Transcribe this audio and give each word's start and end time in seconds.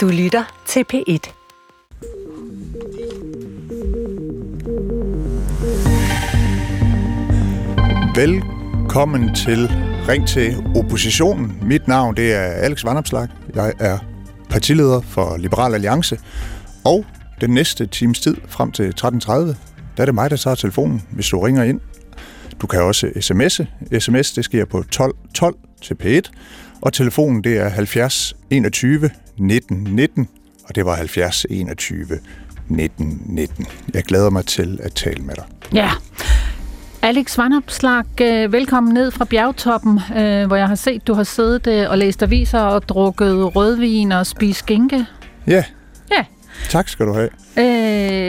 Du 0.00 0.08
lytter 0.08 0.62
til 0.66 0.84
P1. 0.92 1.32
Velkommen 8.14 9.34
til 9.34 9.70
Ring 10.08 10.28
til 10.28 10.56
oppositionen. 10.76 11.58
Mit 11.62 11.88
navn 11.88 12.16
det 12.16 12.32
er 12.34 12.40
Alex 12.40 12.84
Vandopslag. 12.84 13.28
Jeg 13.54 13.72
er 13.78 13.98
partileder 14.50 15.00
for 15.00 15.36
Liberal 15.36 15.74
Alliance. 15.74 16.18
Og 16.84 17.06
den 17.40 17.50
næste 17.50 17.86
times 17.86 18.20
tid 18.20 18.36
frem 18.48 18.72
til 18.72 18.94
13.30, 19.00 19.32
der 19.32 19.54
er 19.96 20.04
det 20.04 20.14
mig, 20.14 20.30
der 20.30 20.36
tager 20.36 20.54
telefonen, 20.54 21.02
hvis 21.10 21.28
du 21.28 21.40
ringer 21.40 21.62
ind. 21.62 21.80
Du 22.60 22.66
kan 22.66 22.82
også 22.82 23.06
sms'e. 23.06 23.98
SMS 23.98 24.32
det 24.32 24.44
sker 24.44 24.64
på 24.64 24.82
12 24.82 25.14
12 25.34 25.56
til 25.82 25.96
P1. 26.02 26.30
Og 26.82 26.92
telefonen 26.92 27.44
det 27.44 27.58
er 27.58 27.68
70 27.68 28.34
21 28.50 29.10
19 29.38 29.84
19. 29.84 30.28
Og 30.68 30.74
det 30.74 30.86
var 30.86 30.94
70 30.94 31.46
21 31.50 32.06
19 32.68 33.22
19. 33.26 33.66
Jeg 33.94 34.02
glæder 34.02 34.30
mig 34.30 34.46
til 34.46 34.80
at 34.82 34.92
tale 34.92 35.24
med 35.24 35.34
dig. 35.34 35.44
Ja. 35.74 35.90
Alex 37.02 37.38
Vandopslag, 37.38 38.04
øh, 38.20 38.52
velkommen 38.52 38.94
ned 38.94 39.10
fra 39.10 39.24
bjergtoppen, 39.24 40.00
øh, 40.16 40.46
hvor 40.46 40.56
jeg 40.56 40.68
har 40.68 40.74
set, 40.74 41.06
du 41.06 41.14
har 41.14 41.22
siddet 41.22 41.66
øh, 41.66 41.90
og 41.90 41.98
læst 41.98 42.22
aviser 42.22 42.60
og 42.60 42.88
drukket 42.88 43.56
rødvin 43.56 44.12
og 44.12 44.26
spist 44.26 44.58
skinke. 44.58 45.06
Ja. 45.46 45.64
Ja. 46.10 46.24
Tak 46.68 46.88
skal 46.88 47.06
du 47.06 47.12
have. 47.12 47.30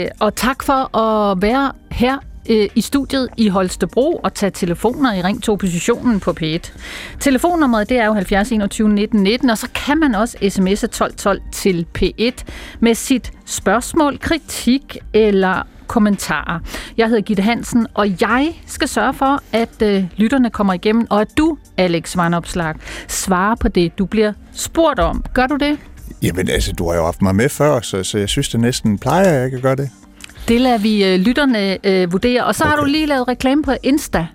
Øh, 0.04 0.07
og 0.20 0.35
tak 0.35 0.63
for 0.63 0.98
at 0.98 1.41
være 1.41 1.71
her 1.91 2.18
øh, 2.50 2.70
i 2.76 2.81
studiet 2.81 3.30
i 3.38 3.48
Holstebro 3.48 4.20
og 4.23 4.34
tage 4.34 4.49
telefoner 4.49 5.13
i 5.13 5.22
Ring 5.22 5.44
til 5.44 5.54
oppositionen 5.54 6.20
på 6.20 6.36
P1. 6.41 6.72
Telefonnummeret 7.20 7.90
det 7.90 7.98
er 7.98 8.05
jo 8.05 8.13
70 8.13 8.52
21 8.52 8.90
19 8.90 9.23
19, 9.23 9.49
og 9.49 9.58
så 9.58 9.68
kan 9.76 9.99
man 9.99 10.16
også 10.16 10.38
sms'e 10.41 10.88
12 10.88 11.13
12 11.13 11.41
til 11.52 11.85
P1 11.99 12.44
med 12.80 12.96
sit 12.96 13.32
spørgsmål, 13.46 14.20
kritik 14.20 14.98
eller 15.13 15.68
kommentarer. 15.88 16.60
Jeg 16.98 17.07
hedder 17.07 17.21
Gitte 17.21 17.43
Hansen, 17.43 17.88
og 17.93 18.21
jeg 18.21 18.54
skal 18.65 18.87
sørge 18.87 19.13
for, 19.13 19.40
at 19.52 19.82
øh, 19.82 20.04
lytterne 20.18 20.49
kommer 20.49 20.74
igennem, 20.74 21.08
og 21.10 21.21
at 21.21 21.27
du, 21.37 21.58
Alex 21.77 22.18
Vandopslag, 22.18 22.76
svarer 23.08 23.55
på 23.55 23.68
det, 23.68 23.98
du 23.98 24.05
bliver 24.05 24.34
spurgt 24.54 24.99
om. 24.99 25.24
Gør 25.34 25.48
du 25.48 25.55
det? 25.55 25.77
Jamen 26.21 26.49
altså, 26.49 26.74
du 26.74 26.90
har 26.90 26.98
jo 26.98 27.05
haft 27.05 27.21
mig 27.21 27.35
med 27.35 27.49
før, 27.49 27.82
så, 27.82 28.04
så 28.04 28.18
jeg 28.18 28.30
synes, 28.30 28.49
det 28.49 28.60
næsten 28.60 28.98
plejer, 28.98 29.30
at 29.30 29.41
jeg 29.41 29.52
kan 29.52 29.62
gøre 29.62 29.76
det. 29.76 29.90
Det 30.47 30.61
lader 30.61 30.77
vi 30.77 31.05
øh, 31.05 31.20
lytterne 31.20 31.87
øh, 31.87 32.11
vurdere. 32.11 32.45
Og 32.45 32.55
så 32.55 32.63
okay. 32.63 32.70
har 32.70 32.81
du 32.81 32.85
lige 32.85 33.05
lavet 33.05 33.27
reklame 33.27 33.63
på 33.63 33.71
Insta. 33.84 34.27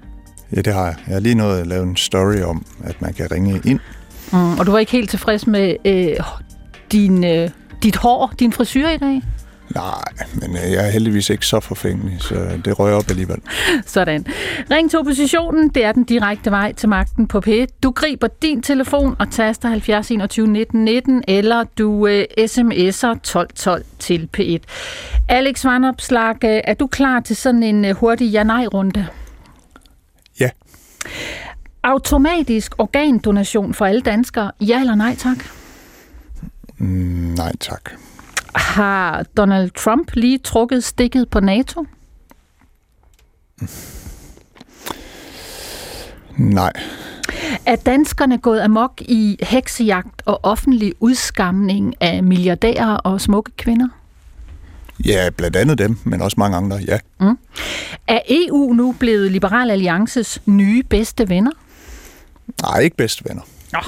Ja, 0.57 0.61
det 0.61 0.75
har 0.75 0.85
jeg. 0.85 0.95
Jeg 1.07 1.15
har 1.15 1.21
lige 1.21 1.35
nået 1.35 1.61
at 1.61 1.67
lave 1.67 1.83
en 1.83 1.97
story 1.97 2.41
om, 2.41 2.67
at 2.85 3.03
man 3.03 3.13
kan 3.15 3.31
ringe 3.31 3.61
ind. 3.65 3.81
Mm, 4.33 4.59
og 4.59 4.67
du 4.67 4.71
var 4.71 4.79
ikke 4.79 4.93
helt 4.93 5.11
tilfreds 5.11 5.47
med 5.47 5.77
øh, 5.85 6.17
din, 6.93 7.25
øh, 7.25 7.51
dit 7.83 7.97
hår, 7.97 8.33
din 8.39 8.53
frisyr 8.53 8.89
i 8.89 8.97
dag? 8.97 9.23
Nej, 9.75 10.05
men 10.35 10.57
øh, 10.57 10.73
jeg 10.73 10.87
er 10.87 10.91
heldigvis 10.91 11.31
ikke 11.31 11.47
så 11.47 11.61
forfængelig, 11.61 12.17
så 12.21 12.61
det 12.65 12.79
rører 12.79 12.97
op 12.97 13.11
alligevel. 13.11 13.39
Sådan. 13.87 14.27
Ring 14.71 14.91
til 14.91 14.99
oppositionen, 14.99 15.69
det 15.69 15.85
er 15.85 15.93
den 15.93 16.05
direkte 16.05 16.51
vej 16.51 16.73
til 16.73 16.89
magten 16.89 17.29
på 17.29 17.43
P1. 17.47 17.67
Du 17.83 17.91
griber 17.91 18.29
din 18.43 18.63
telefon 18.63 19.17
og 19.19 19.31
taster 19.31 19.69
70 19.69 20.11
21 20.11 20.47
19 20.47 20.85
19, 20.85 21.25
eller 21.29 21.65
du 21.79 22.07
øh, 22.07 22.25
sms'er 22.41 23.19
12 23.23 23.49
12 23.55 23.85
til 23.99 24.29
P1. 24.37 24.59
Alex 25.29 25.65
Vandopslag, 25.65 26.45
øh, 26.45 26.61
er 26.65 26.75
du 26.75 26.87
klar 26.87 27.21
til 27.21 27.37
sådan 27.37 27.63
en 27.63 27.85
øh, 27.85 27.95
hurtig 27.97 28.31
ja-nej-runde? 28.31 29.07
Ja. 30.41 30.51
Automatisk 31.83 32.75
organdonation 32.79 33.75
for 33.75 33.87
alle 33.87 34.01
danskere, 34.01 34.53
ja 34.61 34.81
eller 34.81 34.95
nej 34.95 35.15
tak? 35.15 35.37
Mm, 36.79 37.35
nej 37.37 37.53
tak. 37.61 37.91
Har 38.57 39.23
Donald 39.37 39.71
Trump 39.71 40.11
lige 40.15 40.39
trukket 40.39 40.85
stikket 40.85 41.29
på 41.29 41.41
NATO? 41.41 41.87
Nej. 46.37 46.73
Er 47.67 47.77
danskerne 47.77 48.39
gået 48.39 48.61
amok 48.61 49.01
i 49.01 49.39
heksejagt 49.43 50.23
og 50.25 50.41
offentlig 50.43 50.93
udskamning 51.01 51.95
af 52.01 52.23
milliardærer 52.23 52.97
og 52.97 53.21
smukke 53.21 53.51
kvinder? 53.57 53.89
Ja, 55.05 55.31
blandt 55.37 55.57
andet 55.57 55.79
dem, 55.79 55.99
men 56.05 56.23
også 56.23 56.35
mange 56.39 56.57
andre, 56.57 56.77
ja. 56.77 56.99
Mm. 57.21 57.39
Er 58.07 58.21
EU 58.29 58.73
nu 58.73 58.95
blevet 58.99 59.33
Liberal 59.33 59.71
Alliances 59.71 60.43
nye 60.47 60.83
bedste 60.83 61.29
venner? 61.29 61.51
Nej, 62.63 62.81
ikke 62.81 62.97
bedste 62.97 63.25
venner. 63.29 63.43
Nå. 63.73 63.79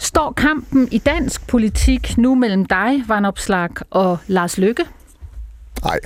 Står 0.00 0.32
kampen 0.32 0.88
i 0.90 0.98
dansk 0.98 1.46
politik 1.46 2.18
nu 2.18 2.34
mellem 2.34 2.64
dig, 2.64 3.04
Vandopslag, 3.06 3.70
og 3.90 4.18
Lars 4.26 4.58
Lykke? 4.58 4.84
Nej, 5.84 5.98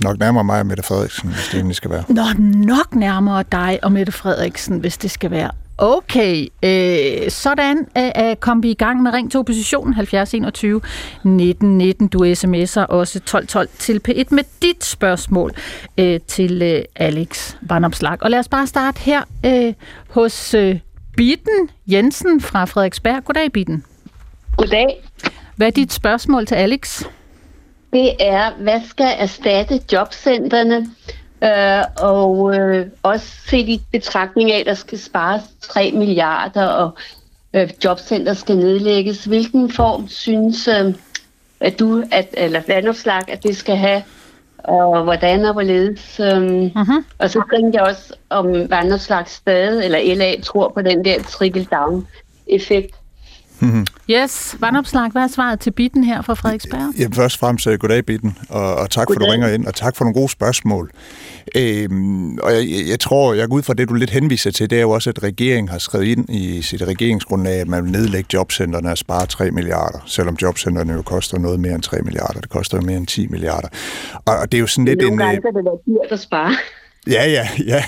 nok 0.00 0.18
nærmere 0.18 0.44
mig 0.44 0.60
og 0.60 0.66
Mette 0.66 0.82
Frederiksen, 0.82 1.28
hvis 1.28 1.46
det 1.46 1.54
egentlig 1.54 1.76
skal 1.76 1.90
være. 1.90 2.04
Nå, 2.08 2.22
nok 2.66 2.94
nærmere 2.94 3.44
dig 3.52 3.78
og 3.82 3.92
Mette 3.92 4.12
Frederiksen, 4.12 4.78
hvis 4.78 4.98
det 4.98 5.10
skal 5.10 5.30
være. 5.30 5.50
Okay, 5.78 6.46
øh, 6.62 7.30
sådan 7.30 7.86
øh, 7.98 8.36
kom 8.36 8.62
vi 8.62 8.70
i 8.70 8.74
gang 8.74 9.02
med 9.02 9.12
Ring 9.12 9.30
til 9.30 9.40
oppositionen 9.40 9.94
70 9.94 10.34
21 10.34 10.80
19 11.22 11.78
19. 11.78 12.08
Du 12.08 12.24
sms'er 12.24 12.86
også 12.86 13.20
12 13.20 13.46
12 13.46 13.68
til 13.78 14.00
P1 14.08 14.24
med 14.30 14.44
dit 14.62 14.84
spørgsmål 14.84 15.52
øh, 15.98 16.20
til 16.26 16.62
øh, 16.62 16.82
Alex 16.96 17.54
Vandopslag. 17.62 18.22
Og 18.22 18.30
lad 18.30 18.38
os 18.38 18.48
bare 18.48 18.66
starte 18.66 19.00
her 19.00 19.22
øh, 19.46 19.74
hos 20.10 20.54
øh, 20.54 20.78
Bitten 21.16 21.70
Jensen 21.86 22.40
fra 22.40 22.64
Frederiksberg. 22.64 23.24
Goddag, 23.24 23.52
Bitten. 23.52 23.84
Goddag. 24.56 25.02
Hvad 25.56 25.66
er 25.66 25.70
dit 25.70 25.92
spørgsmål 25.92 26.46
til 26.46 26.54
Alex? 26.54 27.02
Det 27.92 28.12
er, 28.20 28.50
hvad 28.60 28.80
skal 28.88 29.14
erstatte 29.18 29.80
jobcentrene? 29.92 30.86
Øh, 31.44 31.82
og 32.00 32.56
øh, 32.56 32.86
også 33.02 33.26
set 33.48 33.68
i 33.68 33.82
betragtning 33.92 34.52
af, 34.52 34.60
at 34.60 34.66
der 34.66 34.74
skal 34.74 34.98
spares 34.98 35.42
3 35.60 35.92
milliarder, 35.92 36.66
og 36.66 36.90
øh, 37.54 37.70
jobcenter 37.84 38.34
skal 38.34 38.56
nedlægges. 38.56 39.24
Hvilken 39.24 39.72
form 39.72 40.08
synes 40.08 40.68
øh, 40.68 40.94
at 41.60 41.78
du, 41.78 42.04
at, 42.12 42.28
eller 42.32 42.62
vandopslag, 42.68 43.22
at 43.28 43.42
det 43.42 43.56
skal 43.56 43.76
have, 43.76 44.02
og 44.66 45.02
hvordan 45.02 45.44
og 45.44 45.52
hvorledes? 45.52 46.20
Øh, 46.20 46.66
uh-huh. 46.66 47.02
Og 47.18 47.30
så 47.30 47.42
tænker 47.54 47.80
jeg 47.80 47.88
også, 47.88 48.14
om 48.30 48.70
vandopslag 48.70 49.28
stadig, 49.28 49.84
eller 49.84 50.14
LA, 50.14 50.40
tror 50.40 50.68
på 50.68 50.82
den 50.82 51.04
der 51.04 51.22
trickle-down-effekt. 51.22 52.94
Mm-hmm. 53.60 53.86
Yes, 54.10 54.56
vandopslag, 54.60 55.10
hvad 55.10 55.22
er 55.22 55.26
svaret 55.28 55.60
til 55.60 55.70
Bitten 55.70 56.04
her 56.04 56.22
fra 56.22 56.34
Frederiksberg? 56.34 56.94
Jamen 56.98 57.12
først 57.12 57.36
og 57.36 57.40
fremmest 57.40 57.68
goddag, 57.78 58.06
Bitten, 58.06 58.38
og, 58.48 58.74
og 58.74 58.90
tak 58.90 59.06
goddag. 59.06 59.20
for, 59.20 59.24
at 59.24 59.28
du 59.28 59.32
ringer 59.32 59.48
ind, 59.48 59.66
og 59.66 59.74
tak 59.74 59.96
for 59.96 60.04
nogle 60.04 60.14
gode 60.14 60.28
spørgsmål. 60.28 60.90
Øhm, 61.56 62.38
og 62.38 62.52
jeg, 62.52 62.64
jeg 62.88 63.00
tror, 63.00 63.34
jeg 63.34 63.48
går 63.48 63.56
ud 63.56 63.62
fra 63.62 63.74
det, 63.74 63.88
du 63.88 63.94
lidt 63.94 64.10
henviser 64.10 64.50
til, 64.50 64.70
det 64.70 64.78
er 64.78 64.82
jo 64.82 64.90
også, 64.90 65.10
at 65.10 65.22
regeringen 65.22 65.68
har 65.68 65.78
skrevet 65.78 66.04
ind 66.04 66.30
i 66.30 66.62
sit 66.62 66.82
regeringsgrundlag, 66.82 67.60
at 67.60 67.68
man 67.68 67.84
vil 67.84 67.92
nedlægge 67.92 68.28
jobcentrene 68.32 68.90
og 68.90 68.98
spare 68.98 69.26
3 69.26 69.50
milliarder, 69.50 69.98
selvom 70.06 70.36
jobcentrene 70.42 70.92
jo 70.92 71.02
koster 71.02 71.38
noget 71.38 71.60
mere 71.60 71.74
end 71.74 71.82
3 71.82 72.00
milliarder. 72.02 72.40
Det 72.40 72.50
koster 72.50 72.78
jo 72.78 72.82
mere 72.82 72.96
end 72.96 73.06
10 73.06 73.26
milliarder. 73.26 73.68
Og, 74.26 74.36
og 74.36 74.52
det 74.52 74.58
er 74.58 74.60
jo 74.60 74.66
sådan 74.66 74.84
lidt 74.84 75.00
Nogle 75.00 75.12
en... 75.12 75.18
gange 75.18 75.40
kan 75.40 75.54
det 75.54 75.64
være 75.64 75.78
dyrt 75.86 76.12
at 76.12 76.20
spare. 76.20 76.52
Ja, 77.10 77.26
ja, 77.30 77.48
ja. 77.66 77.84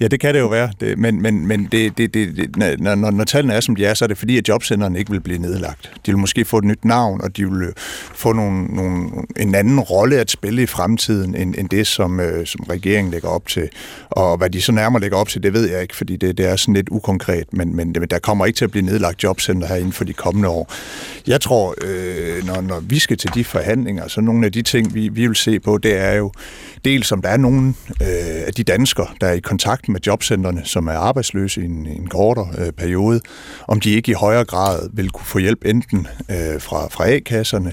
Ja, 0.00 0.08
det 0.08 0.20
kan 0.20 0.34
det 0.34 0.40
jo 0.40 0.46
være. 0.46 0.70
Det, 0.80 0.98
men 0.98 1.22
men, 1.22 1.46
men 1.46 1.68
det, 1.72 1.98
det, 1.98 2.14
det, 2.14 2.56
når, 2.56 2.94
når, 2.94 3.10
når 3.10 3.24
tallene 3.24 3.54
er, 3.54 3.60
som 3.60 3.76
de 3.76 3.84
er, 3.84 3.94
så 3.94 4.04
er 4.04 4.06
det 4.06 4.18
fordi, 4.18 4.38
at 4.38 4.48
jobcenteren 4.48 4.96
ikke 4.96 5.10
vil 5.10 5.20
blive 5.20 5.38
nedlagt. 5.38 5.92
De 6.06 6.10
vil 6.10 6.18
måske 6.18 6.44
få 6.44 6.58
et 6.58 6.64
nyt 6.64 6.84
navn, 6.84 7.20
og 7.20 7.36
de 7.36 7.50
vil 7.50 7.62
øh, 7.62 7.72
få 8.14 8.32
nogle, 8.32 8.64
nogle, 8.64 9.10
en 9.36 9.54
anden 9.54 9.80
rolle 9.80 10.16
at 10.16 10.30
spille 10.30 10.62
i 10.62 10.66
fremtiden, 10.66 11.34
end, 11.34 11.54
end 11.58 11.68
det, 11.68 11.86
som, 11.86 12.20
øh, 12.20 12.46
som 12.46 12.64
regeringen 12.70 13.12
lægger 13.12 13.28
op 13.28 13.46
til. 13.46 13.68
Og 14.10 14.36
hvad 14.36 14.50
de 14.50 14.62
så 14.62 14.72
nærmere 14.72 15.00
lægger 15.00 15.16
op 15.16 15.28
til, 15.28 15.42
det 15.42 15.52
ved 15.52 15.70
jeg 15.70 15.82
ikke, 15.82 15.96
fordi 15.96 16.16
det, 16.16 16.38
det 16.38 16.46
er 16.46 16.56
sådan 16.56 16.74
lidt 16.74 16.88
ukonkret. 16.90 17.52
Men, 17.52 17.76
men 17.76 17.94
der 17.94 18.18
kommer 18.18 18.46
ikke 18.46 18.56
til 18.56 18.64
at 18.64 18.70
blive 18.70 18.84
nedlagt 18.86 19.22
jobcenter 19.22 19.68
her 19.68 19.76
inden 19.76 19.92
for 19.92 20.04
de 20.04 20.12
kommende 20.12 20.48
år. 20.48 20.72
Jeg 21.26 21.40
tror, 21.40 21.74
øh, 21.84 22.46
når, 22.46 22.60
når 22.60 22.80
vi 22.80 22.98
skal 22.98 23.16
til 23.16 23.30
de 23.34 23.44
forhandlinger, 23.44 24.08
så 24.08 24.20
nogle 24.20 24.46
af 24.46 24.52
de 24.52 24.62
ting, 24.62 24.94
vi, 24.94 25.08
vi 25.08 25.26
vil 25.26 25.36
se 25.36 25.60
på, 25.60 25.78
det 25.78 25.98
er 25.98 26.12
jo 26.12 26.32
dels, 26.84 27.12
om 27.12 27.22
der 27.22 27.28
er 27.28 27.36
nogen 27.36 27.76
øh, 28.02 28.46
af 28.46 28.54
de 28.58 28.64
danskere, 28.64 29.06
der 29.20 29.26
er 29.26 29.32
i 29.32 29.40
kontakt 29.40 29.88
med 29.88 30.00
jobcentrene, 30.06 30.62
som 30.64 30.86
er 30.86 30.92
arbejdsløse 30.92 31.60
i 31.60 31.64
en, 31.64 31.86
en 31.86 32.06
kortere 32.06 32.48
øh, 32.58 32.72
periode, 32.72 33.20
om 33.68 33.80
de 33.80 33.90
ikke 33.90 34.10
i 34.10 34.14
højere 34.14 34.44
grad 34.44 34.88
vil 34.92 35.10
kunne 35.10 35.26
få 35.26 35.38
hjælp 35.38 35.64
enten 35.64 36.06
øh, 36.30 36.60
fra, 36.60 36.88
fra 36.88 37.08
A-kasserne, 37.10 37.72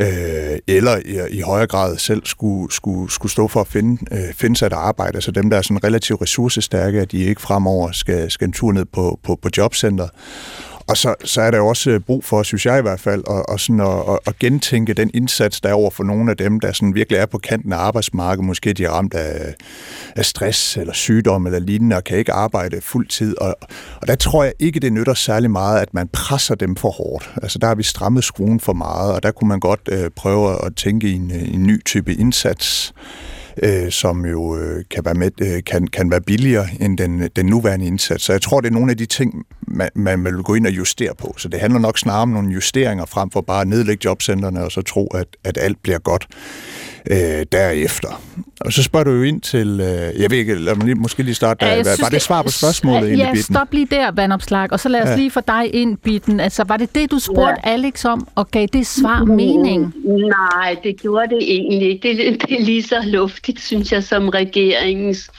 øh, 0.00 0.58
eller 0.66 0.96
i, 0.96 1.36
i 1.38 1.40
højere 1.40 1.66
grad 1.66 1.98
selv 1.98 2.22
skulle, 2.24 2.72
skulle, 2.72 3.12
skulle 3.12 3.32
stå 3.32 3.48
for 3.48 3.60
at 3.60 3.66
finde, 3.66 3.98
øh, 4.12 4.34
finde 4.34 4.56
sig 4.56 4.66
et 4.66 4.72
arbejde. 4.72 5.16
Altså 5.16 5.30
dem, 5.30 5.50
der 5.50 5.56
er 5.56 5.62
sådan 5.62 5.84
relativt 5.84 6.22
ressourcestærke, 6.22 7.00
at 7.00 7.12
de 7.12 7.18
ikke 7.18 7.40
fremover 7.40 7.92
skal, 7.92 8.30
skal 8.30 8.46
en 8.46 8.52
tur 8.52 8.72
ned 8.72 8.84
på, 8.84 9.20
på, 9.22 9.38
på 9.42 9.48
jobcenteret 9.56 10.10
og 10.88 10.96
så, 10.96 11.14
så 11.24 11.40
er 11.40 11.50
der 11.50 11.58
jo 11.58 11.66
også 11.66 11.90
øh, 11.90 12.00
brug 12.00 12.24
for, 12.24 12.42
synes 12.42 12.66
jeg 12.66 12.78
i 12.78 12.82
hvert 12.82 13.00
fald, 13.00 13.24
at, 13.30 13.54
at, 13.54 13.60
sådan 13.60 13.80
at, 13.80 14.18
at 14.26 14.38
gentænke 14.38 14.94
den 14.94 15.10
indsats, 15.14 15.60
der 15.60 15.68
er 15.68 15.72
over 15.72 15.90
for 15.90 16.04
nogle 16.04 16.30
af 16.30 16.36
dem, 16.36 16.60
der 16.60 16.72
sådan 16.72 16.94
virkelig 16.94 17.18
er 17.18 17.26
på 17.26 17.38
kanten 17.38 17.72
af 17.72 17.76
arbejdsmarkedet. 17.76 18.46
Måske 18.46 18.72
de 18.72 18.84
er 18.84 18.90
ramt 18.90 19.14
af, 19.14 19.54
af 20.16 20.24
stress 20.24 20.76
eller 20.76 20.92
sygdom 20.92 21.46
eller 21.46 21.58
lignende, 21.58 21.96
og 21.96 22.04
kan 22.04 22.18
ikke 22.18 22.32
arbejde 22.32 22.80
fuld 22.80 23.08
tid. 23.08 23.38
Og, 23.40 23.56
og 24.00 24.06
der 24.06 24.14
tror 24.14 24.44
jeg 24.44 24.52
ikke, 24.58 24.80
det 24.80 24.92
nytter 24.92 25.14
særlig 25.14 25.50
meget, 25.50 25.80
at 25.80 25.94
man 25.94 26.08
presser 26.08 26.54
dem 26.54 26.76
for 26.76 26.90
hårdt. 26.90 27.30
Altså 27.42 27.58
der 27.58 27.66
har 27.66 27.74
vi 27.74 27.82
strammet 27.82 28.24
skruen 28.24 28.60
for 28.60 28.72
meget, 28.72 29.12
og 29.12 29.22
der 29.22 29.30
kunne 29.30 29.48
man 29.48 29.60
godt 29.60 29.80
øh, 29.92 30.10
prøve 30.16 30.64
at 30.66 30.76
tænke 30.76 31.08
i 31.08 31.12
en, 31.12 31.30
øh, 31.30 31.54
en 31.54 31.62
ny 31.62 31.84
type 31.84 32.14
indsats 32.14 32.94
øh, 33.62 33.90
som 33.90 34.26
jo 34.26 34.56
øh, 34.56 34.84
kan, 34.90 35.04
være 35.04 35.14
med, 35.14 35.30
øh, 35.40 35.62
kan, 35.66 35.86
kan 35.86 36.10
være 36.10 36.20
billigere 36.20 36.66
end 36.80 36.98
den, 36.98 37.28
den 37.36 37.46
nuværende 37.46 37.86
indsats. 37.86 38.24
Så 38.24 38.32
jeg 38.32 38.42
tror, 38.42 38.60
det 38.60 38.68
er 38.68 38.72
nogle 38.72 38.90
af 38.90 38.96
de 38.96 39.06
ting, 39.06 39.46
man, 39.66 39.88
man 39.94 40.24
vil 40.24 40.32
gå 40.32 40.54
ind 40.54 40.66
og 40.66 40.72
justere 40.72 41.14
på. 41.14 41.34
Så 41.38 41.48
det 41.48 41.60
handler 41.60 41.80
nok 41.80 41.98
snarere 41.98 42.22
om 42.22 42.28
nogle 42.28 42.52
justeringer 42.52 43.06
frem 43.06 43.30
for 43.30 43.40
bare 43.40 43.60
at 43.60 43.68
nedlægge 43.68 44.00
jobcentrene 44.04 44.64
og 44.64 44.72
så 44.72 44.82
tro, 44.82 45.06
at, 45.06 45.26
at 45.44 45.58
alt 45.60 45.82
bliver 45.82 45.98
godt 45.98 46.26
øh, 47.10 47.46
derefter. 47.52 48.22
Og 48.60 48.72
så 48.72 48.82
spørger 48.82 49.04
du 49.04 49.10
jo 49.10 49.22
ind 49.22 49.40
til, 49.40 49.80
øh, 49.80 50.22
jeg 50.22 50.30
ved 50.30 50.38
ikke, 50.38 50.54
lad 50.54 50.74
mig 50.74 50.84
lige, 50.84 50.94
måske 50.94 51.22
lige 51.22 51.34
starte 51.34 51.66
der. 51.66 51.72
Ja, 51.72 51.82
synes, 51.82 52.02
var 52.02 52.08
det 52.08 52.22
svar 52.22 52.42
på 52.42 52.50
spørgsmålet 52.50 53.18
ja, 53.18 53.30
Ja, 53.34 53.40
stop 53.40 53.72
lige 53.72 53.86
der, 53.90 54.10
vandopslag, 54.10 54.72
og 54.72 54.80
så 54.80 54.88
lad 54.88 55.02
os 55.02 55.08
ja. 55.08 55.16
lige 55.16 55.30
få 55.30 55.40
dig 55.46 55.74
ind, 55.74 55.96
Bitten. 55.96 56.40
Altså, 56.40 56.64
var 56.64 56.76
det 56.76 56.94
det, 56.94 57.10
du 57.10 57.18
spurgte 57.18 57.60
ja. 57.64 57.72
Alex 57.72 58.04
om, 58.04 58.28
og 58.34 58.50
gav 58.50 58.66
det 58.72 58.86
svar 58.86 59.24
mening? 59.24 59.94
Nej, 60.04 60.76
det 60.84 61.00
gjorde 61.00 61.34
det 61.34 61.42
egentlig 61.42 61.88
ikke. 61.88 62.08
Det, 62.08 62.42
det 62.48 62.60
er 62.60 62.64
lige 62.64 62.82
så 62.82 63.02
luftigt, 63.04 63.60
synes 63.60 63.92
jeg, 63.92 64.04
som 64.04 64.28
regeringens. 64.28 65.30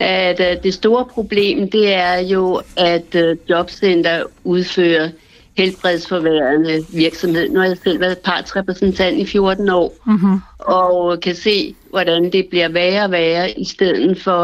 At, 0.00 0.40
uh, 0.40 0.62
det 0.62 0.74
store 0.74 1.04
problem, 1.04 1.70
det 1.70 1.92
er 1.94 2.18
jo, 2.18 2.60
at 2.76 3.14
uh, 3.14 3.50
jobcenter 3.50 4.22
udfører 4.44 5.08
helbredsforværende 5.56 6.86
virksomhed. 6.94 7.48
Nu 7.48 7.60
har 7.60 7.66
jeg 7.66 7.78
selv 7.84 8.00
været 8.00 8.18
partsrepræsentant 8.18 9.18
i 9.18 9.26
14 9.26 9.68
år, 9.68 9.94
mm-hmm. 10.06 10.40
og 10.58 11.20
kan 11.20 11.34
se, 11.34 11.74
hvordan 11.90 12.32
det 12.32 12.46
bliver 12.50 12.68
værre 12.68 13.04
og 13.04 13.10
værre, 13.10 13.50
i 13.50 13.64
stedet 13.64 14.22
for, 14.22 14.42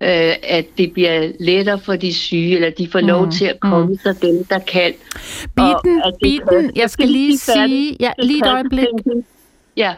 øh, 0.00 0.34
at 0.42 0.66
det 0.78 0.92
bliver 0.92 1.32
lettere 1.40 1.78
for 1.78 1.96
de 1.96 2.14
syge, 2.14 2.54
eller 2.54 2.70
de 2.70 2.88
får 2.88 3.00
mm. 3.00 3.06
lov 3.06 3.30
til 3.30 3.44
at 3.44 3.60
komme 3.60 3.86
mm. 3.86 3.98
sig 3.98 4.22
dem, 4.22 4.44
der 4.44 4.58
kan. 4.58 4.92
Bitten, 5.56 6.02
bitten, 6.22 6.70
jeg 6.76 6.90
skal 6.90 7.08
lige 7.08 7.38
sige, 7.38 7.96
ja, 8.00 8.12
lige 8.18 8.38
et 8.38 8.46
øjeblik. 8.46 8.86
Ja. 9.76 9.94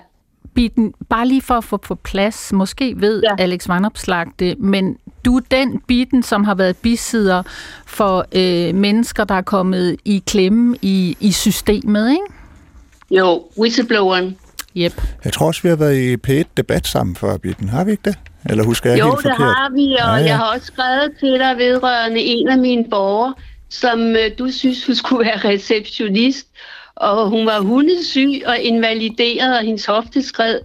Bitten, 0.54 0.94
bare 1.08 1.28
lige 1.28 1.42
for 1.42 1.54
at 1.54 1.64
få 1.64 1.76
på 1.76 1.94
plads, 1.94 2.52
måske 2.52 2.94
ved 2.96 3.22
ja. 3.22 3.42
Alex 3.42 3.68
Vandopslag 3.68 4.26
det, 4.38 4.58
men 4.58 4.96
du 5.26 5.36
er 5.36 5.40
den 5.50 5.80
bitten, 5.80 6.22
som 6.22 6.44
har 6.44 6.54
været 6.54 6.76
bisidder 6.76 7.42
for 7.86 8.26
øh, 8.32 8.74
mennesker, 8.74 9.24
der 9.24 9.34
er 9.34 9.42
kommet 9.42 9.96
i 10.04 10.22
klemme 10.26 10.76
i, 10.82 11.16
i 11.20 11.32
systemet, 11.32 12.10
ikke? 12.10 12.24
Jo, 13.10 13.44
whistlebloweren. 13.58 14.36
Yep. 14.76 15.02
Jeg 15.24 15.32
tror 15.32 15.46
også, 15.46 15.62
vi 15.62 15.68
har 15.68 15.76
været 15.76 15.96
i 15.96 16.16
P1-debat 16.16 16.86
sammen 16.86 17.16
før, 17.16 17.36
Bitten. 17.36 17.68
Har 17.68 17.84
vi 17.84 17.90
ikke 17.90 18.02
det? 18.04 18.18
Eller 18.50 18.64
husker 18.64 18.90
jeg 18.90 18.98
jo, 18.98 19.04
helt 19.04 19.22
forkert? 19.22 19.40
Jo, 19.40 19.44
det 19.44 19.54
har 19.54 19.70
vi, 19.74 19.92
og 19.92 19.98
ja, 19.98 20.16
ja. 20.16 20.24
jeg 20.24 20.36
har 20.36 20.54
også 20.54 20.66
skrevet 20.66 21.12
til 21.20 21.32
dig 21.32 21.54
vedrørende 21.58 22.20
en 22.20 22.48
af 22.48 22.58
mine 22.58 22.84
borgere, 22.90 23.34
som 23.68 24.00
øh, 24.00 24.30
du 24.38 24.50
synes, 24.50 24.86
hun 24.86 24.94
skulle 24.94 25.26
være 25.26 25.54
receptionist, 25.54 26.46
og 26.96 27.30
hun 27.30 27.46
var 27.46 27.60
hundesyg 27.60 28.42
og 28.46 28.58
invalideret, 28.58 29.58
og 29.58 29.64
hendes 29.64 29.86
hofte 29.86 30.22
skred 30.22 30.58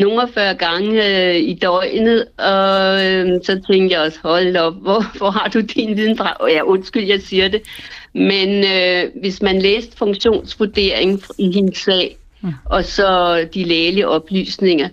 nogle 0.00 0.28
40 0.34 0.54
gange 0.54 1.06
øh, 1.06 1.36
i 1.36 1.54
døgnet, 1.54 2.26
og 2.38 3.06
øh, 3.06 3.40
så 3.44 3.60
tænkte 3.70 3.94
jeg 3.94 4.02
også, 4.02 4.18
hold 4.22 4.56
op, 4.56 4.74
hvor, 4.74 5.04
hvor 5.18 5.30
har 5.30 5.48
du 5.48 5.60
din 5.60 5.96
viden 5.96 6.16
fra? 6.16 6.36
Og 6.40 6.50
ja, 6.50 6.62
undskyld, 6.62 7.04
jeg 7.04 7.20
siger 7.20 7.48
det. 7.48 7.62
Men 8.14 8.64
øh, 8.64 9.20
hvis 9.20 9.42
man 9.42 9.62
læste 9.62 9.96
funktionsvurderingen 9.96 11.22
i 11.38 11.52
hendes 11.52 11.78
sag, 11.78 12.16
mm. 12.40 12.52
og 12.64 12.84
så 12.84 13.40
de 13.54 13.64
lægelige 13.64 14.08
oplysninger, 14.08 14.88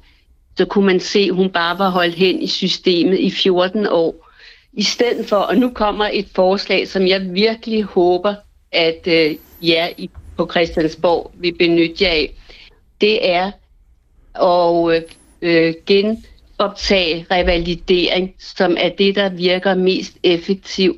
så 0.57 0.65
kunne 0.65 0.86
man 0.86 1.00
se, 1.00 1.19
at 1.19 1.36
hun 1.36 1.50
bare 1.50 1.80
var 1.80 1.89
holdt 1.89 2.15
hen 2.15 2.42
i 2.42 2.48
systemet 2.48 3.19
i 3.19 3.31
14 3.31 3.88
år. 3.88 4.27
I 4.74 4.83
stedet 4.83 5.25
for, 5.25 5.36
og 5.36 5.57
nu 5.57 5.69
kommer 5.69 6.10
et 6.13 6.27
forslag, 6.36 6.88
som 6.88 7.07
jeg 7.07 7.33
virkelig 7.33 7.83
håber, 7.83 8.36
at 8.71 9.07
øh, 9.07 9.36
jer 9.62 9.88
i, 9.98 10.10
på 10.38 10.48
Christiansborg 10.51 11.31
vil 11.36 11.53
benytte 11.53 12.03
jer 12.03 12.10
af, 12.10 12.33
det 13.01 13.30
er, 13.30 13.51
og 14.39 14.94
øh, 15.42 15.74
genoptage 15.86 17.25
revalidering, 17.31 18.34
som 18.39 18.75
er 18.80 18.89
det, 18.89 19.16
der 19.16 19.30
virker 19.30 19.75
mest 19.75 20.13
effektivt. 20.24 20.98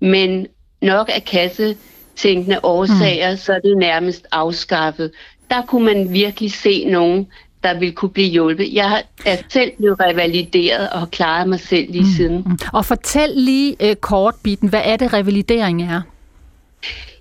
Men 0.00 0.46
nok 0.82 1.10
af 1.14 1.24
kassetænkende 1.24 2.60
årsager, 2.62 3.30
mm. 3.30 3.36
så 3.36 3.52
er 3.52 3.58
det 3.58 3.78
nærmest 3.78 4.26
afskaffet. 4.32 5.10
Der 5.50 5.62
kunne 5.62 5.84
man 5.84 6.12
virkelig 6.12 6.52
se 6.52 6.84
nogen, 6.84 7.26
der 7.62 7.78
vil 7.78 7.92
kunne 7.92 8.10
blive 8.10 8.28
hjulpet. 8.28 8.74
Jeg 8.74 9.02
er 9.26 9.36
selv 9.48 9.72
blevet 9.76 10.00
revalideret 10.00 10.90
og 10.90 10.98
har 10.98 11.06
klaret 11.06 11.48
mig 11.48 11.60
selv 11.60 11.90
lige 11.90 12.02
mm. 12.02 12.10
siden. 12.16 12.42
Mm. 12.46 12.58
Og 12.72 12.84
fortæl 12.84 13.30
lige 13.36 13.76
uh, 13.84 13.94
kort, 13.94 14.34
Bitten, 14.42 14.68
hvad 14.68 14.82
er 14.84 14.96
det 14.96 15.12
revalidering 15.12 15.82
er? 15.82 16.00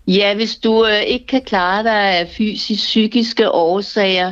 Ja, 0.07 0.35
hvis 0.35 0.55
du 0.55 0.85
øh, 0.85 1.01
ikke 1.01 1.27
kan 1.27 1.41
klare 1.41 1.83
dig 1.83 2.17
af 2.19 2.27
fysisk, 2.37 2.83
psykiske 2.83 3.51
årsager, 3.51 4.31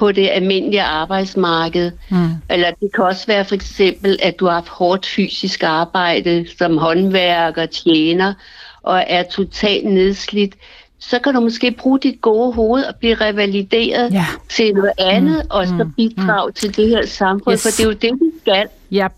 på 0.00 0.12
det 0.12 0.28
almindelige 0.28 0.82
arbejdsmarked. 0.82 1.92
Mm. 2.08 2.28
Eller 2.50 2.70
det 2.70 2.92
kan 2.94 3.04
også 3.04 3.26
være 3.26 3.44
for 3.44 3.54
eksempel, 3.54 4.18
at 4.22 4.40
du 4.40 4.46
har 4.46 4.52
haft 4.52 4.68
hårdt 4.68 5.06
fysisk 5.06 5.62
arbejde 5.62 6.46
som 6.58 6.78
håndværker, 6.78 7.66
tjener, 7.66 8.34
og 8.82 9.04
er 9.06 9.22
totalt 9.22 9.84
nedslidt. 9.84 10.54
Så 10.98 11.18
kan 11.18 11.34
du 11.34 11.40
måske 11.40 11.70
bruge 11.70 11.98
dit 11.98 12.20
gode 12.20 12.52
hoved 12.52 12.84
og 12.84 12.94
blive 12.96 13.14
revalideret 13.14 14.12
ja. 14.12 14.26
til 14.48 14.74
noget 14.74 14.92
andet, 14.98 15.42
mm. 15.44 15.50
og 15.50 15.66
så 15.66 15.84
mm. 15.84 15.92
bidrage 15.92 16.48
mm. 16.48 16.52
til 16.52 16.76
det 16.76 16.88
her 16.88 17.06
samfund, 17.06 17.52
yes. 17.52 17.62
for 17.62 17.70
det 17.70 17.80
er 17.80 17.84
jo 17.84 17.92
det, 17.92 18.20
vi 18.20 18.40
skal. 18.40 18.66
Yep. 18.92 19.12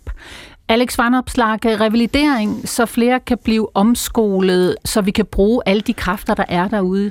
Alex 0.68 0.98
Vanopslag, 0.98 1.58
revalidering, 1.64 2.68
så 2.68 2.86
flere 2.86 3.20
kan 3.20 3.38
blive 3.44 3.76
omskolet, 3.76 4.76
så 4.84 5.00
vi 5.00 5.10
kan 5.10 5.26
bruge 5.26 5.62
alle 5.66 5.80
de 5.80 5.92
kræfter, 5.92 6.34
der 6.34 6.44
er 6.48 6.68
derude. 6.68 7.10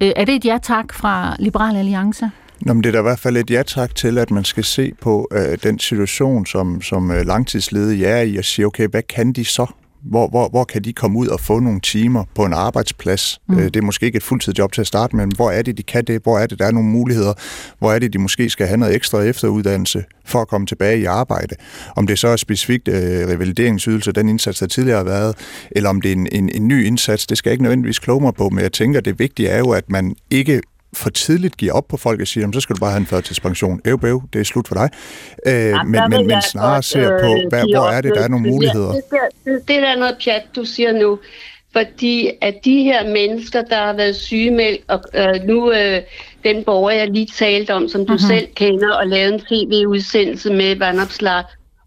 Øh, 0.00 0.12
er 0.16 0.24
det 0.24 0.34
et 0.34 0.44
ja-tak 0.44 0.94
fra 0.94 1.36
Liberal 1.38 1.76
Alliance? 1.76 2.30
Nå, 2.62 2.72
men 2.72 2.82
det 2.82 2.88
er 2.88 2.92
da 2.92 2.98
i 2.98 3.02
hvert 3.02 3.18
fald 3.18 3.36
et 3.36 3.50
ja 3.50 3.62
tak 3.62 3.94
til, 3.94 4.18
at 4.18 4.30
man 4.30 4.44
skal 4.44 4.64
se 4.64 4.92
på 5.00 5.28
øh, 5.32 5.58
den 5.62 5.78
situation, 5.78 6.46
som, 6.46 6.82
som 6.82 7.10
øh, 7.10 7.26
langtidsledige 7.26 8.06
er 8.06 8.22
i, 8.22 8.36
og 8.36 8.44
sige, 8.44 8.66
okay, 8.66 8.88
hvad 8.88 9.02
kan 9.02 9.32
de 9.32 9.44
så? 9.44 9.66
Hvor, 10.02 10.28
hvor, 10.28 10.48
hvor 10.48 10.64
kan 10.64 10.84
de 10.84 10.92
komme 10.92 11.18
ud 11.18 11.26
og 11.26 11.40
få 11.40 11.60
nogle 11.60 11.80
timer 11.80 12.24
på 12.34 12.44
en 12.44 12.52
arbejdsplads? 12.52 13.40
Mm. 13.48 13.58
Øh, 13.58 13.64
det 13.64 13.76
er 13.76 13.82
måske 13.82 14.06
ikke 14.06 14.16
et 14.16 14.22
fuldtidsjob 14.22 14.72
til 14.72 14.80
at 14.80 14.86
starte 14.86 15.16
med, 15.16 15.26
men 15.26 15.32
hvor 15.36 15.50
er 15.50 15.62
det, 15.62 15.78
de 15.78 15.82
kan 15.82 16.04
det? 16.04 16.22
Hvor 16.22 16.38
er 16.38 16.46
det, 16.46 16.58
der 16.58 16.66
er 16.66 16.70
nogle 16.70 16.88
muligheder? 16.88 17.32
Hvor 17.78 17.92
er 17.92 17.98
det, 17.98 18.12
de 18.12 18.18
måske 18.18 18.50
skal 18.50 18.66
have 18.66 18.76
noget 18.76 18.94
ekstra 18.94 19.22
efteruddannelse 19.22 20.04
for 20.24 20.40
at 20.42 20.48
komme 20.48 20.66
tilbage 20.66 21.00
i 21.00 21.04
arbejde? 21.04 21.54
Om 21.96 22.06
det 22.06 22.18
så 22.18 22.28
er 22.28 22.36
specifikt 22.36 22.88
øh, 22.88 23.28
revalideringsydelse, 23.28 24.12
den 24.12 24.28
indsats, 24.28 24.58
der 24.58 24.66
tidligere 24.66 24.96
har 24.96 25.04
været, 25.04 25.36
eller 25.70 25.90
om 25.90 26.00
det 26.00 26.08
er 26.08 26.16
en, 26.16 26.28
en, 26.32 26.50
en 26.54 26.68
ny 26.68 26.86
indsats, 26.86 27.26
det 27.26 27.38
skal 27.38 27.50
jeg 27.50 27.52
ikke 27.52 27.62
nødvendigvis 27.62 27.98
kloge 27.98 28.20
mig 28.20 28.34
på, 28.34 28.48
men 28.48 28.62
jeg 28.62 28.72
tænker, 28.72 29.00
det 29.00 29.18
vigtige 29.18 29.48
er 29.48 29.58
jo, 29.58 29.70
at 29.70 29.90
man 29.90 30.16
ikke 30.30 30.60
for 30.92 31.10
tidligt 31.10 31.56
giver 31.56 31.72
op 31.72 31.88
på 31.88 31.96
folk 31.96 32.20
og 32.20 32.26
siger, 32.26 32.50
så 32.52 32.60
skal 32.60 32.76
du 32.76 32.80
bare 32.80 32.90
have 32.90 33.00
en 33.00 33.06
førtidspension. 33.06 33.80
Øv, 33.84 33.98
bøv, 33.98 34.22
det 34.32 34.40
er 34.40 34.44
slut 34.44 34.68
for 34.68 34.74
dig. 34.74 34.90
Øh, 35.46 35.52
ja, 35.52 35.82
men, 35.82 36.00
men, 36.10 36.26
men 36.26 36.42
snarere 36.42 36.74
godt, 36.74 36.84
ser 36.84 37.08
på, 37.08 37.34
øh, 37.36 37.48
hvad, 37.48 37.74
hvor 37.74 37.88
er 37.88 38.00
det, 38.00 38.12
der 38.14 38.20
er 38.20 38.28
nogle 38.28 38.50
muligheder. 38.50 38.92
Det, 38.92 39.02
det, 39.10 39.18
det, 39.44 39.68
det 39.68 39.82
der 39.82 39.88
er 39.88 39.98
noget 39.98 40.16
pjat, 40.24 40.42
du 40.56 40.64
siger 40.64 40.92
nu. 40.92 41.18
Fordi 41.72 42.30
at 42.40 42.54
de 42.64 42.82
her 42.82 43.08
mennesker, 43.08 43.62
der 43.62 43.76
har 43.76 43.92
været 43.92 44.16
sygemeldt, 44.16 44.80
og 44.88 45.00
øh, 45.14 45.34
nu 45.44 45.72
øh, 45.72 46.02
den 46.44 46.64
borger, 46.64 46.90
jeg 46.90 47.10
lige 47.10 47.26
talte 47.26 47.74
om, 47.74 47.88
som 47.88 48.06
du 48.06 48.14
uh-huh. 48.14 48.28
selv 48.28 48.48
kender, 48.54 48.94
og 48.94 49.06
lavet 49.06 49.34
en 49.34 49.40
tv-udsendelse 49.40 50.52
med 50.52 50.76
Vandopslag, 50.76 51.44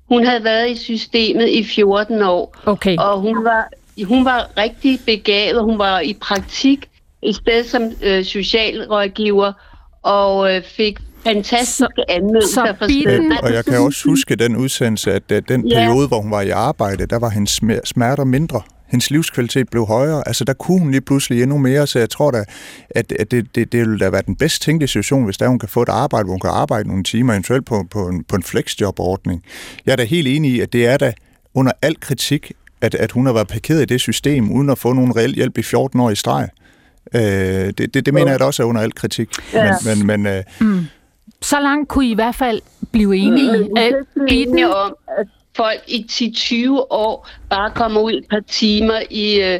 hun 0.09 0.25
havde 0.25 0.43
været 0.43 0.69
i 0.69 0.75
systemet 0.75 1.49
i 1.49 1.63
14 1.63 2.21
år. 2.21 2.55
Okay. 2.65 2.97
Og 2.97 3.19
hun 3.19 3.43
var, 3.43 3.69
hun 4.03 4.25
var 4.25 4.49
rigtig 4.57 4.99
begavet, 5.05 5.63
hun 5.63 5.79
var 5.79 5.99
i 5.99 6.17
praktik 6.21 6.89
et 7.25 7.35
sted 7.35 7.63
som 7.63 7.91
øh, 8.03 8.25
socialrådgiver, 8.25 9.53
og 10.03 10.55
øh, 10.55 10.63
fik 10.63 10.99
fantastiske 11.23 12.03
anmeldelser 12.09 12.73
for 12.77 12.85
stedet. 12.85 13.39
Og 13.43 13.53
jeg 13.53 13.65
kan 13.65 13.79
også 13.79 14.09
huske 14.09 14.35
den 14.35 14.55
udsendelse, 14.55 15.13
at 15.13 15.31
at 15.31 15.49
den 15.49 15.67
ja. 15.67 15.75
periode, 15.75 16.07
hvor 16.07 16.21
hun 16.21 16.31
var 16.31 16.41
i 16.41 16.49
arbejde, 16.49 17.05
der 17.05 17.19
var 17.19 17.29
hendes 17.29 17.61
smerter 17.85 18.23
mindre. 18.23 18.61
Hendes 18.87 19.11
livskvalitet 19.11 19.69
blev 19.69 19.85
højere. 19.85 20.27
Altså, 20.27 20.43
der 20.43 20.53
kunne 20.53 20.79
hun 20.79 20.91
lige 20.91 21.01
pludselig 21.01 21.41
endnu 21.41 21.57
mere, 21.57 21.87
så 21.87 21.99
jeg 21.99 22.09
tror 22.09 22.31
da, 22.31 22.43
at, 22.89 23.11
at 23.11 23.31
det, 23.31 23.55
det, 23.55 23.71
det 23.71 23.79
ville 23.79 23.99
da 23.99 24.09
være 24.09 24.21
den 24.25 24.35
bedst 24.35 24.61
tænkte 24.61 24.87
situation, 24.87 25.25
hvis 25.25 25.37
der 25.37 25.47
hun 25.47 25.59
kan 25.59 25.69
få 25.69 25.81
et 25.81 25.89
arbejde, 25.89 26.25
hvor 26.25 26.33
hun 26.33 26.39
kan 26.39 26.49
arbejde 26.49 26.87
nogle 26.87 27.03
timer, 27.03 27.33
eventuelt 27.33 27.65
på, 27.65 27.85
på 27.91 28.07
en, 28.07 28.23
på 28.23 28.35
en 28.35 28.43
flexjob-ordning. 28.43 29.43
Jeg 29.85 29.91
er 29.91 29.95
da 29.95 30.03
helt 30.03 30.27
enig 30.27 30.51
i, 30.51 30.59
at 30.59 30.73
det 30.73 30.85
er 30.85 30.97
da 30.97 31.13
under 31.53 31.71
al 31.81 31.99
kritik, 31.99 32.51
at, 32.81 32.95
at 32.95 33.11
hun 33.11 33.25
har 33.25 33.33
været 33.33 33.47
parkeret 33.47 33.81
i 33.81 33.85
det 33.85 34.01
system, 34.01 34.51
uden 34.51 34.69
at 34.69 34.77
få 34.77 34.93
nogen 34.93 35.15
reel 35.15 35.35
hjælp 35.35 35.57
i 35.57 35.63
14 35.63 35.99
år 35.99 36.09
i 36.09 36.15
streg. 36.15 36.49
Øh, 37.15 37.21
det, 37.21 37.93
det, 37.93 38.05
det 38.05 38.13
mener 38.13 38.31
jeg 38.31 38.39
da 38.39 38.45
også 38.45 38.63
er 38.63 38.67
under 38.67 38.81
al 38.81 38.93
kritik. 38.93 39.29
Ja. 39.53 39.75
Men, 39.85 40.07
men, 40.07 40.23
men, 40.23 40.37
øh, 40.37 40.43
mm. 40.59 40.85
Så 41.41 41.59
langt 41.59 41.89
kunne 41.89 42.05
I 42.05 42.11
i 42.11 42.15
hvert 42.15 42.35
fald 42.35 42.61
blive 42.91 43.15
enige 43.17 43.57
mm, 43.57 44.27
i. 44.27 44.45
Mm, 44.45 44.63
om, 44.63 44.95
at 45.17 45.27
folk 45.55 45.79
i 45.87 46.05
10-20 46.11 46.69
år 46.89 47.29
bare 47.49 47.71
kommer 47.75 48.01
ud 48.01 48.13
et 48.13 48.25
par 48.29 48.41
timer 48.47 48.99
i, 49.09 49.41
øh, 49.41 49.59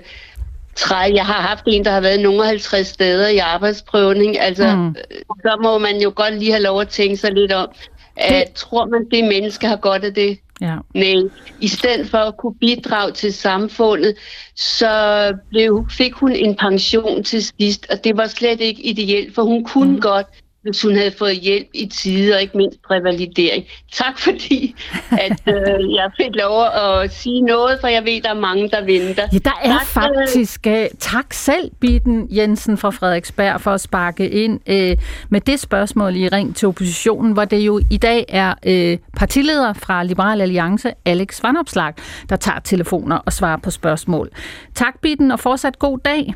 træt. 0.76 1.14
Jeg 1.14 1.26
har 1.26 1.42
haft 1.42 1.64
en, 1.68 1.86
der 1.86 1.92
har 1.92 2.02
været 2.02 2.20
nogle 2.20 2.46
50 2.46 2.88
steder 2.88 3.28
i 3.28 3.38
arbejdsprøvning. 3.38 4.40
Altså, 4.40 4.76
mm. 4.76 4.96
så 5.42 5.60
må 5.64 5.78
man 5.78 6.02
jo 6.02 6.14
godt 6.16 6.40
lige 6.40 6.52
have 6.52 6.64
lov 6.64 6.82
at 6.82 6.90
tænke 6.90 7.18
sig 7.18 7.32
lidt 7.32 7.52
om. 7.52 7.68
At, 8.16 8.48
det... 8.48 8.56
Tror 8.56 8.86
man, 8.86 9.06
det 9.12 9.24
menneske 9.24 9.68
har 9.68 9.76
godt 9.76 10.04
af 10.04 10.14
det? 10.14 10.40
Ja. 10.62 10.78
Nej. 10.94 11.16
I 11.62 11.68
stedet 11.68 12.10
for 12.10 12.18
at 12.18 12.38
kunne 12.38 12.56
bidrage 12.56 13.12
til 13.12 13.34
samfundet, 13.34 14.16
så 14.56 15.34
blev, 15.50 15.88
fik 15.92 16.14
hun 16.14 16.32
en 16.32 16.56
pension 16.56 17.24
til 17.24 17.44
sidst, 17.44 17.88
og 17.92 18.04
det 18.04 18.18
var 18.18 18.28
slet 18.28 18.62
ikke 18.62 18.82
ideelt, 18.82 19.36
for 19.36 19.44
hun 19.44 19.64
kunne 19.66 19.92
mm. 19.94 20.02
godt 20.02 20.28
hvis 20.64 20.82
hun 20.82 20.96
havde 20.96 21.14
fået 21.18 21.36
hjælp 21.36 21.68
i 21.74 21.86
tide, 21.86 22.36
og 22.36 22.42
ikke 22.42 22.58
mindst 22.58 22.80
revalidering. 22.92 23.66
Tak 23.92 24.20
fordi, 24.20 24.76
at 25.12 25.42
øh, 25.56 25.94
jeg 25.94 26.12
fik 26.18 26.36
lov 26.36 26.66
at 26.66 27.14
sige 27.14 27.42
noget, 27.42 27.78
for 27.82 27.88
jeg 27.88 28.06
ved, 28.06 28.22
der 28.22 28.30
er 28.30 28.40
mange, 28.40 28.70
der 28.70 28.86
venter. 28.86 29.28
Ja, 29.34 29.38
der 29.38 29.52
er 29.64 29.78
tak, 29.78 29.86
faktisk... 29.86 30.68
Uh, 30.68 30.74
tak 31.00 31.34
selv, 31.34 31.72
Bitten 31.80 32.28
Jensen 32.32 32.78
fra 32.78 32.90
Frederiksberg, 32.90 33.62
for 33.62 33.72
at 33.72 33.82
sparke 33.82 34.30
ind 34.30 34.60
uh, 34.70 35.04
med 35.30 35.42
det 35.42 35.60
spørgsmål 35.60 36.16
i 36.16 36.28
ring 36.28 36.56
til 36.56 36.68
oppositionen, 36.68 37.32
hvor 37.32 37.46
det 37.46 37.60
jo 37.60 37.82
i 37.92 37.98
dag 37.98 38.26
er 38.30 38.54
uh, 38.68 39.00
partileder 39.18 39.74
fra 39.74 40.04
Liberal 40.04 40.42
Alliance, 40.42 40.92
Alex 41.06 41.44
Vandopslag, 41.44 41.94
der 42.30 42.36
tager 42.36 42.60
telefoner 42.60 43.18
og 43.18 43.34
svarer 43.34 43.58
på 43.58 43.72
spørgsmål. 43.72 44.30
Tak, 44.76 45.00
Bitten, 45.02 45.32
og 45.32 45.40
fortsat 45.40 45.80
god 45.80 46.00
dag. 46.06 46.34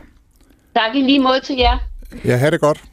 Tak 0.76 0.96
i 0.96 1.02
lige 1.02 1.20
måde 1.20 1.40
til 1.40 1.56
jer. 1.56 1.78
Ja, 2.26 2.36
have 2.36 2.52
det 2.52 2.62
godt. 2.62 2.84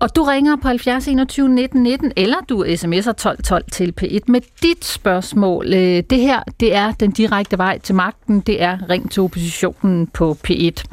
Og 0.00 0.16
du 0.16 0.22
ringer 0.22 0.56
på 0.56 0.68
70 0.68 1.08
21 1.08 1.48
19 1.48 1.82
19, 1.82 2.12
eller 2.16 2.36
du 2.48 2.64
sms'er 2.64 3.12
12 3.12 3.42
12 3.42 3.64
til 3.72 3.94
P1 4.00 4.18
med 4.26 4.40
dit 4.62 4.84
spørgsmål. 4.84 5.66
Øh, 5.66 6.02
det 6.10 6.20
her, 6.20 6.42
det 6.60 6.74
er 6.74 6.92
den 6.92 7.10
direkte 7.10 7.58
vej 7.58 7.78
til 7.78 7.94
magten. 7.94 8.40
Det 8.40 8.62
er 8.62 8.78
ring 8.90 9.10
til 9.10 9.22
oppositionen 9.22 10.06
på 10.06 10.36
P1. 10.48 10.84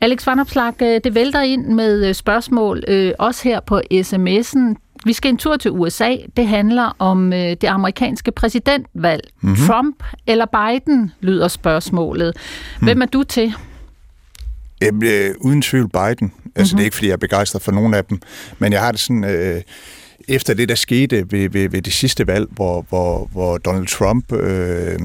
Alex 0.00 0.26
Van 0.26 0.38
Opslag, 0.40 0.82
øh, 0.82 1.00
det 1.04 1.14
vælter 1.14 1.40
ind 1.40 1.66
med 1.66 2.08
øh, 2.08 2.14
spørgsmål, 2.14 2.84
også 3.18 3.40
her 3.44 3.60
på 3.60 3.80
sms'en. 3.92 4.74
Vi 5.04 5.12
skal 5.12 5.28
en 5.28 5.38
tur 5.38 5.56
til 5.56 5.70
USA. 5.70 6.16
Det 6.36 6.46
handler 6.46 6.96
om 6.98 7.30
det 7.30 7.64
amerikanske 7.64 8.32
præsidentvalg. 8.32 9.22
Mm-hmm. 9.40 9.56
Trump 9.66 10.04
eller 10.26 10.46
Biden, 10.46 11.12
lyder 11.20 11.48
spørgsmålet. 11.48 12.36
Hvem 12.80 12.96
mm. 12.96 13.02
er 13.02 13.06
du 13.06 13.22
til? 13.22 13.54
Jamen, 14.82 15.02
øh, 15.02 15.34
uden 15.40 15.62
tvivl 15.62 15.88
Biden. 15.88 16.32
Altså, 16.56 16.74
mm-hmm. 16.74 16.76
det 16.76 16.80
er 16.80 16.84
ikke, 16.84 16.96
fordi 16.96 17.06
jeg 17.06 17.12
er 17.12 17.16
begejstret 17.16 17.62
for 17.62 17.72
nogen 17.72 17.94
af 17.94 18.04
dem, 18.04 18.20
men 18.58 18.72
jeg 18.72 18.80
har 18.80 18.90
det 18.90 19.00
sådan... 19.00 19.24
Øh, 19.24 19.62
efter 20.28 20.54
det, 20.54 20.68
der 20.68 20.74
skete 20.74 21.24
ved, 21.30 21.50
ved, 21.50 21.68
ved 21.68 21.82
det 21.82 21.92
sidste 21.92 22.26
valg, 22.26 22.46
hvor, 22.50 22.86
hvor, 22.88 23.28
hvor 23.32 23.58
Donald 23.58 23.86
Trump 23.86 24.32
øh, 24.32 24.98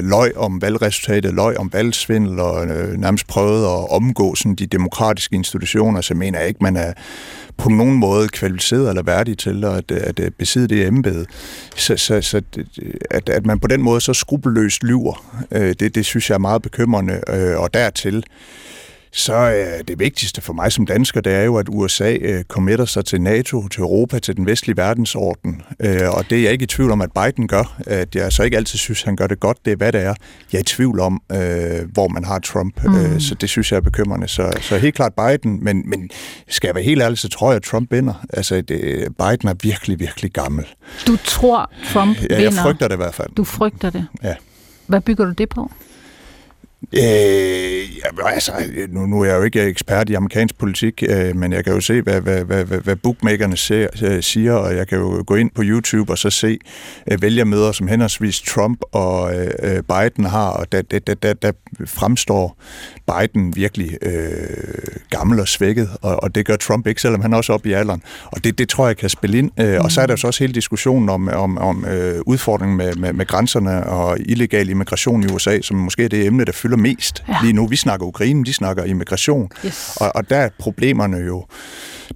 løj 0.00 0.32
om 0.36 0.62
valgresultatet, 0.62 1.34
løj 1.34 1.54
om 1.58 1.72
valgsvindel 1.72 2.40
og 2.40 2.66
øh, 2.66 2.94
nærmest 2.94 3.26
prøvede 3.26 3.66
at 3.66 3.90
omgå 3.90 4.34
sådan, 4.34 4.54
de 4.54 4.66
demokratiske 4.66 5.36
institutioner, 5.36 6.00
så 6.00 6.14
mener 6.14 6.38
jeg 6.38 6.48
ikke, 6.48 6.62
man 6.62 6.76
er 6.76 6.92
på 7.56 7.68
nogen 7.68 7.94
måde 7.94 8.28
kvalificeret 8.28 8.88
eller 8.88 9.02
værdig 9.02 9.38
til 9.38 9.64
at, 9.64 9.90
at, 9.90 10.20
at 10.20 10.34
besidde 10.34 10.68
det 10.68 10.86
embede. 10.86 11.26
Så, 11.76 11.96
så, 11.96 12.22
så 12.22 12.42
at, 13.10 13.28
at 13.28 13.46
man 13.46 13.60
på 13.60 13.68
den 13.68 13.82
måde 13.82 14.00
så 14.00 14.14
skrupelløst 14.14 14.84
lyver, 14.84 15.42
øh, 15.50 15.74
det, 15.80 15.94
det 15.94 16.06
synes 16.06 16.30
jeg 16.30 16.34
er 16.34 16.38
meget 16.38 16.62
bekymrende, 16.62 17.20
øh, 17.28 17.60
og 17.60 17.74
dertil 17.74 18.24
så 19.14 19.34
er 19.34 19.82
det 19.82 19.98
vigtigste 19.98 20.40
for 20.40 20.52
mig 20.52 20.72
som 20.72 20.86
dansker, 20.86 21.20
det 21.20 21.32
er 21.32 21.42
jo, 21.42 21.56
at 21.56 21.66
USA 21.68 22.16
øh, 22.20 22.44
committer 22.44 22.84
sig 22.84 23.04
til 23.04 23.20
NATO, 23.20 23.68
til 23.68 23.80
Europa, 23.80 24.18
til 24.18 24.36
den 24.36 24.46
vestlige 24.46 24.76
verdensorden. 24.76 25.62
Øh, 25.80 26.10
og 26.10 26.30
det 26.30 26.38
er 26.38 26.42
jeg 26.42 26.52
ikke 26.52 26.62
i 26.62 26.66
tvivl 26.66 26.90
om, 26.90 27.00
at 27.00 27.10
Biden 27.12 27.48
gør. 27.48 27.80
At 27.86 28.14
jeg 28.14 28.32
så 28.32 28.42
ikke 28.42 28.56
altid 28.56 28.78
synes, 28.78 29.02
han 29.02 29.16
gør 29.16 29.26
det 29.26 29.40
godt. 29.40 29.64
Det 29.64 29.72
er, 29.72 29.76
hvad 29.76 29.92
det 29.92 30.00
er. 30.00 30.14
Jeg 30.52 30.58
er 30.58 30.60
i 30.60 30.64
tvivl 30.64 31.00
om, 31.00 31.22
øh, 31.32 31.38
hvor 31.92 32.08
man 32.08 32.24
har 32.24 32.38
Trump. 32.38 32.84
Mm. 32.84 33.20
Så 33.20 33.34
det 33.34 33.48
synes 33.48 33.72
jeg 33.72 33.76
er 33.76 33.80
bekymrende. 33.80 34.28
Så, 34.28 34.52
så 34.60 34.78
helt 34.78 34.94
klart 34.94 35.12
Biden, 35.14 35.64
men, 35.64 35.90
men 35.90 36.10
skal 36.48 36.68
jeg 36.68 36.74
være 36.74 36.84
helt 36.84 37.02
ærlig, 37.02 37.18
så 37.18 37.28
tror 37.28 37.50
jeg, 37.50 37.56
at 37.56 37.62
Trump 37.62 37.92
vinder. 37.92 38.24
Altså, 38.32 38.60
det, 38.60 39.08
Biden 39.18 39.48
er 39.48 39.54
virkelig, 39.62 40.00
virkelig 40.00 40.32
gammel. 40.32 40.66
Du 41.06 41.16
tror, 41.24 41.70
Trump 41.92 42.16
ja, 42.16 42.22
vinder? 42.22 42.38
Jeg 42.38 42.52
frygter 42.52 42.88
det 42.88 42.94
i 42.94 42.96
hvert 42.96 43.14
fald. 43.14 43.28
Du 43.36 43.44
frygter 43.44 43.90
det? 43.90 44.06
Ja. 44.22 44.34
Hvad 44.86 45.00
bygger 45.00 45.24
du 45.24 45.32
det 45.32 45.48
på? 45.48 45.70
Øh, 46.92 47.72
altså, 48.24 48.52
nu, 48.88 49.06
nu 49.06 49.20
er 49.20 49.24
jeg 49.24 49.36
jo 49.36 49.42
ikke 49.42 49.62
ekspert 49.62 50.10
i 50.10 50.14
amerikansk 50.14 50.58
politik, 50.58 51.02
øh, 51.08 51.36
men 51.36 51.52
jeg 51.52 51.64
kan 51.64 51.72
jo 51.74 51.80
se, 51.80 52.02
hvad, 52.02 52.20
hvad, 52.20 52.44
hvad, 52.44 52.64
hvad 52.64 52.96
bookmakerne 52.96 53.56
ser, 53.56 53.86
øh, 54.02 54.22
siger, 54.22 54.52
og 54.52 54.76
jeg 54.76 54.88
kan 54.88 54.98
jo 54.98 55.24
gå 55.26 55.34
ind 55.34 55.50
på 55.54 55.62
YouTube 55.64 56.12
og 56.12 56.18
så 56.18 56.30
se 56.30 56.58
øh, 57.12 57.22
vælgermøder, 57.22 57.72
som 57.72 57.88
henholdsvis 57.88 58.40
Trump 58.40 58.80
og 58.92 59.34
øh, 59.34 59.50
øh 59.62 59.82
Biden 59.82 60.24
har, 60.24 60.48
og 60.48 60.72
der, 60.72 60.82
der, 60.82 61.14
der, 61.14 61.32
der 61.32 61.52
fremstår 61.86 62.58
Biden 63.06 63.56
virkelig 63.56 63.98
øh, 64.02 64.12
gammel 65.10 65.40
og 65.40 65.48
svækket, 65.48 65.88
og, 66.02 66.22
og 66.22 66.34
det 66.34 66.46
gør 66.46 66.56
Trump 66.56 66.86
ikke, 66.86 67.00
selvom 67.00 67.20
han 67.20 67.32
er 67.32 67.36
også 67.36 67.52
op 67.52 67.66
i 67.66 67.72
alderen. 67.72 68.02
Og 68.24 68.44
det, 68.44 68.58
det 68.58 68.68
tror 68.68 68.86
jeg 68.86 68.96
kan 68.96 69.08
spille 69.08 69.38
ind. 69.38 69.50
Øh, 69.60 69.74
mm. 69.74 69.84
Og 69.84 69.92
så 69.92 70.00
er 70.00 70.06
der 70.06 70.16
så 70.16 70.26
også 70.26 70.44
hele 70.44 70.52
diskussionen 70.52 71.08
om, 71.08 71.28
om, 71.28 71.58
om 71.58 71.84
øh, 71.84 72.20
udfordringen 72.26 72.76
med, 72.76 72.94
med, 72.94 73.12
med 73.12 73.26
grænserne 73.26 73.86
og 73.86 74.18
illegal 74.20 74.68
immigration 74.68 75.22
i 75.22 75.26
USA, 75.32 75.60
som 75.60 75.76
måske 75.76 76.04
er 76.04 76.08
det 76.08 76.26
emne, 76.26 76.44
der 76.44 76.52
fylder 76.52 76.71
mest 76.76 77.24
ja. 77.28 77.36
lige 77.42 77.52
nu. 77.52 77.66
Vi 77.66 77.76
snakker 77.76 78.06
Ukraine, 78.06 78.44
de 78.44 78.52
snakker 78.52 78.84
immigration, 78.84 79.50
yes. 79.66 79.96
og, 80.00 80.12
og 80.14 80.30
der 80.30 80.36
er 80.36 80.48
problemerne 80.58 81.16
jo 81.16 81.44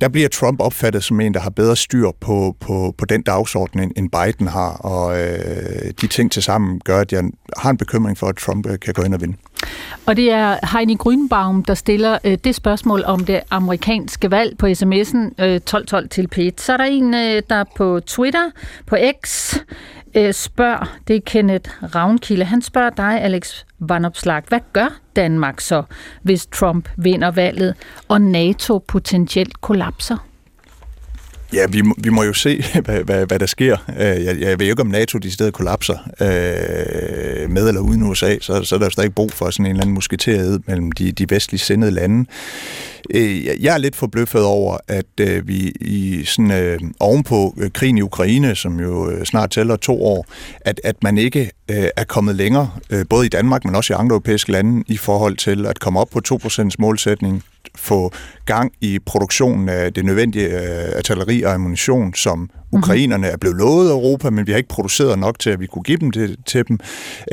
der 0.01 0.09
bliver 0.09 0.29
Trump 0.29 0.61
opfattet 0.61 1.05
som 1.05 1.21
en, 1.21 1.35
der 1.35 1.41
har 1.41 1.51
bedre 1.51 1.77
styr 1.77 2.11
på, 2.21 2.57
på, 2.61 2.95
på 2.99 3.05
den 3.05 3.23
dagsorden, 3.23 3.93
end 3.97 4.11
Biden 4.11 4.49
har, 4.49 4.71
og 4.71 5.21
øh, 5.21 5.93
de 6.01 6.07
ting 6.07 6.33
til 6.33 6.43
sammen 6.43 6.81
gør, 6.85 7.01
at 7.01 7.13
jeg 7.13 7.25
har 7.57 7.71
en 7.71 7.77
bekymring 7.77 8.19
for, 8.19 8.27
at 8.27 8.37
Trump 8.37 8.67
øh, 8.67 8.79
kan 8.81 8.95
gå 8.95 9.03
ind 9.03 9.15
og 9.15 9.21
vinde. 9.21 9.37
Og 10.07 10.17
det 10.17 10.31
er 10.33 10.67
Heini 10.73 10.97
Grünbaum, 11.01 11.63
der 11.67 11.75
stiller 11.75 12.19
øh, 12.25 12.39
det 12.45 12.55
spørgsmål 12.55 13.03
om 13.07 13.25
det 13.25 13.41
amerikanske 13.51 14.31
valg 14.31 14.59
på 14.59 14.67
sms'en 14.67 15.19
øh, 15.39 15.55
1212 15.55 16.09
til 16.09 16.29
P1. 16.35 16.51
Så 16.59 16.73
er 16.73 16.77
der 16.77 16.85
en, 16.85 17.15
øh, 17.15 17.43
der 17.51 17.65
på 17.77 18.01
Twitter, 18.07 18.51
på 18.87 18.97
X, 19.25 19.55
øh, 20.16 20.32
spørger, 20.32 20.99
det 21.08 21.16
er 21.16 21.20
Kenneth 21.26 21.70
Ravnkilde, 21.94 22.44
han 22.44 22.62
spørger 22.62 22.90
dig, 22.90 23.23
Alex 23.23 23.64
Vanopslag, 23.78 24.42
hvad 24.49 24.61
gør 24.73 24.99
Danmark 25.16 25.61
så, 25.61 25.82
hvis 26.23 26.46
Trump 26.46 26.88
vinder 26.96 27.30
valget, 27.30 27.75
og 28.08 28.20
NATO 28.20 28.78
potentielt 28.78 29.61
kollapser? 29.61 30.16
Ja, 31.57 31.67
vi, 31.67 31.83
vi 31.99 32.11
må 32.11 32.23
jo 32.23 32.33
se, 32.33 32.65
hvad, 32.85 33.05
hvad, 33.05 33.27
hvad 33.27 33.39
der 33.39 33.47
sker. 33.47 33.77
Øh, 33.89 34.25
jeg, 34.25 34.41
jeg 34.41 34.59
ved 34.59 34.67
ikke, 34.67 34.81
om 34.81 34.87
NATO 34.87 35.19
de 35.19 35.31
steder 35.31 35.51
kollapser 35.51 35.99
øh, 36.21 37.51
med 37.51 37.69
eller 37.69 37.81
uden 37.81 38.03
USA, 38.03 38.37
så, 38.41 38.65
så 38.65 38.75
er 38.75 38.79
der 38.79 38.87
jo 38.87 38.91
stadig 38.91 39.15
brug 39.15 39.33
for 39.33 39.51
sådan 39.51 39.67
en 39.67 39.71
eller 39.71 39.83
anden 39.83 39.95
musketerhed 39.95 40.61
mellem 40.67 40.93
de, 40.93 41.13
de 41.13 41.27
vestlige 41.31 41.61
sendede 41.61 41.91
lande. 41.91 42.31
Øh, 43.11 43.65
jeg 43.65 43.75
er 43.75 43.79
lidt 43.79 43.97
forbløffet 43.97 44.43
over, 44.43 44.79
at 44.89 45.21
øh, 45.21 45.49
vi 45.49 45.73
i 45.81 46.25
sådan 46.25 46.51
øh, 46.51 46.81
ovenpå 47.01 47.55
øh, 47.59 47.71
krigen 47.71 47.99
i 47.99 48.03
Ukraine, 48.03 48.55
som 48.55 48.81
jo 48.81 49.25
snart 49.25 49.51
tæller 49.51 49.77
to 49.77 50.05
år, 50.05 50.27
at, 50.61 50.81
at 50.85 51.03
man 51.03 51.19
ikke 51.19 51.51
øh, 51.70 51.88
er 51.96 52.04
kommet 52.04 52.37
længere, 52.37 52.70
øh, 52.90 53.04
både 53.11 53.26
i 53.26 53.28
Danmark, 53.28 53.64
men 53.64 53.75
også 53.75 53.92
i 53.92 53.96
andre 53.96 54.14
europæiske 54.14 54.52
lande, 54.52 54.85
i 54.87 54.96
forhold 54.96 55.37
til 55.37 55.66
at 55.66 55.80
komme 55.80 56.00
op 56.00 56.08
på 56.11 56.20
2% 56.28 56.68
målsætning 56.78 57.42
få 57.75 58.12
gang 58.44 58.73
i 58.80 58.99
produktionen 58.99 59.68
af 59.68 59.92
det 59.92 60.04
nødvendige 60.04 60.49
øh, 60.49 60.96
artilleri 60.96 61.42
og 61.42 61.54
ammunition, 61.54 62.14
som 62.14 62.50
ukrainerne 62.78 63.26
er 63.26 63.37
blevet 63.37 63.56
lovet 63.56 63.88
af 63.88 63.92
Europa, 63.92 64.30
men 64.30 64.47
vi 64.47 64.52
har 64.52 64.56
ikke 64.56 64.68
produceret 64.68 65.18
nok 65.18 65.38
til, 65.38 65.50
at 65.50 65.61
vi 65.61 65.66
kunne 65.66 65.83
give 65.83 65.99
dem 65.99 66.11
det 66.11 66.37
til 66.47 66.68
dem. 66.68 66.78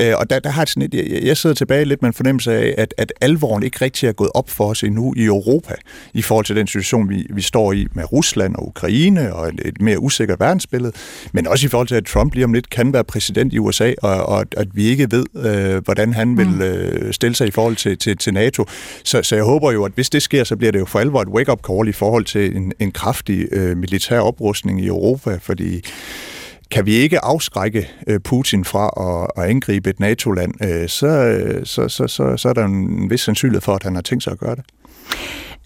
Øh, 0.00 0.12
og 0.16 0.30
der, 0.30 0.38
der 0.38 0.50
har 0.50 0.62
jeg, 0.62 0.68
sådan 0.68 0.88
et, 0.92 1.24
jeg 1.26 1.36
sidder 1.36 1.54
tilbage 1.56 1.84
lidt 1.84 2.02
med 2.02 2.08
en 2.08 2.14
fornemmelse 2.14 2.52
af, 2.52 2.74
at, 2.78 2.94
at 2.98 3.12
alvoren 3.20 3.62
ikke 3.62 3.84
rigtig 3.84 4.08
er 4.08 4.12
gået 4.12 4.30
op 4.34 4.50
for 4.50 4.64
os 4.64 4.82
endnu 4.82 5.14
i 5.16 5.24
Europa, 5.24 5.74
i 6.14 6.22
forhold 6.22 6.44
til 6.44 6.56
den 6.56 6.66
situation, 6.66 7.08
vi, 7.08 7.26
vi 7.30 7.42
står 7.42 7.72
i 7.72 7.86
med 7.92 8.12
Rusland 8.12 8.54
og 8.56 8.66
Ukraine, 8.66 9.34
og 9.34 9.48
et, 9.48 9.60
et 9.64 9.80
mere 9.80 10.00
usikkert 10.00 10.40
verdensbillede, 10.40 10.92
men 11.32 11.46
også 11.46 11.66
i 11.66 11.68
forhold 11.68 11.88
til, 11.88 11.94
at 11.94 12.04
Trump 12.04 12.34
lige 12.34 12.44
om 12.44 12.52
lidt 12.52 12.70
kan 12.70 12.92
være 12.92 13.04
præsident 13.04 13.52
i 13.52 13.58
USA, 13.58 13.92
og, 14.02 14.26
og 14.26 14.46
at 14.56 14.68
vi 14.72 14.84
ikke 14.84 15.10
ved, 15.10 15.24
øh, 15.36 15.84
hvordan 15.84 16.12
han 16.12 16.36
vil 16.36 16.48
mm. 16.48 16.62
øh, 16.62 17.12
stille 17.12 17.34
sig 17.34 17.48
i 17.48 17.50
forhold 17.50 17.76
til, 17.76 17.98
til, 17.98 18.16
til 18.16 18.34
NATO. 18.34 18.64
Så, 19.04 19.22
så 19.22 19.34
jeg 19.34 19.44
håber 19.44 19.72
jo, 19.72 19.84
at 19.84 19.92
hvis 19.94 20.10
det 20.10 20.22
sker, 20.22 20.44
så 20.44 20.56
bliver 20.56 20.72
det 20.72 20.78
jo 20.78 20.84
for 20.84 20.98
alvor 20.98 21.22
et 21.22 21.28
wake-up 21.28 21.60
call 21.66 21.88
i 21.88 21.92
forhold 21.92 22.24
til 22.24 22.56
en, 22.56 22.72
en 22.80 22.92
kraftig 22.92 23.46
øh, 23.52 23.76
militær 23.76 24.18
oprustning 24.18 24.80
i 24.80 24.86
Europa, 24.86 25.33
fordi 25.40 25.84
kan 26.70 26.86
vi 26.86 26.94
ikke 26.94 27.24
afskrække 27.24 27.88
øh, 28.06 28.20
Putin 28.20 28.64
fra 28.64 28.90
at, 28.96 29.44
at 29.44 29.50
angribe 29.50 29.90
et 29.90 30.00
NATO-land, 30.00 30.64
øh, 30.64 30.88
så, 30.88 31.06
øh, 31.06 31.66
så, 31.66 31.88
så, 31.88 32.06
så, 32.06 32.36
så 32.36 32.48
er 32.48 32.52
der 32.52 32.64
en 32.64 33.10
vis 33.10 33.20
sandsynlighed 33.20 33.60
for, 33.60 33.74
at 33.74 33.82
han 33.82 33.94
har 33.94 34.02
tænkt 34.02 34.24
sig 34.24 34.32
at 34.32 34.38
gøre 34.38 34.56
det. 34.56 34.64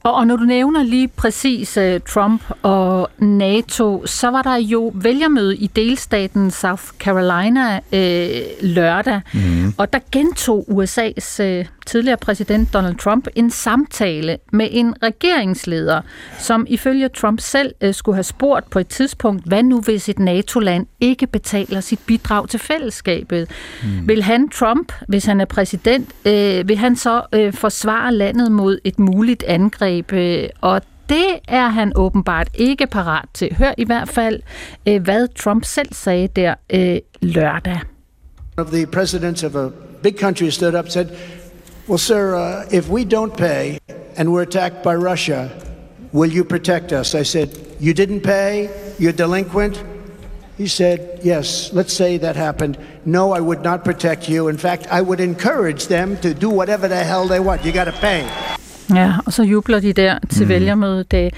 Og, 0.03 0.15
og 0.15 0.27
når 0.27 0.37
du 0.37 0.45
nævner 0.45 0.83
lige 0.83 1.09
præcis 1.09 1.77
uh, 1.77 1.85
Trump 2.09 2.43
og 2.63 3.11
NATO, 3.19 4.07
så 4.07 4.31
var 4.31 4.43
der 4.43 4.57
jo 4.57 4.93
vælgermøde 4.95 5.57
i 5.57 5.67
delstaten 5.67 6.51
South 6.51 6.83
Carolina 6.99 7.77
uh, 7.77 8.69
lørdag, 8.69 9.21
mm. 9.35 9.75
og 9.79 9.93
der 9.93 9.99
gentog 10.13 10.67
USA's 10.71 11.43
uh, 11.43 11.67
tidligere 11.89 12.17
præsident 12.17 12.73
Donald 12.73 12.97
Trump, 12.97 13.29
en 13.35 13.51
samtale 13.51 14.39
med 14.53 14.69
en 14.71 14.95
regeringsleder, 15.03 16.01
som 16.39 16.67
ifølge 16.69 17.09
Trump 17.09 17.41
selv 17.41 17.75
øh, 17.81 17.95
skulle 17.95 18.17
have 18.17 18.25
spurgt 18.25 18.71
på 18.71 18.79
et 18.79 18.89
tidspunkt, 18.89 19.47
hvad 19.47 19.63
nu 19.63 19.81
hvis 19.81 20.09
et 20.09 20.19
NATO-land 20.19 20.87
ikke 21.01 21.27
betaler 21.27 21.81
sit 21.81 22.01
bidrag 22.07 22.49
til 22.49 22.61
fællesskabet? 22.61 23.51
Mm. 23.83 24.09
Vil 24.09 24.23
han, 24.23 24.49
Trump, 24.49 24.93
hvis 25.09 25.25
han 25.25 25.41
er 25.41 25.45
præsident, 25.45 26.09
øh, 26.25 26.69
vil 26.69 26.77
han 26.77 26.97
så 26.97 27.23
øh, 27.33 27.53
forsvare 27.53 28.15
landet 28.15 28.53
mod 28.53 28.79
et 28.85 28.99
muligt 28.99 29.43
angreb? 29.43 29.88
Angribe, 29.89 30.49
og 30.61 30.83
det 31.09 31.41
er 31.49 31.69
han 31.69 31.93
åbenbart 31.97 32.49
ikke 32.55 32.87
parat 32.87 33.25
til. 33.35 33.55
Hør 33.55 33.73
i 33.79 33.85
hvert 33.85 34.09
fald, 34.09 34.41
øh, 34.89 35.03
hvad 35.03 35.29
Trump 35.29 35.65
selv 35.65 35.89
sagde 35.93 36.29
der 36.29 36.55
øh, 36.71 36.99
lørdag. 37.23 37.81
One 38.57 38.67
of 38.67 38.73
the 38.73 38.87
presidents 38.87 39.45
of 39.45 39.55
a 39.55 39.69
big 40.03 40.19
country 40.19 40.51
stood 40.51 40.75
up 40.75 40.85
and 40.85 40.91
said, 40.91 41.07
Well, 41.89 41.99
sir, 41.99 42.35
uh, 42.35 42.79
if 42.79 42.91
we 42.91 43.05
don't 43.05 43.37
pay 43.37 43.79
and 44.17 44.29
we're 44.29 44.43
attacked 44.43 44.83
by 44.83 44.95
Russia, 45.11 45.49
will 46.13 46.33
you 46.37 46.45
protect 46.45 46.93
us? 46.93 47.15
I 47.15 47.25
said, 47.25 47.49
You 47.81 47.95
didn't 47.95 48.21
pay? 48.21 48.69
You're 48.99 49.17
delinquent? 49.17 49.85
He 50.59 50.67
said, 50.67 50.99
Yes, 51.23 51.73
let's 51.73 51.93
say 51.93 52.19
that 52.19 52.37
happened. 52.37 52.77
No, 53.05 53.37
I 53.37 53.41
would 53.41 53.63
not 53.63 53.85
protect 53.85 54.29
you. 54.29 54.49
In 54.49 54.59
fact, 54.59 54.87
I 54.91 55.01
would 55.01 55.21
encourage 55.21 55.87
them 55.87 56.17
to 56.19 56.35
do 56.35 56.51
whatever 56.51 56.89
the 56.89 57.05
hell 57.05 57.29
they 57.29 57.41
want. 57.41 57.65
You 57.65 57.73
got 57.73 57.85
to 57.85 57.93
pay. 57.93 58.58
Ja, 58.95 59.13
og 59.27 59.33
så 59.33 59.43
jubler 59.43 59.81
de 59.81 59.93
der 59.93 60.19
til 60.31 60.43
mm. 60.43 60.49
vælgermødet. 60.49 61.33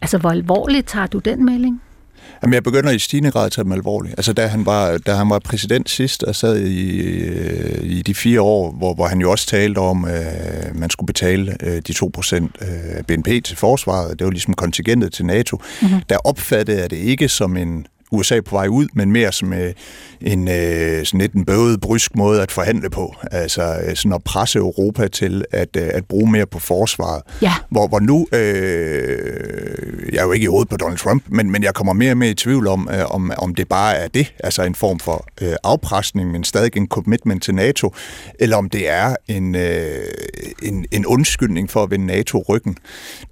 Altså, 0.00 0.18
hvor 0.18 0.30
alvorligt 0.30 0.88
tager 0.88 1.06
du 1.06 1.18
den 1.18 1.44
melding? 1.44 1.80
Jamen, 2.42 2.54
jeg 2.54 2.62
begynder 2.62 2.90
i 2.90 2.98
stigende 2.98 3.30
grad 3.30 3.46
at 3.46 3.52
tage 3.52 3.64
dem 3.64 3.72
alvorligt. 3.72 4.14
Altså, 4.18 4.32
da 4.32 4.46
han 4.46 4.66
var, 4.66 4.98
da 4.98 5.14
han 5.14 5.30
var 5.30 5.38
præsident 5.38 5.90
sidst 5.90 6.22
og 6.22 6.34
sad 6.34 6.58
i, 6.58 7.02
i 7.82 8.02
de 8.02 8.14
fire 8.14 8.40
år, 8.40 8.72
hvor, 8.72 8.94
hvor 8.94 9.06
han 9.06 9.20
jo 9.20 9.30
også 9.30 9.46
talte 9.46 9.78
om, 9.78 10.04
at 10.04 10.68
øh, 10.68 10.76
man 10.76 10.90
skulle 10.90 11.06
betale 11.06 11.56
øh, 11.62 11.82
de 11.86 11.92
2% 11.92 12.48
af 12.60 13.06
BNP 13.06 13.44
til 13.44 13.56
forsvaret, 13.56 14.18
det 14.18 14.24
var 14.24 14.30
ligesom 14.30 14.54
kontingentet 14.54 15.12
til 15.12 15.26
NATO, 15.26 15.56
mm-hmm. 15.82 16.00
der 16.08 16.16
opfattede 16.24 16.80
jeg 16.80 16.90
det 16.90 16.96
ikke 16.96 17.28
som 17.28 17.56
en 17.56 17.86
USA 18.12 18.40
på 18.40 18.56
vej 18.56 18.66
ud, 18.66 18.86
men 18.94 19.12
mere 19.12 19.32
som 19.32 19.52
øh, 19.52 19.72
en 20.20 20.48
øh, 20.48 21.06
sådan 21.06 21.20
lidt 21.20 21.32
en 21.32 21.44
bøvet, 21.44 21.80
brysk 21.80 22.16
måde 22.16 22.42
at 22.42 22.52
forhandle 22.52 22.90
på. 22.90 23.14
Altså 23.30 23.62
øh, 23.86 23.96
sådan 23.96 24.12
at 24.12 24.24
presse 24.24 24.58
Europa 24.58 25.08
til 25.08 25.44
at, 25.50 25.76
øh, 25.76 25.90
at 25.94 26.04
bruge 26.04 26.30
mere 26.30 26.46
på 26.46 26.58
forsvaret. 26.58 27.22
Ja. 27.42 27.52
Hvor, 27.70 27.86
hvor 27.86 28.00
nu, 28.00 28.26
øh, 28.32 30.12
jeg 30.12 30.18
er 30.18 30.24
jo 30.24 30.32
ikke 30.32 30.44
i 30.44 30.46
hovedet 30.46 30.68
på 30.68 30.76
Donald 30.76 30.98
Trump, 30.98 31.22
men, 31.26 31.50
men 31.50 31.62
jeg 31.62 31.74
kommer 31.74 31.92
mere 31.92 32.10
og 32.10 32.16
mere 32.16 32.30
i 32.30 32.34
tvivl 32.34 32.66
om, 32.66 32.88
øh, 32.92 33.14
om, 33.14 33.32
om 33.38 33.54
det 33.54 33.68
bare 33.68 33.94
er 33.94 34.08
det, 34.08 34.34
altså 34.44 34.62
en 34.62 34.74
form 34.74 34.98
for 34.98 35.26
øh, 35.42 35.52
afpresning, 35.64 36.32
men 36.32 36.44
stadig 36.44 36.76
en 36.76 36.88
commitment 36.88 37.42
til 37.42 37.54
NATO, 37.54 37.94
eller 38.40 38.56
om 38.56 38.70
det 38.70 38.90
er 38.90 39.16
en, 39.28 39.54
øh, 39.54 39.94
en, 40.62 40.86
en 40.92 41.06
undskyldning 41.06 41.70
for 41.70 41.82
at 41.82 41.90
vende 41.90 42.06
NATO 42.06 42.44
ryggen. 42.48 42.76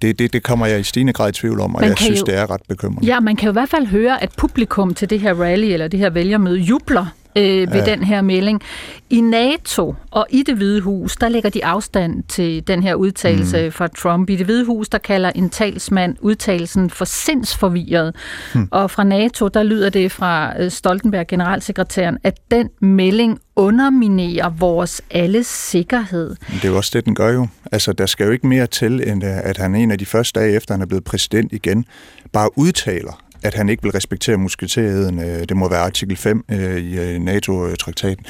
Det, 0.01 0.19
det, 0.19 0.33
det 0.33 0.43
kommer 0.43 0.65
jeg 0.65 0.79
i 0.79 0.83
stigende 0.83 1.13
grad 1.13 1.29
i 1.29 1.31
tvivl 1.31 1.59
om, 1.59 1.75
og 1.75 1.81
man 1.81 1.89
jeg 1.89 1.97
synes, 1.97 2.19
jo, 2.19 2.25
det 2.25 2.35
er 2.35 2.51
ret 2.51 2.61
bekymrende. 2.67 3.07
Ja, 3.07 3.19
man 3.19 3.35
kan 3.35 3.45
jo 3.45 3.51
i 3.51 3.53
hvert 3.53 3.69
fald 3.69 3.87
høre, 3.87 4.23
at 4.23 4.29
publikum 4.37 4.72
til 4.95 5.09
det 5.09 5.19
her 5.19 5.33
rally, 5.33 5.65
eller 5.65 5.87
det 5.87 5.99
her 5.99 6.09
vælgermøde, 6.09 6.59
jubler 6.59 7.05
øh, 7.35 7.73
ved 7.73 7.85
ja. 7.85 7.85
den 7.85 8.03
her 8.03 8.21
melding. 8.21 8.61
I 9.09 9.21
NATO 9.21 9.95
og 10.11 10.25
i 10.29 10.43
det 10.43 10.55
hvide 10.55 10.81
hus, 10.81 11.15
der 11.15 11.29
lægger 11.29 11.49
de 11.49 11.65
afstand 11.65 12.23
til 12.23 12.67
den 12.67 12.83
her 12.83 12.95
udtalelse 12.95 13.65
mm. 13.65 13.71
fra 13.71 13.87
Trump. 13.87 14.29
I 14.29 14.35
det 14.35 14.45
hvide 14.45 14.65
hus, 14.65 14.89
der 14.89 14.97
kalder 14.97 15.31
en 15.35 15.49
talsmand 15.49 16.15
udtalelsen 16.21 16.89
for 16.89 17.05
sindsforvirret. 17.05 18.15
Mm. 18.55 18.67
Og 18.71 18.91
fra 18.91 19.03
NATO, 19.03 19.47
der 19.47 19.63
lyder 19.63 19.89
det 19.89 20.11
fra 20.11 20.53
øh, 20.59 20.71
Stoltenberg, 20.71 21.27
generalsekretæren, 21.27 22.17
at 22.23 22.37
den 22.51 22.69
melding 22.81 23.39
underminerer 23.55 24.49
vores 24.49 25.01
alles 25.11 25.47
sikkerhed. 25.47 26.29
Det 26.29 26.65
er 26.65 26.69
jo 26.69 26.77
også 26.77 26.91
det, 26.93 27.05
den 27.05 27.15
gør 27.15 27.29
jo. 27.33 27.47
Altså, 27.71 27.93
der 27.93 28.05
skal 28.05 28.25
jo 28.25 28.31
ikke 28.31 28.47
mere 28.47 28.67
til, 28.67 29.09
end 29.09 29.23
øh, 29.23 29.37
at 29.43 29.57
han 29.57 29.75
en 29.75 29.91
af 29.91 29.97
de 29.97 30.05
første 30.05 30.39
dage 30.39 30.55
efter, 30.55 30.73
han 30.73 30.81
er 30.81 30.85
blevet 30.85 31.03
præsident 31.03 31.53
igen, 31.53 31.85
bare 32.33 32.57
udtaler, 32.57 33.22
at 33.43 33.53
han 33.53 33.69
ikke 33.69 33.83
vil 33.83 33.91
respektere 33.91 34.37
musketerheden. 34.37 35.19
Øh, 35.19 35.39
det 35.49 35.57
må 35.57 35.69
være 35.69 35.79
artikel 35.79 36.17
5 36.17 36.45
øh, 36.51 36.77
i 36.77 36.99
øh, 36.99 37.19
NATO-traktaten. 37.19 38.25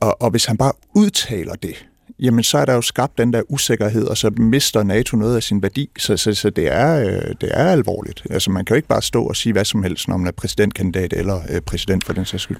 Og, 0.00 0.22
og 0.22 0.30
hvis 0.30 0.44
han 0.44 0.56
bare 0.56 0.72
udtaler 0.94 1.54
det, 1.54 1.86
jamen 2.20 2.44
så 2.44 2.58
er 2.58 2.64
der 2.64 2.74
jo 2.74 2.82
skabt 2.82 3.18
den 3.18 3.32
der 3.32 3.42
usikkerhed, 3.48 4.04
og 4.04 4.16
så 4.16 4.30
mister 4.30 4.82
NATO 4.82 5.16
noget 5.16 5.36
af 5.36 5.42
sin 5.42 5.62
værdi. 5.62 5.90
Så, 5.98 6.16
så, 6.16 6.34
så 6.34 6.50
det, 6.50 6.72
er, 6.72 6.98
det 7.40 7.50
er 7.52 7.64
alvorligt. 7.64 8.22
Altså 8.30 8.50
man 8.50 8.64
kan 8.64 8.74
jo 8.74 8.76
ikke 8.76 8.88
bare 8.88 9.02
stå 9.02 9.24
og 9.24 9.36
sige 9.36 9.52
hvad 9.52 9.64
som 9.64 9.82
helst, 9.82 10.08
når 10.08 10.16
man 10.16 10.26
er 10.26 10.32
præsidentkandidat 10.32 11.12
eller 11.12 11.60
præsident 11.66 12.04
for 12.04 12.12
den 12.12 12.24
sags 12.24 12.42
skyld. 12.42 12.58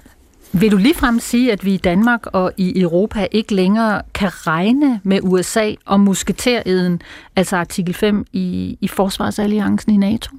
Vil 0.53 0.73
du 0.73 0.77
ligefrem 0.77 1.21
sige, 1.21 1.53
at 1.53 1.65
vi 1.65 1.75
i 1.75 1.77
Danmark 1.77 2.27
og 2.27 2.53
i 2.57 2.81
Europa 2.81 3.27
ikke 3.31 3.55
længere 3.55 4.03
kan 4.15 4.47
regne 4.47 5.01
med 5.05 5.21
USA 5.23 5.73
og 5.87 6.01
musketereden, 6.01 7.03
altså 7.37 7.57
artikel 7.57 7.95
5 7.95 8.25
i, 8.33 8.79
i 8.81 8.89
Forsvarsalliancen 8.89 9.93
i 9.93 9.97
NATO? 9.97 10.31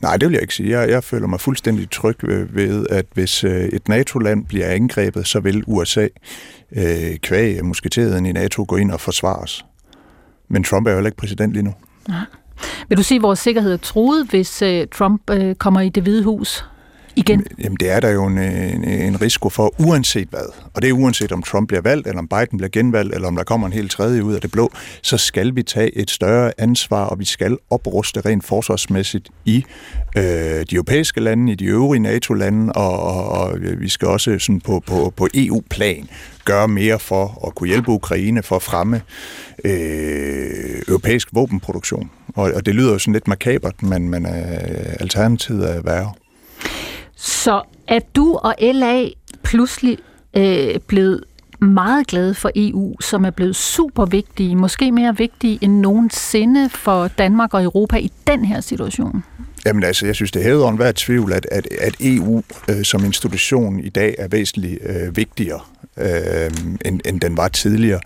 Nej, 0.00 0.16
det 0.16 0.28
vil 0.28 0.32
jeg 0.32 0.42
ikke 0.42 0.54
sige. 0.54 0.80
Jeg, 0.80 0.90
jeg 0.90 1.04
føler 1.04 1.26
mig 1.26 1.40
fuldstændig 1.40 1.90
tryg 1.90 2.24
øh, 2.24 2.54
ved, 2.54 2.86
at 2.90 3.06
hvis 3.14 3.44
øh, 3.44 3.64
et 3.64 3.88
NATO-land 3.88 4.46
bliver 4.46 4.66
angrebet, 4.66 5.26
så 5.26 5.40
vil 5.40 5.64
USA 5.66 6.08
øh, 6.76 7.16
kvæg 7.22 7.64
musketeret 7.64 8.26
i 8.26 8.32
NATO 8.32 8.64
gå 8.68 8.76
ind 8.76 8.90
og 8.90 9.00
forsvares. 9.00 9.64
Men 10.48 10.64
Trump 10.64 10.86
er 10.86 10.90
jo 10.90 10.96
heller 10.96 11.08
ikke 11.08 11.18
præsident 11.18 11.52
lige 11.52 11.62
nu. 11.62 11.74
Nej. 12.08 12.24
Vil 12.88 12.98
du 12.98 13.02
sige, 13.02 13.16
at 13.16 13.22
vores 13.22 13.38
sikkerhed 13.38 13.72
er 13.72 13.76
truet, 13.76 14.26
hvis 14.30 14.62
øh, 14.62 14.86
Trump 14.92 15.30
øh, 15.30 15.54
kommer 15.54 15.80
i 15.80 15.88
det 15.88 16.02
hvide 16.02 16.24
hus? 16.24 16.64
Igen? 17.18 17.46
Jamen, 17.58 17.76
det 17.80 17.90
er 17.90 18.00
der 18.00 18.10
jo 18.10 18.26
en, 18.26 18.38
en, 18.38 18.84
en 18.84 19.20
risiko 19.20 19.48
for, 19.48 19.74
uanset 19.78 20.28
hvad. 20.28 20.52
Og 20.74 20.82
det 20.82 20.88
er 20.88 20.92
uanset, 20.92 21.32
om 21.32 21.42
Trump 21.42 21.68
bliver 21.68 21.80
valgt, 21.80 22.06
eller 22.06 22.18
om 22.18 22.28
Biden 22.28 22.58
bliver 22.58 22.70
genvalgt, 22.70 23.14
eller 23.14 23.28
om 23.28 23.36
der 23.36 23.44
kommer 23.44 23.66
en 23.66 23.72
helt 23.72 23.90
tredje 23.90 24.24
ud 24.24 24.34
af 24.34 24.40
det 24.40 24.50
blå, 24.50 24.72
så 25.02 25.16
skal 25.16 25.56
vi 25.56 25.62
tage 25.62 25.96
et 25.96 26.10
større 26.10 26.52
ansvar, 26.58 27.04
og 27.04 27.18
vi 27.18 27.24
skal 27.24 27.58
opruste 27.70 28.20
rent 28.20 28.44
forsvarsmæssigt 28.44 29.28
i 29.44 29.64
øh, 30.16 30.22
de 30.22 30.66
europæiske 30.72 31.20
lande, 31.20 31.52
i 31.52 31.54
de 31.54 31.64
øvrige 31.64 32.00
NATO-lande, 32.00 32.72
og, 32.72 33.02
og, 33.02 33.28
og 33.28 33.58
øh, 33.58 33.80
vi 33.80 33.88
skal 33.88 34.08
også 34.08 34.38
sådan 34.38 34.60
på, 34.60 34.82
på, 34.86 35.12
på 35.16 35.28
EU-plan 35.34 36.08
gøre 36.44 36.68
mere 36.68 36.98
for 36.98 37.46
at 37.46 37.54
kunne 37.54 37.68
hjælpe 37.68 37.90
Ukraine 37.90 38.42
for 38.42 38.56
at 38.56 38.62
fremme 38.62 39.02
øh, 39.64 40.82
europæisk 40.88 41.28
våbenproduktion. 41.32 42.10
Og, 42.34 42.52
og 42.54 42.66
det 42.66 42.74
lyder 42.74 42.92
jo 42.92 42.98
sådan 42.98 43.12
lidt 43.12 43.28
makabert, 43.28 43.82
men, 43.82 44.08
men 44.08 44.26
øh, 44.26 44.96
alternativet 45.00 45.70
er 45.76 45.82
værre. 45.82 46.12
Så 47.18 47.62
er 47.86 47.98
du 48.16 48.34
og 48.34 48.54
LA 48.60 49.08
pludselig 49.42 49.98
øh, 50.36 50.80
blevet 50.86 51.24
meget 51.60 52.06
glade 52.06 52.34
for 52.34 52.50
EU, 52.56 53.00
som 53.00 53.24
er 53.24 53.30
blevet 53.30 53.56
super 53.56 54.04
vigtige, 54.06 54.56
måske 54.56 54.92
mere 54.92 55.16
vigtige 55.16 55.58
end 55.60 55.80
nogensinde 55.80 56.68
for 56.68 57.08
Danmark 57.08 57.54
og 57.54 57.62
Europa 57.64 57.96
i 57.96 58.12
den 58.26 58.44
her 58.44 58.60
situation? 58.60 59.24
Jamen 59.68 59.84
altså, 59.84 60.06
jeg 60.06 60.14
synes, 60.14 60.30
det 60.30 60.42
hævede 60.42 60.64
om 60.64 60.76
hver 60.76 60.92
tvivl, 60.96 61.32
at, 61.32 61.46
at, 61.50 61.68
at 61.80 61.94
EU 62.00 62.42
øh, 62.70 62.84
som 62.84 63.04
institution 63.04 63.80
i 63.80 63.88
dag 63.88 64.14
er 64.18 64.28
væsentligt 64.28 64.78
øh, 64.82 65.16
vigtigere 65.16 65.60
øh, 65.96 66.50
end, 66.84 67.00
end 67.04 67.20
den 67.20 67.36
var 67.36 67.48
tidligere. 67.48 68.00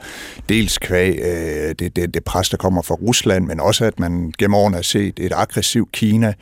Dels 0.49 0.79
kvæg 0.79 1.19
øh, 1.23 1.75
det, 1.79 1.97
det, 1.97 2.15
det 2.15 2.25
pres, 2.25 2.49
der 2.49 2.57
kommer 2.57 2.83
fra 2.83 2.95
Rusland, 2.95 3.47
men 3.47 3.61
også 3.61 3.85
at 3.85 4.01
man 4.01 4.33
gennem 4.39 4.55
årene 4.55 4.77
har 4.77 4.83
set 4.83 5.21
et 5.21 5.33
aggressivt 5.35 5.93
Kina, 5.93 6.35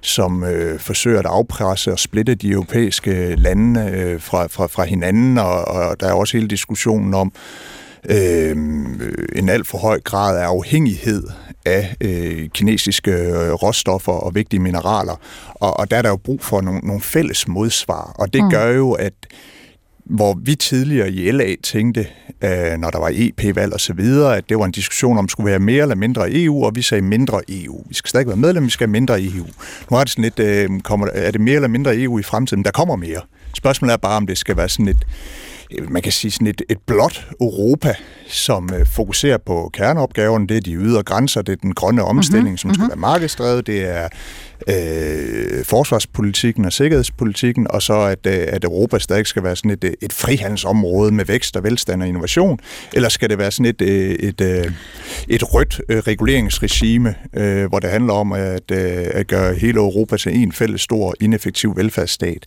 som 0.00 0.44
øh, 0.44 0.78
forsøger 0.78 1.18
at 1.18 1.26
afpresse 1.26 1.92
og 1.92 1.98
splitte 1.98 2.34
de 2.34 2.50
europæiske 2.50 3.34
lande 3.34 3.90
øh, 3.90 4.20
fra, 4.20 4.46
fra, 4.46 4.66
fra 4.66 4.84
hinanden, 4.84 5.38
og, 5.38 5.64
og 5.64 6.00
der 6.00 6.06
er 6.06 6.12
også 6.12 6.36
hele 6.36 6.48
diskussionen 6.48 7.14
om, 7.14 7.32
øh, 8.08 8.56
en 9.36 9.48
alt 9.48 9.66
for 9.66 9.78
høj 9.78 10.00
grad 10.00 10.38
af 10.38 10.44
afhængighed 10.44 11.22
af 11.64 11.96
øh, 12.00 12.48
kinesiske 12.48 13.10
øh, 13.10 13.52
råstoffer 13.52 14.12
og 14.12 14.34
vigtige 14.34 14.60
mineraler. 14.60 15.16
Og, 15.54 15.80
og 15.80 15.90
der 15.90 15.96
er 15.96 16.02
der 16.02 16.08
jo 16.08 16.16
brug 16.16 16.42
for 16.42 16.60
nogle, 16.60 16.80
nogle 16.80 17.02
fælles 17.02 17.48
modsvar, 17.48 18.14
og 18.18 18.32
det 18.32 18.44
mm. 18.44 18.50
gør 18.50 18.66
jo, 18.66 18.92
at 18.92 19.12
hvor 20.04 20.38
vi 20.42 20.54
tidligere 20.54 21.10
i 21.10 21.30
LA 21.30 21.54
tænkte, 21.62 22.06
øh, 22.44 22.78
når 22.78 22.90
der 22.90 22.98
var 22.98 23.10
EP-valg 23.14 23.72
og 23.72 23.80
så 23.80 23.92
videre, 23.92 24.36
at 24.36 24.48
det 24.48 24.58
var 24.58 24.64
en 24.64 24.72
diskussion 24.72 25.18
om, 25.18 25.28
skulle 25.28 25.50
være 25.50 25.58
mere 25.58 25.82
eller 25.82 25.94
mindre 25.94 26.26
EU, 26.30 26.64
og 26.64 26.72
vi 26.74 26.82
sagde 26.82 27.02
mindre 27.02 27.40
EU. 27.48 27.84
Vi 27.88 27.94
skal 27.94 28.08
stadig 28.08 28.26
være 28.26 28.36
medlem, 28.36 28.64
vi 28.64 28.70
skal 28.70 28.86
have 28.86 28.92
mindre 28.92 29.22
EU. 29.22 29.46
Nu 29.90 29.96
er 29.96 30.00
det 30.00 30.10
sådan 30.10 30.24
lidt, 30.24 30.38
øh, 30.38 30.80
kommer, 30.80 31.06
er 31.12 31.30
det 31.30 31.40
mere 31.40 31.54
eller 31.54 31.68
mindre 31.68 31.96
EU 31.96 32.18
i 32.18 32.22
fremtiden? 32.22 32.64
Der 32.64 32.70
kommer 32.70 32.96
mere. 32.96 33.20
Spørgsmålet 33.54 33.92
er 33.92 33.96
bare, 33.96 34.16
om 34.16 34.26
det 34.26 34.38
skal 34.38 34.56
være 34.56 34.68
sådan 34.68 34.88
et, 34.88 35.06
man 35.88 36.02
kan 36.02 36.12
sige 36.12 36.30
sådan 36.30 36.46
et, 36.46 36.62
et 36.68 36.78
blot 36.86 37.26
Europa, 37.40 37.94
som 38.28 38.70
øh, 38.74 38.86
fokuserer 38.86 39.38
på 39.46 39.70
kerneopgaven. 39.72 40.48
Det 40.48 40.56
er 40.56 40.60
de 40.60 40.74
ydre 40.74 41.02
grænser, 41.02 41.42
det 41.42 41.52
er 41.52 41.56
den 41.56 41.74
grønne 41.74 42.04
omstilling, 42.04 42.44
mm-hmm. 42.44 42.58
som 42.58 42.74
skal 42.74 42.82
mhm. 42.82 42.90
være 42.90 42.98
markedsdrevet, 42.98 43.66
det 43.66 43.84
er 43.84 44.08
øh, 44.68 45.64
forsvarspolitikken 45.64 46.64
og 46.64 46.72
sikkerhedspolitikken, 46.72 47.66
og 47.70 47.82
så 47.82 48.00
at, 48.00 48.26
øh, 48.26 48.44
at 48.48 48.64
Europa 48.64 48.98
stadig 48.98 49.26
skal 49.26 49.42
være 49.42 49.56
sådan 49.56 49.70
et, 49.70 49.94
et 50.02 50.12
frihandelsområde 50.12 51.12
med 51.12 51.24
vækst 51.24 51.56
og 51.56 51.64
velstand 51.64 52.02
og 52.02 52.08
innovation, 52.08 52.58
eller 52.92 53.08
skal 53.08 53.30
det 53.30 53.38
være 53.38 53.50
sådan 53.50 53.66
et, 53.66 53.82
øh, 53.82 54.10
et, 54.10 54.40
et, 54.40 54.74
et 55.28 55.54
rødt 55.54 55.80
reguleringsregime, 55.88 57.14
hvor 57.68 57.78
det 57.78 57.90
handler 57.90 58.12
om 58.12 58.32
at, 58.32 58.70
at 58.70 59.26
gøre 59.26 59.54
hele 59.54 59.78
Europa 59.78 60.16
til 60.16 60.36
en 60.36 60.52
fælles 60.52 60.80
stor, 60.80 61.14
ineffektiv 61.20 61.76
velfærdsstat. 61.76 62.46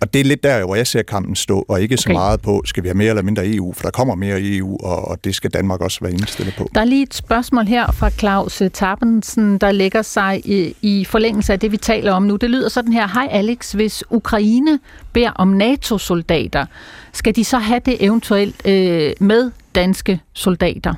Og 0.00 0.14
det 0.14 0.20
er 0.20 0.24
lidt 0.24 0.42
der, 0.42 0.64
hvor 0.64 0.74
jeg 0.76 0.86
ser 0.86 1.02
kampen 1.02 1.36
stå, 1.36 1.64
og 1.68 1.82
ikke 1.82 1.94
okay. 1.94 2.02
så 2.02 2.12
meget 2.12 2.40
på 2.40 2.49
på, 2.50 2.62
skal 2.64 2.82
vi 2.82 2.88
have 2.88 2.96
mere 2.96 3.08
eller 3.08 3.22
mindre 3.22 3.42
EU, 3.46 3.72
for 3.72 3.82
der 3.82 3.90
kommer 3.90 4.14
mere 4.14 4.40
i 4.40 4.58
EU, 4.58 4.76
og, 4.82 5.08
og 5.08 5.24
det 5.24 5.34
skal 5.34 5.50
Danmark 5.50 5.80
også 5.80 5.98
være 6.02 6.12
indstillet 6.12 6.54
på. 6.58 6.68
Der 6.74 6.80
er 6.80 6.84
lige 6.84 7.02
et 7.02 7.14
spørgsmål 7.14 7.64
her 7.64 7.92
fra 7.92 8.10
Claus 8.10 8.60
øh, 8.62 8.70
Tappensen, 8.70 9.58
der 9.58 9.72
lægger 9.72 10.02
sig 10.02 10.40
i, 10.44 10.76
i 10.82 11.04
forlængelse 11.04 11.52
af 11.52 11.60
det, 11.60 11.72
vi 11.72 11.76
taler 11.76 12.12
om 12.12 12.22
nu. 12.22 12.36
Det 12.36 12.50
lyder 12.50 12.68
sådan 12.68 12.92
her, 12.92 13.08
hej 13.08 13.28
Alex, 13.30 13.72
hvis 13.72 14.04
Ukraine 14.10 14.78
beder 15.12 15.30
om 15.30 15.48
NATO-soldater, 15.48 16.66
skal 17.12 17.36
de 17.36 17.44
så 17.44 17.58
have 17.58 17.80
det 17.86 18.04
eventuelt 18.04 18.66
øh, 18.66 19.12
med 19.20 19.50
danske 19.74 20.20
soldater? 20.34 20.94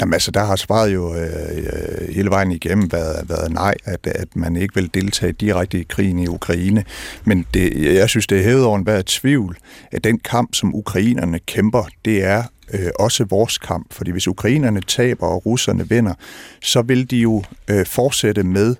Jamen 0.00 0.12
altså, 0.12 0.30
der 0.30 0.44
har 0.44 0.56
svaret 0.56 0.94
jo 0.94 1.14
øh, 1.14 1.56
øh, 1.56 2.14
hele 2.14 2.30
vejen 2.30 2.52
igennem 2.52 2.92
været, 2.92 3.28
været 3.28 3.52
nej, 3.52 3.74
at, 3.84 4.06
at 4.06 4.36
man 4.36 4.56
ikke 4.56 4.74
vil 4.74 4.90
deltage 4.94 5.32
direkte 5.32 5.80
i 5.80 5.86
krigen 5.88 6.18
i 6.18 6.26
Ukraine. 6.26 6.84
Men 7.24 7.46
det, 7.54 7.94
jeg 7.94 8.08
synes, 8.08 8.26
det 8.26 8.38
er 8.38 8.42
hævet 8.42 8.64
over 8.64 8.78
enhver 8.78 9.02
tvivl, 9.06 9.56
at 9.92 10.04
den 10.04 10.18
kamp, 10.18 10.54
som 10.54 10.74
ukrainerne 10.74 11.38
kæmper, 11.38 11.84
det 12.04 12.24
er 12.24 12.42
øh, 12.72 12.90
også 12.98 13.24
vores 13.24 13.58
kamp. 13.58 13.94
Fordi 13.94 14.10
hvis 14.10 14.28
ukrainerne 14.28 14.80
taber 14.80 15.26
og 15.26 15.46
russerne 15.46 15.88
vinder, 15.88 16.14
så 16.62 16.82
vil 16.82 17.10
de 17.10 17.16
jo 17.16 17.42
øh, 17.68 17.86
fortsætte 17.86 18.42
med 18.42 18.74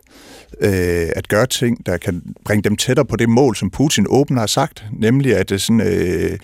øh, 0.61 1.09
at 1.17 1.29
gøre 1.29 1.47
ting, 1.47 1.87
der 1.87 1.97
kan 1.97 2.23
bringe 2.45 2.63
dem 2.63 2.77
tættere 2.77 3.07
på 3.07 3.17
det 3.17 3.29
mål, 3.29 3.57
som 3.57 3.71
Putin 3.71 4.07
åbent 4.09 4.39
har 4.39 4.47
sagt, 4.47 4.85
nemlig 4.93 5.37
at 5.37 5.49
det 5.49 5.63
sådan, 5.63 5.81
øh, 5.81 6.39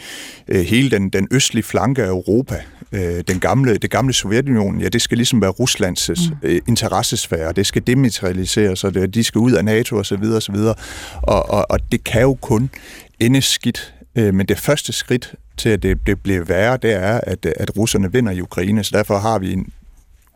øh, 0.49 0.61
hele 0.61 0.91
den, 0.91 1.09
den 1.09 1.29
østlige 1.31 1.65
flanke 1.65 2.03
af 2.03 2.09
Europa, 2.09 2.61
øh, 2.93 3.25
den 3.29 3.41
gamle, 3.41 3.77
det 3.77 3.91
gamle 3.91 4.13
Sovjetunionen, 4.13 4.81
ja, 4.81 4.89
det 4.89 5.03
skal 5.03 5.19
ligesom 5.19 5.41
være 5.41 5.51
Ruslands 5.51 6.09
mm. 6.09 6.37
øh, 6.43 6.61
interessesfære, 6.69 7.53
det 7.53 7.67
skal 7.67 7.87
demilitariseres, 7.87 8.85
og 8.85 8.95
det, 8.95 9.15
de 9.15 9.25
skal 9.25 9.39
ud 9.39 9.53
af 9.53 9.65
NATO 9.65 9.97
osv. 9.97 10.23
osv. 10.37 10.55
Og, 10.55 11.51
og, 11.51 11.67
og 11.71 11.79
det 11.93 12.05
kan 12.05 12.23
jo 12.23 12.35
kun 12.35 12.71
ende 13.21 13.43
skidt, 13.43 13.95
øh, 14.17 14.35
men 14.35 14.47
det 14.47 14.59
første 14.59 14.93
skridt 14.93 15.35
til, 15.57 15.69
at 15.69 15.83
det, 15.83 16.07
det 16.07 16.21
bliver 16.23 16.45
værre, 16.45 16.77
det 16.77 16.93
er, 16.93 17.21
at, 17.23 17.47
at 17.47 17.77
russerne 17.77 18.13
vinder 18.13 18.33
i 18.33 18.41
Ukraine, 18.41 18.85
så 18.85 18.91
derfor 18.97 19.19
har 19.19 19.39
vi 19.39 19.53
en 19.53 19.73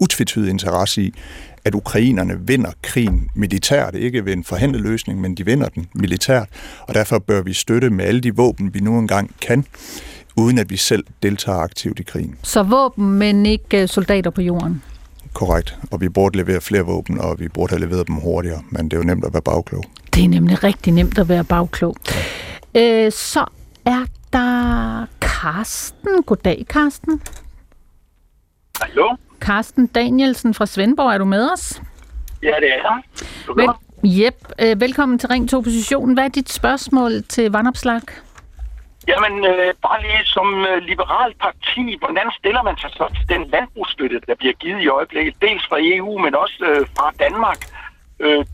utvetydig 0.01 0.51
interesse 0.51 1.03
i, 1.03 1.15
at 1.65 1.75
ukrainerne 1.75 2.47
vinder 2.47 2.71
krigen 2.83 3.31
militært, 3.35 3.95
ikke 3.95 4.25
ved 4.25 4.33
en 4.33 4.45
forhandlet 4.45 4.81
løsning, 4.81 5.21
men 5.21 5.35
de 5.35 5.45
vinder 5.45 5.69
den 5.69 5.87
militært, 5.95 6.49
og 6.81 6.95
derfor 6.95 7.19
bør 7.19 7.43
vi 7.43 7.53
støtte 7.53 7.91
med 7.91 8.05
alle 8.05 8.21
de 8.21 8.37
våben, 8.37 8.75
vi 8.75 8.81
nu 8.81 8.99
engang 8.99 9.31
kan, 9.41 9.65
uden 10.37 10.59
at 10.59 10.71
vi 10.71 10.77
selv 10.77 11.05
deltager 11.23 11.59
aktivt 11.59 12.01
i 12.01 12.03
krigen. 12.03 12.39
Så 12.43 12.63
våben, 12.63 13.11
men 13.19 13.47
ikke 13.47 13.83
øh, 13.83 13.89
soldater 13.89 14.31
på 14.31 14.43
jorden? 14.43 14.83
Korrekt, 15.33 15.79
og 15.91 16.01
vi 16.01 16.09
burde 16.09 16.37
levere 16.37 16.61
flere 16.61 16.83
våben, 16.83 17.21
og 17.21 17.41
vi 17.41 17.49
burde 17.49 17.71
have 17.71 17.81
leveret 17.81 18.07
dem 18.07 18.15
hurtigere, 18.15 18.63
men 18.71 18.85
det 18.85 18.93
er 18.93 18.97
jo 18.97 19.05
nemt 19.05 19.25
at 19.25 19.33
være 19.33 19.43
bagklog. 19.43 19.85
Det 20.15 20.25
er 20.25 20.29
nemlig 20.29 20.65
rigtig 20.65 20.93
nemt 20.93 21.19
at 21.19 21.29
være 21.29 21.45
bagklog. 21.45 21.97
Øh, 22.77 23.13
så 23.13 23.45
er 23.85 24.05
der 24.33 25.07
Karsten. 25.21 26.23
Goddag, 26.27 26.67
Karsten. 26.69 27.23
Hallo? 28.81 29.17
Karsten 29.41 29.87
Danielsen 29.87 30.55
fra 30.55 30.67
Svendborg, 30.67 31.15
er 31.15 31.19
du 31.19 31.25
med 31.25 31.51
os? 31.53 31.83
Ja, 32.43 32.47
det 32.61 32.69
er 32.69 32.91
jeg. 32.91 33.03
Vel, 33.57 33.69
yep. 34.05 34.53
øh, 34.59 34.81
velkommen 34.81 35.19
til 35.19 35.29
Ring 35.29 35.51
2 35.51 35.61
Positionen. 35.61 36.15
Hvad 36.15 36.25
er 36.25 36.29
dit 36.29 36.53
spørgsmål 36.53 37.23
til 37.23 37.53
Vandopslag? 37.53 38.03
Jamen, 39.09 39.35
øh, 39.51 39.75
bare 39.83 40.03
lige 40.03 40.25
som 40.25 40.49
øh, 40.71 40.79
liberalt 40.83 41.39
parti, 41.39 41.97
hvordan 41.99 42.29
stiller 42.39 42.63
man 42.63 42.77
sig 42.77 42.91
så 42.91 43.05
til 43.17 43.29
den 43.29 43.51
landbrugsstøtte, 43.51 44.21
der 44.27 44.35
bliver 44.35 44.53
givet 44.53 44.83
i 44.83 44.89
øjeblikket, 44.89 45.35
dels 45.41 45.67
fra 45.69 45.79
EU, 45.81 46.19
men 46.19 46.35
også 46.35 46.59
øh, 46.71 46.87
fra 46.97 47.13
Danmark? 47.19 47.61
Øh, 48.21 48.45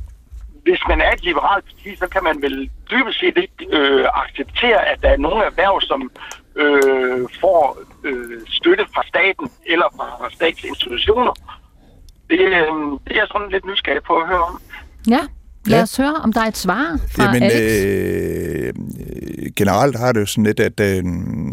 hvis 0.62 0.80
man 0.88 1.00
er 1.00 1.12
et 1.12 1.24
liberalt 1.24 1.64
parti, 1.64 1.96
så 1.96 2.06
kan 2.06 2.24
man 2.24 2.42
vel 2.42 2.70
dybest 2.90 3.20
set 3.20 3.36
ikke 3.36 3.76
øh, 3.76 4.06
acceptere, 4.22 4.88
at 4.88 5.02
der 5.02 5.08
er 5.08 5.16
nogle 5.16 5.44
erhverv, 5.44 5.80
som 5.80 6.10
øh, 6.56 7.28
får 7.40 7.78
øh, 8.04 8.40
støtte 8.46 8.84
fra 8.94 9.02
staten 9.06 9.50
eller 9.66 9.86
fra 9.96 10.30
statsinstitutioner. 10.30 11.34
Det, 12.30 12.40
øh, 12.40 12.72
det 13.04 13.12
er 13.16 13.20
jeg 13.20 13.28
sådan 13.32 13.50
lidt 13.50 13.64
nysgerrig 13.64 14.02
på 14.02 14.16
at 14.16 14.28
høre 14.28 14.44
om. 14.44 14.60
Ja, 15.08 15.20
lad 15.66 15.78
ja. 15.78 15.82
os 15.82 15.96
høre, 15.96 16.14
om 16.14 16.32
der 16.32 16.40
er 16.40 16.46
et 16.46 16.56
svar 16.56 16.98
fra 17.08 17.24
Jamen, 17.24 17.42
Alex. 17.42 17.84
Øh, 17.84 18.74
generelt 19.56 19.98
har 19.98 20.12
det 20.12 20.20
jo 20.20 20.26
sådan 20.26 20.44
lidt, 20.44 20.60
at 20.60 20.80
øh, 20.80 21.04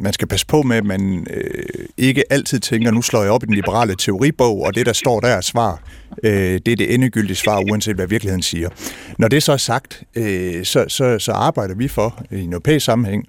man 0.03 0.13
skal 0.13 0.27
passe 0.27 0.45
på 0.45 0.61
med, 0.61 0.77
at 0.77 0.85
man 0.85 1.27
øh, 1.29 1.85
ikke 1.97 2.23
altid 2.29 2.59
tænker, 2.59 2.91
nu 2.91 3.01
slår 3.01 3.21
jeg 3.21 3.31
op 3.31 3.43
i 3.43 3.45
den 3.45 3.55
liberale 3.55 3.95
teoribog, 3.95 4.61
og 4.61 4.75
det, 4.75 4.85
der 4.85 4.93
står 4.93 5.19
der 5.19 5.27
er 5.27 5.41
svar. 5.41 5.81
Øh, 6.23 6.59
det 6.65 6.67
er 6.67 6.75
det 6.75 6.93
endegyldige 6.93 7.35
svar, 7.35 7.59
uanset 7.71 7.95
hvad 7.95 8.07
virkeligheden 8.07 8.43
siger. 8.43 8.69
Når 9.17 9.27
det 9.27 9.43
så 9.43 9.51
er 9.51 9.57
sagt, 9.57 10.03
øh, 10.15 10.65
så, 10.65 10.85
så, 10.87 11.19
så 11.19 11.31
arbejder 11.31 11.75
vi 11.75 11.87
for, 11.87 12.23
i 12.31 12.41
en 12.41 12.53
europæisk 12.53 12.85
sammenhæng, 12.85 13.27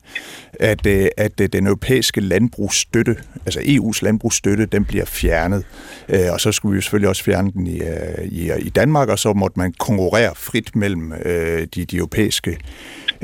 at, 0.61 0.87
øh, 0.87 1.09
at 1.17 1.41
øh, 1.41 1.49
den 1.53 1.67
europæiske 1.67 2.21
landbrugsstøtte, 2.21 3.17
altså 3.47 3.61
EU's 3.61 3.99
landbrugsstøtte, 4.03 4.67
den 4.67 4.85
bliver 4.85 5.05
fjernet. 5.05 5.65
Øh, 6.09 6.33
og 6.33 6.41
så 6.41 6.53
skulle 6.53 6.73
vi 6.73 6.77
jo 6.77 6.83
selvfølgelig 6.83 7.09
også 7.09 7.25
fjerne 7.25 7.53
den 7.53 7.67
i, 7.67 7.81
øh, 7.81 8.25
i, 8.25 8.51
i 8.59 8.69
Danmark, 8.69 9.09
og 9.09 9.19
så 9.19 9.33
måtte 9.33 9.59
man 9.59 9.75
konkurrere 9.79 10.33
frit 10.37 10.70
mellem 10.77 11.13
øh, 11.13 11.67
de, 11.75 11.85
de 11.85 11.97
europæiske 11.97 12.59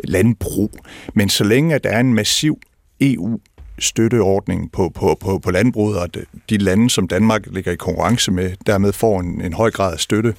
landbrug. 0.04 0.70
Men 1.14 1.28
så 1.28 1.44
længe 1.44 1.74
at 1.74 1.85
der 1.85 1.90
er 1.90 2.00
en 2.00 2.14
massiv 2.14 2.61
EU 3.00 3.38
støtteordning 3.78 4.72
på, 4.72 4.88
på, 4.88 5.16
på, 5.20 5.38
på 5.38 5.50
landbruget, 5.50 5.98
og 5.98 6.09
de 6.50 6.56
lande, 6.56 6.90
som 6.90 7.09
Danmark 7.09 7.46
ligger 7.46 7.72
i 7.72 7.76
konkurrence 7.76 8.32
med, 8.32 8.52
dermed 8.66 8.92
får 8.92 9.20
en, 9.20 9.40
en 9.40 9.52
høj 9.52 9.70
grad 9.70 9.92
af 9.92 10.00
støtte, 10.00 10.35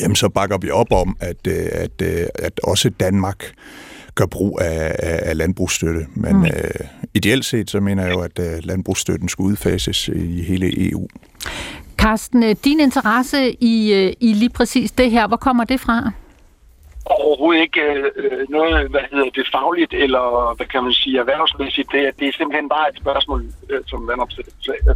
jamen 0.00 0.16
så 0.16 0.28
bakker 0.28 0.58
vi 0.58 0.70
op 0.70 0.92
om, 0.92 1.16
at, 1.20 1.46
at, 1.46 2.02
at 2.34 2.60
også 2.62 2.90
Danmark 2.90 3.52
gør 4.14 4.26
brug 4.26 4.60
af, 4.60 4.96
af, 4.98 5.20
af 5.22 5.36
landbrugsstøtte. 5.36 6.06
Men 6.14 6.36
mm. 6.36 6.44
øh, 6.44 6.86
ideelt 7.14 7.44
set, 7.44 7.70
så 7.70 7.80
mener 7.80 8.02
jeg 8.02 8.12
jo, 8.12 8.20
at 8.20 8.38
øh, 8.38 8.64
landbrugsstøtten 8.64 9.28
skulle 9.28 9.50
udfases 9.50 10.08
i 10.08 10.42
hele 10.42 10.88
EU. 10.90 11.08
Carsten, 11.98 12.56
din 12.56 12.80
interesse 12.80 13.50
i, 13.60 13.94
øh, 13.94 14.12
i 14.20 14.32
lige 14.32 14.50
præcis 14.50 14.90
det 14.90 15.10
her, 15.10 15.26
hvor 15.26 15.36
kommer 15.36 15.64
det 15.64 15.80
fra? 15.80 16.12
overhovedet 17.10 17.62
ikke 17.62 17.82
øh, 18.22 18.46
noget, 18.56 18.90
hvad 18.90 19.04
hedder 19.12 19.30
det, 19.36 19.46
fagligt 19.56 19.92
eller, 20.04 20.54
hvad 20.56 20.66
kan 20.66 20.82
man 20.84 20.92
sige, 20.92 21.18
erhvervsmæssigt. 21.18 21.88
Det, 21.92 22.02
det 22.18 22.28
er 22.28 22.32
simpelthen 22.32 22.68
bare 22.68 22.88
et 22.90 22.96
spørgsmål, 23.02 23.40
øh, 23.70 23.80
som, 23.86 24.00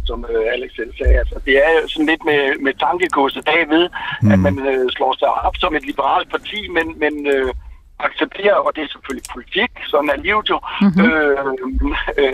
som 0.05 0.25
øh, 0.31 0.53
Alex 0.53 0.71
selv 0.75 0.91
sagde. 0.97 1.19
Altså, 1.23 1.37
det 1.45 1.55
er 1.65 1.71
sådan 1.87 2.09
lidt 2.11 2.23
med, 2.25 2.41
med 2.65 2.73
tankegodset 2.73 3.45
bagved, 3.45 3.89
mm. 4.21 4.31
at 4.31 4.39
man 4.39 4.55
øh, 4.71 4.85
slår 4.95 5.13
sig 5.19 5.31
op 5.47 5.55
som 5.57 5.75
et 5.75 5.85
liberalt 5.91 6.29
parti, 6.35 6.59
men, 6.77 6.87
men 7.03 7.13
øh, 7.35 7.53
accepterer, 7.99 8.57
og 8.65 8.71
det 8.75 8.81
er 8.83 8.93
selvfølgelig 8.93 9.27
politik, 9.33 9.71
sådan 9.91 10.09
er 10.09 10.23
livet 10.25 10.49
jo, 10.49 10.59
mm-hmm. 10.81 11.03
øh, 11.05 11.37
øh, 12.19 12.33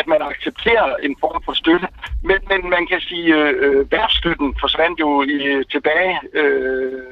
at 0.00 0.06
man 0.06 0.22
accepterer 0.22 0.96
en 1.02 1.16
form 1.20 1.42
for 1.44 1.52
støtte. 1.52 1.88
Men, 2.22 2.38
men 2.50 2.70
man 2.70 2.86
kan 2.86 3.00
sige, 3.00 3.34
øh, 3.34 3.54
øh 3.64 3.92
værtsstøtten 3.92 4.54
forsvandt 4.60 5.00
jo 5.00 5.22
i, 5.22 5.64
tilbage 5.74 6.14
øh, 6.34 7.02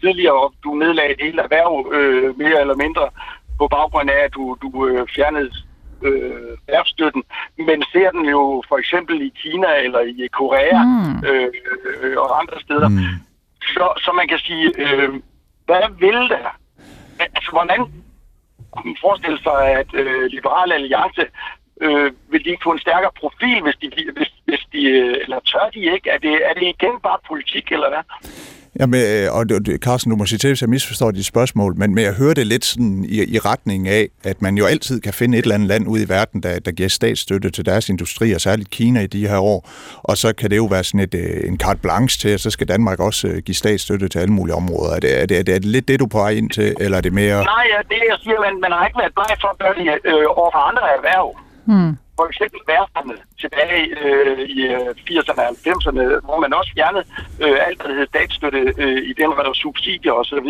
tidligere, 0.00 0.40
og 0.42 0.54
du 0.64 0.74
nedlagde 0.74 1.12
et 1.12 1.20
helt 1.26 1.40
erhverv 1.40 1.92
øh, 1.92 2.38
mere 2.38 2.60
eller 2.60 2.76
mindre 2.84 3.06
på 3.58 3.68
baggrund 3.68 4.10
af, 4.10 4.20
at 4.24 4.34
du, 4.34 4.56
du 4.62 4.86
øh, 4.88 5.06
fjernede 5.14 5.50
øh, 6.02 6.52
erhvervsstøtten, 6.68 7.22
men 7.58 7.84
ser 7.92 8.10
den 8.10 8.24
jo 8.24 8.62
for 8.68 8.76
eksempel 8.78 9.22
i 9.22 9.32
Kina 9.42 9.70
eller 9.86 10.00
i 10.00 10.26
Korea 10.32 10.82
mm. 10.84 11.28
øh, 11.28 11.48
øh, 12.02 12.16
og 12.16 12.40
andre 12.40 12.60
steder. 12.60 12.88
Mm. 12.88 12.98
Så, 13.62 13.84
så 14.04 14.12
man 14.12 14.28
kan 14.28 14.38
sige, 14.38 14.66
øh, 14.84 15.10
hvad 15.66 15.86
vil 15.98 16.20
der? 16.34 16.48
Altså, 17.18 17.50
hvordan 17.50 17.80
kunne 18.70 18.84
man 18.84 18.96
forestille 19.00 19.40
sig, 19.42 19.60
at 19.80 19.90
øh, 19.94 20.24
Liberale 20.36 20.74
Alliance 20.74 21.24
øh, 21.80 22.12
vil 22.30 22.44
de 22.44 22.50
ikke 22.50 22.66
få 22.66 22.72
en 22.72 22.84
stærkere 22.86 23.12
profil, 23.20 23.62
hvis 23.62 23.76
de, 23.82 23.88
hvis, 24.16 24.32
hvis 24.44 24.62
de 24.72 24.82
øh, 24.82 25.16
eller 25.22 25.40
tør 25.40 25.70
de 25.74 25.80
ikke? 25.94 26.10
Er 26.10 26.18
det, 26.18 26.34
er 26.48 26.54
det 26.54 26.62
igen 26.62 26.94
bare 27.02 27.18
politik, 27.28 27.72
eller 27.72 27.88
hvad? 27.88 28.04
Jamen, 28.80 29.00
øh, 29.00 29.34
og 29.36 29.44
Carsten, 29.78 30.10
du 30.10 30.16
må 30.16 30.26
sige 30.26 30.38
til, 30.38 30.50
hvis 30.50 30.60
jeg 30.60 30.70
misforstår 30.70 31.10
dit 31.10 31.26
spørgsmål, 31.26 31.76
men, 31.76 31.94
men 31.94 32.04
jeg 32.04 32.14
hører 32.14 32.34
det 32.34 32.46
lidt 32.46 32.64
sådan 32.64 33.04
i, 33.08 33.34
i 33.34 33.38
retning 33.38 33.88
af, 33.88 34.08
at 34.24 34.42
man 34.42 34.58
jo 34.58 34.66
altid 34.66 35.00
kan 35.00 35.12
finde 35.12 35.38
et 35.38 35.42
eller 35.42 35.54
andet 35.54 35.68
land 35.68 35.88
ude 35.88 36.02
i 36.02 36.08
verden, 36.08 36.42
der, 36.42 36.58
der 36.58 36.70
giver 36.70 36.88
statsstøtte 36.88 37.50
til 37.50 37.66
deres 37.66 37.88
industri, 37.88 38.32
og 38.32 38.40
særligt 38.40 38.70
Kina 38.70 39.00
i 39.00 39.06
de 39.06 39.28
her 39.28 39.38
år, 39.38 39.68
og 40.02 40.16
så 40.16 40.32
kan 40.32 40.50
det 40.50 40.56
jo 40.56 40.64
være 40.64 40.84
sådan 40.84 41.00
et, 41.00 41.14
øh, 41.14 41.48
en 41.48 41.58
carte 41.58 41.80
blanche 41.80 42.18
til, 42.20 42.28
at 42.28 42.40
så 42.40 42.50
skal 42.50 42.68
Danmark 42.68 43.00
også 43.00 43.42
give 43.46 43.54
statsstøtte 43.54 44.08
til 44.08 44.18
alle 44.18 44.32
mulige 44.32 44.54
områder. 44.54 44.94
Er 44.96 45.00
det, 45.00 45.22
er 45.22 45.26
det, 45.26 45.38
er 45.38 45.42
det, 45.42 45.54
er 45.54 45.58
det 45.58 45.68
lidt 45.68 45.88
det, 45.88 46.00
du 46.00 46.06
på 46.06 46.18
vej 46.18 46.30
ind 46.30 46.50
til, 46.50 46.76
eller 46.80 46.96
er 46.98 47.02
det 47.02 47.12
mere... 47.12 47.44
Nej, 47.44 47.66
det 47.88 47.96
jeg 48.08 48.18
siger, 48.22 48.40
man, 48.40 48.60
man 48.60 48.72
har 48.72 48.86
ikke 48.86 48.98
været 48.98 49.14
bleg 49.14 49.36
for 49.40 49.48
at 49.48 49.58
gøre 49.58 49.74
det 49.74 49.98
øh, 50.04 50.24
over 50.36 50.50
for 50.54 50.62
andre 50.70 50.82
erhverv. 50.96 51.49
Hmm 51.64 51.96
for 52.20 52.26
eksempel 52.32 52.60
værfterne 52.72 53.16
tilbage 53.42 53.80
øh, 54.00 54.38
i 54.58 54.60
80'erne 55.08 55.42
og 55.42 55.48
90'erne, 55.66 56.04
hvor 56.26 56.38
man 56.44 56.52
også 56.58 56.70
fjernede 56.76 57.04
øh, 57.44 57.56
alt, 57.66 57.76
hvad 57.78 57.88
der 57.90 57.98
hed 57.98 58.06
statsstøtte 58.14 58.62
øh, 58.82 59.00
i 59.10 59.12
den, 59.20 59.28
der 59.46 59.52
subsidier 59.64 60.12
osv. 60.20 60.48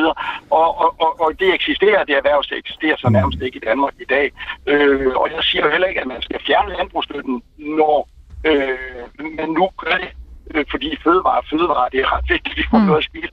Og, 0.60 0.68
og, 0.82 0.90
og, 1.04 1.10
og 1.22 1.28
det 1.40 1.48
eksisterer, 1.58 2.04
det 2.08 2.14
erhverv 2.16 2.42
eksisterer 2.62 2.96
så 3.02 3.08
nærmest 3.16 3.40
ikke 3.46 3.58
i 3.62 3.66
Danmark 3.70 3.94
i 4.04 4.08
dag. 4.14 4.26
Øh, 4.72 5.12
og 5.22 5.26
jeg 5.34 5.42
siger 5.48 5.62
jo 5.64 5.70
heller 5.74 5.88
ikke, 5.90 6.00
at 6.04 6.10
man 6.14 6.22
skal 6.26 6.40
fjerne 6.46 6.76
landbrugsstøtten, 6.78 7.36
når 7.80 7.96
øh, 8.50 8.78
man 9.38 9.48
nu 9.58 9.64
gør 9.82 9.96
det, 10.02 10.12
øh, 10.54 10.64
fordi 10.70 10.88
fødevare 11.04 11.42
fødevare, 11.50 11.88
det 11.92 12.00
er 12.00 12.08
ret 12.16 12.26
vigtigt, 12.34 12.56
vi 12.56 12.64
får 12.70 12.78
mm. 12.78 12.86
noget 12.86 12.98
at 13.02 13.08
spise. 13.10 13.30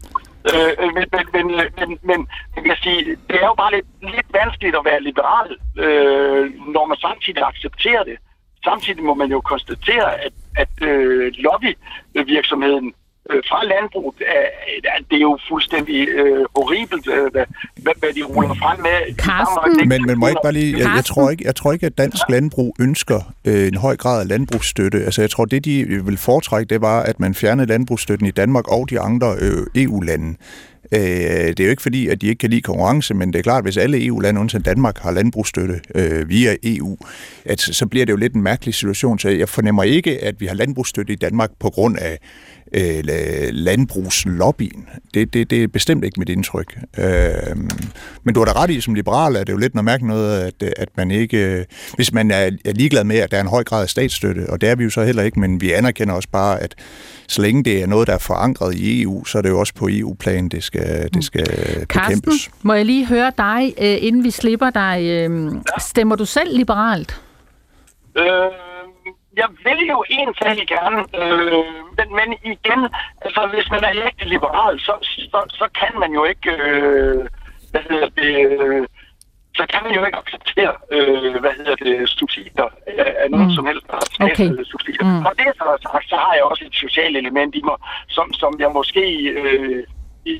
Øh, 0.53 0.73
øh, 0.81 0.93
men, 0.95 1.05
men, 1.15 1.25
men, 1.35 1.45
øh, 1.59 1.69
men, 1.79 1.99
men 2.03 2.27
jeg 2.55 2.63
kan 2.65 2.75
sige, 2.83 3.17
det 3.29 3.37
er 3.41 3.47
jo 3.51 3.53
bare 3.53 3.75
lidt, 3.75 3.87
lidt 4.01 4.29
vanskeligt 4.33 4.75
at 4.75 4.85
være 4.85 5.01
liberal, 5.09 5.49
øh, 5.85 6.43
når 6.75 6.85
man 6.85 6.97
samtidig 6.97 7.43
accepterer 7.47 8.03
det. 8.03 8.17
Samtidig 8.63 9.03
må 9.03 9.13
man 9.13 9.29
jo 9.29 9.41
konstatere, 9.41 10.09
at, 10.25 10.33
at 10.55 10.73
øh, 10.81 11.33
lobbyvirksomheden 11.37 12.93
øh, 13.29 13.41
fra 13.49 13.59
landbruget, 13.65 14.15
øh, 14.21 15.03
det 15.09 15.15
er 15.15 15.25
jo 15.31 15.37
fuldstændig 15.49 16.09
øh, 16.09 16.45
horribelt, 16.55 17.07
øh, 17.07 17.31
hvad, 17.33 17.45
hvad 17.99 18.13
de 18.17 18.23
ruller 18.23 18.55
frem 18.63 18.79
med. 18.79 19.15
Karsten? 19.15 19.89
Men, 19.89 20.05
men 20.07 20.19
må 20.19 20.25
jeg 20.25 20.31
ikke 20.31 20.47
bare 20.47 20.53
lige, 20.53 20.77
jeg, 20.77 20.91
jeg, 20.95 21.05
tror 21.05 21.29
ikke, 21.29 21.43
jeg 21.45 21.55
tror 21.55 21.71
ikke, 21.73 21.85
at 21.85 21.97
dansk 21.97 22.23
landbrug 22.29 22.75
ønsker 22.79 23.19
øh, 23.47 23.67
en 23.67 23.77
høj 23.77 23.95
grad 23.95 24.21
af 24.21 24.27
landbrugsstøtte. 24.27 24.97
Altså 24.97 25.21
jeg 25.21 25.29
tror, 25.29 25.45
det 25.45 25.65
de 25.65 25.85
vil 26.05 26.17
foretrække, 26.17 26.69
det 26.69 26.81
var, 26.81 26.99
at 27.03 27.19
man 27.19 27.35
fjernede 27.35 27.67
landbrugsstøtten 27.67 28.27
i 28.27 28.31
Danmark 28.31 28.67
og 28.67 28.89
de 28.89 28.99
andre 28.99 29.35
øh, 29.41 29.83
EU-lande. 29.83 30.35
Øh, 30.91 30.99
det 30.99 31.59
er 31.59 31.63
jo 31.63 31.69
ikke 31.69 31.81
fordi, 31.81 32.07
at 32.07 32.21
de 32.21 32.27
ikke 32.27 32.39
kan 32.39 32.49
lide 32.49 32.61
konkurrence, 32.61 33.13
men 33.13 33.33
det 33.33 33.39
er 33.39 33.43
klart, 33.43 33.57
at 33.57 33.65
hvis 33.65 33.77
alle 33.77 34.05
EU-lande 34.05 34.41
undtagen 34.41 34.63
Danmark 34.63 34.97
har 34.97 35.11
landbrugsstøtte 35.11 35.79
øh, 35.95 36.29
via 36.29 36.55
EU, 36.63 36.97
at 37.45 37.61
så 37.61 37.85
bliver 37.85 38.05
det 38.05 38.11
jo 38.11 38.17
lidt 38.17 38.33
en 38.33 38.41
mærkelig 38.41 38.73
situation. 38.73 39.19
Så 39.19 39.29
jeg 39.29 39.49
fornemmer 39.49 39.83
ikke, 39.83 40.23
at 40.23 40.41
vi 40.41 40.45
har 40.45 40.55
landbrugsstøtte 40.55 41.13
i 41.13 41.15
Danmark 41.15 41.49
på 41.59 41.69
grund 41.69 41.97
af 41.97 42.19
øh, 42.73 43.03
landbrugslobbyen. 43.51 44.87
Det, 45.13 45.33
det, 45.33 45.49
det 45.49 45.63
er 45.63 45.67
bestemt 45.67 46.05
ikke 46.05 46.19
mit 46.19 46.29
indtryk. 46.29 46.77
Øh, 46.97 47.57
men 48.23 48.33
du 48.33 48.39
har 48.39 48.45
da 48.45 48.51
ret 48.51 48.69
i, 48.69 48.81
som 48.81 48.93
liberal 48.93 49.35
er 49.35 49.43
det 49.43 49.53
jo 49.53 49.57
lidt 49.57 49.75
noget 49.75 49.85
mærke 49.85 50.07
noget, 50.07 50.41
at, 50.41 50.73
at 50.77 50.89
man 50.97 51.11
ikke... 51.11 51.37
Øh, 51.37 51.65
hvis 51.95 52.13
man 52.13 52.31
er, 52.31 52.51
er 52.65 52.71
ligeglad 52.73 53.03
med, 53.03 53.17
at 53.17 53.31
der 53.31 53.37
er 53.37 53.41
en 53.41 53.47
høj 53.47 53.63
grad 53.63 53.83
af 53.83 53.89
statsstøtte, 53.89 54.49
og 54.49 54.61
det 54.61 54.69
er 54.69 54.75
vi 54.75 54.83
jo 54.83 54.89
så 54.89 55.03
heller 55.03 55.23
ikke, 55.23 55.39
men 55.39 55.61
vi 55.61 55.71
anerkender 55.71 56.13
også 56.13 56.29
bare, 56.31 56.61
at 56.61 56.75
så 57.27 57.41
længe 57.41 57.63
det 57.63 57.81
er 57.81 57.87
noget, 57.87 58.07
der 58.07 58.13
er 58.13 58.17
forankret 58.17 58.75
i 58.75 59.01
EU, 59.01 59.25
så 59.25 59.37
er 59.37 59.41
det 59.41 59.49
jo 59.49 59.59
også 59.59 59.73
på 59.73 59.87
EU-plan, 59.91 60.49
det 60.49 60.63
skal, 60.63 60.76
det 61.13 61.23
skal 61.23 61.45
Karsten, 61.89 62.21
bekæmpes. 62.21 62.51
må 62.63 62.73
jeg 62.73 62.85
lige 62.85 63.05
høre 63.05 63.31
dig, 63.37 63.73
øh, 63.81 63.97
inden 64.07 64.23
vi 64.23 64.31
slipper 64.31 64.69
dig. 64.69 64.97
Øh, 65.01 65.51
stemmer 65.79 66.15
du 66.15 66.25
selv 66.25 66.57
liberalt? 66.57 67.21
Øh, 68.17 68.51
jeg 69.37 69.49
vil 69.65 69.87
jo 69.93 70.03
egentlig 70.09 70.67
gerne, 70.67 70.99
øh, 71.21 71.65
men, 71.97 72.07
men 72.19 72.27
igen, 72.53 72.81
altså 73.21 73.41
hvis 73.53 73.67
man 73.71 73.83
er 73.83 73.91
ægte 74.05 74.25
liberal, 74.25 74.79
så, 74.79 74.93
så, 75.01 75.39
så 75.49 75.67
kan 75.79 75.99
man 75.99 76.11
jo 76.11 76.23
ikke, 76.23 76.51
øh, 76.51 77.25
hvad 77.71 77.81
hedder 77.89 78.09
det, 78.21 78.33
øh, 78.59 78.87
så 79.55 79.65
kan 79.71 79.81
man 79.83 79.93
jo 79.97 80.05
ikke 80.05 80.17
acceptere, 80.23 80.73
øh, 80.91 81.35
hvad 81.43 81.53
hedder 81.57 81.75
det, 81.75 82.09
subsidier 82.09 82.69
af, 82.87 83.15
af 83.21 83.31
nogen 83.31 83.47
mm. 83.47 83.55
som 83.57 83.65
helst. 83.65 83.85
Okay. 84.19 84.49
Subsidier. 84.71 85.03
Mm. 85.03 85.25
Og 85.25 85.31
det 85.37 85.45
så 85.57 85.63
sagt, 85.81 86.09
så 86.09 86.15
har 86.15 86.33
jeg 86.33 86.43
også 86.43 86.63
et 86.65 86.75
socialt 86.75 87.17
element 87.17 87.55
i 87.55 87.61
mig, 87.69 87.77
som, 88.07 88.33
som 88.33 88.51
jeg 88.59 88.71
måske 88.79 89.03
øh, 89.41 89.83
i, 90.25 90.33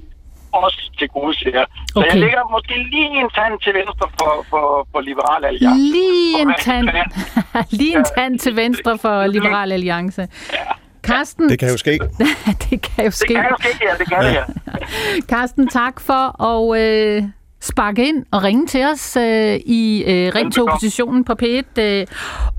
også 0.52 0.92
til 1.00 1.08
gode 1.10 1.36
ser. 1.40 1.66
Så 1.94 2.00
Okay. 2.00 2.08
jeg 2.12 2.20
ligger 2.20 2.52
måske 2.52 2.74
lige 2.92 3.06
en 3.22 3.30
tand 3.36 3.54
til 3.64 3.74
venstre 3.74 4.08
for, 4.20 4.46
for, 4.50 4.88
for 4.92 5.02
Liberal 5.02 5.46
Alliance. 5.46 5.80
Lige 5.82 6.42
en 6.42 6.54
tand, 6.62 6.90
lige 7.80 7.98
en 7.98 8.06
tand 8.18 8.40
til 8.40 8.56
venstre 8.56 8.98
for 8.98 9.28
Liberal 9.28 9.72
Alliance. 9.72 10.28
Karsten, 11.04 11.50
Det 11.50 11.60
kan 11.60 11.70
jo 11.70 11.78
ske. 11.78 11.92
det 12.70 12.82
kan 12.82 13.04
jo 13.04 13.06
Det 13.06 13.14
ske. 13.14 13.34
kan 13.34 13.46
jo 13.50 13.56
ske, 13.60 13.86
ja, 13.86 13.94
det 14.00 14.08
kan 14.10 14.24
det, 14.26 14.34
ja. 14.34 14.44
Karsten, 15.36 15.68
tak 15.68 16.00
for 16.00 16.44
at 16.44 16.82
øh, 16.82 17.24
sparke 17.62 18.08
ind 18.08 18.26
og 18.32 18.44
ringe 18.44 18.68
til 18.68 18.86
os 18.86 19.16
øh, 19.18 19.56
i 19.66 20.04
øh, 20.08 20.36
Ring 20.36 20.54
til 20.54 20.64
oppositionen 20.64 21.24
på 21.24 21.34
P1 21.44 21.82
øh, 21.82 22.06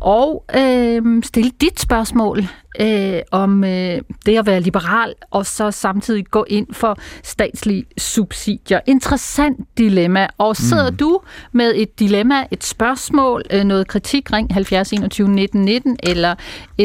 og 0.00 0.44
øh, 0.56 1.22
stille 1.22 1.50
dit 1.60 1.80
spørgsmål 1.80 2.38
øh, 2.80 3.20
om 3.30 3.64
øh, 3.64 4.00
det 4.26 4.38
at 4.38 4.46
være 4.46 4.60
liberal 4.60 5.14
og 5.30 5.46
så 5.46 5.70
samtidig 5.70 6.26
gå 6.26 6.44
ind 6.48 6.66
for 6.72 6.98
statslige 7.22 7.84
subsidier. 7.98 8.80
Interessant 8.86 9.58
dilemma. 9.78 10.26
Og 10.38 10.56
sidder 10.56 10.90
mm. 10.90 10.96
du 10.96 11.20
med 11.52 11.72
et 11.76 11.98
dilemma, 11.98 12.44
et 12.50 12.64
spørgsmål, 12.64 13.42
øh, 13.50 13.64
noget 13.64 13.88
kritik, 13.88 14.32
ring 14.32 14.54
70 14.54 14.92
21 14.92 15.28
19 15.28 15.64
19 15.64 15.96
eller 16.02 16.34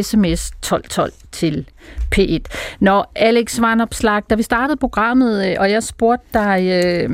sms 0.01 0.47
1212 0.47 1.13
til 1.31 1.65
P1. 2.15 2.39
Når 2.79 3.11
Alex 3.15 3.61
Varnopslag, 3.61 4.21
da 4.29 4.35
vi 4.35 4.43
startede 4.43 4.77
programmet, 4.77 5.47
øh, 5.47 5.55
og 5.59 5.71
jeg 5.71 5.83
spurgte 5.83 6.25
dig, 6.33 6.83
øh, 6.85 7.09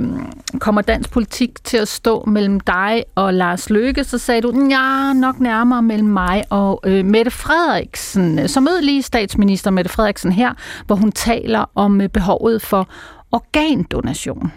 kommer 0.59 0.81
dansk 0.81 1.11
politik 1.11 1.63
til 1.63 1.77
at 1.77 1.87
stå 1.87 2.23
mellem 2.27 2.59
dig 2.59 3.03
og 3.15 3.33
Lars 3.33 3.69
Løkke, 3.69 4.03
så 4.03 4.17
sagde 4.17 4.41
du, 4.41 4.67
ja, 4.69 5.13
nok 5.13 5.39
nærmere 5.39 5.81
mellem 5.81 6.07
mig 6.07 6.43
og 6.49 6.81
øh, 6.85 7.05
Mette 7.05 7.31
Frederiksen. 7.31 8.47
Så 8.47 8.59
lige 8.81 9.01
statsminister 9.01 9.71
Mette 9.71 9.91
Frederiksen 9.91 10.31
her, 10.31 10.53
hvor 10.85 10.95
hun 10.95 11.11
taler 11.11 11.65
om 11.75 12.01
øh, 12.01 12.09
behovet 12.09 12.61
for 12.61 12.87
organdonation. 13.31 14.51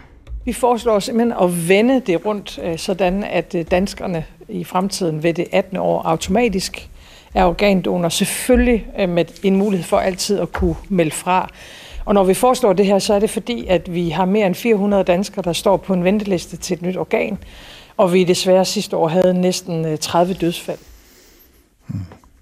Vi 0.45 0.53
foreslår 0.53 0.99
simpelthen 0.99 1.33
at 1.41 1.69
vende 1.69 1.99
det 1.99 2.25
rundt, 2.25 2.59
øh, 2.63 2.77
sådan 2.77 3.23
at 3.23 3.55
øh, 3.55 3.65
danskerne 3.71 4.25
i 4.49 4.63
fremtiden 4.63 5.23
ved 5.23 5.33
det 5.33 5.47
18. 5.51 5.77
år 5.77 6.01
automatisk 6.01 6.89
er 7.33 7.45
organdonor. 7.45 8.09
Selvfølgelig 8.09 8.85
med 9.09 9.25
en 9.43 9.55
mulighed 9.55 9.85
for 9.85 9.97
altid 9.97 10.39
at 10.39 10.51
kunne 10.53 10.75
melde 10.89 11.11
fra. 11.11 11.49
Og 12.05 12.13
når 12.13 12.23
vi 12.23 12.33
foreslår 12.33 12.73
det 12.73 12.85
her, 12.85 12.99
så 12.99 13.13
er 13.13 13.19
det 13.19 13.29
fordi, 13.29 13.65
at 13.67 13.93
vi 13.93 14.09
har 14.09 14.25
mere 14.25 14.47
end 14.47 14.55
400 14.55 15.03
danskere, 15.03 15.43
der 15.43 15.53
står 15.53 15.77
på 15.77 15.93
en 15.93 16.03
venteliste 16.03 16.57
til 16.57 16.73
et 16.73 16.81
nyt 16.81 16.97
organ. 16.97 17.37
Og 17.97 18.13
vi 18.13 18.23
desværre 18.23 18.65
sidste 18.65 18.97
år 18.97 19.07
havde 19.07 19.33
næsten 19.33 19.85
øh, 19.85 19.97
30 19.97 20.33
dødsfald. 20.33 20.79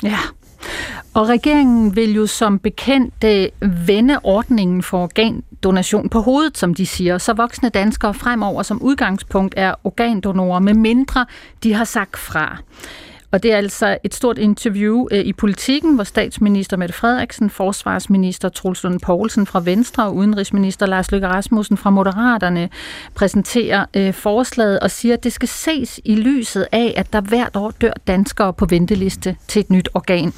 Ja, 0.04 0.18
og 1.14 1.30
regeringen 1.30 1.96
vil 1.96 2.14
jo 2.14 2.28
som 2.28 2.60
bekendt 2.60 3.24
øh, 3.26 3.48
vende 3.88 4.20
ordningen 4.24 4.84
for 4.84 5.04
organdonation 5.04 6.10
på 6.10 6.20
hovedet, 6.20 6.58
som 6.58 6.74
de 6.74 6.86
siger, 6.86 7.18
så 7.18 7.34
voksne 7.34 7.70
danskere 7.70 8.14
fremover 8.14 8.64
som 8.64 8.82
udgangspunkt 8.82 9.54
er 9.58 9.74
organdonorer, 9.84 10.60
med 10.60 10.74
mindre 10.74 11.26
de 11.64 11.74
har 11.74 11.84
sagt 11.84 12.18
fra. 12.18 12.58
Og 13.32 13.44
det 13.44 13.54
er 13.54 13.58
altså 13.58 13.98
et 14.04 14.14
stort 14.14 14.38
interview 14.38 15.08
øh, 15.12 15.20
i 15.20 15.34
politikken, 15.34 15.96
hvor 15.96 16.04
statsminister 16.04 16.78
Mette 16.78 16.94
Frederiksen, 16.94 17.50
forsvarsminister 17.50 18.50
Troels 18.50 18.84
Lund 18.84 19.00
Poulsen 19.00 19.46
fra 19.46 19.62
Venstre 19.66 20.04
og 20.04 20.16
udenrigsminister 20.16 20.86
Lars 20.86 21.12
Løkke 21.12 21.28
Rasmussen 21.28 21.78
fra 21.78 21.90
Moderaterne 21.90 22.70
præsenterer 23.16 23.86
øh, 23.94 24.14
forslaget 24.14 24.80
og 24.80 24.92
siger, 24.92 25.14
at 25.14 25.24
det 25.24 25.34
skal 25.34 25.48
ses 25.48 26.00
i 26.06 26.16
lyset 26.16 26.68
af, 26.72 26.94
at 26.98 27.14
der 27.14 27.22
hvert 27.22 27.56
år 27.56 27.72
dør 27.82 27.94
danskere 28.08 28.54
på 28.54 28.66
venteliste 28.66 29.36
til 29.48 29.60
et 29.60 29.70
nyt 29.70 29.90
organ. 29.94 30.34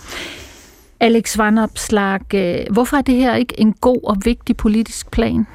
Alex 1.04 1.38
Van 1.38 1.58
Opslag, 1.58 2.34
øh, 2.34 2.74
hvorfor 2.74 2.98
er 2.98 3.02
det 3.02 3.16
her 3.16 3.36
ikke 3.36 3.60
en 3.60 3.74
god 3.74 4.00
og 4.04 4.18
vigtig 4.26 4.58
politisk 4.58 5.12
plan? 5.12 5.48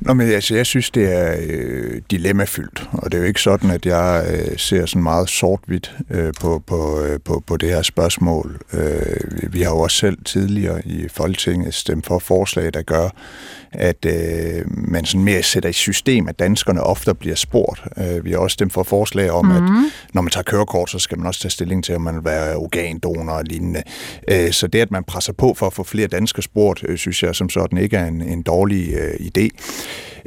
Nå, 0.00 0.14
men 0.14 0.28
altså, 0.28 0.54
jeg 0.54 0.66
synes, 0.66 0.90
det 0.90 1.12
er 1.12 1.36
øh, 1.48 2.00
dilemmafyldt, 2.10 2.88
og 2.92 3.12
det 3.12 3.18
er 3.18 3.22
jo 3.22 3.28
ikke 3.28 3.40
sådan, 3.40 3.70
at 3.70 3.86
jeg 3.86 4.26
øh, 4.30 4.58
ser 4.58 4.86
sådan 4.86 5.02
meget 5.02 5.28
sort-hvidt 5.28 5.96
øh, 6.10 6.32
på, 6.40 6.62
på, 6.66 7.00
øh, 7.00 7.20
på, 7.24 7.42
på 7.46 7.56
det 7.56 7.68
her 7.68 7.82
spørgsmål. 7.82 8.60
Øh, 8.72 9.52
vi 9.52 9.62
har 9.62 9.70
jo 9.70 9.78
også 9.78 9.96
selv 9.96 10.18
tidligere 10.24 10.86
i 10.86 11.08
Folketinget 11.08 11.74
stemt 11.74 12.06
for 12.06 12.18
forslag, 12.18 12.74
der 12.74 12.82
gør, 12.82 13.08
at 13.72 14.06
øh, 14.06 14.64
man 14.66 15.04
sådan 15.04 15.24
mere 15.24 15.42
sætter 15.42 15.68
i 15.68 15.72
system, 15.72 16.28
at 16.28 16.38
danskerne 16.38 16.82
ofte 16.82 17.14
bliver 17.14 17.36
spurgt. 17.36 17.82
Øh, 17.96 18.24
vi 18.24 18.30
har 18.30 18.38
også 18.38 18.54
stemt 18.54 18.72
for 18.72 18.82
forslag 18.82 19.30
om, 19.30 19.44
mm-hmm. 19.44 19.84
at 19.84 19.92
når 20.14 20.22
man 20.22 20.30
tager 20.30 20.42
kørekort, 20.42 20.90
så 20.90 20.98
skal 20.98 21.18
man 21.18 21.26
også 21.26 21.40
tage 21.40 21.50
stilling 21.50 21.84
til, 21.84 21.94
om 21.94 22.00
man 22.00 22.14
vil 22.14 22.24
være 22.24 22.56
organdonor 22.56 23.32
og 23.32 23.44
lignende. 23.44 23.82
Øh, 24.30 24.52
så 24.52 24.66
det, 24.66 24.80
at 24.80 24.90
man 24.90 25.04
presser 25.04 25.32
på 25.32 25.54
for 25.54 25.66
at 25.66 25.72
få 25.72 25.84
flere 25.84 26.06
danskere 26.06 26.42
spurgt, 26.42 26.84
øh, 26.88 26.98
synes 26.98 27.22
jeg 27.22 27.34
som 27.34 27.48
sådan 27.48 27.78
ikke 27.78 27.96
er 27.96 28.06
en, 28.06 28.22
en 28.22 28.42
dårlig 28.42 28.94
øh, 28.94 29.14
idé. 29.14 29.48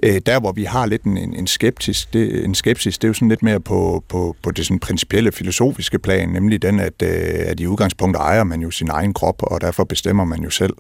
Øh, 0.04 0.22
der, 0.26 0.40
hvor 0.40 0.52
vi 0.52 0.64
har 0.64 0.86
lidt 0.86 1.04
en, 1.04 1.18
en, 1.18 1.48
skeptisk 1.48 2.14
det, 2.14 2.46
en 2.46 2.56
skepsis, 2.56 2.98
det 2.98 3.04
er 3.04 3.10
jo 3.10 3.14
sådan 3.14 3.30
lidt 3.30 3.44
mere 3.44 3.60
på, 3.60 4.04
på, 4.10 4.36
på 4.44 4.52
det 4.52 4.66
sådan 4.66 4.80
principielle 4.80 5.32
filosofiske 5.32 6.00
plan, 6.00 6.30
nemlig 6.30 6.62
den, 6.62 6.80
at, 6.80 6.94
øh, 7.04 7.10
at 7.46 7.60
i 7.60 7.68
udgangspunktet 7.68 8.22
ejer 8.22 8.44
man 8.44 8.62
jo 8.62 8.72
sin 8.72 8.90
egen 8.90 9.14
krop, 9.14 9.44
og 9.44 9.62
derfor 9.62 9.84
bestemmer 9.84 10.26
man 10.26 10.44
jo 10.44 10.50
selv. 10.50 10.74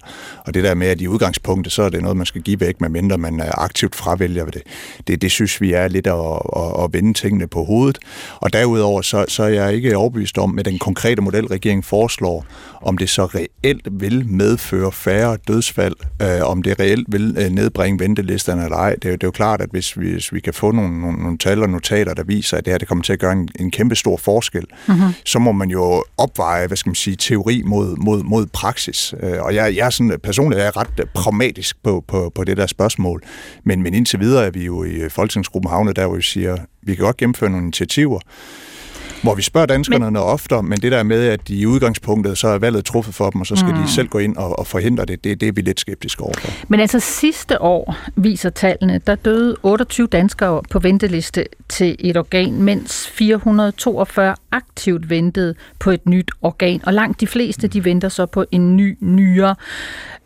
Og 0.45 0.53
det 0.53 0.63
der 0.63 0.73
med, 0.73 0.87
at 0.87 1.01
i 1.01 1.07
udgangspunktet, 1.07 1.73
så 1.73 1.83
er 1.83 1.89
det 1.89 2.01
noget, 2.01 2.17
man 2.17 2.25
skal 2.25 2.41
give 2.41 2.59
væk, 2.59 2.81
medmindre 2.81 3.17
man 3.17 3.41
aktivt 3.53 3.95
fravælger 3.95 4.45
det. 4.45 4.61
Det, 5.07 5.21
det 5.21 5.31
synes 5.31 5.61
vi 5.61 5.73
er 5.73 5.87
lidt 5.87 6.07
at, 6.07 6.13
at, 6.55 6.83
at 6.83 6.93
vende 6.93 7.13
tingene 7.13 7.47
på 7.47 7.63
hovedet. 7.63 7.97
Og 8.39 8.53
derudover, 8.53 9.01
så, 9.01 9.25
så 9.27 9.43
er 9.43 9.47
jeg 9.47 9.73
ikke 9.73 9.97
overbevist 9.97 10.37
om, 10.37 10.49
med 10.49 10.63
den 10.63 10.79
konkrete 10.79 11.21
model, 11.21 11.45
regeringen 11.45 11.83
foreslår, 11.83 12.45
om 12.81 12.97
det 12.97 13.09
så 13.09 13.25
reelt 13.25 13.87
vil 13.91 14.25
medføre 14.27 14.91
færre 14.91 15.37
dødsfald, 15.47 15.95
øh, 16.21 16.49
om 16.49 16.63
det 16.63 16.79
reelt 16.79 17.07
vil 17.09 17.37
øh, 17.39 17.49
nedbringe 17.49 17.99
ventelisterne 17.99 18.63
eller 18.63 18.77
ej. 18.77 18.95
Det, 18.95 19.10
jo- 19.11 19.15
det 19.15 19.23
er 19.23 19.27
jo 19.27 19.31
klart, 19.31 19.61
at 19.61 19.69
hvis 19.71 19.99
vi, 19.99 20.11
hvis 20.11 20.33
vi 20.33 20.39
kan 20.39 20.53
få 20.53 20.71
nogle, 20.71 21.01
nogle, 21.01 21.17
nogle 21.23 21.37
tal 21.37 21.63
og 21.63 21.69
notater, 21.69 22.13
der 22.13 22.23
viser, 22.23 22.57
at 22.57 22.65
det 22.65 22.73
her 22.73 22.77
det 22.77 22.87
kommer 22.87 23.03
til 23.03 23.13
at 23.13 23.19
gøre 23.19 23.31
en, 23.31 23.49
en 23.59 23.71
kæmpe 23.71 23.95
stor 23.95 24.17
forskel, 24.17 24.65
mm-hmm. 24.87 25.13
så 25.25 25.39
må 25.39 25.51
man 25.51 25.69
jo 25.69 26.03
opveje, 26.17 26.67
hvad 26.67 26.77
skal 26.77 26.89
man 26.89 26.95
sige, 26.95 27.15
teori 27.15 27.61
mod, 27.65 27.95
mod, 27.95 28.23
mod 28.23 28.45
praksis. 28.45 29.13
Øh, 29.23 29.41
og 29.41 29.55
jeg, 29.55 29.75
jeg 29.75 29.85
er 29.85 29.89
sådan, 29.89 30.19
personligt 30.23 30.59
er 30.59 30.63
jeg 30.63 30.77
ret 30.77 31.09
pragmatisk 31.13 31.83
på, 31.83 32.03
på, 32.07 32.31
på 32.35 32.43
det 32.43 32.57
der 32.57 32.67
spørgsmål. 32.67 33.23
Men, 33.63 33.83
men 33.83 33.93
indtil 33.93 34.19
videre 34.19 34.45
er 34.45 34.51
vi 34.51 34.65
jo 34.65 34.83
i 34.83 35.09
Folketingsgruppen 35.09 35.69
havnet 35.71 35.95
der, 35.95 36.07
hvor 36.07 36.15
vi 36.15 36.21
siger, 36.21 36.57
vi 36.83 36.95
kan 36.95 37.05
godt 37.05 37.17
gennemføre 37.17 37.49
nogle 37.49 37.63
initiativer, 37.63 38.19
Hvor 39.23 39.35
vi 39.35 39.41
spørger 39.41 39.67
danskerne 39.67 40.05
men, 40.05 40.13
noget 40.13 40.29
oftere, 40.29 40.63
men 40.63 40.81
det 40.81 40.91
der 40.91 41.03
med, 41.03 41.27
at 41.27 41.47
de 41.47 41.55
i 41.55 41.65
udgangspunktet, 41.65 42.37
så 42.37 42.47
er 42.47 42.57
valget 42.57 42.85
truffet 42.85 43.15
for 43.15 43.29
dem, 43.29 43.41
og 43.41 43.47
så 43.47 43.55
skal 43.55 43.73
mm. 43.73 43.81
de 43.81 43.91
selv 43.91 44.07
gå 44.07 44.17
ind 44.17 44.37
og, 44.37 44.59
og 44.59 44.67
forhindre 44.67 45.05
det, 45.05 45.23
det, 45.23 45.41
det 45.41 45.47
er 45.47 45.51
vi 45.51 45.61
lidt 45.61 45.79
skeptiske 45.79 46.23
overfor. 46.23 46.51
Men 46.67 46.79
altså 46.79 46.99
sidste 46.99 47.61
år, 47.61 47.95
viser 48.15 48.49
tallene, 48.49 49.01
der 49.07 49.15
døde 49.15 49.57
28 49.63 50.07
danskere 50.07 50.61
på 50.69 50.79
venteliste 50.79 51.45
til 51.69 51.95
et 51.99 52.17
organ, 52.17 52.61
mens 52.61 53.07
442 53.07 54.35
aktivt 54.51 55.09
ventede 55.09 55.55
på 55.79 55.91
et 55.91 56.05
nyt 56.05 56.31
organ, 56.41 56.81
og 56.83 56.93
langt 56.93 57.21
de 57.21 57.27
fleste, 57.27 57.67
de 57.67 57.85
venter 57.85 58.09
så 58.09 58.25
på 58.25 58.45
en 58.51 58.75
ny 58.75 58.97
nyre. 59.01 59.55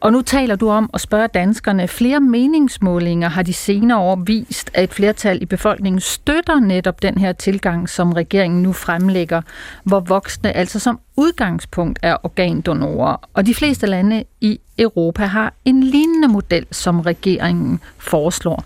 Og 0.06 0.12
nu 0.12 0.22
taler 0.22 0.56
du 0.56 0.70
om 0.70 0.90
at 0.94 1.02
spørge 1.02 1.28
danskerne. 1.28 1.88
Flere 1.88 2.20
meningsmålinger 2.20 3.30
har 3.30 3.44
de 3.44 3.54
senere 3.54 3.98
år 3.98 4.16
vist, 4.16 4.72
at 4.74 4.84
et 4.84 4.94
flertal 4.94 5.42
i 5.42 5.46
befolkningen 5.46 6.00
støtter 6.00 6.60
netop 6.60 7.02
den 7.02 7.18
her 7.18 7.34
tilgang, 7.34 7.90
som 7.90 8.14
regeringen 8.14 8.64
nu 8.64 8.74
fremlægger, 8.74 9.42
hvor 9.84 10.00
voksne 10.00 10.52
altså 10.52 10.80
som 10.80 11.00
udgangspunkt 11.18 12.00
er 12.02 12.18
organdonorer. 12.24 13.16
Og 13.34 13.46
de 13.46 13.56
fleste 13.56 13.88
lande 13.88 14.24
i 14.42 14.60
Europa 14.80 15.26
har 15.26 15.54
en 15.66 15.84
lignende 15.84 16.28
model, 16.28 16.66
som 16.72 17.00
regeringen 17.00 17.80
foreslår. 17.98 18.64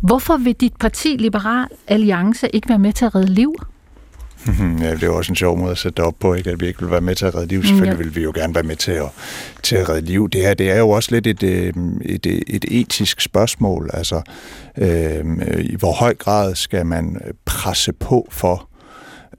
Hvorfor 0.00 0.36
vil 0.36 0.54
dit 0.54 0.76
parti 0.76 1.16
Liberal 1.18 1.66
Alliance 1.88 2.48
ikke 2.48 2.68
være 2.68 2.78
med 2.78 2.92
til 2.92 3.04
at 3.04 3.14
redde 3.14 3.32
liv? 3.32 3.54
Ja, 4.80 4.90
det 4.94 5.02
er 5.02 5.10
også 5.10 5.32
en 5.32 5.36
sjov 5.36 5.58
måde 5.58 5.70
at 5.70 5.78
sætte 5.78 5.96
det 5.96 6.04
op 6.04 6.14
på, 6.20 6.34
ikke? 6.34 6.50
at 6.50 6.60
vi 6.60 6.66
ikke 6.66 6.80
vil 6.80 6.90
være 6.90 7.00
med 7.00 7.14
til 7.14 7.26
at 7.26 7.34
redde 7.34 7.46
liv. 7.46 7.64
Selvfølgelig 7.64 7.98
ja. 7.98 8.04
vil 8.04 8.16
vi 8.16 8.22
jo 8.22 8.32
gerne 8.34 8.54
være 8.54 8.64
med 8.64 8.76
til 8.76 8.92
at, 8.92 9.08
til 9.62 9.76
at 9.76 9.88
redde 9.88 10.06
liv. 10.06 10.28
Det 10.28 10.40
her 10.40 10.54
det 10.54 10.70
er 10.70 10.78
jo 10.78 10.90
også 10.90 11.08
lidt 11.12 11.26
et, 11.26 11.42
øh, 11.42 11.72
et, 12.04 12.26
et, 12.26 12.42
et 12.48 12.64
etisk 12.68 13.20
spørgsmål. 13.20 13.90
Altså, 13.92 14.22
øh, 14.78 15.24
i 15.58 15.76
hvor 15.76 15.92
høj 15.92 16.14
grad 16.14 16.54
skal 16.54 16.86
man 16.86 17.16
presse 17.44 17.92
på 17.92 18.28
for, 18.30 18.68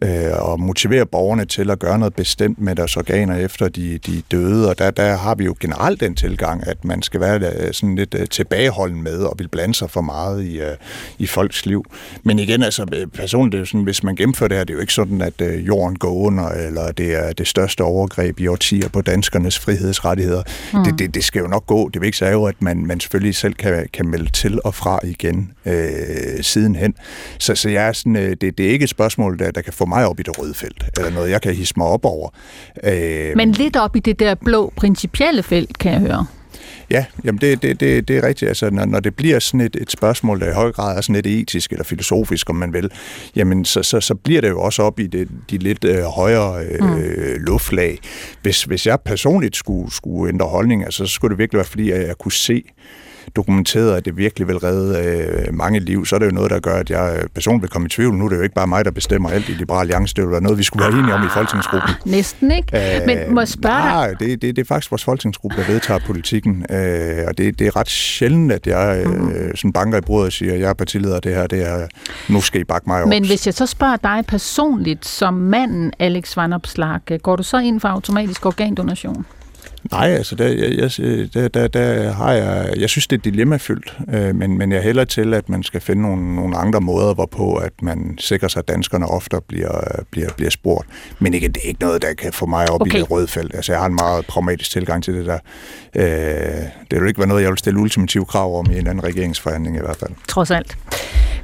øh, 0.04 0.50
og 0.50 0.60
motivere 0.60 1.06
borgerne 1.06 1.46
til 1.46 1.70
at 1.70 1.80
gøre 1.80 2.00
noget 2.00 2.16
bestemt 2.16 2.62
med 2.62 2.76
deres 2.76 2.98
organer 2.98 3.36
efter 3.36 3.70
de, 3.70 3.98
de 3.98 4.22
døde. 4.32 4.70
Og 4.70 4.78
der, 4.78 4.92
der 4.92 5.18
har 5.18 5.36
vi 5.36 5.44
jo 5.44 5.56
generelt 5.60 6.00
den 6.00 6.16
tilgang, 6.16 6.68
at 6.68 6.86
man 6.86 7.02
skal 7.02 7.20
være 7.20 7.40
øh, 7.40 7.74
sådan 7.74 7.96
lidt 7.96 8.16
øh, 8.20 8.28
tilbageholden 8.28 9.04
med 9.04 9.18
og 9.18 9.36
vil 9.38 9.48
blande 9.48 9.76
sig 9.76 9.90
for 9.90 10.02
meget 10.02 10.44
i, 10.44 10.60
øh, 10.60 10.76
i 11.18 11.28
folks 11.28 11.66
liv. 11.66 11.86
Men 12.24 12.40
igen, 12.40 12.64
altså 12.64 13.08
personligt, 13.14 13.52
det 13.52 13.58
er 13.58 13.62
jo 13.62 13.66
sådan, 13.66 13.84
hvis 13.84 14.04
man 14.04 14.16
gennemfører 14.16 14.48
det 14.48 14.58
her, 14.58 14.64
det 14.64 14.74
er 14.74 14.78
jo 14.78 14.82
ikke 14.82 14.94
sådan, 14.94 15.22
at 15.22 15.42
jorden 15.42 15.96
går 15.96 16.14
under, 16.14 16.50
eller 16.50 16.92
det 16.92 17.16
er 17.16 17.34
det 17.34 17.48
største 17.48 17.82
overgreb 17.82 18.40
i 18.40 18.48
årtier 18.48 18.90
på 18.90 19.02
danskernes 19.02 19.60
frihedsrettigheder. 19.60 20.44
Mm. 20.74 20.84
Det, 20.84 21.00
det, 21.00 21.16
det 21.16 21.24
skal 21.24 21.40
jo 21.40 21.48
nok 21.48 21.66
gå. 21.66 21.90
Det 21.90 22.02
vigtigste 22.02 22.26
er 22.26 22.32
jo, 22.32 22.46
at 22.46 22.62
man, 22.62 22.86
man 22.86 23.00
selvfølgelig 23.00 23.36
selv 23.36 23.54
kan, 23.54 23.88
kan 23.94 24.08
melde 24.08 24.32
til 24.32 24.60
og 24.64 24.76
fra 24.76 25.00
igen 25.04 25.52
øh, 25.66 25.84
sidenhen. 26.42 26.96
Så, 27.40 27.56
så 27.56 27.70
jeg 27.70 27.88
er 27.88 27.92
sådan, 27.92 28.16
det, 28.16 28.42
det 28.42 28.60
er 28.60 28.70
ikke 28.70 28.84
et 28.84 28.90
spørgsmål, 28.90 29.40
der, 29.40 29.52
der 29.52 29.62
kan 29.62 29.74
få 29.74 29.86
mig 29.94 30.08
op 30.08 30.20
i 30.20 30.24
det 30.24 30.40
røde 30.40 30.54
felt, 30.54 30.84
eller 30.98 31.12
noget, 31.12 31.30
jeg 31.30 31.42
kan 31.42 31.54
hisse 31.54 31.74
mig 31.78 31.88
op 31.88 32.06
over. 32.06 32.30
Øh, 32.84 33.32
Men 33.36 33.52
lidt 33.52 33.76
op 33.76 33.96
i 33.96 34.00
det 34.00 34.20
der 34.20 34.36
blå 34.36 34.74
principielle 34.76 35.44
felt, 35.44 35.78
kan 35.78 35.92
jeg 35.92 36.00
høre. 36.00 36.26
Ja, 36.90 37.06
jamen 37.24 37.42
det, 37.42 37.62
det, 37.62 37.80
det, 37.80 38.08
det 38.08 38.18
er 38.18 38.28
rigtigt. 38.28 38.50
Altså, 38.50 38.70
når, 38.70 38.86
når 38.86 39.00
det 39.00 39.16
bliver 39.16 39.40
sådan 39.40 39.62
et, 39.62 39.76
et 39.76 39.92
spørgsmål, 39.92 40.40
der 40.40 40.50
i 40.50 40.54
høj 40.54 40.72
grad 40.72 40.98
er 40.98 41.02
sådan 41.02 41.16
lidt 41.16 41.28
etisk 41.28 41.72
eller 41.72 41.84
filosofisk, 41.84 42.50
om 42.50 42.56
man 42.56 42.74
vil, 42.74 42.92
jamen 43.36 43.66
så, 43.66 43.84
så, 43.84 44.00
så 44.00 44.16
bliver 44.16 44.42
det 44.42 44.50
jo 44.50 44.62
også 44.62 44.84
op 44.84 45.00
i 45.00 45.08
det, 45.08 45.28
de 45.50 45.58
lidt 45.58 45.84
øh, 45.84 46.04
højere 46.04 46.66
øh, 46.66 46.84
mm. 46.86 46.98
luftlag. 47.38 48.00
Hvis, 48.42 48.64
hvis 48.64 48.88
jeg 48.88 49.00
personligt 49.06 49.56
skulle, 49.56 49.94
skulle 49.94 50.34
ændre 50.34 50.46
holdning, 50.46 50.84
altså, 50.86 51.06
så 51.06 51.14
skulle 51.14 51.32
det 51.32 51.38
virkelig 51.38 51.58
være, 51.58 51.66
fordi 51.66 51.92
jeg, 51.92 52.08
jeg 52.08 52.18
kunne 52.18 52.32
se, 52.32 52.64
dokumenteret, 53.36 53.96
at 53.96 54.06
det 54.06 54.18
virkelig 54.18 54.48
vil 54.48 54.58
redde 54.58 55.00
øh, 55.00 55.54
mange 55.54 55.80
liv, 55.80 56.06
så 56.06 56.16
er 56.16 56.20
det 56.20 56.26
jo 56.26 56.32
noget, 56.32 56.52
der 56.52 56.60
gør, 56.60 56.76
at 56.76 56.90
jeg 56.90 57.18
øh, 57.18 57.30
personligt 57.30 57.62
vil 57.62 57.70
komme 57.70 57.86
i 57.86 57.90
tvivl. 57.90 58.16
Nu 58.16 58.26
er 58.26 58.30
det 58.30 58.38
jo 58.38 58.42
ikke 58.42 58.56
bare 58.56 58.68
mig, 58.68 58.86
der 58.86 58.92
bestemmer 58.92 59.30
alt 59.30 59.50
i 59.50 59.52
Liberal 59.52 59.80
Alliance. 59.80 60.16
Det 60.16 60.24
er 60.24 60.40
noget, 60.40 60.58
vi 60.58 60.64
skulle 60.64 60.86
være 60.86 61.00
enige 61.00 61.14
om 61.14 61.24
i 61.24 61.30
Folketingsgruppen. 61.34 61.96
Næsten 62.06 62.52
ikke. 62.52 62.98
Øh, 63.00 63.06
Men 63.06 63.34
må 63.34 63.42
jeg 63.42 63.48
spørge 63.48 63.76
nej, 63.76 64.08
dig? 64.08 64.20
Det, 64.20 64.42
det, 64.42 64.56
det 64.56 64.62
er 64.62 64.66
faktisk 64.66 64.92
vores 64.92 65.04
Folketingsgruppe, 65.04 65.58
der 65.58 65.68
vedtager 65.68 66.00
politikken. 66.06 66.66
Øh, 66.70 67.24
og 67.28 67.38
det, 67.38 67.60
det 67.60 67.68
er 67.68 67.76
ret 67.76 67.90
sjældent, 67.90 68.52
at 68.52 68.68
jeg 68.68 69.04
øh, 69.06 69.22
mm. 69.22 69.56
sådan 69.56 69.74
banker 69.74 69.98
i 69.98 70.02
bordet 70.02 70.26
og 70.26 70.32
siger, 70.32 70.54
at 70.54 70.60
jeg 70.60 70.70
er 70.70 70.74
partileder 70.74 71.20
det 71.20 71.36
her, 71.36 71.48
det 71.48 71.68
er, 71.68 71.88
nu 72.30 72.42
skal 72.42 72.62
I 72.62 72.64
bakke 72.64 72.90
mig 72.90 73.04
op. 73.04 73.10
Men 73.10 73.26
hvis 73.26 73.46
jeg 73.46 73.54
så 73.54 73.66
spørger 73.66 73.98
dig 73.98 74.24
personligt, 74.28 75.06
som 75.06 75.34
manden 75.34 75.94
Alex 76.00 76.38
Van 76.38 76.54
Opslag, 76.54 77.00
går 77.22 77.36
du 77.36 77.44
så 77.44 77.58
ind 77.58 77.80
for 77.80 77.88
automatisk 77.88 78.46
organdonation? 78.46 79.26
Nej, 79.92 80.10
altså 80.10 80.36
der, 80.36 80.48
jeg, 80.48 80.92
jeg, 81.00 81.34
der, 81.34 81.48
der, 81.48 81.68
der 81.68 82.12
har 82.12 82.32
jeg, 82.32 82.74
jeg 82.78 82.90
synes, 82.90 83.08
det 83.08 83.18
er 83.18 83.22
dilemmafyldt, 83.22 83.98
øh, 84.14 84.36
men, 84.36 84.58
men 84.58 84.72
jeg 84.72 84.82
hælder 84.82 85.06
til, 85.06 85.34
at 85.34 85.50
man 85.50 85.64
skal 85.64 85.82
finde 85.82 86.02
nogle, 86.02 86.36
nogle 86.36 86.58
andre 86.58 86.82
måder, 86.82 87.14
hvorpå 87.14 87.54
at 87.54 87.72
man 87.82 88.18
sikrer 88.20 88.48
sig, 88.48 88.60
at 88.60 88.68
danskerne 88.68 89.08
ofte 89.08 89.38
bliver, 89.48 90.04
bliver, 90.12 90.30
bliver 90.38 90.50
spurgt. 90.50 90.88
Men 91.20 91.34
ikke, 91.34 91.48
det 91.48 91.58
er 91.64 91.68
ikke 91.68 91.82
noget, 91.82 92.02
der 92.02 92.14
kan 92.14 92.34
få 92.34 92.46
mig 92.46 92.70
op 92.70 92.82
okay. 92.82 92.98
i 92.98 93.00
det 93.00 93.12
røde 93.12 93.28
felt. 93.28 93.56
Altså, 93.56 93.72
jeg 93.72 93.80
har 93.80 93.88
en 93.88 93.96
meget 93.96 94.26
pragmatisk 94.26 94.72
tilgang 94.72 95.04
til 95.04 95.14
det 95.14 95.26
der. 95.26 95.40
Øh, 95.96 96.04
det 96.92 97.02
vil 97.02 97.08
ikke 97.08 97.20
være 97.20 97.28
noget, 97.28 97.42
jeg 97.42 97.50
vil 97.50 97.58
stille 97.58 97.80
ultimative 97.80 98.26
krav 98.26 98.60
om 98.60 98.72
i 98.72 98.80
en 98.80 98.88
anden 98.88 99.04
regeringsforhandling 99.04 99.76
i 99.76 99.80
hvert 99.80 99.98
fald. 99.98 100.12
Trods 100.28 100.52
alt. 100.52 100.78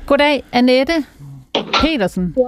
Goddag, 0.06 0.44
Annette 0.52 1.06
Petersen. 1.82 2.36
Ja. 2.38 2.44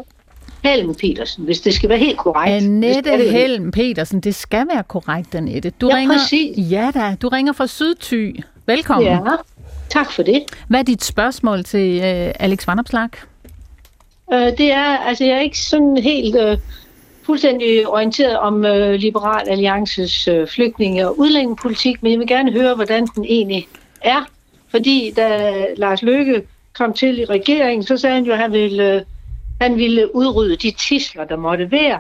Helm 0.63 0.95
Petersen, 0.95 1.43
hvis 1.43 1.61
det 1.61 1.73
skal 1.73 1.89
være 1.89 1.99
helt 1.99 2.17
korrekt. 2.17 2.65
Annette 2.65 3.11
det 3.11 3.31
Helm 3.31 3.71
Petersen, 3.71 4.19
det 4.19 4.35
skal 4.35 4.67
være 4.73 4.83
korrekt, 4.83 5.35
Annette. 5.35 5.69
Du 5.81 5.89
ja, 5.89 5.95
ringer, 5.95 6.17
præcis. 6.17 6.71
Ja 6.71 6.91
da, 6.93 7.15
du 7.21 7.27
ringer 7.27 7.53
fra 7.53 7.67
Sydty. 7.67 8.31
Velkommen. 8.65 9.05
Ja, 9.05 9.19
tak 9.89 10.11
for 10.11 10.23
det. 10.23 10.43
Hvad 10.67 10.79
er 10.79 10.83
dit 10.83 11.03
spørgsmål 11.03 11.63
til 11.63 11.97
uh, 11.97 12.31
Alex 12.39 12.67
Vanopslag? 12.67 13.09
Uh, 14.27 14.37
det 14.37 14.71
er, 14.71 14.97
altså 14.97 15.23
jeg 15.23 15.35
er 15.35 15.39
ikke 15.39 15.59
sådan 15.59 15.97
helt 15.97 16.35
uh, 16.35 16.57
fuldstændig 17.23 17.87
orienteret 17.87 18.37
om 18.37 18.55
uh, 18.55 18.91
Liberal 18.91 19.49
Alliances 19.49 20.27
uh, 20.27 20.47
flygtninge- 20.47 21.07
og 21.07 21.19
udlændingepolitik, 21.19 22.03
men 22.03 22.11
jeg 22.11 22.19
vil 22.19 22.27
gerne 22.27 22.51
høre, 22.51 22.75
hvordan 22.75 23.07
den 23.15 23.25
egentlig 23.25 23.67
er. 24.01 24.29
Fordi 24.69 25.13
da 25.15 25.51
Lars 25.77 26.01
Løkke 26.01 26.41
kom 26.73 26.93
til 26.93 27.19
i 27.19 27.25
regeringen, 27.25 27.83
så 27.83 27.97
sagde 27.97 28.15
han 28.15 28.25
jo, 28.25 28.33
at 28.33 28.37
han 28.37 28.51
ville 28.51 28.95
uh, 28.95 29.01
han 29.61 29.77
ville 29.77 30.15
udrydde 30.15 30.55
de 30.55 30.71
tisler, 30.71 31.25
der 31.25 31.37
måtte 31.37 31.71
være. 31.71 31.99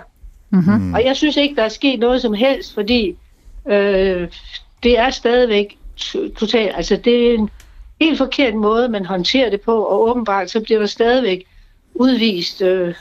Mm-hmm. 0.49 0.93
Og 0.93 1.05
jeg 1.05 1.15
synes 1.15 1.37
ikke, 1.37 1.55
der 1.55 1.63
er 1.63 1.69
sket 1.69 1.99
noget 1.99 2.21
som 2.21 2.33
helst, 2.33 2.73
fordi 2.73 3.15
øh, 3.67 4.27
det 4.83 4.99
er 4.99 5.09
stadigvæk 5.09 5.77
totalt, 6.37 6.75
altså 6.75 6.95
det 6.95 7.29
er 7.29 7.33
en 7.33 7.49
helt 8.01 8.17
forkert 8.17 8.55
måde, 8.55 8.89
man 8.89 9.05
håndterer 9.05 9.49
det 9.49 9.61
på, 9.61 9.83
og 9.83 10.09
åbenbart 10.09 10.51
så 10.51 10.59
bliver 10.59 10.79
der 10.79 10.87
stadigvæk 10.87 11.43
udvist 11.93 12.61
øh, 12.61 12.93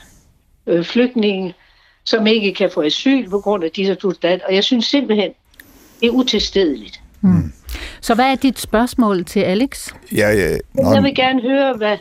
øh, 0.67 0.83
flygtninge, 0.83 1.53
som 2.03 2.27
ikke 2.27 2.53
kan 2.53 2.69
få 2.73 2.81
asyl 2.81 3.29
på 3.29 3.39
grund 3.39 3.63
af 3.63 3.71
disse 3.71 3.97
dat. 4.21 4.41
Og 4.47 4.55
jeg 4.55 4.63
synes 4.63 4.85
simpelthen, 4.85 5.31
det 6.01 6.07
er 6.07 6.11
utilstedeligt. 6.11 7.01
Mm. 7.21 7.53
Så 8.01 8.15
hvad 8.15 8.31
er 8.31 8.35
dit 8.35 8.59
spørgsmål 8.59 9.25
til 9.25 9.39
Alex? 9.39 9.91
Ja, 10.15 10.29
ja. 10.29 10.57
Jeg 10.93 11.03
vil 11.03 11.15
gerne 11.15 11.41
høre, 11.41 11.73
hvad 11.73 11.97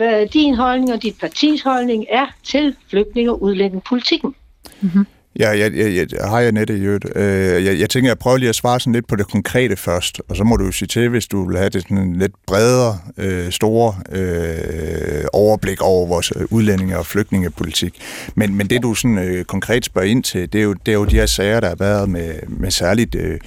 hvad 0.00 0.26
din 0.26 0.54
holdning 0.54 0.92
og 0.92 1.02
dit 1.02 1.18
partis 1.20 1.62
holdning 1.62 2.06
er 2.08 2.26
til 2.44 2.76
flygtninge- 2.88 3.30
og 3.30 3.42
udlændingepolitikken. 3.42 4.34
Mm-hmm. 4.80 5.06
Ja, 5.38 5.48
jeg, 5.50 5.74
jeg, 5.74 5.94
jeg, 5.96 6.06
hej 6.28 6.46
Annette 6.46 6.76
i 6.76 6.80
øvrigt. 6.80 7.06
Øh, 7.16 7.64
jeg, 7.64 7.78
jeg 7.78 7.90
tænker, 7.90 8.10
jeg 8.10 8.18
prøver 8.18 8.36
lige 8.36 8.48
at 8.48 8.54
svare 8.54 8.80
sådan 8.80 8.92
lidt 8.92 9.06
på 9.06 9.16
det 9.16 9.26
konkrete 9.26 9.76
først, 9.76 10.20
og 10.28 10.36
så 10.36 10.44
må 10.44 10.56
du 10.56 10.64
jo 10.64 10.72
sige 10.72 10.88
til, 10.88 11.08
hvis 11.08 11.26
du 11.26 11.48
vil 11.48 11.56
have 11.58 11.70
det 11.70 11.82
sådan 11.82 11.98
en 11.98 12.16
lidt 12.16 12.32
bredere, 12.46 12.98
øh, 13.16 13.50
store 13.50 13.94
øh, 14.12 15.24
overblik 15.32 15.80
over 15.80 16.06
vores 16.06 16.32
øh, 16.36 16.46
udlændinge- 16.50 16.98
og 16.98 17.06
flygtningepolitik. 17.06 18.02
Men, 18.34 18.54
men 18.54 18.66
det, 18.66 18.82
du 18.82 18.94
sådan 18.94 19.18
øh, 19.18 19.44
konkret 19.44 19.84
spørger 19.84 20.08
ind 20.08 20.22
til, 20.22 20.52
det 20.52 20.58
er, 20.58 20.62
jo, 20.62 20.72
det 20.72 20.92
er 20.92 20.98
jo 20.98 21.04
de 21.04 21.16
her 21.16 21.26
sager, 21.26 21.60
der 21.60 21.68
har 21.68 21.76
været 21.78 22.08
med, 22.08 22.34
med 22.48 22.70
særligt 22.70 23.14
øh, 23.14 23.38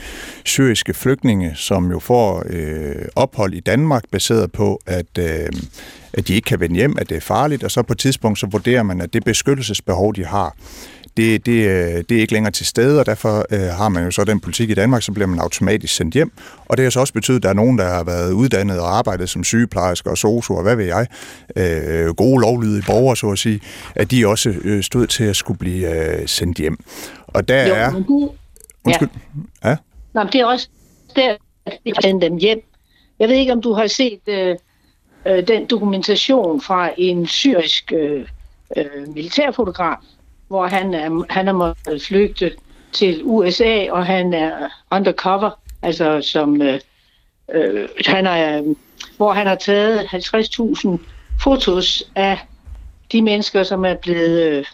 syriske 0.46 0.94
flygtninge, 0.94 1.52
som 1.56 1.92
jo 1.92 2.00
får 2.00 2.44
øh, 2.50 3.06
ophold 3.16 3.54
i 3.54 3.60
Danmark, 3.60 4.04
baseret 4.12 4.52
på, 4.52 4.82
at 4.86 5.18
øh, 5.20 5.50
at 6.14 6.28
de 6.28 6.36
ikke 6.36 6.46
kan 6.46 6.60
vende 6.60 6.76
hjem, 6.76 6.96
at 7.00 7.10
det 7.10 7.18
er 7.18 7.22
farligt, 7.22 7.64
og 7.64 7.72
så 7.72 7.82
på 7.82 7.94
et 7.94 8.00
tidspunkt 8.00 8.40
så 8.40 8.48
vurderer 8.52 8.84
man, 8.84 9.02
at 9.02 9.14
det 9.14 9.24
beskyttelsesbehov, 9.24 10.16
de 10.16 10.26
har, 10.26 10.56
det, 11.18 11.46
det, 11.46 11.68
øh, 11.68 12.04
det 12.10 12.12
er 12.12 12.22
ikke 12.22 12.34
længere 12.34 12.52
til 12.52 12.66
stede, 12.66 13.00
og 13.00 13.06
derfor 13.06 13.46
øh, 13.52 13.60
har 13.60 13.90
man 13.90 14.04
jo 14.04 14.12
så 14.12 14.24
den 14.24 14.40
politik 14.40 14.70
i 14.70 14.74
Danmark, 14.74 15.02
så 15.02 15.12
bliver 15.12 15.28
man 15.28 15.40
automatisk 15.40 15.96
sendt 15.96 16.14
hjem. 16.14 16.32
Og 16.66 16.78
det 16.78 16.86
har 16.86 16.90
så 16.90 17.00
også 17.00 17.14
betydet, 17.14 17.38
at 17.38 17.44
der 17.44 17.50
er 17.50 17.54
nogen, 17.54 17.78
der 17.78 17.90
har 17.90 18.04
været 18.04 18.32
uddannet 18.32 18.80
og 18.80 18.98
arbejdet 18.98 19.30
som 19.30 19.44
sygeplejersker 19.44 20.12
og 20.12 20.18
sosu 20.18 20.56
og 20.56 20.64
hvad 20.64 20.76
ved 20.76 20.86
jeg, 20.86 21.08
øh, 21.56 22.14
gode 22.16 22.42
lovlydige 22.42 22.84
borgere, 22.88 23.16
så 23.16 23.30
at 23.30 23.40
sige, 23.40 23.60
at 23.96 24.12
de 24.12 24.28
også 24.28 24.54
øh, 24.64 24.84
stod 24.84 25.08
til 25.08 25.24
at 25.24 25.36
skulle 25.36 25.58
blive 25.58 26.20
øh, 26.22 26.28
sendt 26.28 26.58
hjem. 26.58 26.78
Og 27.28 27.48
der 27.48 27.68
jo, 27.68 27.74
er... 27.74 27.92
Men 27.92 28.30
Undskyld. 28.86 29.10
Ja. 29.64 29.70
ja. 29.70 29.76
Nå, 30.14 30.24
det 30.24 30.36
er 30.36 30.46
også 30.46 30.68
der, 31.16 31.36
at 31.66 31.80
vi 31.84 31.94
sender 32.02 32.30
dem 32.30 32.38
hjem. 32.38 32.60
Jeg 33.20 33.30
ved 33.30 33.36
ikke, 33.36 33.54
om 33.54 33.62
du 33.62 33.74
har 33.74 33.88
set... 33.88 34.20
Øh 34.28 34.56
øh, 35.26 35.48
den 35.48 35.66
dokumentation 35.66 36.62
fra 36.62 36.90
en 36.98 37.28
syrisk 37.28 37.94
øh, 37.96 38.26
øh, 38.78 39.08
militærfotograf, 39.16 39.98
hvor 40.54 40.68
han 40.68 40.94
er, 40.94 41.26
han 41.30 41.48
er 41.48 41.52
måttet 41.52 42.02
flygte 42.02 42.52
til 42.92 43.22
USA, 43.24 43.92
og 43.92 44.06
han 44.06 44.34
er 44.34 44.70
undercover, 44.92 45.60
altså 45.82 46.22
som 46.22 46.62
øh, 46.62 46.80
øh, 47.54 47.90
han 48.06 48.28
er, 48.28 48.76
hvor 49.18 49.34
han 49.34 49.48
har 49.48 49.56
taget 49.56 50.00
50.000 50.00 50.90
fotos 51.44 52.04
af 52.16 52.40
de 53.12 53.22
mennesker, 53.22 53.64
som 53.64 53.86
er 53.86 53.94
blevet 53.94 54.42
øh, 54.42 54.66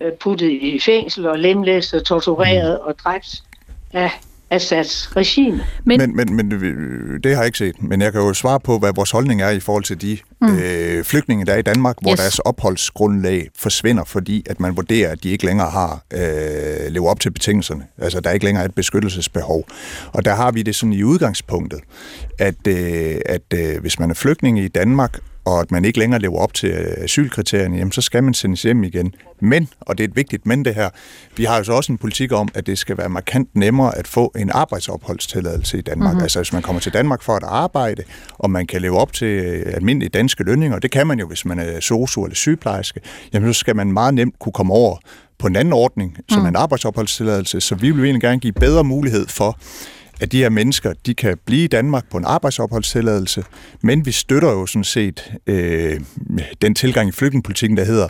øh, 0.00 0.12
puttet 0.12 0.50
i 0.50 0.80
fængsel 0.84 1.26
og 1.26 1.38
lemlæstet, 1.38 2.04
tortureret 2.04 2.80
og 2.80 2.98
dræbt 2.98 3.42
af 3.92 4.10
Assads 4.50 5.16
regime. 5.16 5.60
Men, 5.84 5.98
men, 5.98 6.16
men, 6.16 6.36
men 6.36 6.52
øh, 6.52 7.20
det 7.24 7.34
har 7.34 7.42
jeg 7.42 7.46
ikke 7.46 7.58
set. 7.58 7.82
Men 7.82 8.00
jeg 8.00 8.12
kan 8.12 8.20
jo 8.20 8.34
svare 8.34 8.60
på, 8.60 8.78
hvad 8.78 8.92
vores 8.96 9.10
holdning 9.10 9.42
er 9.42 9.50
i 9.50 9.60
forhold 9.60 9.84
til 9.84 10.02
de 10.02 10.18
mm. 10.40 10.58
øh, 10.58 11.04
flygtninge, 11.04 11.46
der 11.46 11.52
er 11.52 11.56
i 11.56 11.62
Danmark, 11.62 11.96
hvor 12.02 12.12
yes. 12.12 12.18
deres 12.18 12.38
opholdsgrundlag 12.38 13.48
forsvinder, 13.58 14.04
fordi 14.04 14.42
at 14.50 14.60
man 14.60 14.76
vurderer, 14.76 15.12
at 15.12 15.22
de 15.22 15.30
ikke 15.30 15.46
længere 15.46 15.70
har 15.70 16.02
øh, 16.12 16.92
lever 16.92 17.10
op 17.10 17.20
til 17.20 17.30
betingelserne. 17.30 17.84
Altså, 17.98 18.20
der 18.20 18.30
er 18.30 18.34
ikke 18.34 18.46
længere 18.46 18.64
et 18.64 18.74
beskyttelsesbehov. 18.74 19.64
Og 20.12 20.24
der 20.24 20.34
har 20.34 20.52
vi 20.52 20.62
det 20.62 20.74
sådan 20.74 20.92
i 20.92 21.02
udgangspunktet, 21.02 21.80
at, 22.38 22.66
øh, 22.68 23.16
at 23.26 23.42
øh, 23.54 23.80
hvis 23.80 23.98
man 23.98 24.10
er 24.10 24.14
flygtning 24.14 24.58
i 24.58 24.68
Danmark, 24.68 25.18
og 25.44 25.60
at 25.60 25.70
man 25.70 25.84
ikke 25.84 25.98
længere 25.98 26.20
lever 26.20 26.38
op 26.38 26.54
til 26.54 26.68
asylkriterierne, 26.98 27.76
jamen 27.76 27.92
så 27.92 28.00
skal 28.00 28.24
man 28.24 28.34
sendes 28.34 28.62
hjem 28.62 28.84
igen. 28.84 29.14
Men, 29.40 29.68
og 29.80 29.98
det 29.98 30.04
er 30.04 30.08
et 30.08 30.16
vigtigt 30.16 30.46
men 30.46 30.64
det 30.64 30.74
her, 30.74 30.88
vi 31.36 31.44
har 31.44 31.58
jo 31.58 31.64
så 31.64 31.72
også 31.72 31.92
en 31.92 31.98
politik 31.98 32.32
om, 32.32 32.48
at 32.54 32.66
det 32.66 32.78
skal 32.78 32.98
være 32.98 33.08
markant 33.08 33.48
nemmere 33.54 33.98
at 33.98 34.06
få 34.06 34.32
en 34.36 34.50
arbejdsopholdstilladelse 34.50 35.78
i 35.78 35.80
Danmark. 35.80 36.12
Mm-hmm. 36.12 36.22
Altså 36.22 36.38
hvis 36.38 36.52
man 36.52 36.62
kommer 36.62 36.80
til 36.80 36.92
Danmark 36.92 37.22
for 37.22 37.36
at 37.36 37.42
arbejde, 37.42 38.02
og 38.38 38.50
man 38.50 38.66
kan 38.66 38.82
leve 38.82 38.98
op 38.98 39.12
til 39.12 39.40
almindelige 39.66 40.08
danske 40.08 40.44
lønninger, 40.44 40.78
det 40.78 40.90
kan 40.90 41.06
man 41.06 41.18
jo, 41.18 41.26
hvis 41.26 41.44
man 41.44 41.58
er 41.58 41.80
sosu 41.80 42.24
eller 42.24 42.34
sygeplejerske, 42.34 43.00
jamen 43.32 43.54
så 43.54 43.58
skal 43.58 43.76
man 43.76 43.92
meget 43.92 44.14
nemt 44.14 44.38
kunne 44.38 44.52
komme 44.52 44.72
over 44.72 44.96
på 45.38 45.46
en 45.46 45.56
anden 45.56 45.72
ordning, 45.72 46.16
som 46.28 46.42
mm. 46.42 46.48
en 46.48 46.56
arbejdsopholdstilladelse, 46.56 47.60
så 47.60 47.74
vi 47.74 47.90
vil 47.90 48.04
egentlig 48.04 48.22
gerne 48.22 48.40
give 48.40 48.52
bedre 48.52 48.84
mulighed 48.84 49.26
for, 49.28 49.58
at 50.20 50.32
de 50.32 50.38
her 50.38 50.48
mennesker, 50.48 50.92
de 51.06 51.14
kan 51.14 51.38
blive 51.44 51.64
i 51.64 51.66
Danmark 51.66 52.04
på 52.10 52.18
en 52.18 52.24
arbejdsopholdstilladelse, 52.24 53.44
men 53.82 54.06
vi 54.06 54.12
støtter 54.12 54.50
jo 54.50 54.66
sådan 54.66 54.84
set 54.84 55.32
øh, 55.46 56.00
den 56.62 56.74
tilgang 56.74 57.08
i 57.08 57.12
flygtningepolitikken, 57.12 57.76
der 57.76 57.84
hedder, 57.84 58.08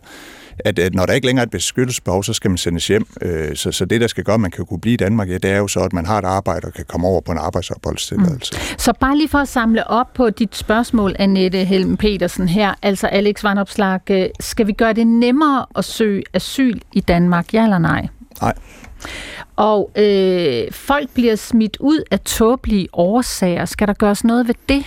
at, 0.65 0.79
at 0.79 0.95
når 0.95 1.07
der 1.07 1.13
ikke 1.13 1.27
længere 1.27 1.43
er 1.43 1.47
et 1.47 1.51
beskyttelsesbehov, 1.51 2.25
så 2.25 2.33
skal 2.33 2.51
man 2.51 2.59
sendes 2.59 2.87
hjem. 2.87 3.07
Øh, 3.23 3.57
så, 3.57 3.73
så 3.73 3.85
det, 3.85 4.01
der 4.01 4.07
skal 4.07 4.25
gøre, 4.25 4.35
at 4.35 4.41
man 4.41 4.51
kan 4.51 4.67
kunne 4.67 4.81
blive 4.81 4.95
i 4.95 4.97
Danmark, 4.97 5.31
ja, 5.31 5.35
det 5.35 5.51
er 5.51 5.57
jo 5.57 5.69
så, 5.69 5.81
at 5.81 5.93
man 5.93 6.07
har 6.07 6.19
et 6.19 6.25
arbejde 6.25 6.67
og 6.67 6.73
kan 6.73 6.85
komme 6.89 7.07
over 7.07 7.21
på 7.21 7.33
en 7.33 7.39
arbejdsopholdstilladelse. 7.39 8.53
Mm. 8.55 8.79
Så 8.79 8.93
bare 9.01 9.17
lige 9.17 9.29
for 9.29 9.39
at 9.39 9.49
samle 9.49 9.87
op 9.87 10.13
på 10.15 10.31
dit 10.31 10.57
spørgsmål, 10.57 11.17
Annette 11.19 11.65
Helm 11.65 11.97
Petersen 11.97 12.49
her, 12.49 12.75
altså 12.83 13.07
Alex 13.07 13.45
Van 13.45 13.59
Opslag, 13.59 14.01
øh, 14.11 14.27
skal 14.41 14.67
vi 14.67 14.73
gøre 14.73 14.93
det 14.93 15.07
nemmere 15.07 15.67
at 15.77 15.85
søge 15.85 16.23
asyl 16.35 16.81
i 16.93 17.01
Danmark, 17.01 17.55
ja 17.55 17.65
eller 17.65 17.79
nej? 17.79 18.09
Nej. 18.43 18.55
Og 19.57 19.91
øh, 19.97 20.73
folk 20.73 21.11
bliver 21.15 21.37
smidt 21.37 21.77
ud 21.81 22.03
af 22.11 22.21
tåbelige 22.21 22.89
årsager. 22.93 23.65
Skal 23.65 23.89
der 23.89 23.95
gøres 23.95 24.25
noget 24.25 24.49
ved 24.49 24.55
det? 24.69 24.85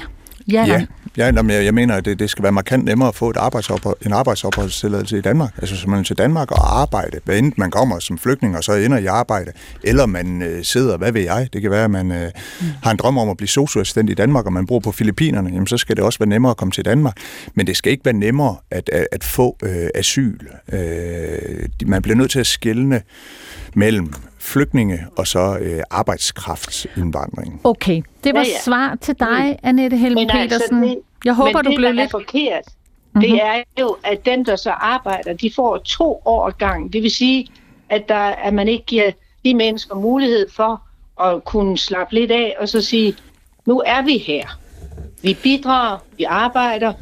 Ja, 0.52 0.66
ja. 0.68 0.86
Ja, 1.18 1.26
jeg, 1.26 1.66
jeg 1.66 1.74
mener, 1.74 1.96
at 1.96 2.06
det, 2.06 2.20
det 2.20 2.30
skal 2.30 2.44
være 2.44 2.52
markant 2.52 2.86
nemmere 2.86 3.08
at 3.08 3.16
få 3.16 3.30
et 3.30 3.38
arbejdsophold, 3.38 3.98
en 4.06 4.14
arbejdsopholdstilladelse 4.14 5.18
i 5.18 5.22
Danmark. 5.22 5.54
Altså, 5.58 5.76
så 5.76 5.90
man 5.90 6.00
er 6.00 6.04
til 6.04 6.18
Danmark 6.18 6.52
og 6.52 6.82
arbejde, 6.82 7.20
hvad 7.26 7.38
enten 7.38 7.54
man 7.58 7.72
kommer 7.72 8.00
som 8.00 8.18
flygtning 8.18 8.58
og 8.58 8.64
så 8.64 8.74
ender 8.74 8.98
i 8.98 9.06
arbejde, 9.06 9.52
eller 9.84 10.06
man 10.06 10.42
øh, 10.42 10.64
sidder, 10.64 10.98
hvad 10.98 11.12
ved 11.12 11.22
jeg, 11.22 11.48
det 11.54 11.62
kan 11.62 11.72
være, 11.72 11.84
at 11.84 11.92
man 11.92 12.12
øh, 12.12 12.32
mm. 12.62 12.68
har 12.84 12.92
en 12.92 12.98
drøm 12.98 13.18
om 13.18 13.30
at 13.30 13.38
blive 13.38 13.48
socioassistent 13.48 14.10
i 14.10 14.14
Danmark, 14.14 14.46
og 14.46 14.54
man 14.54 14.66
bor 14.66 14.80
på 14.80 14.92
Filippinerne, 14.92 15.50
jamen 15.50 15.68
så 15.68 15.78
skal 15.78 15.96
det 15.96 16.04
også 16.04 16.20
være 16.20 16.30
nemmere 16.30 16.52
at 16.52 16.58
komme 16.58 16.72
til 16.72 16.86
Danmark. 16.86 17.18
Men 17.56 17.68
det 17.68 17.78
skal 17.78 17.92
ikke 17.92 18.06
være 18.06 18.14
nemmere 18.14 18.56
at, 18.72 18.90
at, 18.94 19.08
at 19.12 19.24
få 19.24 19.58
øh, 19.64 19.90
asyl. 19.96 20.40
Øh, 20.74 21.70
man 21.86 22.02
bliver 22.02 22.16
nødt 22.16 22.32
til 22.32 22.40
at 22.40 22.48
skille 22.48 23.02
mellem 23.76 24.14
flygtninge 24.44 25.00
og 25.18 25.28
så 25.28 25.58
øh, 25.62 25.84
arbejdskraftsindvandring. 25.90 27.62
Okay, 27.64 28.02
det 28.24 28.34
var 28.34 28.40
ja, 28.40 28.48
ja. 28.48 28.62
svar 28.66 28.98
til 29.02 29.16
dig, 29.20 29.58
mm. 29.64 29.68
Annette 29.70 29.98
Helm 29.98 30.18
altså, 30.18 30.38
Petersen. 30.38 30.84
Altså, 30.84 30.96
det, 30.96 30.98
jeg 31.26 31.34
håber, 31.34 31.62
du 31.62 31.74
blev 31.76 31.94
lidt... 31.94 32.12
forkert, 32.12 32.64
mm-hmm. 32.66 33.22
det 33.22 33.44
er 33.44 33.64
jo, 33.80 33.98
at 34.04 34.26
dem, 34.26 34.46
der 34.46 34.56
så 34.56 34.72
arbejder, 34.72 35.34
de 35.34 35.52
får 35.56 35.78
to 35.78 36.22
år 36.26 36.50
gang. 36.58 36.94
Det 36.94 37.04
vil 37.04 37.12
sige, 37.12 37.48
at, 37.90 38.10
der, 38.10 38.16
at 38.16 38.54
man 38.54 38.68
ikke 38.68 38.86
giver 38.86 39.12
de 39.46 39.54
mennesker 39.54 39.96
mulighed 39.96 40.50
for 40.52 40.82
at 41.22 41.46
kunne 41.46 41.78
slappe 41.78 42.14
lidt 42.16 42.32
af 42.32 42.56
og 42.60 42.70
så 42.70 42.82
sige, 42.82 43.16
nu 43.66 43.84
er 43.86 44.02
vi 44.02 44.18
her. 44.18 44.48
Vi 45.22 45.38
bidrager, 45.44 45.98
vi 46.18 46.24
arbejder. 46.24 46.94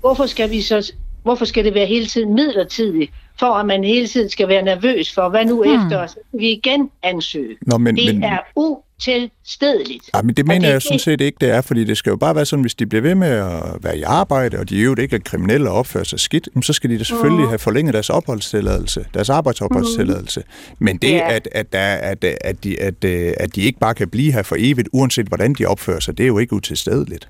Hvorfor 0.00 0.26
skal, 0.26 0.50
vi 0.50 0.62
så, 0.62 0.92
hvorfor 1.22 1.44
skal 1.44 1.64
det 1.64 1.74
være 1.74 1.86
hele 1.86 2.06
tiden 2.06 2.34
midlertidigt? 2.34 3.12
For 3.38 3.46
at 3.46 3.66
man 3.66 3.84
hele 3.84 4.06
tiden 4.06 4.30
skal 4.30 4.48
være 4.48 4.62
nervøs 4.62 5.14
for, 5.14 5.28
hvad 5.28 5.44
nu 5.44 5.62
hmm. 5.62 5.72
efter, 5.72 6.06
så 6.06 6.12
skal 6.12 6.40
vi 6.40 6.50
igen 6.50 6.90
ansøge. 7.02 7.56
Nå, 7.66 7.78
men, 7.78 7.96
det 7.96 8.14
men, 8.14 8.24
er 8.24 8.38
utilstedeligt. 8.56 10.10
Ja, 10.14 10.22
men 10.22 10.34
det 10.34 10.46
mener 10.46 10.66
det, 10.66 10.72
jeg 10.72 10.82
sådan 10.82 10.98
set 10.98 11.20
ikke, 11.20 11.38
det 11.40 11.50
er, 11.50 11.60
fordi 11.60 11.84
det 11.84 11.96
skal 11.96 12.10
jo 12.10 12.16
bare 12.16 12.34
være 12.34 12.46
sådan, 12.46 12.60
hvis 12.62 12.74
de 12.74 12.86
bliver 12.86 13.02
ved 13.02 13.14
med 13.14 13.28
at 13.28 13.62
være 13.82 13.98
i 13.98 14.02
arbejde, 14.02 14.58
og 14.58 14.70
de 14.70 14.82
jo 14.82 14.94
ikke 14.98 15.16
er 15.16 15.20
kriminelle 15.24 15.70
og 15.70 15.76
opfører 15.76 16.04
sig 16.04 16.20
skidt, 16.20 16.48
så 16.62 16.72
skal 16.72 16.90
de 16.90 16.98
da 16.98 17.04
selvfølgelig 17.04 17.44
uh. 17.44 17.50
have 17.50 17.58
forlænget 17.58 17.94
deres 17.94 18.10
opholdstilladelse, 18.10 19.06
deres 19.14 19.30
arbejdsopholdstilladelse. 19.30 20.40
Uh. 20.40 20.84
Men 20.84 20.96
det, 20.96 21.12
ja. 21.12 21.34
at, 21.34 21.48
at, 21.52 21.72
der, 21.72 21.94
at, 21.94 22.24
at, 22.24 22.64
de, 22.64 22.80
at, 22.80 23.04
at 23.04 23.54
de 23.54 23.60
ikke 23.60 23.78
bare 23.78 23.94
kan 23.94 24.08
blive 24.08 24.32
her 24.32 24.42
for 24.42 24.56
evigt, 24.58 24.88
uanset 24.92 25.26
hvordan 25.26 25.54
de 25.54 25.66
opfører 25.66 26.00
sig, 26.00 26.18
det 26.18 26.24
er 26.24 26.28
jo 26.28 26.38
ikke 26.38 26.52
utilstedeligt. 26.52 27.28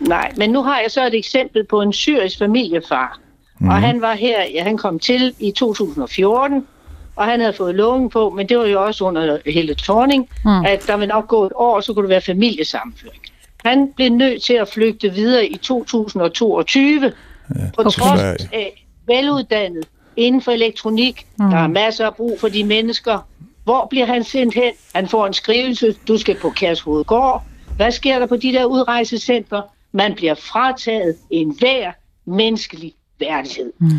Nej, 0.00 0.32
men 0.36 0.50
nu 0.50 0.62
har 0.62 0.80
jeg 0.80 0.90
så 0.90 1.06
et 1.06 1.14
eksempel 1.14 1.64
på 1.64 1.82
en 1.82 1.92
syrisk 1.92 2.38
familiefar, 2.38 3.20
Mm. 3.58 3.68
Og 3.68 3.74
mhm. 3.74 3.84
han 3.84 4.00
var 4.00 4.14
her, 4.14 4.44
ja, 4.54 4.62
han 4.62 4.76
kom 4.76 4.98
til 4.98 5.34
i 5.38 5.50
2014, 5.50 6.66
og 7.16 7.24
han 7.24 7.40
havde 7.40 7.52
fået 7.52 7.74
loven 7.74 8.10
på, 8.10 8.30
men 8.30 8.48
det 8.48 8.58
var 8.58 8.66
jo 8.66 8.84
også 8.84 9.04
under 9.04 9.38
hele 9.46 9.74
Thorning, 9.74 10.28
mm. 10.44 10.64
at 10.64 10.84
der 10.86 10.96
ville 10.96 11.12
nok 11.14 11.28
gå 11.28 11.46
et 11.46 11.52
år, 11.54 11.80
så 11.80 11.94
kunne 11.94 12.02
det 12.02 12.10
være 12.10 12.20
familiesammenføring. 12.20 13.22
Han 13.64 13.92
blev 13.96 14.10
nødt 14.10 14.42
til 14.42 14.54
at 14.54 14.68
flygte 14.68 15.12
videre 15.12 15.46
i 15.46 15.56
2022, 15.56 17.02
ja. 17.02 17.10
på 17.74 17.80
okay. 17.80 17.90
trods 17.90 18.44
af 18.52 18.86
veluddannet 19.06 19.88
inden 20.16 20.42
for 20.42 20.52
elektronik. 20.52 21.26
Mm. 21.38 21.50
Der 21.50 21.56
er 21.56 21.66
masser 21.66 22.06
af 22.06 22.14
brug 22.14 22.40
for 22.40 22.48
de 22.48 22.64
mennesker. 22.64 23.18
Hvor 23.64 23.86
bliver 23.90 24.06
han 24.06 24.24
sendt 24.24 24.54
hen? 24.54 24.72
Han 24.94 25.08
får 25.08 25.26
en 25.26 25.32
skrivelse, 25.32 25.94
du 26.08 26.18
skal 26.18 26.36
på 26.36 26.50
Kærshovedgård. 26.50 27.44
Hvad 27.76 27.92
sker 27.92 28.18
der 28.18 28.26
på 28.26 28.36
de 28.36 28.52
der 28.52 28.64
udrejsecenter? 28.64 29.62
Man 29.92 30.14
bliver 30.14 30.34
frataget 30.34 31.16
en 31.30 31.56
hver 31.58 31.92
menneskelig 32.24 32.92
værdighed. 33.20 33.72
Mm. 33.78 33.90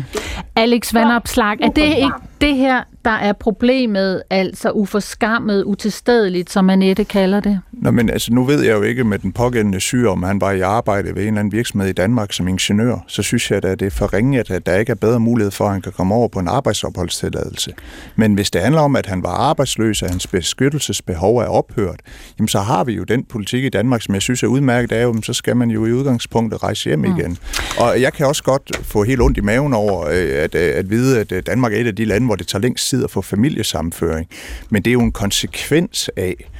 Alex 0.56 0.94
Van 0.94 1.06
Opslag, 1.06 1.56
er 1.60 1.68
det 1.68 1.96
ikke 1.96 2.12
det 2.40 2.56
her, 2.56 2.82
der 3.04 3.10
er 3.10 3.32
problemet, 3.32 4.22
altså 4.30 4.70
uforskammet, 4.70 5.64
utilstedeligt, 5.64 6.50
som 6.50 6.70
Annette 6.70 7.04
kalder 7.04 7.40
det? 7.40 7.60
Nå, 7.72 7.90
men 7.90 8.10
altså, 8.10 8.32
nu 8.32 8.44
ved 8.44 8.62
jeg 8.62 8.72
jo 8.72 8.82
ikke 8.82 9.04
med 9.04 9.18
den 9.18 9.32
pågældende 9.32 9.80
syge, 9.80 10.08
om 10.08 10.22
han 10.22 10.40
var 10.40 10.50
i 10.50 10.60
arbejde 10.60 11.14
ved 11.14 11.22
en 11.22 11.28
eller 11.28 11.40
anden 11.40 11.52
virksomhed 11.52 11.88
i 11.88 11.92
Danmark 11.92 12.32
som 12.32 12.48
ingeniør, 12.48 13.04
så 13.06 13.22
synes 13.22 13.50
jeg, 13.50 13.64
at 13.64 13.80
det 13.80 13.86
er 13.86 13.90
for 13.90 14.12
ringe, 14.14 14.38
at 14.38 14.66
der 14.66 14.76
ikke 14.76 14.90
er 14.90 14.96
bedre 14.96 15.20
mulighed 15.20 15.50
for, 15.50 15.64
at 15.64 15.72
han 15.72 15.82
kan 15.82 15.92
komme 15.92 16.14
over 16.14 16.28
på 16.28 16.38
en 16.38 16.48
arbejdsopholdstilladelse. 16.48 17.72
Men 18.16 18.34
hvis 18.34 18.50
det 18.50 18.60
handler 18.60 18.80
om, 18.80 18.96
at 18.96 19.06
han 19.06 19.22
var 19.22 19.30
arbejdsløs, 19.30 20.02
og 20.02 20.10
hans 20.10 20.26
beskyttelsesbehov 20.26 21.38
er 21.38 21.46
ophørt, 21.46 22.00
jamen 22.38 22.48
så 22.48 22.58
har 22.58 22.84
vi 22.84 22.92
jo 22.92 23.04
den 23.04 23.24
politik 23.24 23.64
i 23.64 23.68
Danmark, 23.68 24.02
som 24.02 24.14
jeg 24.14 24.22
synes 24.22 24.42
er 24.42 24.46
udmærket 24.46 24.92
af, 24.92 25.14
så 25.22 25.32
skal 25.32 25.56
man 25.56 25.70
jo 25.70 25.86
i 25.86 25.92
udgangspunktet 25.92 26.62
rejse 26.62 26.88
hjem 26.88 26.98
mm. 26.98 27.04
igen. 27.04 27.38
Og 27.78 28.00
jeg 28.00 28.12
kan 28.12 28.26
også 28.26 28.42
godt 28.42 28.76
få 28.82 29.02
helt 29.10 29.22
ondt 29.22 29.38
i 29.38 29.40
maven 29.40 29.74
over 29.74 30.06
øh, 30.06 30.44
at, 30.44 30.54
øh, 30.54 30.72
at 30.76 30.90
vide, 30.90 31.20
at 31.20 31.32
øh, 31.32 31.42
Danmark 31.46 31.72
er 31.72 31.76
et 31.76 31.86
af 31.86 31.96
de 31.96 32.04
lande, 32.04 32.26
hvor 32.26 32.36
det 32.36 32.48
tager 32.48 32.62
længst 32.62 32.88
tid 32.88 33.04
at 33.04 33.10
få 33.10 33.22
familiesamføring. 33.22 34.28
Men 34.70 34.82
det 34.82 34.90
er 34.90 34.92
jo 34.92 35.00
en 35.00 35.12
konsekvens 35.12 36.10
af, 36.16 36.50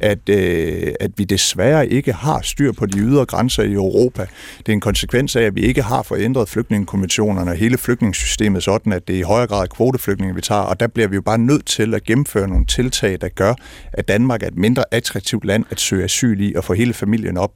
at, 0.00 0.28
øh, 0.28 0.92
at 1.00 1.10
vi 1.16 1.24
desværre 1.24 1.88
ikke 1.88 2.12
har 2.12 2.40
styr 2.42 2.72
på 2.72 2.86
de 2.86 2.98
ydre 2.98 3.26
grænser 3.26 3.62
i 3.62 3.72
Europa. 3.72 4.26
Det 4.58 4.68
er 4.68 4.72
en 4.72 4.80
konsekvens 4.80 5.36
af, 5.36 5.42
at 5.42 5.54
vi 5.54 5.60
ikke 5.60 5.82
har 5.82 6.02
forændret 6.02 6.48
flygtningekonventionerne 6.48 7.50
og 7.50 7.56
hele 7.56 7.78
flygtningssystemet 7.78 8.62
sådan, 8.62 8.92
at 8.92 9.08
det 9.08 9.14
er 9.14 9.20
i 9.20 9.22
højere 9.22 9.46
grad 9.46 9.68
kvoteflygtninge, 9.68 10.34
vi 10.34 10.40
tager, 10.40 10.60
og 10.60 10.80
der 10.80 10.86
bliver 10.86 11.08
vi 11.08 11.14
jo 11.14 11.22
bare 11.22 11.38
nødt 11.38 11.66
til 11.66 11.94
at 11.94 12.04
gennemføre 12.04 12.48
nogle 12.48 12.66
tiltag, 12.66 13.18
der 13.20 13.28
gør, 13.28 13.54
at 13.92 14.08
Danmark 14.08 14.42
er 14.42 14.46
et 14.46 14.56
mindre 14.56 14.84
attraktivt 14.90 15.44
land 15.44 15.64
at 15.70 15.80
søge 15.80 16.04
asyl 16.04 16.40
i 16.40 16.54
og 16.54 16.64
få 16.64 16.74
hele 16.74 16.94
familien 16.94 17.36
op 17.36 17.52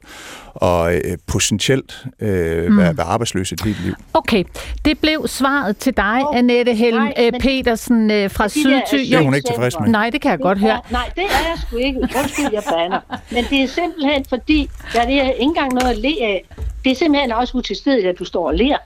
og 0.55 0.95
øh, 0.95 1.17
potentielt 1.27 2.05
øh, 2.19 2.71
mm. 2.71 2.77
være, 2.77 2.97
være 2.97 3.05
arbejdsløs 3.05 3.51
et 3.51 3.61
helt 3.61 3.83
liv. 3.83 3.93
Okay, 4.13 4.43
det 4.85 4.99
blev 4.99 5.27
svaret 5.27 5.77
til 5.77 5.97
dig, 5.97 6.21
oh, 6.27 6.37
Annette 6.37 6.73
Helm 6.73 6.97
nej, 6.97 7.13
øh, 7.19 7.39
Petersen 7.39 8.11
øh, 8.11 8.31
fra 8.31 8.49
Sydty. 8.49 8.95
Det 8.95 9.13
er 9.13 9.21
hun 9.21 9.35
ikke 9.35 9.47
tilfreds 9.47 9.79
med. 9.79 9.89
Nej, 9.89 10.09
det 10.09 10.21
kan 10.21 10.31
jeg 10.31 10.37
det 10.37 10.43
godt 10.43 10.59
høre. 10.59 10.81
Nej, 10.91 11.09
det 11.15 11.23
er 11.23 11.49
jeg 11.49 11.57
sgu 11.67 11.77
ikke. 11.77 11.99
Undskyld, 12.39 12.53
jeg 12.53 12.63
bander. 12.73 12.99
Men 13.31 13.43
det 13.49 13.63
er 13.63 13.67
simpelthen 13.67 14.25
fordi, 14.25 14.69
der 14.93 15.01
er 15.01 15.07
ikke 15.07 15.41
engang 15.41 15.73
noget 15.73 15.89
at 15.89 15.97
le 15.97 16.15
af. 16.21 16.45
Det 16.83 16.91
er 16.91 16.95
simpelthen 16.95 17.31
også 17.31 17.57
utilstedigt, 17.57 18.07
at 18.07 18.19
du 18.19 18.25
står 18.25 18.47
og 18.47 18.55
ler. 18.55 18.77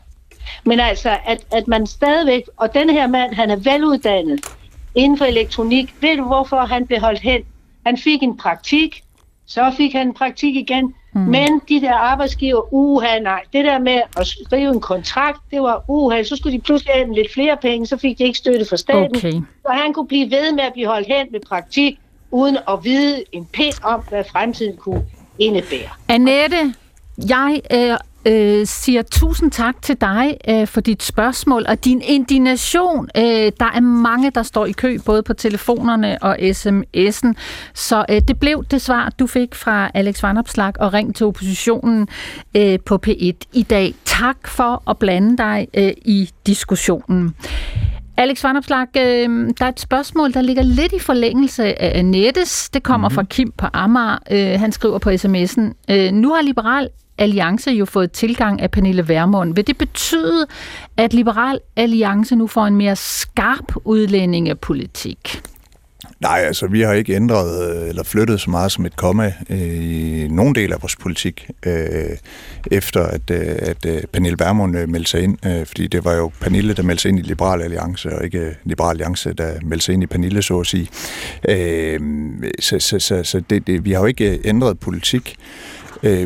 Men 0.66 0.80
altså, 0.80 1.18
at, 1.26 1.46
at 1.52 1.68
man 1.68 1.88
stadigvæk, 1.88 2.44
og 2.58 2.74
den 2.74 2.90
her 2.90 3.08
mand, 3.08 3.34
han 3.34 3.50
er 3.50 3.56
veluddannet 3.56 4.40
inden 4.96 5.18
for 5.18 5.26
elektronik. 5.26 5.96
Ved 6.02 6.18
du, 6.18 6.24
hvorfor 6.24 6.58
han 6.58 6.88
blev 6.88 7.00
holdt 7.00 7.20
hen? 7.20 7.42
Han 7.86 7.98
fik 7.98 8.24
en 8.24 8.38
praktik, 8.38 9.04
så 9.46 9.74
fik 9.78 9.94
han 9.94 10.08
en 10.08 10.14
praktik 10.14 10.56
igen, 10.56 10.94
Mm. 11.14 11.22
Men 11.22 11.62
de 11.70 11.82
der 11.82 11.94
arbejdsgiver, 11.94 12.74
uha 12.74 13.20
nej, 13.20 13.44
det 13.54 13.66
der 13.66 13.80
med 13.80 14.02
at 14.18 14.28
skrive 14.28 14.74
en 14.74 14.82
kontrakt, 14.82 15.40
det 15.52 15.62
var 15.62 15.84
uha, 15.88 16.24
så 16.24 16.36
skulle 16.36 16.58
de 16.58 16.62
pludselig 16.62 16.94
have 16.94 17.14
lidt 17.14 17.34
flere 17.34 17.58
penge, 17.62 17.86
så 17.88 17.98
fik 17.98 18.18
de 18.18 18.24
ikke 18.24 18.38
støtte 18.38 18.66
fra 18.66 18.78
staten. 18.78 19.16
Okay. 19.16 19.32
Så 19.62 19.72
han 19.72 19.94
kunne 19.94 20.08
blive 20.08 20.32
ved 20.32 20.54
med 20.54 20.64
at 20.64 20.74
blive 20.74 20.88
holdt 20.88 21.08
hen 21.08 21.28
med 21.32 21.40
praktik, 21.48 22.00
uden 22.32 22.58
at 22.70 22.84
vide 22.84 23.24
en 23.32 23.46
pind 23.46 23.74
om, 23.84 24.02
hvad 24.10 24.24
fremtiden 24.32 24.78
kunne 24.78 25.06
indebære. 25.40 25.90
Annette, 26.08 26.74
jeg 27.30 27.62
øh, 27.74 27.98
øh, 28.26 28.68
siger 28.68 29.02
tusind 29.02 29.52
tak 29.52 29.82
til 29.82 30.02
dig 30.02 30.38
øh, 30.50 30.68
for 30.68 30.82
dit 30.82 31.04
spørgsmål 31.04 31.66
og 31.68 31.86
din 31.86 32.02
indignation. 32.02 33.10
Øh, 33.18 33.52
der 33.60 33.72
er 33.74 33.80
mange, 33.80 34.32
der 34.32 34.44
står 34.44 34.66
i 34.66 34.72
kø, 34.72 34.98
både 35.06 35.24
på 35.24 35.34
telefonerne 35.34 36.18
og 36.22 36.38
sms'en. 36.40 37.34
Så 37.74 38.06
øh, 38.10 38.22
det 38.28 38.40
blev 38.40 38.66
det 38.72 38.82
svar, 38.82 39.14
du 39.20 39.28
fik 39.28 39.56
fra 39.56 39.92
Alex 39.94 40.24
Vanopslag 40.24 40.74
og 40.80 40.94
Ring 40.94 41.16
til 41.16 41.26
oppositionen 41.26 42.08
øh, 42.56 42.80
på 42.86 43.00
P1 43.08 43.34
i 43.54 43.66
dag. 43.70 43.94
Tak 44.06 44.48
for 44.48 44.90
at 44.90 44.98
blande 44.98 45.38
dig 45.38 45.68
øh, 45.74 45.92
i 45.98 46.30
diskussionen. 46.48 47.36
Alex 48.20 48.44
Vanopslag, 48.44 48.88
øh, 48.98 49.50
der 49.60 49.66
er 49.66 49.70
et 49.70 49.80
spørgsmål, 49.80 50.34
der 50.34 50.42
ligger 50.42 50.64
lidt 50.64 50.94
i 50.94 51.00
forlængelse 51.00 51.82
af 51.82 52.06
Nettes. 52.06 52.70
Det 52.70 52.84
kommer 52.84 53.08
mm-hmm. 53.08 53.16
fra 53.16 53.24
Kim 53.24 53.52
på 53.58 53.66
Amager. 53.74 54.18
Øh, 54.32 54.60
han 54.60 54.72
skriver 54.72 54.98
på 54.98 55.10
sms'en. 55.10 55.62
Øh, 55.92 56.12
nu 56.12 56.34
har 56.34 56.42
Liberal 56.42 56.90
Alliance 57.18 57.72
jo 57.72 57.86
fået 57.86 58.12
tilgang 58.12 58.62
af 58.62 58.72
Pernille 58.72 59.08
Vermund. 59.08 59.56
Vil 59.56 59.68
det 59.68 59.78
betyde, 59.78 60.46
at 60.98 61.14
Liberal 61.14 61.60
Alliance 61.76 62.36
nu 62.36 62.48
får 62.48 62.66
en 62.66 62.76
mere 62.76 62.96
skarp 62.96 63.76
udlændingepolitik? 63.86 65.42
Nej, 66.20 66.40
altså 66.40 66.68
vi 66.68 66.82
har 66.82 66.94
ikke 66.94 67.16
ændret 67.16 67.78
øh, 67.78 67.90
eller 67.90 68.04
flyttet 68.04 68.42
så 68.42 68.50
meget 68.50 68.72
som 68.72 68.86
et 68.86 68.96
komma 68.96 69.34
øh, 69.50 69.84
i 69.84 70.28
nogen 70.28 70.56
del 70.56 70.74
af 70.74 70.82
vores 70.82 70.96
politik, 70.96 71.50
øh, 71.66 72.18
efter 72.72 73.04
at, 73.04 73.32
at 73.32 73.88
Pernille 74.14 74.40
Vermund 74.40 74.88
meldte 74.88 75.12
sig 75.12 75.22
ind, 75.22 75.66
fordi 75.66 75.88
det 75.88 76.06
var 76.06 76.14
jo 76.14 76.32
Pernille, 76.42 76.74
der 76.74 76.84
meldte 76.84 77.02
sig 77.02 77.10
ind 77.10 77.20
i 77.20 77.22
Liberal 77.22 77.62
Alliance, 77.62 78.16
og 78.16 78.24
ikke 78.24 78.56
Liberal 78.64 78.90
Alliance, 78.90 79.34
der 79.34 79.54
meldte 79.62 79.86
sig 79.86 79.94
ind 79.94 80.04
i 80.04 80.06
Pernille, 80.06 80.42
så 80.42 80.60
at 80.60 80.68
sige. 80.68 80.88
Så, 82.60 82.80
så, 82.80 83.00
så, 83.00 83.24
så 83.24 83.42
det, 83.50 83.68
det, 83.68 83.86
vi 83.86 83.92
har 83.92 84.00
jo 84.00 84.06
ikke 84.06 84.40
ændret 84.46 84.80
politik, 84.80 85.36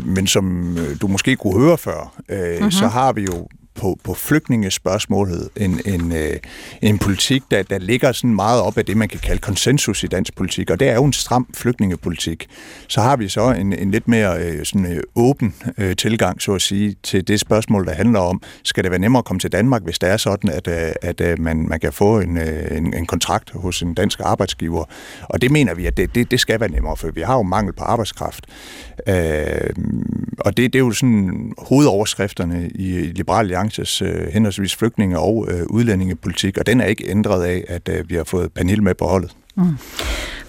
men 0.04 0.28
som 0.28 0.78
du 1.02 1.08
måske 1.08 1.36
kunne 1.36 1.60
høre 1.60 1.78
før, 1.78 2.14
mm-hmm. 2.30 2.72
så 2.72 2.88
har 2.88 3.14
vi 3.14 3.22
jo 3.22 3.48
på, 3.76 4.00
på 4.04 4.14
flygtningespørgsmålet 4.14 5.50
en, 5.56 5.82
en, 5.86 6.12
øh, 6.12 6.38
en 6.82 7.00
politik, 7.00 7.44
der, 7.52 7.64
der 7.64 7.78
ligger 7.78 8.12
sådan 8.12 8.36
meget 8.36 8.62
op 8.62 8.78
af 8.78 8.86
det, 8.86 8.98
man 8.98 9.10
kan 9.10 9.20
kalde 9.20 9.42
konsensus 9.42 10.04
i 10.04 10.08
dansk 10.08 10.36
politik, 10.36 10.70
og 10.70 10.80
det 10.80 10.90
er 10.90 10.96
jo 10.96 11.04
en 11.06 11.14
stram 11.14 11.48
flygtningepolitik. 11.54 12.48
Så 12.88 13.02
har 13.02 13.16
vi 13.16 13.28
så 13.28 13.52
en, 13.52 13.74
en 13.74 13.92
lidt 13.92 14.08
mere 14.08 14.40
øh, 14.40 14.66
sådan, 14.66 14.86
øh, 14.86 15.04
åben 15.16 15.56
øh, 15.78 15.96
tilgang, 15.96 16.42
så 16.42 16.54
at 16.54 16.62
sige, 16.62 16.96
til 17.04 17.28
det 17.28 17.40
spørgsmål, 17.40 17.86
der 17.86 17.94
handler 17.94 18.20
om, 18.20 18.42
skal 18.64 18.84
det 18.84 18.92
være 18.92 19.00
nemmere 19.00 19.20
at 19.20 19.26
komme 19.26 19.40
til 19.40 19.52
Danmark, 19.52 19.84
hvis 19.84 20.00
det 20.00 20.10
er 20.10 20.18
sådan, 20.18 20.50
at, 20.50 20.68
øh, 20.68 20.92
at 21.02 21.22
øh, 21.22 21.40
man, 21.40 21.68
man 21.70 21.80
kan 21.80 21.94
få 21.94 22.20
en, 22.20 22.38
øh, 22.38 22.78
en, 22.78 22.94
en 22.94 23.06
kontrakt 23.06 23.52
hos 23.52 23.82
en 23.82 23.94
dansk 23.94 24.20
arbejdsgiver. 24.24 24.86
Og 25.24 25.42
det 25.42 25.52
mener 25.52 25.74
vi, 25.74 25.86
at 25.86 25.98
det, 25.98 26.16
det, 26.16 26.32
det 26.32 26.40
skal 26.40 26.60
være 26.60 26.72
nemmere, 26.72 26.98
for 26.98 27.12
vi 27.12 27.22
har 27.22 27.36
jo 27.36 27.42
mangel 27.42 27.74
på 27.74 27.84
arbejdskraft. 27.84 28.46
Øh, 29.08 29.70
og 30.40 30.58
det, 30.58 30.74
det 30.74 30.76
er 30.76 30.84
jo 30.84 30.92
sådan 30.92 31.54
hovedoverskrifterne 31.58 32.70
i, 32.76 32.96
i 32.96 33.12
Liberal 33.12 33.48
Alliances 33.64 34.02
øh, 34.02 34.28
henholdsvis 34.34 34.76
flygtninge- 34.76 35.20
og 35.20 35.48
øh, 35.52 35.66
udlændingepolitik, 35.70 36.58
og 36.58 36.66
den 36.66 36.82
er 36.82 36.86
ikke 36.86 37.10
ændret 37.10 37.44
af, 37.44 37.64
at 37.68 37.90
øh, 37.90 38.10
vi 38.10 38.16
har 38.16 38.24
fået 38.24 38.54
Pernille 38.54 38.84
med 38.84 38.94
på 38.96 39.06
holdet. 39.06 39.32
Mm. 39.56 39.78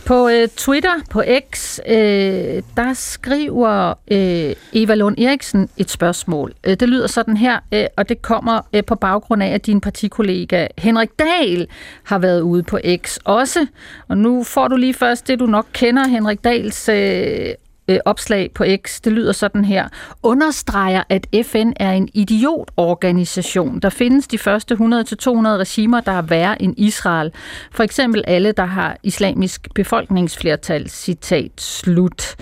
På 0.06 0.28
øh, 0.28 0.48
Twitter, 0.48 0.94
på 1.10 1.22
X, 1.54 1.78
øh, 1.88 2.62
der 2.76 2.92
skriver 2.92 3.94
øh, 4.10 4.54
Eva 4.72 4.94
Lund 4.94 5.18
Eriksen 5.18 5.68
et 5.76 5.90
spørgsmål. 5.90 6.52
Øh, 6.64 6.76
det 6.80 6.88
lyder 6.88 7.06
sådan 7.06 7.36
her, 7.36 7.58
øh, 7.72 7.84
og 7.96 8.08
det 8.08 8.22
kommer 8.22 8.60
øh, 8.72 8.84
på 8.84 8.94
baggrund 8.94 9.42
af, 9.42 9.48
at 9.48 9.66
din 9.66 9.80
partikollega 9.80 10.66
Henrik 10.78 11.10
Dahl 11.18 11.66
har 12.04 12.18
været 12.18 12.40
ude 12.40 12.62
på 12.62 12.78
X 12.96 13.18
også. 13.24 13.66
Og 14.08 14.18
nu 14.18 14.42
får 14.42 14.68
du 14.68 14.76
lige 14.76 14.94
først 14.94 15.28
det, 15.28 15.40
du 15.40 15.46
nok 15.46 15.66
kender, 15.72 16.08
Henrik 16.08 16.44
Dahls 16.44 16.88
øh, 16.88 17.54
øh, 17.88 17.98
opslag 18.04 18.50
på 18.54 18.64
X. 18.86 19.00
Det 19.00 19.12
lyder 19.12 19.32
sådan 19.32 19.64
her. 19.64 19.88
Understreger, 20.22 21.02
at 21.08 21.26
FN 21.42 21.72
er 21.76 21.92
en 21.92 22.08
idiotorganisation. 22.14 23.78
Der 23.78 23.88
findes 23.88 24.26
de 24.26 24.38
første 24.38 24.74
100-200 24.74 24.78
regimer, 24.78 26.00
der 26.00 26.12
er 26.12 26.22
værre 26.22 26.62
end 26.62 26.74
Israel. 26.76 27.32
For 27.72 27.82
eksempel 27.82 28.24
alle, 28.26 28.52
der 28.52 28.64
har 28.64 28.96
islamisk 29.02 29.68
befolkningsflertal. 29.74 30.90
Citat 30.90 31.52
slut. 31.60 32.36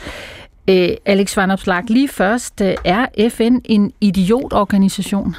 Øh, 0.69 0.89
Alex 1.07 1.37
Van 1.37 1.51
Opslag, 1.51 1.85
lige 1.89 2.09
først. 2.09 2.61
Øh, 2.61 2.75
er 2.85 3.07
FN 3.31 3.59
en 3.65 3.93
idiotorganisation? 4.01 5.37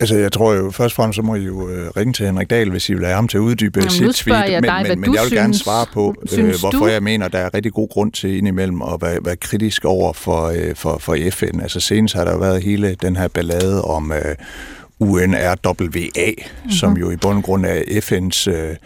Altså, 0.00 0.16
jeg 0.16 0.32
tror 0.32 0.52
jo, 0.52 0.70
først 0.70 0.92
og 0.92 0.96
fremmest, 0.96 1.16
så 1.16 1.22
må 1.22 1.34
I 1.34 1.40
jo 1.40 1.68
øh, 1.68 1.90
ringe 1.96 2.12
til 2.12 2.26
Henrik 2.26 2.50
Dahl, 2.50 2.70
hvis 2.70 2.88
I 2.88 2.94
vil 2.94 3.04
have 3.04 3.14
ham 3.14 3.28
til 3.28 3.38
at 3.38 3.42
uddybe 3.42 3.80
Jamen, 3.80 3.90
sit 3.90 4.14
tweet. 4.14 4.50
Jeg 4.50 4.60
men, 4.60 4.70
dig, 4.70 4.86
men, 4.88 5.00
men 5.00 5.14
jeg 5.14 5.20
vil 5.20 5.28
synes, 5.28 5.40
gerne 5.40 5.54
svare 5.54 5.86
på, 5.92 6.14
øh, 6.38 6.60
hvorfor 6.60 6.78
du? 6.78 6.86
jeg 6.86 7.02
mener, 7.02 7.28
der 7.28 7.38
er 7.38 7.54
rigtig 7.54 7.72
god 7.72 7.88
grund 7.88 8.12
til 8.12 8.36
indimellem 8.38 8.82
at 8.82 8.98
være, 9.00 9.18
være 9.24 9.36
kritisk 9.36 9.84
over 9.84 10.12
for, 10.12 10.46
øh, 10.46 10.74
for, 10.74 10.98
for 10.98 11.16
FN. 11.30 11.60
Altså, 11.60 11.80
senest 11.80 12.14
har 12.14 12.24
der 12.24 12.38
været 12.38 12.62
hele 12.62 12.96
den 13.02 13.16
her 13.16 13.28
ballade 13.28 13.84
om 13.84 14.12
øh, 14.12 14.34
UNRWA, 15.00 16.30
mm-hmm. 16.36 16.70
som 16.70 16.96
jo 16.96 17.10
i 17.10 17.16
bund 17.16 17.38
og 17.38 17.44
grund 17.44 17.66
er 17.66 17.80
FN's... 17.80 18.50
Øh, 18.50 18.76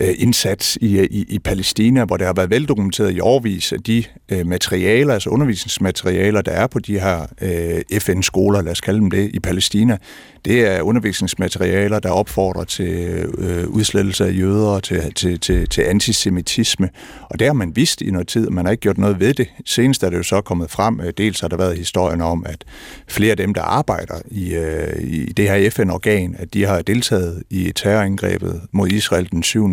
øh, 0.00 0.14
indsats 0.18 0.78
i, 0.80 1.00
i, 1.00 1.24
i 1.28 1.38
Palæstina, 1.38 2.04
hvor 2.04 2.16
det 2.16 2.26
har 2.26 2.34
været 2.34 2.50
veldokumenteret 2.50 3.12
i 3.12 3.20
årvis, 3.20 3.72
at 3.72 3.86
de 3.86 4.04
øh, 4.28 4.46
materialer, 4.46 5.14
altså 5.14 5.30
undervisningsmaterialer, 5.30 6.42
der 6.42 6.52
er 6.52 6.66
på 6.66 6.78
de 6.78 7.00
her 7.00 7.26
øh, 7.40 8.00
FN-skoler, 8.00 8.62
lad 8.62 8.72
os 8.72 8.80
kalde 8.80 9.00
dem 9.00 9.10
det, 9.10 9.30
i 9.34 9.40
Palæstina, 9.40 9.98
det 10.44 10.66
er 10.66 10.82
undervisningsmaterialer, 10.82 11.98
der 11.98 12.10
opfordrer 12.10 12.64
til 12.64 13.24
øh, 13.38 13.68
udslettelse 13.68 14.26
af 14.26 14.32
jøder 14.32 14.66
og 14.66 14.82
til, 14.82 15.14
til, 15.14 15.40
til, 15.40 15.68
til 15.68 15.82
antisemitisme. 15.82 16.88
Og 17.30 17.38
det 17.38 17.46
har 17.46 17.54
man 17.54 17.76
vidst 17.76 18.02
i 18.02 18.10
noget 18.10 18.28
tid, 18.28 18.50
man 18.50 18.64
har 18.64 18.70
ikke 18.70 18.80
gjort 18.80 18.98
noget 18.98 19.20
ved 19.20 19.34
det. 19.34 19.48
Senest 19.64 20.02
er 20.02 20.10
det 20.10 20.16
jo 20.16 20.22
så 20.22 20.40
kommet 20.40 20.70
frem, 20.70 21.00
øh, 21.00 21.12
dels 21.18 21.40
har 21.40 21.48
der 21.48 21.56
været 21.56 21.76
historien 21.76 22.20
om, 22.20 22.46
at 22.48 22.64
flere 23.08 23.30
af 23.30 23.36
dem, 23.36 23.54
der 23.54 23.62
arbejder 23.62 24.14
i, 24.30 24.54
øh, 24.54 25.02
i 25.02 25.32
det 25.32 25.50
her 25.50 25.70
FN-organ, 25.70 26.36
at 26.38 26.54
de 26.54 26.66
har 26.66 26.82
deltaget 26.82 27.42
i 27.50 27.72
terrorangrebet 27.74 28.60
mod 28.72 28.88
Israel 28.88 29.30
den 29.30 29.42
7. 29.42 29.68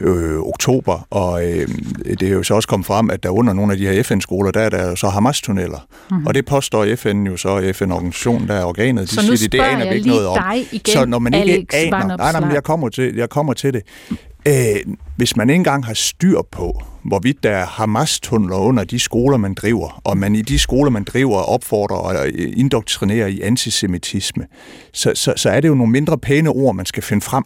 Øh, 0.00 0.38
oktober, 0.38 1.06
og 1.10 1.44
øh, 1.46 1.68
det 2.20 2.22
er 2.22 2.32
jo 2.32 2.42
så 2.42 2.54
også 2.54 2.68
kommet 2.68 2.86
frem, 2.86 3.10
at 3.10 3.22
der 3.22 3.30
under 3.30 3.52
nogle 3.52 3.72
af 3.72 3.78
de 3.78 3.86
her 3.86 4.02
FN-skoler, 4.02 4.50
der 4.50 4.60
er 4.60 4.68
der 4.68 4.94
så 4.94 5.08
Hamas-tunneller. 5.08 5.86
Mm-hmm. 6.10 6.26
Og 6.26 6.34
det 6.34 6.46
påstår 6.46 6.96
FN 6.96 7.22
jo 7.22 7.36
så, 7.36 7.72
FN-organisationen, 7.74 8.48
der 8.48 8.54
er 8.54 8.64
organet, 8.64 9.10
de 9.10 9.14
så 9.14 9.36
siger, 9.36 9.48
det 9.48 9.60
aner 9.60 9.88
vi 9.88 9.94
ikke 9.94 10.08
noget 10.08 10.26
om. 10.26 10.38
Igen, 10.72 10.94
så 10.94 11.04
når 11.04 11.18
man 11.18 11.34
ikke 11.34 11.52
Alex 11.52 11.66
aner, 11.74 12.16
nej, 12.16 12.40
nej, 12.40 12.50
jeg 12.52 12.62
kommer 12.62 12.88
til, 12.88 13.14
jeg 13.14 13.30
kommer 13.30 13.52
til 13.52 13.72
det. 13.72 13.82
Æh, 14.46 14.76
hvis 15.16 15.36
man 15.36 15.50
ikke 15.50 15.58
engang 15.58 15.86
har 15.86 15.94
styr 15.94 16.38
på, 16.52 16.82
hvorvidt 17.04 17.42
der 17.42 17.50
er 17.50 17.66
Hamas-tunneler 17.66 18.56
under 18.56 18.84
de 18.84 18.98
skoler, 18.98 19.36
man 19.36 19.54
driver, 19.54 20.00
og 20.04 20.18
man 20.18 20.34
i 20.34 20.42
de 20.42 20.58
skoler, 20.58 20.90
man 20.90 21.04
driver, 21.04 21.38
opfordrer 21.38 21.96
og 21.96 22.28
indoktrinerer 22.32 23.26
i 23.26 23.40
antisemitisme, 23.40 24.46
så, 24.92 25.12
så, 25.14 25.32
så 25.36 25.50
er 25.50 25.60
det 25.60 25.68
jo 25.68 25.74
nogle 25.74 25.92
mindre 25.92 26.18
pæne 26.18 26.50
ord, 26.50 26.74
man 26.74 26.86
skal 26.86 27.02
finde 27.02 27.20
frem 27.20 27.44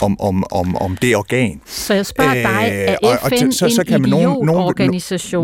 om, 0.00 0.20
om, 0.20 0.44
om, 0.50 0.76
om 0.76 0.96
det 0.96 1.16
organ. 1.16 1.60
Så 1.66 1.94
jeg 1.94 2.06
spørger 2.06 2.34
dig, 2.34 2.70
er 2.72 2.96
FN 2.96 3.04
og, 3.04 3.10
og 3.22 3.52
så, 3.52 3.68
så 3.76 3.84
kan 3.88 4.00
man 4.00 4.10
nogen, 4.10 4.46
nogen, 4.46 4.74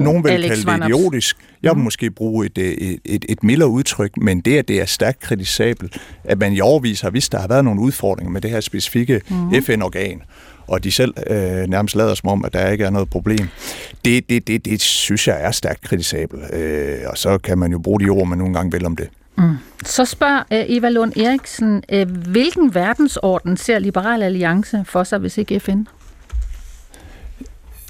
nogen 0.05 0.25
vil 0.25 0.31
Alex 0.31 0.65
kalde 0.65 0.81
det 0.81 0.89
idiotisk. 0.89 1.37
Jeg 1.63 1.71
vil 1.71 1.79
mm. 1.79 1.85
måske 1.85 2.11
bruge 2.11 2.47
et, 2.47 2.59
et, 2.59 2.99
et, 3.05 3.25
et 3.29 3.45
mildere 3.45 3.69
udtryk, 3.69 4.17
men 4.17 4.41
det, 4.41 4.59
at 4.59 4.69
det 4.69 4.81
er 4.81 4.85
stærkt 4.87 5.21
kritisabelt, 5.21 5.99
at 6.25 6.39
man 6.39 6.53
i 6.53 6.61
overvis 6.61 7.01
har 7.01 7.11
vidst, 7.11 7.33
der 7.33 7.39
har 7.39 7.49
været 7.49 7.65
nogle 7.65 7.81
udfordringer 7.81 8.33
med 8.33 8.41
det 8.41 8.51
her 8.51 8.61
specifikke 8.61 9.21
mm. 9.29 9.63
FN-organ, 9.63 10.23
og 10.67 10.85
de 10.85 10.93
selv 10.93 11.15
øh, 11.27 11.67
nærmest 11.67 11.97
lader 11.97 12.15
som 12.15 12.29
om, 12.29 12.45
at 12.45 12.53
der 12.53 12.71
ikke 12.71 12.85
er 12.85 12.91
noget 12.91 13.11
problem. 13.11 13.49
Det, 14.05 14.31
det, 14.31 14.47
det, 14.47 14.65
det 14.65 14.83
synes 14.83 15.29
jeg 15.29 15.43
er 15.43 15.51
stærkt 15.51 15.81
kritisabelt, 15.81 16.55
øh, 16.55 16.99
og 17.07 17.19
så 17.19 17.39
kan 17.39 17.59
man 17.59 17.73
jo 17.73 17.79
bruge 17.79 18.01
de 18.01 18.09
ord, 18.09 18.27
man 18.27 18.39
nogle 18.39 18.55
gange 18.55 18.73
vil 18.73 18.87
om 18.87 18.97
det. 18.97 19.09
Mm. 19.39 19.57
Så 19.85 20.05
spørger 20.05 20.39
øh, 20.53 20.65
Eva 20.69 20.89
Lund 20.89 21.17
Eriksen, 21.17 21.83
øh, 21.93 22.11
hvilken 22.11 22.75
verdensorden 22.75 23.57
ser 23.57 23.79
Liberal 23.79 24.23
Alliance 24.23 24.85
for 24.85 25.05
sig, 25.05 25.19
hvis 25.19 25.39
ikke 25.39 25.61
FN? 25.61 25.83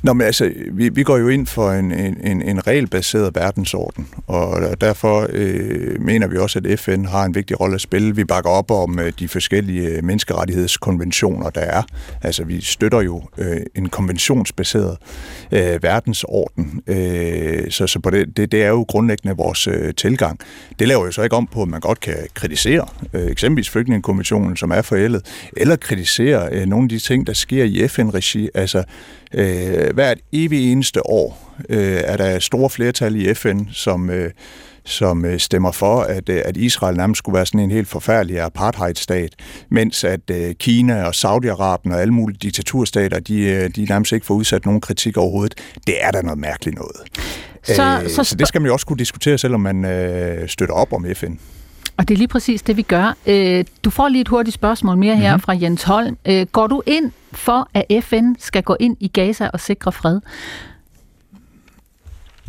Nå, 0.07 0.13
men 0.13 0.27
altså, 0.27 0.53
vi, 0.73 0.89
vi 0.89 1.03
går 1.03 1.17
jo 1.17 1.29
ind 1.29 1.47
for 1.47 1.71
en, 1.71 1.93
en, 1.93 2.43
en 2.43 2.67
regelbaseret 2.67 3.35
verdensorden, 3.35 4.09
og 4.27 4.81
derfor 4.81 5.27
øh, 5.33 6.01
mener 6.01 6.27
vi 6.27 6.37
også, 6.37 6.61
at 6.65 6.81
FN 6.81 7.05
har 7.05 7.25
en 7.25 7.35
vigtig 7.35 7.61
rolle 7.61 7.75
at 7.75 7.81
spille. 7.81 8.17
Vi 8.17 8.25
bakker 8.25 8.51
op 8.51 8.71
om 8.71 8.99
øh, 8.99 9.13
de 9.19 9.29
forskellige 9.29 9.89
øh, 9.89 10.05
menneskerettighedskonventioner, 10.05 11.51
der 11.51 11.61
er. 11.61 11.83
Altså, 12.23 12.45
vi 12.45 12.61
støtter 12.61 13.01
jo 13.01 13.23
øh, 13.39 13.61
en 13.75 13.89
konventionsbaseret 13.89 14.97
øh, 15.53 15.83
verdensorden, 15.83 16.83
øh, 16.87 17.71
så, 17.71 17.87
så 17.87 18.01
på 18.01 18.11
det, 18.11 18.37
det, 18.37 18.53
det 18.53 18.63
er 18.63 18.69
jo 18.69 18.85
grundlæggende 18.89 19.37
vores 19.37 19.67
øh, 19.67 19.95
tilgang. 19.95 20.39
Det 20.79 20.89
laver 20.89 21.05
jo 21.05 21.13
så 21.13 21.23
ikke 21.23 21.37
om 21.37 21.47
på, 21.47 21.63
at 21.63 21.69
man 21.69 21.81
godt 21.81 22.01
kan 22.01 22.17
kritisere 22.35 22.87
øh, 23.13 23.27
eksempelvis 23.27 23.71
flygtningekonventionen, 23.71 24.57
som 24.57 24.71
er 24.71 24.83
forældet, 24.83 25.49
eller 25.57 25.77
kritisere 25.77 26.49
øh, 26.53 26.67
nogle 26.67 26.85
af 26.85 26.89
de 26.89 26.99
ting, 26.99 27.27
der 27.27 27.33
sker 27.33 27.65
i 27.65 27.89
FN-regi. 27.89 28.49
Altså, 28.55 28.85
Øh, 29.35 29.95
hvert 29.95 30.18
evig 30.33 30.72
eneste 30.72 31.07
år 31.07 31.55
øh, 31.68 32.01
er 32.05 32.16
der 32.16 32.39
store 32.39 32.70
flertal 32.70 33.16
i 33.16 33.35
FN, 33.35 33.61
som, 33.72 34.11
øh, 34.11 34.31
som 34.85 35.24
øh, 35.24 35.39
stemmer 35.39 35.72
for, 35.72 36.01
at, 36.01 36.29
øh, 36.29 36.43
at 36.45 36.57
Israel 36.57 36.97
nærmest 36.97 37.18
skulle 37.18 37.37
være 37.37 37.47
sådan 37.47 37.61
en 37.61 37.70
helt 37.70 37.89
forfærdelig 37.89 38.41
apartheidstat, 38.41 39.35
mens 39.70 40.05
at 40.05 40.31
øh, 40.31 40.55
Kina 40.55 41.05
og 41.05 41.14
Saudi-Arabien 41.14 41.93
og 41.95 42.01
alle 42.01 42.14
mulige 42.14 42.39
diktaturstater, 42.43 43.20
de, 43.20 43.41
øh, 43.41 43.70
de 43.77 43.85
nærmest 43.85 44.12
ikke 44.12 44.27
får 44.27 44.35
udsat 44.35 44.64
nogen 44.64 44.81
kritik 44.81 45.16
overhovedet. 45.16 45.55
Det 45.87 46.05
er 46.05 46.11
da 46.11 46.22
noget 46.22 46.39
mærkeligt 46.39 46.77
noget. 46.77 46.97
Så, 47.62 48.01
øh, 48.05 48.11
så, 48.11 48.24
så 48.24 48.37
det 48.37 48.49
skal 48.49 48.61
man 48.61 48.66
jo 48.66 48.72
også 48.72 48.87
kunne 48.87 48.99
diskutere, 48.99 49.39
selvom 49.39 49.61
man 49.61 49.85
øh, 49.85 50.49
støtter 50.49 50.74
op 50.74 50.93
om 50.93 51.07
FN. 51.14 51.33
Og 51.99 52.09
det 52.09 52.15
er 52.15 52.19
lige 52.19 52.29
præcis 52.29 52.63
det, 52.63 52.77
vi 52.77 52.83
gør. 52.83 53.17
Øh, 53.27 53.65
du 53.85 53.91
får 53.91 54.09
lige 54.09 54.21
et 54.21 54.29
hurtigt 54.29 54.55
spørgsmål 54.55 54.97
mere 54.97 55.17
her 55.17 55.31
mm-hmm. 55.31 55.43
fra 55.43 55.53
Jens 55.53 55.83
Holm. 55.83 56.19
Øh, 56.27 56.47
går 56.47 56.67
du 56.67 56.83
ind 56.87 57.13
for, 57.33 57.69
at 57.75 58.05
FN 58.05 58.35
skal 58.39 58.63
gå 58.63 58.77
ind 58.81 58.97
i 59.01 59.09
Gaza 59.09 59.49
og 59.53 59.61
sikre 59.61 59.93
fred? 59.93 60.21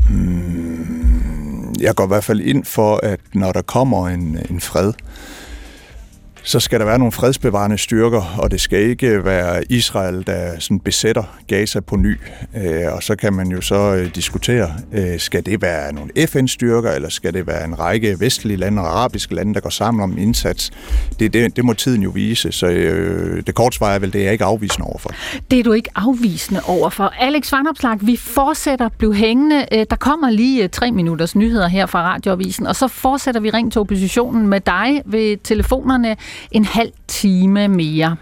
Hmm, 0.10 1.74
jeg 1.80 1.95
går 1.95 2.04
i 2.04 2.08
hvert 2.08 2.24
fald 2.24 2.39
ind 2.39 2.66
for, 2.66 3.00
at 3.04 3.20
når 3.34 3.52
der 3.52 3.62
kommer 3.62 4.08
en, 4.08 4.39
en 4.50 4.62
fred, 4.62 4.93
så 6.48 6.60
skal 6.60 6.80
der 6.80 6.86
være 6.86 6.98
nogle 6.98 7.12
fredsbevarende 7.12 7.78
styrker, 7.78 8.36
og 8.38 8.52
det 8.52 8.62
skal 8.62 8.80
ikke 8.80 9.26
være 9.26 9.64
Israel, 9.70 10.28
der 10.28 10.60
sådan 10.60 10.80
besætter 10.80 11.24
Gaza 11.48 11.80
på 11.80 11.95
ny. 11.95 12.18
Øh, 12.58 12.93
og 12.93 13.04
så 13.04 13.16
kan 13.16 13.34
man 13.34 13.48
jo 13.48 13.62
så 13.62 13.95
øh, 13.95 14.16
diskutere, 14.16 14.72
øh, 14.91 15.20
skal 15.20 15.45
det 15.45 15.62
være 15.62 15.93
nogle 15.93 16.28
FN-styrker, 16.28 16.91
eller 16.91 17.10
skal 17.10 17.34
det 17.34 17.48
være 17.48 17.66
en 17.66 17.80
række 17.80 18.20
vestlige 18.20 18.58
lande 18.58 18.82
og 18.82 18.88
arabiske 18.88 19.36
lande, 19.36 19.54
der 19.54 19.60
går 19.60 19.70
sammen 19.70 20.04
om 20.04 20.12
en 20.12 20.18
indsats? 20.18 20.72
Det, 21.20 21.34
det, 21.34 21.56
det 21.56 21.66
må 21.66 21.74
tiden 21.74 22.04
jo 22.04 22.10
vise, 22.10 22.52
så 22.52 22.68
det 23.48 23.56
korte 23.56 23.78
svar 23.78 23.93
er 23.93 24.00
vel, 24.00 24.14
det 24.14 24.20
er 24.20 24.24
jeg 24.24 24.34
ikke 24.34 24.45
afvisende 24.45 24.88
overfor. 24.88 25.12
Det 25.52 25.60
er 25.60 25.64
du 25.64 25.72
ikke 25.72 25.89
afvisende 25.95 26.62
overfor. 26.66 27.14
Alex 27.20 27.52
Vanopslag, 27.52 27.98
vi 28.02 28.18
fortsætter 28.18 28.89
blive 28.98 29.14
hængende. 29.14 29.66
Der 29.89 29.95
kommer 29.95 30.30
lige 30.30 30.68
tre 30.68 30.91
minutters 30.91 31.36
nyheder 31.36 31.68
her 31.68 31.86
fra 31.86 32.14
Radioavisen, 32.14 32.68
og 32.68 32.76
så 32.76 32.88
fortsætter 32.88 33.41
vi 33.41 33.50
ring 33.50 33.72
til 33.72 33.82
oppositionen 33.82 34.48
med 34.48 34.60
dig 34.60 35.02
ved 35.06 35.38
telefonerne 35.43 36.16
en 36.51 36.65
halv 36.65 36.91
time 37.07 37.67
mere. 37.67 38.15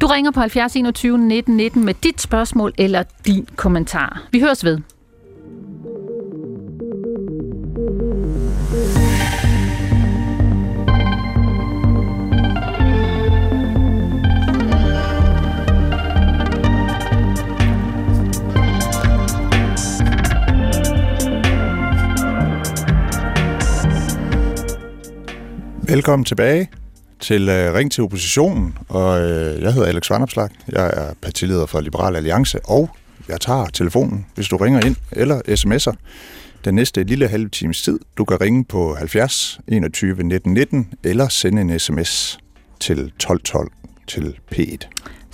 Du 0.00 0.06
ringer 0.06 0.30
på 0.30 0.40
70 0.40 0.76
21 0.76 1.18
19 1.18 1.56
19 1.56 1.84
med 1.84 1.94
dit 1.94 2.20
spørgsmål 2.20 2.72
eller 2.78 3.02
din 3.26 3.48
kommentar. 3.56 4.22
Vi 4.32 4.40
høres 4.40 4.64
ved. 4.64 4.78
Velkommen 25.88 26.24
tilbage 26.24 26.68
til 27.20 27.48
uh, 27.48 27.74
Ring 27.74 27.92
til 27.92 28.04
oppositionen, 28.04 28.78
og 28.88 29.20
uh, 29.20 29.62
jeg 29.62 29.72
hedder 29.72 29.86
Alex 29.86 30.10
Vandopslag. 30.10 30.48
Jeg 30.68 30.92
er 30.96 31.14
partileder 31.22 31.66
for 31.66 31.80
Liberal 31.80 32.16
Alliance, 32.16 32.60
og 32.64 32.90
jeg 33.28 33.40
tager 33.40 33.66
telefonen, 33.66 34.26
hvis 34.34 34.48
du 34.48 34.56
ringer 34.56 34.80
ind 34.86 34.96
eller 35.12 35.40
sms'er 35.48 35.96
den 36.64 36.74
næste 36.74 37.02
lille 37.02 37.28
halve 37.28 37.48
times 37.48 37.82
tid. 37.82 37.98
Du 38.18 38.24
kan 38.24 38.40
ringe 38.40 38.64
på 38.64 38.94
70 38.94 39.60
21 39.68 40.22
19 40.22 40.54
19 40.54 40.94
eller 41.04 41.28
sende 41.28 41.62
en 41.62 41.78
sms 41.78 42.38
til 42.80 42.98
1212 42.98 43.72
til 44.06 44.38
P1. 44.54 44.88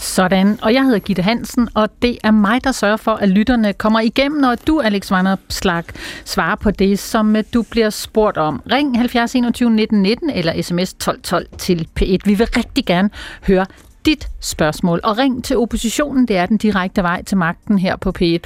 Sådan, 0.04 0.58
og 0.62 0.74
jeg 0.74 0.84
hedder 0.84 0.98
Gitte 0.98 1.22
Hansen, 1.22 1.68
og 1.74 1.88
det 2.02 2.18
er 2.24 2.30
mig, 2.30 2.64
der 2.64 2.72
sørger 2.72 2.96
for, 2.96 3.10
at 3.10 3.28
lytterne 3.28 3.72
kommer 3.72 4.00
igennem, 4.00 4.40
når 4.40 4.54
du, 4.54 4.80
Alex 4.80 5.10
Vanderslag, 5.10 5.84
svarer 6.24 6.56
på 6.56 6.70
det, 6.70 6.98
som 6.98 7.36
øh, 7.36 7.44
du 7.54 7.62
bliver 7.62 7.90
spurgt 7.90 8.36
om. 8.36 8.62
Ring 8.72 8.98
70 8.98 9.34
21 9.34 9.70
19 9.70 10.02
19 10.02 10.30
eller 10.30 10.62
sms 10.62 10.92
1212 10.92 11.46
til 11.58 11.88
P1. 12.00 12.16
Vi 12.24 12.34
vil 12.34 12.46
rigtig 12.56 12.86
gerne 12.86 13.10
høre 13.46 13.66
dit 14.06 14.28
spørgsmål. 14.40 15.00
Og 15.02 15.18
ring 15.18 15.44
til 15.44 15.56
oppositionen, 15.56 16.28
det 16.28 16.36
er 16.36 16.46
den 16.46 16.56
direkte 16.56 17.02
vej 17.02 17.22
til 17.22 17.36
magten 17.36 17.78
her 17.78 17.96
på 17.96 18.12
P1. 18.22 18.38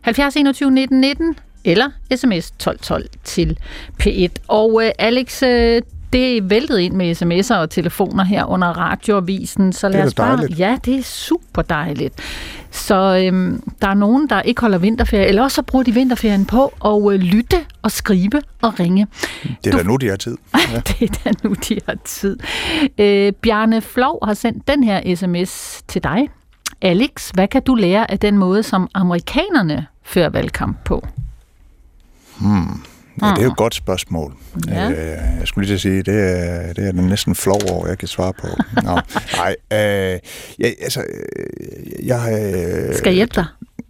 70 0.00 0.36
21 0.36 0.70
19 0.70 1.00
19 1.00 1.36
eller 1.64 1.90
sms 2.16 2.46
1212 2.50 3.08
til 3.24 3.58
P1. 4.02 4.28
Og 4.48 4.84
øh, 4.84 4.90
Alex, 4.98 5.42
øh, 5.42 5.82
det 6.12 6.36
er 6.36 6.42
væltet 6.42 6.78
ind 6.78 6.94
med 6.94 7.22
sms'er 7.22 7.56
og 7.56 7.70
telefoner 7.70 8.24
her 8.24 8.44
under 8.44 8.68
radioavisen, 8.68 9.72
så 9.72 9.88
lad 9.88 10.02
os 10.06 10.14
bare... 10.14 10.36
Dejligt. 10.36 10.58
Ja, 10.58 10.76
det 10.84 10.98
er 10.98 11.02
super 11.02 11.62
dejligt. 11.62 12.14
Så 12.70 13.22
øhm, 13.24 13.62
der 13.82 13.88
er 13.88 13.94
nogen, 13.94 14.28
der 14.28 14.42
ikke 14.42 14.60
holder 14.60 14.78
vinterferie, 14.78 15.26
eller 15.26 15.42
også 15.42 15.54
så 15.54 15.62
bruger 15.62 15.82
de 15.82 15.94
vinterferien 15.94 16.46
på 16.46 16.66
at 16.84 17.14
øh, 17.14 17.20
lytte 17.20 17.56
og 17.82 17.90
skrive 17.90 18.42
og 18.62 18.80
ringe. 18.80 19.06
Det 19.42 19.66
er 19.66 19.70
du... 19.70 19.78
da 19.78 19.82
nu, 19.82 19.96
de 19.96 20.08
har 20.08 20.16
tid. 20.16 20.36
Ja. 20.72 20.80
det 20.86 21.02
er 21.02 21.14
da 21.24 21.48
nu, 21.48 21.54
de 21.68 21.78
har 21.88 21.96
tid. 22.04 22.38
Øh, 22.98 23.32
Bjarne 23.32 23.80
Flov 23.80 24.26
har 24.26 24.34
sendt 24.34 24.68
den 24.68 24.84
her 24.84 25.16
sms 25.16 25.82
til 25.88 26.02
dig. 26.04 26.28
Alex, 26.82 27.30
hvad 27.30 27.48
kan 27.48 27.62
du 27.62 27.74
lære 27.74 28.10
af 28.10 28.18
den 28.18 28.38
måde, 28.38 28.62
som 28.62 28.88
amerikanerne 28.94 29.86
fører 30.02 30.28
valgkamp 30.28 30.84
på? 30.84 31.06
Hmm. 32.40 32.82
Ja, 33.22 33.30
det 33.30 33.38
er 33.38 33.42
jo 33.42 33.50
et 33.50 33.56
godt 33.56 33.74
spørgsmål. 33.74 34.34
Ja. 34.68 34.90
Øh, 34.90 34.96
jeg 35.40 35.42
skulle 35.44 35.66
lige 35.66 35.70
til 35.70 35.74
at 35.74 35.80
sige, 35.80 36.02
det 36.02 36.40
er, 36.40 36.72
det 36.72 36.88
er 36.88 36.92
den 36.92 37.04
næsten 37.04 37.34
flov 37.34 37.60
over, 37.70 37.88
jeg 37.88 37.98
kan 37.98 38.08
svare 38.08 38.32
på. 38.32 38.46
Nå, 38.82 39.00
nej, 39.40 39.56
øh, 39.72 40.18
ja, 40.58 40.70
altså, 40.82 41.00
øh, 41.00 42.06
jeg... 42.06 42.42
Øh, 42.88 42.94
Skal 42.94 43.10
jeg 43.10 43.14
hjælpe 43.14 43.34
dig? 43.34 43.44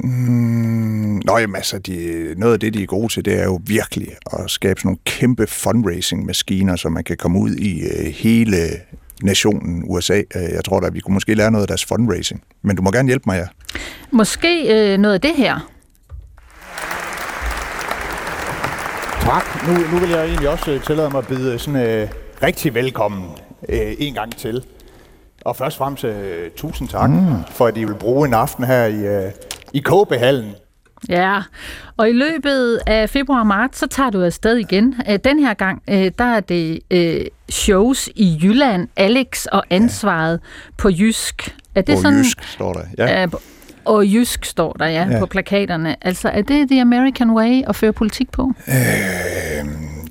Mm, 0.05 1.23
nå, 1.25 1.39
jamen, 1.39 1.57
altså, 1.57 1.79
de, 1.79 2.27
noget 2.37 2.53
af 2.53 2.61
det, 2.61 2.75
de 2.75 2.83
er 2.83 2.87
gode 2.87 3.13
til, 3.13 3.25
det 3.25 3.41
er 3.41 3.45
jo 3.45 3.61
virkelig 3.67 4.09
at 4.33 4.51
skabe 4.51 4.81
sådan 4.81 4.89
nogle 4.89 4.99
kæmpe 5.05 5.47
fundraising-maskiner, 5.47 6.77
så 6.77 6.89
man 6.89 7.05
kan 7.05 7.17
komme 7.17 7.39
ud 7.39 7.51
i 7.51 7.81
øh, 7.81 8.07
hele 8.07 8.57
nationen 9.23 9.83
USA. 9.87 10.23
Øh, 10.37 10.43
jeg 10.53 10.65
tror 10.65 10.81
da, 10.81 10.89
vi 10.89 11.01
kunne 11.01 11.15
måske 11.15 11.35
lære 11.35 11.51
noget 11.51 11.65
af 11.65 11.69
deres 11.69 11.85
fundraising. 11.85 12.43
Men 12.63 12.77
du 12.77 12.83
må 12.83 12.91
gerne 12.91 13.09
hjælpe 13.09 13.25
mig, 13.27 13.39
ja. 13.39 13.47
Måske 14.11 14.93
øh, 14.93 14.99
noget 14.99 15.15
af 15.15 15.21
det 15.21 15.33
her. 15.37 15.71
Tak. 19.21 19.69
Nu, 19.69 19.73
nu 19.93 19.99
vil 19.99 20.11
jeg 20.11 20.27
egentlig 20.27 20.49
også 20.49 20.71
øh, 20.71 20.83
tillade 20.83 21.11
mig 21.11 21.19
at 21.19 21.27
byde 21.27 21.59
sådan 21.59 21.89
øh, 21.89 22.09
rigtig 22.43 22.75
velkommen 22.75 23.25
øh, 23.69 23.93
en 23.99 24.15
gang 24.15 24.37
til. 24.37 24.65
Og 25.45 25.57
først 25.57 25.77
og 25.77 25.79
fremmest 25.79 26.05
øh, 26.05 26.51
tusind 26.57 26.89
tak 26.89 27.11
mm. 27.11 27.27
for, 27.51 27.67
at 27.67 27.77
I 27.77 27.85
vil 27.85 27.95
bruge 27.95 28.29
en 28.29 28.35
aften 28.35 28.65
her 28.65 28.85
i, 28.85 29.25
øh, 29.25 29.33
i 29.73 29.81
KB-hallen. 29.81 30.55
Ja, 31.09 31.43
og 31.97 32.09
i 32.09 32.13
løbet 32.13 32.81
af 32.87 33.11
februar 33.11 33.41
og 33.41 33.47
marts, 33.47 33.79
så 33.79 33.87
tager 33.87 34.11
du 34.11 34.23
afsted 34.23 34.57
igen. 34.57 34.95
Øh, 35.11 35.19
den 35.25 35.39
her 35.39 35.55
gang, 35.55 35.83
øh, 35.91 36.11
der 36.19 36.25
er 36.25 36.41
det 36.41 36.81
shows 37.49 38.09
i 38.15 38.39
Jylland, 38.43 38.89
Alex 38.97 39.47
og 39.47 39.65
ansvaret 39.71 40.33
ja. 40.33 40.73
på 40.77 40.89
Jysk. 40.89 41.57
Er 41.75 41.83
det 41.83 41.95
på 41.95 42.03
sådan, 42.03 42.19
Jysk 42.19 42.43
står 42.43 42.73
der, 42.73 42.83
ja. 42.99 43.27
Og 43.85 44.07
jysk 44.07 44.45
står 44.45 44.73
der, 44.73 44.87
ja, 44.87 45.09
ja, 45.11 45.19
på 45.19 45.27
plakaterne. 45.27 45.97
Altså, 46.03 46.29
er 46.29 46.43
det 46.43 46.69
the 46.69 46.81
American 46.81 47.31
way 47.31 47.63
at 47.69 47.77
føre 47.77 47.93
politik 47.93 48.31
på? 48.33 48.53
Øh, 48.69 48.75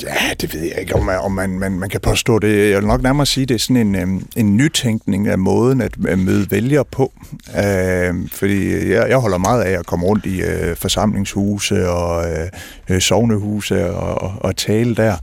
ja, 0.03 0.33
det 0.41 0.53
ved 0.53 0.61
jeg 0.61 0.77
ikke, 0.79 0.95
om 0.95 1.05
man, 1.05 1.19
om 1.19 1.31
man, 1.31 1.49
man, 1.59 1.71
man 1.71 1.89
kan 1.89 2.01
påstå 2.01 2.39
det. 2.39 2.69
Jeg 2.69 2.77
vil 2.77 2.87
nok 2.87 3.01
nærmere 3.01 3.25
sige, 3.25 3.45
det 3.45 3.55
er 3.55 3.59
sådan 3.59 3.77
en, 3.77 3.95
øhm, 3.95 4.27
en 4.35 4.57
nytænkning 4.57 5.27
af 5.27 5.37
måden 5.37 5.81
at, 5.81 5.97
møde 6.17 6.51
vælgere 6.51 6.85
på. 6.85 7.13
Øh, 7.57 8.13
fordi 8.31 8.89
jeg, 8.91 9.09
jeg 9.09 9.17
holder 9.17 9.37
meget 9.37 9.63
af 9.63 9.79
at 9.79 9.85
komme 9.85 10.05
rundt 10.05 10.25
i 10.25 10.41
øh, 10.41 10.75
forsamlingshuse 10.75 11.89
og 11.89 12.31
øh, 12.31 12.47
øh 12.89 13.01
sovnehuse 13.01 13.91
og, 13.91 14.21
og, 14.21 14.33
og 14.39 14.55
tale 14.55 14.95
der. 14.95 15.15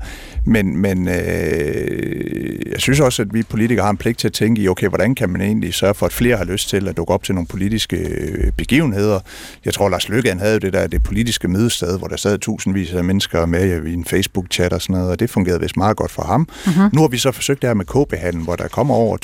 Men, 0.49 0.77
men 0.77 1.09
øh, 1.09 2.71
jeg 2.73 2.81
synes 2.81 3.01
også, 3.01 3.23
at 3.23 3.35
vi 3.35 3.43
politikere 3.43 3.85
har 3.85 3.91
en 3.91 3.97
pligt 3.97 4.19
til 4.19 4.29
at 4.29 4.33
tænke 4.33 4.63
i, 4.63 4.69
okay, 4.69 4.89
hvordan 4.89 5.15
kan 5.15 5.31
man 5.31 5.41
egentlig 5.41 5.75
sørge 5.75 5.95
for, 5.95 6.07
at 6.07 6.13
flere 6.13 6.37
har 6.37 6.45
lyst 6.45 6.69
til 6.69 6.89
at 6.89 6.97
dukke 6.97 7.15
op 7.15 7.23
til 7.23 7.35
nogle 7.35 7.47
politiske 7.47 7.97
øh, 7.97 8.53
begivenheder. 8.53 9.21
Jeg 9.65 9.75
tror, 9.75 9.89
Lars 9.89 10.09
Løkke 10.09 10.29
han 10.29 10.39
havde 10.39 10.53
jo 10.53 10.59
det 10.59 10.73
der 10.73 10.87
det 10.87 11.03
politiske 11.03 11.49
mødested, 11.49 11.99
hvor 11.99 12.09
der 12.09 12.17
sad 12.17 12.39
tusindvis 12.39 12.93
af 12.93 13.05
mennesker 13.05 13.47
med 13.47 13.87
i 13.87 13.93
en 13.93 14.05
Facebook-chat 14.05 14.73
og 14.77 14.83
sådan 14.83 14.97
noget, 14.97 15.11
og 15.11 15.21
det 15.21 15.31
fungerede 15.31 15.61
vist 15.61 15.77
meget 15.77 15.97
godt 15.97 16.11
for 16.11 16.23
ham. 16.23 16.49
Uh-huh. 16.51 16.81
Nu 16.93 17.01
har 17.01 17.09
vi 17.09 17.19
så 17.19 17.33
forsøgt 17.33 17.63
det 17.63 17.69
her 17.69 17.75
med 17.75 17.85
KB-handlen, 17.85 18.45
hvor 18.45 18.57
der 18.57 18.69
kommer 18.69 18.95
over 18.95 19.17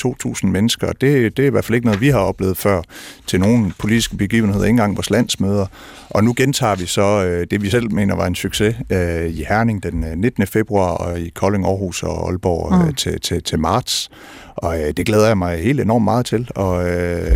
2.000 0.43 0.47
mennesker, 0.47 0.87
og 0.87 1.01
det, 1.01 1.37
det 1.37 1.43
er 1.43 1.47
i 1.47 1.51
hvert 1.51 1.65
fald 1.65 1.75
ikke 1.75 1.85
noget, 1.85 2.01
vi 2.01 2.09
har 2.09 2.19
oplevet 2.19 2.57
før 2.57 2.81
til 3.27 3.39
nogle 3.39 3.71
politiske 3.77 4.17
begivenheder, 4.17 4.63
ikke 4.63 4.69
engang 4.69 4.95
vores 4.95 5.09
landsmøder. 5.09 5.65
Og 6.09 6.23
nu 6.23 6.33
gentager 6.37 6.75
vi 6.75 6.85
så 6.85 7.23
øh, 7.23 7.47
det, 7.51 7.61
vi 7.61 7.69
selv 7.69 7.91
mener 7.91 8.15
var 8.15 8.27
en 8.27 8.35
succes 8.35 8.75
øh, 8.89 9.25
i 9.25 9.43
Herning 9.49 9.83
den 9.83 10.05
19. 10.17 10.43
Øh, 10.43 10.47
februar, 10.47 10.89
og 10.89 11.19
i 11.19 11.29
Kolding, 11.29 11.65
Aarhus 11.65 12.03
og 12.03 12.29
Aalborg 12.29 12.75
mm. 12.75 12.87
øh, 12.87 12.95
til, 12.95 13.21
til, 13.21 13.43
til 13.43 13.59
marts. 13.59 14.09
Og 14.55 14.79
øh, 14.81 14.93
det 14.97 15.05
glæder 15.05 15.27
jeg 15.27 15.37
mig 15.37 15.57
helt 15.63 15.81
enormt 15.81 16.03
meget 16.03 16.25
til. 16.25 16.49
Og 16.55 16.89
øh, 16.89 17.27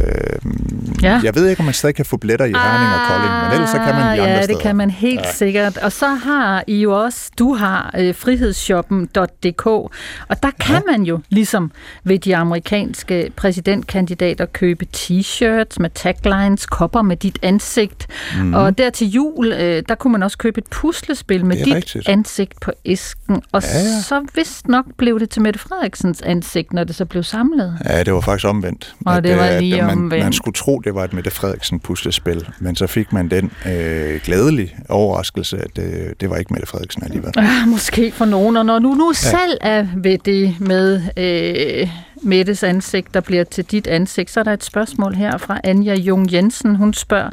ja. 1.03 1.22
jeg 1.24 1.36
ved 1.36 1.47
ikke, 1.49 1.59
om 1.59 1.65
man 1.65 1.74
stadig 1.74 1.95
kan 1.95 2.05
få 2.05 2.18
billetter 2.18 2.45
i 2.45 2.49
Herning 2.51 2.93
og 2.93 2.99
Kolding, 3.09 3.34
men 3.43 3.53
ellers 3.53 3.70
så 3.70 3.78
kan 3.78 3.95
man 3.95 4.01
de 4.03 4.07
ah, 4.07 4.11
andre 4.11 4.24
Ja, 4.24 4.41
steder. 4.41 4.53
det 4.57 4.63
kan 4.63 4.76
man 4.76 4.89
helt 4.89 5.22
ja. 5.26 5.32
sikkert. 5.34 5.78
Og 5.78 5.91
så 5.91 6.07
har 6.07 6.63
I 6.68 6.82
jo 6.82 7.03
også, 7.03 7.32
du 7.39 7.53
har 7.53 7.95
øh, 7.97 8.15
frihedsshoppen.dk, 8.15 9.65
og 9.65 10.43
der 10.43 10.51
kan 10.59 10.76
ja. 10.88 10.91
man 10.91 11.03
jo, 11.03 11.20
ligesom 11.30 11.72
ved 12.03 12.20
de 12.20 12.36
amerikanske 12.36 13.32
præsidentkandidater, 13.36 14.45
købe 14.45 14.86
t-shirts 14.97 15.76
med 15.80 15.89
taglines, 15.95 16.65
kopper 16.65 17.01
med 17.01 17.18
dit 17.18 17.39
ansigt. 17.41 18.07
Mm. 18.39 18.53
Og 18.53 18.78
der 18.78 18.89
til 18.89 19.09
jul, 19.09 19.53
øh, 19.53 19.84
der 19.89 19.95
kunne 19.95 20.11
man 20.11 20.24
også 20.24 20.38
købe 20.38 20.57
et 20.57 20.68
puslespil 20.72 21.45
med 21.45 21.65
dit 21.65 21.76
rigtigt. 21.76 22.09
ansigt 22.09 22.59
på 22.61 22.72
æsken. 22.86 23.41
Og 23.51 23.61
ja, 23.63 23.80
ja. 23.80 24.01
så 24.01 24.26
vist 24.36 24.68
nok 24.68 24.86
blev 24.97 25.20
det 25.20 25.30
til 25.30 25.41
Mette 25.41 25.59
Frederiksens 25.59 26.22
ansigt, 26.22 26.74
når 26.74 26.84
det 26.84 26.95
så 26.95 27.05
blev 27.09 27.23
samlet. 27.23 27.77
Ja, 27.85 28.03
det 28.03 28.13
var 28.13 28.21
faktisk 28.21 28.47
omvendt. 28.47 28.95
Og 29.05 29.23
det 29.23 29.37
var 29.37 29.43
at, 29.43 29.61
lige 29.61 29.79
at 29.79 29.85
man, 29.85 29.97
omvendt. 29.97 30.23
Man 30.23 30.33
skulle 30.33 30.53
tro, 30.53 30.79
det 30.79 30.95
var 30.95 31.03
et 31.03 31.13
Mette 31.13 31.31
Frederiksen 31.31 31.79
puslespil, 31.79 32.47
men 32.59 32.75
så 32.75 32.87
fik 32.87 33.13
man 33.13 33.29
den 33.29 33.51
øh, 33.65 34.19
glædelige 34.23 34.75
overraskelse, 34.89 35.57
at 35.57 35.77
øh, 35.79 36.13
det 36.21 36.29
var 36.29 36.35
ikke 36.35 36.53
Mette 36.53 36.67
Frederiksen 36.67 37.03
alligevel. 37.03 37.33
Ah, 37.47 37.67
måske 37.67 38.11
for 38.11 38.25
nogen, 38.25 38.57
og 38.57 38.65
når 38.65 38.79
du 38.79 38.93
nu 38.93 39.07
ja. 39.23 39.29
selv 39.29 39.57
er 39.61 39.87
ved 39.95 40.17
det 40.17 40.55
med 40.59 41.01
øh, 41.17 41.89
Mettes 42.21 42.63
ansigt, 42.63 43.13
der 43.13 43.21
bliver 43.21 43.43
til 43.43 43.63
dit 43.63 43.87
ansigt, 43.87 44.31
så 44.31 44.39
er 44.39 44.43
der 44.43 44.53
et 44.53 44.63
spørgsmål 44.63 45.13
her 45.15 45.37
fra 45.37 45.59
Anja 45.63 45.95
Jung 45.95 46.33
Jensen. 46.33 46.75
Hun 46.75 46.93
spørger, 46.93 47.29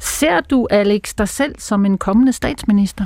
ser 0.00 0.40
du 0.40 0.66
Alex 0.70 1.14
dig 1.18 1.28
selv 1.28 1.54
som 1.58 1.86
en 1.86 1.98
kommende 1.98 2.32
statsminister? 2.32 3.04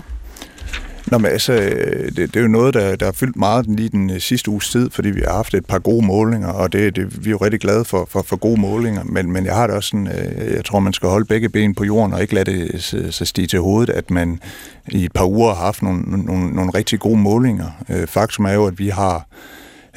Nå, 1.11 1.19
men 1.19 1.31
altså, 1.31 1.53
det, 1.53 2.17
det 2.17 2.37
er 2.37 2.41
jo 2.41 2.49
noget, 2.49 2.75
der, 2.75 2.97
der 2.97 3.05
har 3.07 3.13
fyldt 3.13 3.37
meget 3.37 3.67
lige 3.67 3.89
den 3.89 4.11
øh, 4.11 4.21
sidste 4.21 4.51
uges 4.51 4.71
tid, 4.71 4.91
fordi 4.91 5.11
vi 5.11 5.21
har 5.27 5.33
haft 5.33 5.55
et 5.55 5.67
par 5.67 5.79
gode 5.79 6.07
målinger, 6.07 6.49
og 6.49 6.73
det, 6.73 6.97
det, 6.97 7.25
vi 7.25 7.31
er 7.31 7.31
jo 7.31 7.37
rigtig 7.37 7.61
glade 7.61 7.85
for, 7.85 8.09
for, 8.11 8.23
for 8.23 8.37
gode 8.37 8.61
målinger, 8.61 9.05
men, 9.05 9.33
men 9.33 9.47
jeg 9.47 9.55
har 9.55 9.67
det 9.67 9.77
også 9.77 9.89
sådan, 9.89 10.09
øh, 10.09 10.55
jeg 10.55 10.65
tror, 10.65 10.81
man 10.81 10.93
skal 10.93 11.09
holde 11.09 11.25
begge 11.25 11.49
ben 11.49 11.75
på 11.75 11.85
jorden, 11.85 12.15
og 12.15 12.23
ikke 12.23 12.35
lade 12.35 12.53
det 12.53 12.83
så, 12.83 13.07
så 13.11 13.25
stige 13.25 13.47
til 13.47 13.61
hovedet, 13.61 13.95
at 13.95 14.11
man 14.11 14.41
i 14.89 15.05
et 15.05 15.13
par 15.13 15.25
uger 15.25 15.55
har 15.55 15.65
haft 15.65 15.83
nogle, 15.83 16.03
nogle, 16.03 16.51
nogle 16.51 16.71
rigtig 16.75 17.01
gode 17.01 17.19
målinger. 17.19 17.71
Øh, 17.89 18.07
faktum 18.07 18.45
er 18.45 18.53
jo, 18.53 18.67
at 18.67 18.79
vi 18.79 18.89
har 18.89 19.27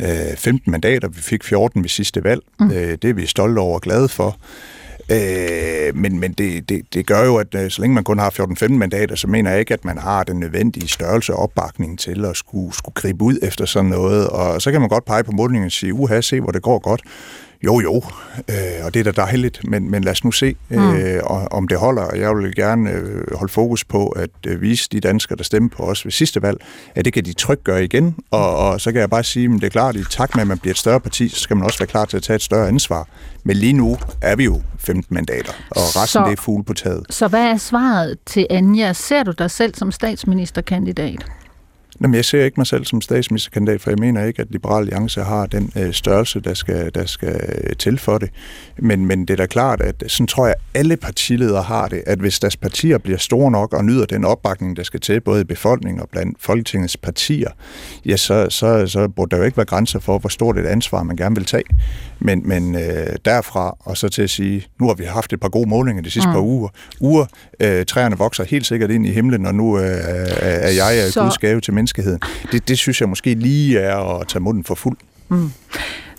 øh, 0.01 0.37
15 0.37 0.71
mandater, 0.71 1.07
vi 1.07 1.21
fik 1.21 1.43
14 1.43 1.83
ved 1.83 1.89
sidste 1.89 2.23
valg. 2.23 2.41
Mm. 2.59 2.71
Øh, 2.71 2.97
det 3.01 3.05
er 3.05 3.13
vi 3.13 3.25
stolte 3.25 3.59
over 3.59 3.75
og 3.75 3.81
glade 3.81 4.09
for. 4.09 4.37
Øh, 5.11 5.95
men 5.95 6.19
men 6.19 6.33
det, 6.33 6.69
det, 6.69 6.81
det 6.93 7.05
gør 7.05 7.25
jo, 7.25 7.35
at 7.37 7.55
øh, 7.55 7.71
så 7.71 7.81
længe 7.81 7.93
man 7.95 8.03
kun 8.03 8.19
har 8.19 8.29
14-15 8.63 8.67
mandater, 8.67 9.15
så 9.15 9.27
mener 9.27 9.51
jeg 9.51 9.59
ikke, 9.59 9.73
at 9.73 9.85
man 9.85 9.97
har 9.97 10.23
den 10.23 10.39
nødvendige 10.39 10.87
størrelse 10.87 11.33
og 11.33 11.39
opbakning 11.39 11.99
til 11.99 12.25
at 12.25 12.37
skulle, 12.37 12.73
skulle 12.73 12.95
gribe 12.95 13.23
ud 13.23 13.37
efter 13.41 13.65
sådan 13.65 13.89
noget. 13.89 14.27
Og 14.27 14.61
så 14.61 14.71
kan 14.71 14.81
man 14.81 14.89
godt 14.89 15.05
pege 15.05 15.23
på 15.23 15.31
målingen 15.31 15.65
og 15.65 15.71
sige, 15.71 15.93
uha, 15.93 16.21
se 16.21 16.41
hvor 16.41 16.51
det 16.51 16.61
går 16.61 16.79
godt. 16.79 17.01
Jo, 17.65 17.79
jo, 17.81 18.01
øh, 18.49 18.85
og 18.85 18.93
det 18.93 19.07
er 19.07 19.11
da 19.11 19.21
dejligt, 19.21 19.61
men, 19.69 19.91
men 19.91 20.03
lad 20.03 20.11
os 20.11 20.23
nu 20.23 20.31
se, 20.31 20.55
øh, 20.71 21.19
om 21.51 21.67
det 21.67 21.77
holder. 21.77 22.01
Og 22.01 22.19
jeg 22.19 22.35
vil 22.35 22.55
gerne 22.55 22.91
øh, 22.91 23.23
holde 23.35 23.53
fokus 23.53 23.83
på 23.83 24.07
at 24.07 24.29
øh, 24.47 24.61
vise 24.61 24.89
de 24.91 24.99
danskere, 24.99 25.37
der 25.37 25.43
stemte 25.43 25.75
på 25.77 25.83
os 25.83 26.05
ved 26.05 26.11
sidste 26.11 26.41
valg, 26.41 26.57
at 26.95 27.05
det 27.05 27.13
kan 27.13 27.25
de 27.25 27.33
trygt 27.33 27.63
gøre 27.63 27.83
igen. 27.83 28.15
Og, 28.31 28.55
og 28.57 28.81
så 28.81 28.91
kan 28.91 29.01
jeg 29.01 29.09
bare 29.09 29.23
sige, 29.23 29.45
at 29.45 29.51
det 29.51 29.63
er 29.63 29.69
klart, 29.69 29.95
at 29.95 30.01
i 30.01 30.05
takt 30.09 30.35
med, 30.35 30.41
at 30.41 30.47
man 30.47 30.57
bliver 30.59 30.73
et 30.73 30.77
større 30.77 30.99
parti, 30.99 31.29
så 31.29 31.39
skal 31.39 31.55
man 31.57 31.65
også 31.65 31.79
være 31.79 31.87
klar 31.87 32.05
til 32.05 32.17
at 32.17 32.23
tage 32.23 32.35
et 32.35 32.41
større 32.41 32.67
ansvar. 32.67 33.07
Men 33.43 33.57
lige 33.57 33.73
nu 33.73 33.97
er 34.21 34.35
vi 34.35 34.43
jo 34.43 34.61
15 34.79 35.13
mandater, 35.15 35.51
og 35.69 35.77
resten 35.77 36.07
Så- 36.07 36.25
det 36.29 36.37
er 36.37 36.41
fugle 36.41 36.63
på 36.63 36.73
taget. 36.73 37.05
Så 37.09 37.27
hvad 37.27 37.43
er 37.45 37.57
svaret 37.57 38.17
til 38.25 38.47
Anja? 38.49 38.93
Ser 38.93 39.23
du 39.23 39.31
dig 39.31 39.51
selv 39.51 39.75
som 39.75 39.91
statsministerkandidat? 39.91 41.25
Jamen, 42.03 42.15
jeg 42.15 42.25
ser 42.25 42.43
ikke 42.45 42.59
mig 42.59 42.67
selv 42.67 42.85
som 42.85 43.01
statsministerkandidat, 43.01 43.81
for 43.81 43.89
jeg 43.91 43.99
mener 43.99 44.23
ikke, 44.25 44.41
at 44.41 44.47
Liberal 44.51 44.81
Alliance 44.83 45.21
har 45.21 45.45
den 45.45 45.71
øh, 45.77 45.93
størrelse, 45.93 46.39
der 46.39 46.53
skal, 46.53 46.91
der 46.95 47.05
skal 47.05 47.35
øh, 47.63 47.75
til 47.75 47.97
for 47.99 48.17
det. 48.17 48.29
Men, 48.79 49.05
men 49.05 49.21
det 49.21 49.29
er 49.29 49.35
da 49.37 49.45
klart, 49.45 49.81
at 49.81 50.03
sådan 50.07 50.27
tror 50.27 50.47
jeg, 50.47 50.55
alle 50.73 50.97
partiledere 50.97 51.61
har 51.63 51.87
det, 51.87 52.03
at 52.05 52.19
hvis 52.19 52.39
deres 52.39 52.57
partier 52.57 52.97
bliver 52.97 53.17
store 53.17 53.51
nok 53.51 53.73
og 53.73 53.85
nyder 53.85 54.05
den 54.05 54.25
opbakning, 54.25 54.77
der 54.77 54.83
skal 54.83 54.99
til, 54.99 55.21
både 55.21 55.41
i 55.41 55.43
befolkningen 55.43 56.01
og 56.01 56.09
blandt 56.11 56.37
Folketingets 56.41 56.97
partier, 56.97 57.49
ja, 58.05 58.17
så, 58.17 58.47
så, 58.49 58.87
så 58.87 59.07
burde 59.07 59.31
der 59.31 59.37
jo 59.37 59.43
ikke 59.43 59.57
være 59.57 59.65
grænser 59.65 59.99
for, 59.99 60.17
hvor 60.19 60.29
stort 60.29 60.57
et 60.57 60.65
ansvar 60.65 61.03
man 61.03 61.15
gerne 61.15 61.35
vil 61.35 61.45
tage. 61.45 61.63
Men, 62.19 62.47
men 62.47 62.75
øh, 62.75 63.07
derfra 63.25 63.77
og 63.79 63.97
så 63.97 64.09
til 64.09 64.21
at 64.21 64.29
sige, 64.29 64.65
nu 64.79 64.87
har 64.87 64.93
vi 64.93 65.03
haft 65.03 65.33
et 65.33 65.39
par 65.39 65.49
gode 65.49 65.69
målinger 65.69 66.03
de 66.03 66.11
sidste 66.11 66.27
mm. 66.27 66.33
par 66.33 66.41
uger. 66.41 66.69
uger 66.99 67.25
øh, 67.59 67.85
træerne 67.85 68.17
vokser 68.17 68.43
helt 68.43 68.65
sikkert 68.65 68.91
ind 68.91 69.05
i 69.05 69.11
himlen, 69.11 69.45
og 69.45 69.55
nu 69.55 69.79
øh, 69.79 69.85
er 70.41 70.69
jeg 70.69 71.11
Så- 71.11 71.21
Guds 71.21 71.37
gave 71.37 71.61
til 71.61 71.73
menneskeheden. 71.97 72.19
Det, 72.51 72.67
det 72.67 72.77
synes 72.77 73.01
jeg 73.01 73.09
måske 73.09 73.33
lige 73.33 73.79
er 73.79 74.19
at 74.19 74.27
tage 74.27 74.41
munden 74.41 74.63
for 74.63 74.75
fuld. 74.75 74.97
Mm. 75.29 75.51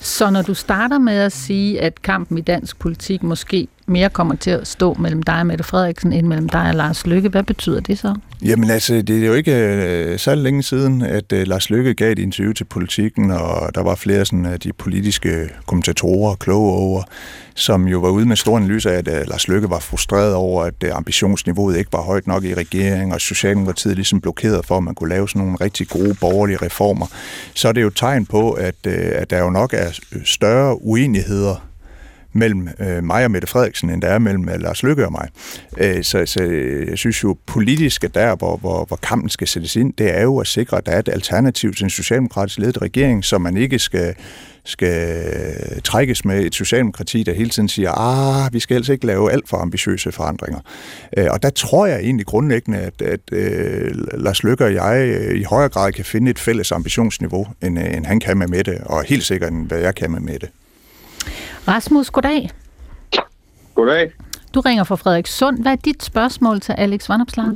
Så 0.00 0.30
når 0.30 0.42
du 0.42 0.54
starter 0.54 0.98
med 0.98 1.18
at 1.18 1.32
sige, 1.32 1.80
at 1.80 2.02
kampen 2.02 2.38
i 2.38 2.40
dansk 2.40 2.78
politik 2.78 3.22
måske 3.22 3.68
mere 3.86 4.10
kommer 4.10 4.34
til 4.34 4.50
at 4.50 4.66
stå 4.66 4.94
mellem 4.94 5.22
dig 5.22 5.40
og 5.40 5.46
Mette 5.46 5.64
Frederiksen, 5.64 6.12
end 6.12 6.26
mellem 6.26 6.48
dig 6.48 6.68
og 6.68 6.74
Lars 6.74 7.06
Lykke, 7.06 7.28
hvad 7.28 7.42
betyder 7.42 7.80
det 7.80 7.98
så? 7.98 8.14
Jamen 8.42 8.70
altså, 8.70 9.02
det 9.02 9.22
er 9.22 9.26
jo 9.26 9.32
ikke 9.32 9.54
øh, 9.54 10.18
så 10.18 10.34
længe 10.34 10.62
siden, 10.62 11.02
at 11.02 11.32
øh, 11.32 11.46
Lars 11.46 11.70
Lykke 11.70 11.94
gav 11.94 12.12
et 12.12 12.18
interview 12.18 12.52
til 12.52 12.64
politikken, 12.64 13.30
og 13.30 13.74
der 13.74 13.82
var 13.82 13.94
flere 13.94 14.24
sådan, 14.24 14.46
af 14.46 14.60
de 14.60 14.72
politiske 14.72 15.48
kommentatorer, 15.66 16.34
kloge 16.34 16.72
over, 16.72 17.02
som 17.54 17.88
jo 17.88 17.98
var 17.98 18.08
ude 18.08 18.26
med 18.26 18.36
stor 18.36 18.56
analyse 18.56 18.90
af, 18.90 18.98
at 18.98 19.08
øh, 19.08 19.28
Lars 19.28 19.48
Lykke 19.48 19.70
var 19.70 19.78
frustreret 19.78 20.34
over, 20.34 20.64
at 20.64 20.74
øh, 20.84 20.96
ambitionsniveauet 20.96 21.76
ikke 21.76 21.92
var 21.92 22.02
højt 22.02 22.26
nok 22.26 22.44
i 22.44 22.54
regeringen, 22.54 23.12
og 23.12 23.20
Socialdemokratiet 23.20 23.94
ligesom 23.94 24.20
blokeret 24.20 24.66
for, 24.66 24.76
at 24.76 24.82
man 24.82 24.94
kunne 24.94 25.10
lave 25.10 25.28
sådan 25.28 25.42
nogle 25.42 25.56
rigtig 25.60 25.88
gode 25.88 26.14
borgerlige 26.20 26.58
reformer. 26.62 27.06
Så 27.54 27.68
er 27.68 27.72
det 27.72 27.82
jo 27.82 27.86
et 27.86 27.96
tegn 27.96 28.26
på, 28.26 28.52
at, 28.52 28.74
øh, 28.86 29.12
at 29.14 29.30
der 29.30 29.38
jo 29.38 29.50
nok 29.50 29.74
er 29.74 29.98
øh, 30.12 30.24
større 30.24 30.82
uenigheder 30.82 31.73
mellem 32.34 32.68
øh, 32.80 33.04
mig 33.04 33.24
og 33.24 33.30
Mette 33.30 33.48
Frederiksen, 33.48 33.90
end 33.90 34.02
der 34.02 34.08
er 34.08 34.18
mellem 34.18 34.48
øh, 34.48 34.60
Lars 34.60 34.82
Løkke 34.82 35.06
og 35.06 35.12
mig. 35.12 35.28
Øh, 35.78 36.04
så, 36.04 36.26
så 36.26 36.42
jeg 36.88 36.98
synes 36.98 37.22
jo 37.24 37.36
politisk, 37.46 38.04
at 38.04 38.14
der, 38.14 38.36
hvor, 38.36 38.56
hvor, 38.56 38.84
hvor 38.84 38.96
kampen 38.96 39.30
skal 39.30 39.46
sættes 39.48 39.76
ind, 39.76 39.92
det 39.98 40.18
er 40.18 40.22
jo 40.22 40.38
at 40.38 40.46
sikre, 40.46 40.76
at 40.76 40.86
der 40.86 40.92
er 40.92 40.98
et 40.98 41.08
alternativ 41.08 41.74
til 41.74 41.84
en 41.84 41.90
socialdemokratisk 41.90 42.58
ledet 42.58 42.82
regering, 42.82 43.24
så 43.24 43.38
man 43.38 43.56
ikke 43.56 43.78
skal 43.78 44.14
skal 44.64 45.80
trækkes 45.84 46.24
med 46.24 46.44
et 46.44 46.54
socialdemokrati, 46.54 47.22
der 47.22 47.34
hele 47.34 47.50
tiden 47.50 47.68
siger, 47.68 47.92
ah, 47.92 48.54
vi 48.54 48.60
skal 48.60 48.74
altså 48.74 48.92
ikke 48.92 49.06
lave 49.06 49.32
alt 49.32 49.48
for 49.48 49.56
ambitiøse 49.56 50.12
forandringer. 50.12 50.60
Øh, 51.16 51.26
og 51.30 51.42
der 51.42 51.50
tror 51.50 51.86
jeg 51.86 52.00
egentlig 52.00 52.26
grundlæggende, 52.26 52.78
at, 52.78 53.02
at 53.02 53.20
øh, 53.32 53.90
Lars 54.12 54.42
Løkke 54.42 54.64
og 54.64 54.74
jeg 54.74 55.08
øh, 55.08 55.40
i 55.40 55.42
højere 55.42 55.68
grad 55.68 55.92
kan 55.92 56.04
finde 56.04 56.30
et 56.30 56.38
fælles 56.38 56.72
ambitionsniveau, 56.72 57.46
end, 57.62 57.78
øh, 57.78 57.96
end 57.96 58.06
han 58.06 58.20
kan 58.20 58.38
med 58.38 58.46
Mette, 58.46 58.80
og 58.84 59.04
helt 59.04 59.24
sikkert, 59.24 59.52
end 59.52 59.66
hvad 59.66 59.78
jeg 59.78 59.94
kan 59.94 60.10
med 60.10 60.20
Mette. 60.20 60.48
Rasmus, 61.68 62.10
goddag. 62.10 62.50
Goddag. 63.74 64.12
Du 64.54 64.60
ringer 64.60 64.84
fra 64.84 64.96
Frederikssund. 64.96 65.62
Hvad 65.62 65.72
er 65.72 65.76
dit 65.76 66.02
spørgsmål 66.02 66.60
til 66.60 66.72
Alex 66.72 67.08
Vanopslagh? 67.08 67.54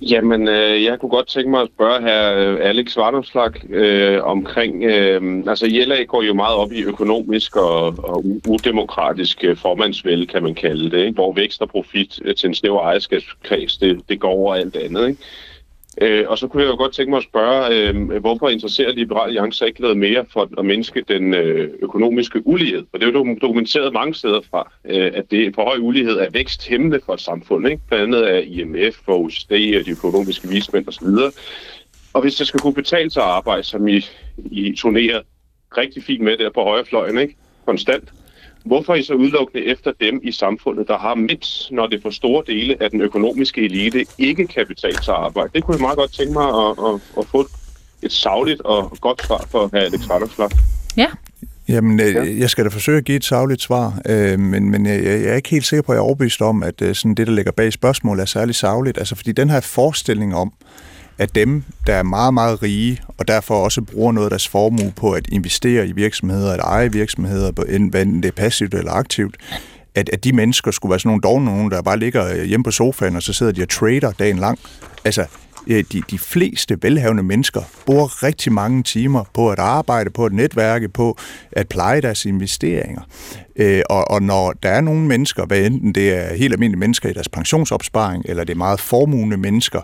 Jamen, 0.00 0.48
øh, 0.48 0.84
jeg 0.84 1.00
kunne 1.00 1.10
godt 1.10 1.28
tænke 1.28 1.50
mig 1.50 1.60
at 1.60 1.68
spørge 1.74 2.02
her 2.02 2.34
øh, 2.34 2.58
Alex 2.60 2.96
Varnopslag 2.96 3.70
øh, 3.70 4.24
omkring... 4.24 4.84
Øh, 4.84 5.44
altså, 5.46 5.66
JLA 5.66 6.04
går 6.04 6.22
jo 6.22 6.34
meget 6.34 6.56
op 6.56 6.72
i 6.72 6.82
økonomisk 6.82 7.56
og, 7.56 7.86
og 7.86 8.24
udemokratisk 8.48 9.44
øh, 9.44 9.56
formandsvælde, 9.56 10.26
kan 10.26 10.42
man 10.42 10.54
kalde 10.54 10.90
det, 10.90 10.98
ikke? 10.98 11.14
hvor 11.14 11.32
vækst 11.32 11.62
og 11.62 11.68
profit 11.68 12.20
øh, 12.24 12.34
til 12.34 12.48
en 12.48 12.54
snæver 12.54 12.80
ejerskabskreds, 12.82 13.76
det, 13.76 14.00
det 14.08 14.20
går 14.20 14.30
over 14.30 14.54
alt 14.54 14.76
andet. 14.76 15.08
Ikke? 15.08 15.22
Øh, 16.00 16.24
og 16.28 16.38
så 16.38 16.48
kunne 16.48 16.62
jeg 16.62 16.70
jo 16.70 16.76
godt 16.76 16.92
tænke 16.92 17.10
mig 17.10 17.16
at 17.16 17.24
spørge, 17.24 17.88
øh, 17.88 18.20
hvorfor 18.20 18.48
interesserer 18.48 18.92
Liberal 18.92 19.26
Alliance 19.26 19.58
sig 19.58 19.68
ikke 19.68 19.80
noget 19.80 19.96
mere 19.96 20.24
for 20.32 20.48
at 20.58 20.64
mindske 20.64 21.04
den 21.08 21.34
øh, 21.34 21.70
økonomiske 21.82 22.46
ulighed? 22.46 22.84
For 22.90 22.98
det 22.98 23.08
er 23.08 23.12
jo 23.12 23.36
dokumenteret 23.42 23.92
mange 23.92 24.14
steder 24.14 24.40
fra, 24.50 24.72
øh, 24.84 25.10
at 25.14 25.30
det 25.30 25.54
for 25.54 25.64
høj 25.64 25.78
ulighed 25.78 26.18
er 26.18 26.30
væksthæmmende 26.30 27.00
for 27.06 27.14
et 27.14 27.20
samfund. 27.20 27.68
Ikke? 27.68 27.82
Blandt 27.88 28.04
andet 28.04 28.22
af 28.22 28.44
IMF 28.46 28.96
og 29.06 29.20
OECD 29.20 29.52
og 29.52 29.86
de 29.86 29.90
økonomiske 29.90 30.48
vismænd 30.48 30.88
osv. 30.88 31.06
Og 32.12 32.20
hvis 32.22 32.34
det 32.34 32.46
skal 32.46 32.60
kunne 32.60 32.74
betale 32.74 33.10
sig 33.10 33.22
at 33.22 33.28
arbejde, 33.28 33.62
som 33.62 33.88
I, 33.88 34.04
I 34.50 34.74
turnerer 34.76 35.20
rigtig 35.76 36.02
fint 36.02 36.22
med 36.22 36.36
der 36.36 36.50
på 36.50 36.62
højrefløjen, 36.62 37.18
ikke? 37.18 37.36
konstant, 37.66 38.12
Hvorfor 38.64 38.92
er 38.92 38.96
I 38.96 39.02
så 39.02 39.14
udelukkende 39.14 39.66
efter 39.66 39.92
dem 40.00 40.20
i 40.22 40.32
samfundet, 40.32 40.88
der 40.88 40.98
har 40.98 41.14
mindst, 41.14 41.72
når 41.72 41.86
det 41.86 42.02
for 42.02 42.10
store 42.10 42.42
dele 42.46 42.76
af 42.80 42.90
den 42.90 43.00
økonomiske 43.00 43.60
elite 43.64 44.06
ikke 44.18 44.46
kan 44.46 44.66
betale 44.66 45.02
sig 45.02 45.14
arbejde? 45.14 45.50
Det 45.54 45.64
kunne 45.64 45.74
jeg 45.74 45.80
meget 45.80 45.96
godt 45.96 46.12
tænke 46.12 46.32
mig 46.32 46.48
at, 46.48 46.70
at, 46.88 47.00
at 47.18 47.26
få 47.26 47.46
et 48.02 48.12
savligt 48.12 48.60
og 48.60 48.96
godt 49.00 49.26
svar 49.26 49.46
for 49.50 49.66
hr. 49.66 49.76
Alex 49.76 50.08
Vanderslag. 50.08 50.50
Ja, 50.96 51.06
Jamen, 51.68 52.00
øh, 52.00 52.40
jeg 52.40 52.50
skal 52.50 52.64
da 52.64 52.70
forsøge 52.70 52.98
at 52.98 53.04
give 53.04 53.16
et 53.16 53.24
savligt 53.24 53.62
svar, 53.62 54.00
øh, 54.06 54.38
men, 54.38 54.70
men 54.70 54.86
jeg, 54.86 55.04
jeg 55.04 55.22
er 55.22 55.34
ikke 55.34 55.50
helt 55.50 55.66
sikker 55.66 55.82
på, 55.82 55.92
at 55.92 55.96
jeg 55.96 56.00
er 56.00 56.04
overbevist 56.04 56.42
om, 56.42 56.62
at 56.62 56.82
øh, 56.82 56.94
sådan 56.94 57.14
det, 57.14 57.26
der 57.26 57.32
ligger 57.32 57.52
bag 57.52 57.72
spørgsmålet, 57.72 58.22
er 58.22 58.26
særlig 58.26 58.54
savligt. 58.54 58.98
Altså, 58.98 59.14
fordi 59.16 59.32
den 59.32 59.50
her 59.50 59.60
forestilling 59.60 60.34
om, 60.34 60.52
at 61.22 61.34
dem, 61.34 61.64
der 61.86 61.94
er 61.94 62.02
meget, 62.02 62.34
meget 62.34 62.62
rige, 62.62 63.00
og 63.18 63.28
derfor 63.28 63.54
også 63.64 63.82
bruger 63.82 64.12
noget 64.12 64.26
af 64.26 64.30
deres 64.30 64.48
formue 64.48 64.92
på 64.96 65.12
at 65.12 65.26
investere 65.28 65.86
i 65.86 65.92
virksomheder, 65.92 66.52
at 66.52 66.60
eje 66.60 66.92
virksomheder, 66.92 67.52
på 67.52 67.62
enten 67.62 68.22
det 68.22 68.28
er 68.28 68.32
passivt 68.32 68.74
eller 68.74 68.92
aktivt, 68.92 69.36
at, 69.94 70.10
at 70.12 70.24
de 70.24 70.32
mennesker 70.32 70.70
skulle 70.70 70.90
være 70.90 70.98
sådan 70.98 71.08
nogle 71.08 71.20
dogne 71.20 71.44
nogen, 71.44 71.70
der 71.70 71.82
bare 71.82 71.98
ligger 71.98 72.44
hjemme 72.44 72.64
på 72.64 72.70
sofaen, 72.70 73.16
og 73.16 73.22
så 73.22 73.32
sidder 73.32 73.52
de 73.52 73.62
og 73.62 73.68
trader 73.68 74.12
dagen 74.12 74.38
lang. 74.38 74.58
Altså, 75.04 75.26
Øh, 75.66 75.84
de, 75.92 76.02
de 76.10 76.18
fleste 76.18 76.78
velhavende 76.82 77.22
mennesker 77.22 77.60
bruger 77.86 78.22
rigtig 78.22 78.52
mange 78.52 78.82
timer 78.82 79.24
på 79.34 79.50
at 79.50 79.58
arbejde, 79.58 80.10
på 80.10 80.24
at 80.24 80.32
netværke, 80.32 80.88
på 80.88 81.18
at 81.52 81.68
pleje 81.68 82.00
deres 82.00 82.24
investeringer. 82.24 83.02
Øh, 83.56 83.82
og, 83.90 84.10
og 84.10 84.22
når 84.22 84.52
der 84.52 84.68
er 84.68 84.80
nogle 84.80 85.00
mennesker, 85.00 85.46
hvad 85.46 85.58
enten 85.58 85.94
det 85.94 86.16
er 86.16 86.34
helt 86.34 86.52
almindelige 86.52 86.78
mennesker 86.78 87.08
i 87.08 87.12
deres 87.12 87.28
pensionsopsparing, 87.28 88.24
eller 88.28 88.44
det 88.44 88.52
er 88.52 88.58
meget 88.58 88.80
formuende 88.80 89.36
mennesker 89.36 89.80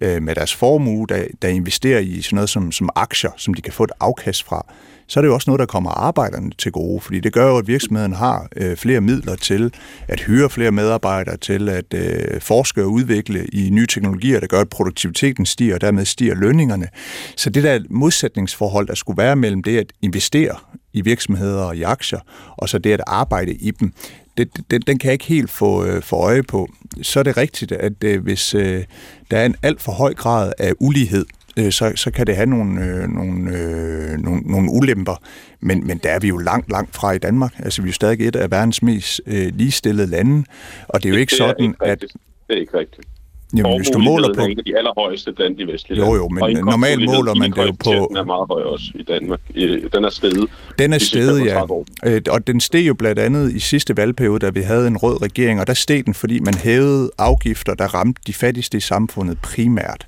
øh, 0.00 0.22
med 0.22 0.34
deres 0.34 0.54
formue, 0.54 1.06
der, 1.08 1.24
der 1.42 1.48
investerer 1.48 2.00
i 2.00 2.22
sådan 2.22 2.34
noget 2.34 2.50
som, 2.50 2.72
som 2.72 2.88
aktier, 2.94 3.30
som 3.36 3.54
de 3.54 3.62
kan 3.62 3.72
få 3.72 3.84
et 3.84 3.92
afkast 4.00 4.44
fra, 4.44 4.66
så 5.12 5.20
er 5.20 5.22
det 5.22 5.28
jo 5.28 5.34
også 5.34 5.50
noget, 5.50 5.58
der 5.58 5.66
kommer 5.66 5.90
arbejderne 5.90 6.50
til 6.58 6.72
gode, 6.72 7.00
fordi 7.00 7.20
det 7.20 7.32
gør 7.32 7.48
jo, 7.48 7.56
at 7.56 7.66
virksomheden 7.66 8.12
har 8.12 8.48
øh, 8.56 8.76
flere 8.76 9.00
midler 9.00 9.36
til 9.36 9.74
at 10.08 10.20
hyre 10.20 10.50
flere 10.50 10.72
medarbejdere, 10.72 11.36
til 11.36 11.68
at 11.68 11.94
øh, 11.94 12.40
forske 12.40 12.82
og 12.82 12.92
udvikle 12.92 13.46
i 13.46 13.70
nye 13.70 13.86
teknologier, 13.86 14.40
der 14.40 14.46
gør, 14.46 14.60
at 14.60 14.68
produktiviteten 14.68 15.46
stiger, 15.46 15.74
og 15.74 15.80
dermed 15.80 16.04
stiger 16.04 16.34
lønningerne. 16.34 16.88
Så 17.36 17.50
det 17.50 17.64
der 17.64 17.80
modsætningsforhold, 17.90 18.86
der 18.86 18.94
skulle 18.94 19.18
være 19.18 19.36
mellem 19.36 19.62
det 19.62 19.78
at 19.78 19.92
investere 20.02 20.56
i 20.92 21.00
virksomheder 21.00 21.62
og 21.62 21.76
i 21.76 21.82
aktier, 21.82 22.20
og 22.56 22.68
så 22.68 22.78
det 22.78 22.92
at 22.92 23.00
arbejde 23.06 23.54
i 23.54 23.70
dem, 23.70 23.92
det, 24.36 24.48
den, 24.70 24.80
den 24.80 24.98
kan 24.98 25.06
jeg 25.06 25.12
ikke 25.12 25.24
helt 25.24 25.50
få, 25.50 25.84
øh, 25.84 26.02
få 26.02 26.16
øje 26.16 26.42
på. 26.42 26.68
Så 27.02 27.18
er 27.18 27.22
det 27.22 27.36
rigtigt, 27.36 27.72
at 27.72 28.04
øh, 28.04 28.22
hvis 28.22 28.54
øh, 28.54 28.84
der 29.30 29.38
er 29.38 29.46
en 29.46 29.56
alt 29.62 29.82
for 29.82 29.92
høj 29.92 30.14
grad 30.14 30.52
af 30.58 30.72
ulighed, 30.80 31.24
øh, 31.58 31.72
så, 31.72 31.92
så 31.96 32.10
kan 32.10 32.26
det 32.26 32.36
have 32.36 32.46
nogle, 32.46 32.84
øh, 32.84 33.08
nogle, 33.08 33.58
øh, 33.58 34.18
nogle, 34.18 34.40
nogle 34.40 34.70
ulemper. 34.70 35.22
Men, 35.60 35.86
men 35.86 35.98
der 35.98 36.10
er 36.10 36.18
vi 36.18 36.28
jo 36.28 36.36
langt, 36.38 36.70
langt 36.70 36.96
fra 36.96 37.12
i 37.12 37.18
Danmark. 37.18 37.52
Altså, 37.58 37.82
vi 37.82 37.86
er 37.86 37.90
jo 37.90 37.94
stadig 37.94 38.28
et 38.28 38.36
af 38.36 38.50
verdens 38.50 38.82
mest 38.82 39.20
øh, 39.26 39.52
ligestillede 39.54 40.10
lande, 40.10 40.44
og 40.88 41.02
det 41.02 41.08
er 41.08 41.12
jo 41.12 41.20
ikke 41.20 41.30
det 41.30 41.38
sådan, 41.38 41.64
ikke 41.64 41.84
at... 41.84 42.00
Det 42.00 42.56
er 42.56 42.60
ikke 42.60 42.78
rigtigt. 42.78 43.06
Jamen, 43.56 43.76
hvis 43.76 43.88
du 43.88 43.98
måler 43.98 44.34
på... 44.34 44.40
er 44.40 44.44
en 44.44 44.58
af 44.58 44.64
de 44.64 44.78
allerhøjeste 44.78 45.32
blandt 45.32 45.58
de 45.58 45.66
vestlige 45.66 45.98
Jo, 45.98 46.14
jo, 46.14 46.28
men 46.28 46.56
normalt 46.56 47.04
måler 47.04 47.34
man 47.34 47.50
det 47.50 47.66
jo 47.66 47.72
på... 47.84 48.06
Den 48.08 48.16
er 48.16 48.24
meget 48.24 48.46
høj 48.50 48.62
også 48.62 48.84
i 48.94 49.02
Danmark. 49.02 49.40
Den 49.92 50.04
er 50.04 50.10
steget. 50.10 50.50
Den 50.78 50.92
er 50.92 50.98
steget, 50.98 51.46
ja. 51.46 51.62
Øh, 52.04 52.20
og 52.30 52.46
den 52.46 52.60
steg 52.60 52.88
jo 52.88 52.94
blandt 52.94 53.18
andet 53.18 53.52
i 53.52 53.58
sidste 53.58 53.96
valgperiode, 53.96 54.38
da 54.38 54.50
vi 54.50 54.60
havde 54.60 54.86
en 54.86 54.96
rød 54.96 55.22
regering, 55.22 55.60
og 55.60 55.66
der 55.66 55.74
steg 55.74 56.06
den, 56.06 56.14
fordi 56.14 56.40
man 56.40 56.54
hævede 56.54 57.10
afgifter, 57.18 57.74
der 57.74 57.84
ramte 57.86 58.22
de 58.26 58.32
fattigste 58.32 58.78
i 58.78 58.80
samfundet 58.80 59.38
primært. 59.42 60.06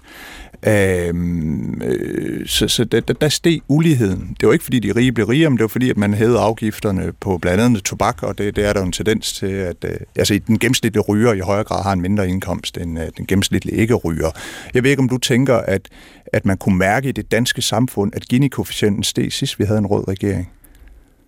Øhm, 0.67 1.83
øh, 1.83 2.47
så 2.47 2.69
så 2.69 2.85
der, 2.85 3.01
der 3.01 3.29
steg 3.29 3.61
uligheden. 3.69 4.37
Det 4.41 4.47
var 4.47 4.53
ikke 4.53 4.65
fordi 4.65 4.79
de 4.79 4.93
rige 4.93 5.13
blev 5.13 5.27
rigere, 5.27 5.51
men 5.51 5.57
det 5.57 5.63
var 5.63 5.69
fordi, 5.69 5.91
at 5.91 5.97
man 5.97 6.15
hævede 6.15 6.39
afgifterne 6.39 7.13
på 7.21 7.39
blandt 7.39 7.61
andet 7.61 7.85
tobak, 7.85 8.23
og 8.23 8.39
det, 8.39 8.57
det 8.57 8.65
er 8.65 8.73
der 8.73 8.81
jo 8.81 8.87
en 8.87 8.93
tendens 8.93 9.33
til, 9.33 9.47
at 9.47 9.85
øh, 9.85 9.97
altså, 10.17 10.41
den 10.47 10.59
gennemsnitlige 10.59 11.03
ryger 11.03 11.33
i 11.33 11.41
højere 11.41 11.65
grad 11.65 11.83
har 11.83 11.93
en 11.93 12.01
mindre 12.01 12.29
indkomst 12.29 12.79
end 12.79 12.99
øh, 12.99 13.07
den 13.17 13.27
gennemsnitlige 13.27 13.77
ikke-ryger. 13.77 14.31
Jeg 14.75 14.83
ved 14.83 14.91
ikke, 14.91 15.03
om 15.03 15.09
du 15.09 15.19
tænker, 15.19 15.57
at, 15.57 15.89
at 16.33 16.47
man 16.47 16.57
kunne 16.57 16.79
mærke 16.79 17.09
i 17.09 17.13
det 17.13 17.33
danske 17.33 17.63
samfund, 17.63 18.13
at 18.17 18.29
Gini-koefficienten 18.29 19.03
steg 19.03 19.33
sidst, 19.33 19.59
vi 19.59 19.65
havde 19.65 19.79
en 19.79 19.87
rød 19.87 20.09
regering. 20.09 20.51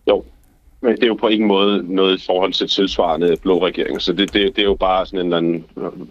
Jo, 0.09 0.25
men 0.81 0.93
det 0.97 1.03
er 1.03 1.07
jo 1.07 1.15
på 1.15 1.29
ingen 1.29 1.49
måde 1.49 1.95
noget 1.95 2.23
i 2.23 2.27
forhold 2.27 2.53
til 2.53 2.69
tilsvarende 2.69 3.37
blå 3.43 3.67
regering. 3.67 4.03
Så 4.03 4.13
det, 4.13 4.33
det, 4.33 4.57
det 4.57 4.59
er 4.59 4.67
jo 4.67 4.75
bare 4.75 5.07
sådan 5.07 5.19
en 5.19 5.27
eller 5.27 5.37
anden 5.37 5.65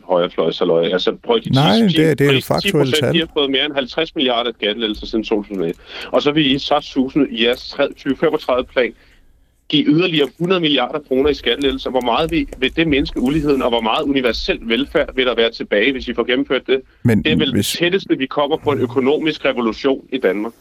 højrefløjsaløj. 0.04 0.86
Altså 0.86 1.16
prøv 1.24 1.40
de 1.40 1.50
Nej, 1.50 1.88
10, 1.88 1.98
det, 1.98 2.20
det 2.20 2.30
er 2.30 2.34
jo 2.34 2.42
faktuelt 2.42 2.96
tal. 2.96 3.14
De 3.14 3.20
har 3.20 3.28
fået 3.34 3.52
mere 3.52 3.66
end 3.66 3.74
50 3.74 4.16
milliarder 4.16 4.52
skattelettelser 4.58 5.08
siden 5.08 5.24
2001. 5.24 5.76
Og 6.12 6.22
så 6.22 6.32
vil 6.32 6.52
I 6.52 6.60
så 6.60 6.78
1000 6.78 7.28
i 7.32 7.46
jeres 7.46 7.76
2035-plan 7.80 8.94
give 9.70 9.86
yderligere 9.88 10.28
100 10.28 10.62
milliarder 10.62 11.00
kroner 11.00 11.30
i 11.30 11.34
skattelettelser. 11.34 11.90
Hvor 11.90 12.02
meget 12.02 12.32
vil, 12.32 12.48
vil 12.58 12.76
det 12.76 12.88
mindske 12.88 13.20
uligheden, 13.20 13.62
og 13.62 13.70
hvor 13.70 13.82
meget 13.82 14.04
universel 14.04 14.60
velfærd 14.62 15.16
vil 15.16 15.26
der 15.26 15.36
være 15.36 15.52
tilbage, 15.52 15.92
hvis 15.92 16.08
I 16.08 16.14
får 16.14 16.24
gennemført 16.24 16.68
det? 16.68 16.82
Men 17.04 17.24
det 17.24 17.32
er 17.32 17.36
vel 17.36 17.52
hvis... 17.52 17.78
tætteste, 17.80 18.18
vi 18.18 18.26
kommer 18.26 18.58
på 18.58 18.72
en 18.72 18.80
økonomisk 18.80 19.46
revolution 19.46 20.06
i 20.12 20.18
Danmark. 20.18 20.54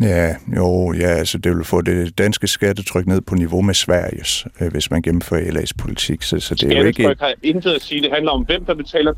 Ja, 0.00 0.34
jo, 0.56 0.92
ja, 0.92 1.08
altså 1.08 1.38
det 1.38 1.56
vil 1.56 1.64
få 1.64 1.80
det 1.80 2.18
danske 2.18 2.46
skattetryk 2.46 3.06
ned 3.06 3.20
på 3.20 3.34
niveau 3.34 3.62
med 3.62 3.74
Sveriges, 3.74 4.46
øh, 4.60 4.72
hvis 4.72 4.90
man 4.90 5.02
gennemfører 5.02 5.50
LA's 5.50 5.72
politik. 5.78 6.22
Så, 6.22 6.40
så 6.40 6.54
det 6.54 6.72
er 6.72 6.78
jo 6.78 6.86
ikke... 6.86 7.16
Har 7.20 7.34
intet 7.42 7.70
at 7.70 7.82
sige. 7.82 8.02
Det 8.02 8.10
handler 8.12 8.30
om, 8.30 8.42
hvem 8.42 8.64
der 8.64 8.74
betaler, 8.74 9.12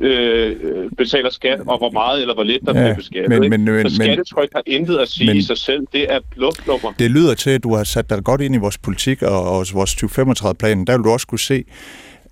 øh, 0.00 0.90
betaler 0.98 1.30
skat, 1.30 1.60
og 1.66 1.78
hvor 1.78 1.90
meget 1.90 2.20
eller 2.20 2.34
hvor 2.34 2.42
lidt 2.42 2.62
der 2.66 2.74
ja, 2.74 2.82
bliver 2.82 2.94
beskattet. 2.94 3.40
Men, 3.40 3.50
men, 3.50 3.64
men, 3.64 3.90
så 3.90 3.94
skattetryk 3.94 4.48
har 4.54 4.62
intet 4.66 4.98
at 4.98 5.08
sige 5.08 5.26
men, 5.26 5.36
i 5.36 5.42
sig 5.42 5.58
selv. 5.58 5.86
Det 5.92 6.12
er 6.12 6.20
luftnummer. 6.36 6.92
Det 6.98 7.10
lyder 7.10 7.34
til, 7.34 7.50
at 7.50 7.62
du 7.62 7.74
har 7.74 7.84
sat 7.84 8.10
dig 8.10 8.24
godt 8.24 8.40
ind 8.40 8.54
i 8.54 8.58
vores 8.58 8.78
politik 8.78 9.22
og, 9.22 9.50
og 9.58 9.66
vores 9.72 9.94
2035-plan. 9.94 10.84
Der 10.84 10.96
vil 10.96 11.04
du 11.04 11.10
også 11.10 11.26
kunne 11.26 11.38
se, 11.38 11.64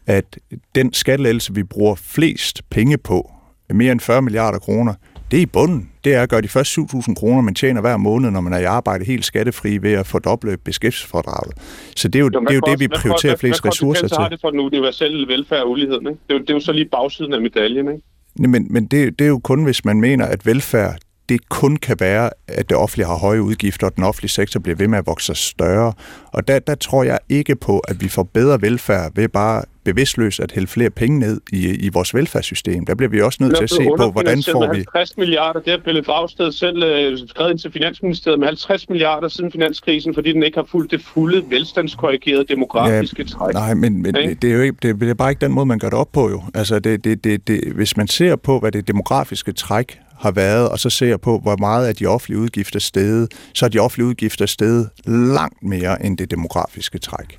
at 0.07 0.39
den 0.75 0.93
skattelettelse, 0.93 1.55
vi 1.55 1.63
bruger 1.63 1.95
flest 1.95 2.71
penge 2.71 2.99
på, 2.99 3.33
mere 3.71 3.93
end 3.93 4.01
40 4.01 4.23
milliarder 4.23 4.59
kroner, 4.59 4.95
det 5.31 5.37
er 5.37 5.43
i 5.43 5.47
bunden. 5.47 5.92
Det 6.05 6.15
er 6.15 6.23
at 6.23 6.29
gøre 6.29 6.43
de 6.43 6.49
første 6.49 6.81
7.000 6.81 7.15
kroner, 7.15 7.41
man 7.41 7.55
tjener 7.55 7.81
hver 7.81 7.97
måned, 7.97 8.31
når 8.31 8.41
man 8.41 8.53
er 8.53 8.59
i 8.59 8.65
arbejde 8.65 9.05
helt 9.05 9.25
skattefri 9.25 9.79
ved 9.79 9.93
at 9.93 10.07
fordoble 10.07 10.57
beskæftigelsesfordraget. 10.57 11.53
Så 11.97 12.09
det 12.09 12.19
er 12.19 12.21
jo, 12.21 12.31
jo 12.35 12.41
det, 12.41 12.51
er 12.51 12.55
jo 12.55 12.61
det, 12.67 12.81
vi 12.81 12.89
prioriterer 12.89 13.37
flest 13.37 13.65
ressourcer 13.65 14.09
til. 14.09 14.17
Hvad 14.17 14.25
har 14.25 14.29
det 14.29 14.41
for 14.41 14.51
den 14.51 14.61
universelle 14.61 15.29
velfærd 15.29 15.63
og 15.63 15.71
ulighed? 15.71 15.99
Ikke? 15.99 16.09
Det, 16.09 16.19
er 16.29 16.35
jo, 16.35 16.41
det 16.41 16.51
er 16.51 16.55
jo 16.55 16.61
så 16.61 16.73
lige 16.73 16.89
bagsiden 16.89 17.33
af 17.33 17.41
medaljen. 17.41 17.89
Ikke? 17.89 18.49
Men, 18.49 18.67
men 18.71 18.87
det, 18.87 19.19
det 19.19 19.25
er 19.25 19.29
jo 19.29 19.39
kun, 19.39 19.65
hvis 19.65 19.85
man 19.85 20.01
mener, 20.01 20.27
at 20.27 20.47
velfærd 20.47 20.99
det 21.29 21.49
kun 21.49 21.77
kan 21.77 21.97
være, 22.01 22.31
at 22.49 22.69
det 22.69 22.77
offentlige 22.77 23.07
har 23.07 23.17
høje 23.17 23.43
udgifter, 23.43 23.87
og 23.87 23.97
den 23.97 24.05
offentlige 24.05 24.31
sektor 24.31 24.61
bliver 24.61 24.77
ved 24.77 24.89
med 24.89 24.99
at 24.99 25.07
vokse 25.07 25.35
større. 25.35 25.93
Og 26.33 26.49
der, 26.49 26.59
der 26.59 26.75
tror 26.75 27.05
jeg 27.05 27.19
ikke 27.29 27.57
på, 27.57 27.79
at 27.79 28.01
vi 28.01 28.09
får 28.09 28.23
bedre 28.23 28.63
velfærd 28.63 29.13
ved 29.15 29.29
bare 29.29 29.63
bevidstløst 29.85 30.41
at 30.41 30.53
hælde 30.53 30.67
flere 30.67 30.91
penge 30.91 31.19
ned 31.19 31.41
i, 31.53 31.69
i 31.69 31.89
vores 31.89 32.15
velfærdssystem. 32.15 32.87
Der 32.87 32.95
bliver 32.95 33.11
vi 33.11 33.21
også 33.21 33.39
nødt 33.41 33.57
til 33.57 33.65
at 33.65 33.71
se 33.71 33.87
på, 33.97 34.11
hvordan 34.11 34.43
får 34.53 34.73
vi... 34.73 34.77
50 34.77 35.17
milliarder, 35.17 35.61
det 35.61 35.71
har 35.71 35.79
Pelle 35.79 36.03
Dragsted 36.03 36.53
selv 36.53 36.83
øh, 36.83 37.19
skrevet 37.29 37.51
ind 37.51 37.59
til 37.59 37.73
Finansministeriet 37.73 38.39
med 38.39 38.47
50 38.47 38.89
milliarder 38.89 39.29
siden 39.29 39.53
finanskrisen, 39.53 40.15
fordi 40.15 40.33
den 40.33 40.43
ikke 40.43 40.59
har 40.59 40.67
fulgt 40.71 40.91
det 40.91 41.03
fulde 41.03 41.45
velstandskorrigerede 41.51 42.45
demografiske 42.45 43.23
ja, 43.23 43.29
træk. 43.29 43.55
Nej, 43.55 43.75
men, 43.75 44.03
men 44.03 44.17
okay? 44.17 44.37
det, 44.43 44.51
er 44.51 44.55
jo 44.55 44.63
ikke, 44.63 44.77
det, 44.83 45.01
det 45.01 45.11
er 45.11 45.15
bare 45.15 45.31
ikke 45.31 45.41
den 45.41 45.53
måde, 45.53 45.67
man 45.67 45.79
gør 45.79 45.89
det 45.89 45.99
op 45.99 46.13
på 46.13 46.31
jo. 46.31 46.43
Altså, 46.55 46.79
det, 46.79 47.05
det, 47.05 47.25
det, 47.25 47.49
det, 47.49 47.73
hvis 47.75 47.97
man 47.97 48.09
ser 48.09 48.37
på, 48.37 48.59
hvad 48.59 48.73
det 48.73 48.89
demografiske 48.89 49.53
træk 49.53 49.99
har 50.23 50.31
været, 50.31 50.69
og 50.69 50.79
så 50.79 50.91
ser 50.91 51.17
på, 51.17 51.39
hvor 51.39 51.57
meget 51.57 51.87
af 51.87 51.95
de 51.95 52.07
offentlige 52.07 52.41
udgifter 52.41 52.81
steget, 52.81 53.33
så 53.55 53.65
er 53.65 53.69
de 53.69 53.79
offentlige 53.79 54.07
udgifter 54.07 54.47
steget 54.47 54.91
langt 55.07 55.63
mere 55.63 56.07
end 56.07 56.19
det 56.19 56.31
demografiske 56.31 56.99
træk. 56.99 57.39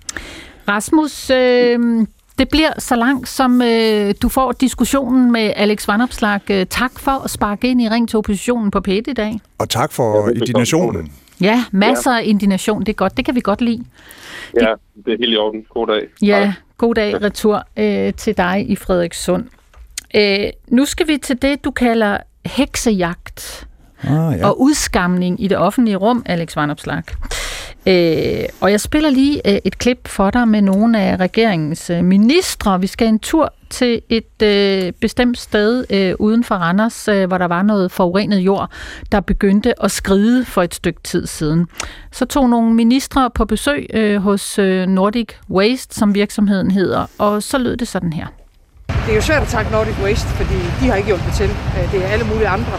Rasmus, 0.67 1.29
øh, 1.29 2.07
det 2.37 2.49
bliver 2.49 2.71
så 2.79 2.95
langt, 2.95 3.29
som 3.29 3.61
øh, 3.61 4.13
du 4.21 4.29
får 4.29 4.51
diskussionen 4.51 5.31
med 5.31 5.53
Alex 5.55 5.87
Vandopslag. 5.87 6.39
Øh, 6.49 6.65
tak 6.65 6.99
for 6.99 7.11
at 7.11 7.29
sparke 7.29 7.67
ind 7.67 7.81
i 7.81 7.89
ring 7.89 8.09
til 8.09 8.17
oppositionen 8.17 8.71
på 8.71 8.81
P1 8.87 8.91
i 8.91 9.01
dag. 9.01 9.39
Og 9.57 9.69
tak 9.69 9.91
for 9.91 10.27
ja, 10.27 10.33
indignationen. 10.33 11.11
Ja, 11.41 11.65
masser 11.71 12.11
ja. 12.11 12.17
af 12.17 12.23
indignation. 12.25 12.79
Det 12.79 12.89
er 12.89 12.93
godt. 12.93 13.17
Det 13.17 13.25
kan 13.25 13.35
vi 13.35 13.41
godt 13.41 13.61
lide. 13.61 13.83
Ja, 14.61 14.73
det 15.05 15.13
er 15.13 15.17
helt 15.19 15.33
i 15.33 15.37
orden. 15.37 15.65
God 15.69 15.87
dag. 15.87 16.01
Ja, 16.21 16.53
god 16.77 16.95
dag 16.95 17.21
retur 17.21 17.63
øh, 17.77 18.13
til 18.13 18.37
dig 18.37 18.65
i 18.69 18.75
Frederikssund. 18.75 19.45
Øh, 20.15 20.49
nu 20.67 20.85
skal 20.85 21.07
vi 21.07 21.17
til 21.17 21.41
det, 21.41 21.63
du 21.65 21.71
kalder 21.71 22.17
heksejagt 22.45 23.67
ah, 24.03 24.09
ja. 24.09 24.47
og 24.47 24.61
udskamning 24.61 25.43
i 25.43 25.47
det 25.47 25.57
offentlige 25.57 25.95
rum, 25.95 26.23
Alex 26.25 26.55
Vanopslag. 26.55 27.03
Øh, 27.87 28.45
og 28.61 28.71
jeg 28.71 28.81
spiller 28.81 29.09
lige 29.09 29.49
øh, 29.49 29.59
et 29.65 29.77
klip 29.77 30.07
for 30.07 30.29
dig 30.29 30.47
med 30.47 30.61
nogle 30.61 30.99
af 30.99 31.17
regeringens 31.17 31.89
øh, 31.89 32.03
ministre. 32.03 32.81
Vi 32.81 32.87
skal 32.87 33.07
en 33.07 33.19
tur 33.19 33.53
til 33.69 34.01
et 34.09 34.41
øh, 34.43 34.93
bestemt 35.01 35.37
sted 35.37 35.85
øh, 35.89 36.15
uden 36.19 36.43
for 36.43 36.55
Randers, 36.55 37.07
øh, 37.07 37.27
hvor 37.27 37.37
der 37.37 37.45
var 37.45 37.61
noget 37.61 37.91
forurenet 37.91 38.39
jord, 38.39 38.71
der 39.11 39.19
begyndte 39.19 39.83
at 39.83 39.91
skride 39.91 40.45
for 40.45 40.63
et 40.63 40.75
stykke 40.75 40.99
tid 41.03 41.27
siden. 41.27 41.67
Så 42.11 42.25
tog 42.25 42.49
nogle 42.49 42.73
ministre 42.73 43.29
på 43.35 43.45
besøg 43.45 43.87
øh, 43.93 44.21
hos 44.21 44.59
øh, 44.59 44.87
Nordic 44.87 45.29
Waste, 45.49 45.95
som 45.95 46.15
virksomheden 46.15 46.71
hedder, 46.71 47.05
og 47.17 47.43
så 47.43 47.57
lød 47.57 47.77
det 47.77 47.87
sådan 47.87 48.13
her. 48.13 48.27
Det 49.05 49.11
er 49.11 49.15
jo 49.15 49.21
svært 49.21 49.41
at 49.41 49.47
takke 49.47 49.71
Nordic 49.71 49.95
Waste, 50.03 50.27
fordi 50.27 50.55
de 50.79 50.89
har 50.89 50.95
ikke 50.95 51.07
hjulpet 51.07 51.33
til. 51.33 51.49
Øh, 51.49 51.91
det 51.91 52.05
er 52.05 52.07
alle 52.07 52.25
mulige 52.25 52.47
andre, 52.47 52.73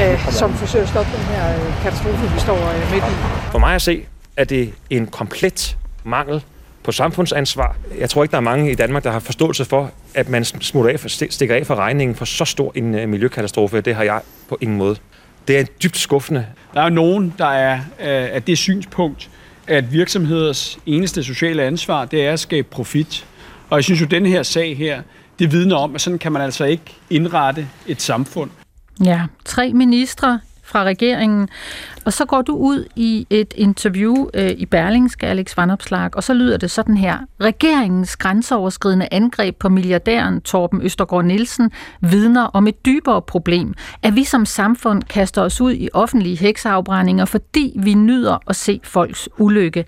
øh, 0.00 0.32
som 0.32 0.54
forsøger 0.54 0.82
at 0.82 0.88
stoppe 0.88 1.10
den 1.16 1.24
her 1.24 1.56
øh, 1.56 1.82
katastrofe, 1.82 2.34
vi 2.34 2.40
står 2.40 2.58
midt 2.92 3.04
i. 3.04 3.14
For 3.52 3.58
mig 3.58 3.74
at 3.74 3.82
se, 3.82 4.04
er 4.36 4.44
det 4.44 4.72
en 4.90 5.06
komplet 5.06 5.76
mangel 6.04 6.44
på 6.84 6.92
samfundsansvar. 6.92 7.76
Jeg 7.98 8.10
tror 8.10 8.22
ikke, 8.22 8.30
der 8.30 8.36
er 8.36 8.42
mange 8.42 8.72
i 8.72 8.74
Danmark, 8.74 9.04
der 9.04 9.10
har 9.10 9.18
forståelse 9.18 9.64
for, 9.64 9.90
at 10.14 10.28
man 10.28 10.44
smutter 10.44 10.90
af, 10.92 11.10
stikker 11.30 11.54
af 11.54 11.66
for 11.66 11.74
regningen 11.74 12.14
for 12.14 12.24
så 12.24 12.44
stor 12.44 12.72
en 12.74 13.10
miljøkatastrofe. 13.10 13.80
Det 13.80 13.94
har 13.94 14.02
jeg 14.02 14.20
på 14.48 14.58
ingen 14.60 14.78
måde. 14.78 14.96
Det 15.48 15.58
er 15.58 15.64
dybt 15.82 15.96
skuffende. 15.96 16.46
Der 16.74 16.80
er 16.82 16.88
nogen, 16.88 17.34
der 17.38 17.46
er 17.46 17.80
af 17.98 18.42
det 18.42 18.58
synspunkt, 18.58 19.30
at 19.66 19.92
virksomheders 19.92 20.78
eneste 20.86 21.24
sociale 21.24 21.62
ansvar, 21.62 22.04
det 22.04 22.26
er 22.26 22.32
at 22.32 22.40
skabe 22.40 22.68
profit. 22.70 23.26
Og 23.70 23.76
jeg 23.76 23.84
synes 23.84 24.00
jo, 24.00 24.04
at 24.04 24.10
denne 24.10 24.28
her 24.28 24.42
sag 24.42 24.76
her, 24.76 25.02
det 25.38 25.52
vidner 25.52 25.76
om, 25.76 25.94
at 25.94 26.00
sådan 26.00 26.18
kan 26.18 26.32
man 26.32 26.42
altså 26.42 26.64
ikke 26.64 26.96
indrette 27.10 27.68
et 27.86 28.02
samfund. 28.02 28.50
Ja, 29.04 29.22
tre 29.44 29.72
ministre 29.72 30.40
fra 30.68 30.84
regeringen. 30.84 31.48
Og 32.04 32.12
så 32.12 32.24
går 32.24 32.42
du 32.42 32.56
ud 32.56 32.84
i 32.96 33.26
et 33.30 33.54
interview 33.56 34.26
øh, 34.34 34.50
i 34.50 34.66
Berlingske, 34.66 35.26
Alex 35.26 35.56
Vanopslag, 35.56 36.16
og 36.16 36.24
så 36.24 36.34
lyder 36.34 36.56
det 36.56 36.70
sådan 36.70 36.96
her. 36.96 37.18
Regeringens 37.40 38.16
grænseoverskridende 38.16 39.08
angreb 39.10 39.56
på 39.56 39.68
milliardæren 39.68 40.40
Torben 40.40 40.82
Østergaard 40.82 41.24
Nielsen 41.24 41.70
vidner 42.00 42.42
om 42.44 42.66
et 42.66 42.86
dybere 42.86 43.22
problem, 43.22 43.74
at 44.02 44.16
vi 44.16 44.24
som 44.24 44.46
samfund 44.46 45.02
kaster 45.02 45.42
os 45.42 45.60
ud 45.60 45.72
i 45.72 45.88
offentlige 45.92 46.36
hekseafbrændinger, 46.36 47.24
fordi 47.24 47.72
vi 47.82 47.94
nyder 47.94 48.38
at 48.46 48.56
se 48.56 48.80
folks 48.84 49.28
ulykke. 49.38 49.84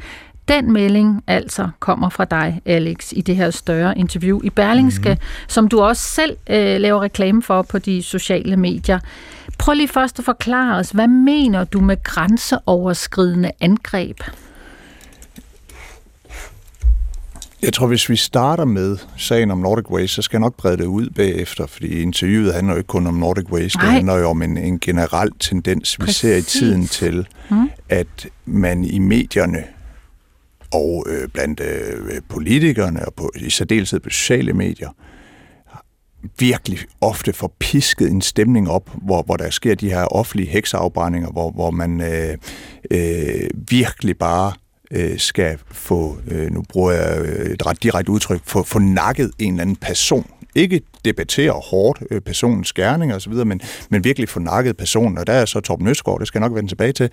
Den 0.49 0.73
melding 0.73 1.25
altså 1.27 1.69
kommer 1.81 2.09
fra 2.09 2.25
dig, 2.25 2.61
Alex, 2.67 3.13
i 3.13 3.21
det 3.21 3.37
her 3.37 3.51
større 3.51 3.99
interview 3.99 4.41
i 4.45 4.51
Berlingske, 4.51 5.11
mm. 5.11 5.27
som 5.49 5.69
du 5.69 5.81
også 5.81 6.03
selv 6.03 6.37
øh, 6.51 6.81
laver 6.81 7.01
reklame 7.01 7.43
for 7.43 7.63
på 7.63 7.79
de 7.79 8.03
sociale 8.03 8.57
medier. 8.57 8.99
Prøv 9.59 9.75
lige 9.75 9.89
først 9.89 10.19
at 10.19 10.25
forklare 10.25 10.79
os, 10.79 10.91
hvad 10.91 11.09
mener 11.09 11.65
du 11.65 11.81
med 11.81 12.03
grænseoverskridende 12.03 13.51
angreb? 13.61 14.21
Jeg 17.63 17.73
tror, 17.73 17.87
hvis 17.87 18.09
vi 18.09 18.17
starter 18.17 18.65
med 18.65 18.99
sagen 19.17 19.51
om 19.51 19.59
Nordic 19.59 19.91
Waste, 19.91 20.09
så 20.09 20.23
skal 20.23 20.37
jeg 20.37 20.41
nok 20.41 20.57
brede 20.57 20.77
det 20.77 20.85
ud 20.85 21.11
bagefter, 21.11 21.67
fordi 21.67 22.03
interviewet 22.03 22.55
handler 22.55 22.73
jo 22.75 22.79
ikke 22.79 22.87
kun 22.89 23.07
om 23.07 23.15
Nordic 23.15 23.51
Waste, 23.53 23.79
Nej. 23.79 23.87
det 23.87 23.95
handler 23.95 24.17
jo 24.17 24.29
om 24.29 24.43
en, 24.43 24.57
en 24.57 24.81
generel 24.81 25.31
tendens, 25.41 25.99
vi 25.99 26.05
Præcis. 26.05 26.17
ser 26.17 26.37
i 26.37 26.43
tiden 26.43 26.87
til, 26.87 27.27
mm. 27.51 27.71
at 27.89 28.29
man 28.45 28.85
i 28.85 28.99
medierne 28.99 29.65
og 30.73 31.07
øh, 31.09 31.29
blandt 31.29 31.61
øh, 31.61 32.21
politikerne 32.29 33.07
og 33.07 33.15
på, 33.15 33.33
i 33.37 33.51
særdeleshed 33.51 34.01
på 34.01 34.11
sociale 34.11 34.53
medier, 34.53 34.89
virkelig 36.39 36.79
ofte 37.01 37.33
får 37.33 37.57
pisket 37.59 38.11
en 38.11 38.23
stemning 38.23 38.71
op, 38.71 38.91
hvor, 39.03 39.23
hvor 39.23 39.37
der 39.37 39.51
sker 39.51 39.75
de 39.75 39.89
her 39.91 40.05
offentlige 40.05 40.51
heksafbrændinger, 40.51 41.31
hvor, 41.31 41.51
hvor 41.51 41.71
man 41.71 42.01
øh, 42.01 42.37
øh, 42.91 43.51
virkelig 43.71 44.19
bare 44.19 44.53
øh, 44.91 45.19
skal 45.19 45.59
få, 45.71 46.19
øh, 46.29 46.51
nu 46.51 46.63
bruger 46.69 46.93
jeg 46.93 47.21
øh, 47.21 47.51
et 47.51 47.67
ret 47.67 47.83
direkte 47.83 48.13
udtryk, 48.13 48.41
få, 48.45 48.63
få 48.63 48.79
nakket 48.79 49.31
en 49.39 49.53
eller 49.53 49.63
anden 49.63 49.77
person. 49.77 50.31
Ikke 50.55 50.81
debattere 51.05 51.53
hårdt 51.53 52.03
øh, 52.11 52.21
personens 52.21 52.73
gerning 52.73 53.15
og 53.15 53.23
så 53.23 53.31
videre, 53.31 53.45
men, 53.45 53.61
men 53.89 54.05
virkelig 54.05 54.29
få 54.29 54.41
nakket 54.41 54.77
personen. 54.77 55.19
Og 55.19 55.27
der 55.27 55.33
er 55.33 55.45
så 55.45 55.61
Torben 55.61 55.89
Østgaard, 55.89 56.19
det 56.19 56.29
skal 56.29 56.39
jeg 56.39 56.49
nok 56.49 56.57
vende 56.57 56.71
tilbage 56.71 56.93
til. 56.93 57.11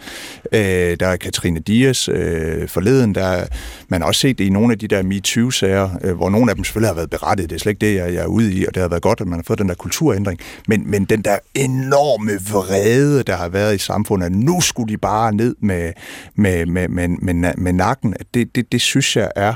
Øh, 0.51 0.97
der 0.99 1.07
er 1.07 1.15
Katrine 1.15 1.59
Dias 1.59 2.09
øh, 2.09 2.67
forleden. 2.67 3.15
Der 3.15 3.25
er, 3.25 3.47
man 3.87 4.01
har 4.01 4.07
også 4.07 4.21
set 4.21 4.37
det 4.37 4.43
i 4.43 4.49
nogle 4.49 4.71
af 4.71 4.79
de 4.79 4.87
der 4.87 5.03
MeToo-sager, 5.03 5.89
øh, 6.03 6.15
hvor 6.15 6.29
nogle 6.29 6.51
af 6.51 6.55
dem 6.55 6.63
selvfølgelig 6.63 6.89
har 6.89 6.95
været 6.95 7.09
berettet. 7.09 7.49
Det 7.49 7.55
er 7.55 7.59
slet 7.59 7.71
ikke 7.71 7.85
det, 7.85 7.95
jeg, 7.95 8.13
jeg 8.13 8.23
er 8.23 8.27
ude 8.27 8.53
i, 8.53 8.65
og 8.65 8.75
det 8.75 8.81
har 8.81 8.89
været 8.89 9.01
godt, 9.01 9.21
at 9.21 9.27
man 9.27 9.39
har 9.39 9.43
fået 9.47 9.59
den 9.59 9.69
der 9.69 9.75
kulturændring. 9.75 10.39
Men, 10.67 10.91
men 10.91 11.05
den 11.05 11.21
der 11.21 11.37
enorme 11.55 12.31
vrede, 12.51 13.23
der 13.23 13.35
har 13.35 13.49
været 13.49 13.75
i 13.75 13.77
samfundet, 13.77 14.25
at 14.25 14.31
nu 14.31 14.61
skulle 14.61 14.93
de 14.93 14.97
bare 14.97 15.33
ned 15.33 15.55
med, 15.59 15.93
med, 16.35 16.65
med, 16.65 16.87
med, 16.87 17.07
med, 17.07 17.53
med 17.57 17.73
nakken, 17.73 18.13
det, 18.33 18.55
det, 18.55 18.71
det 18.71 18.81
synes 18.81 19.15
jeg 19.15 19.31
er 19.35 19.53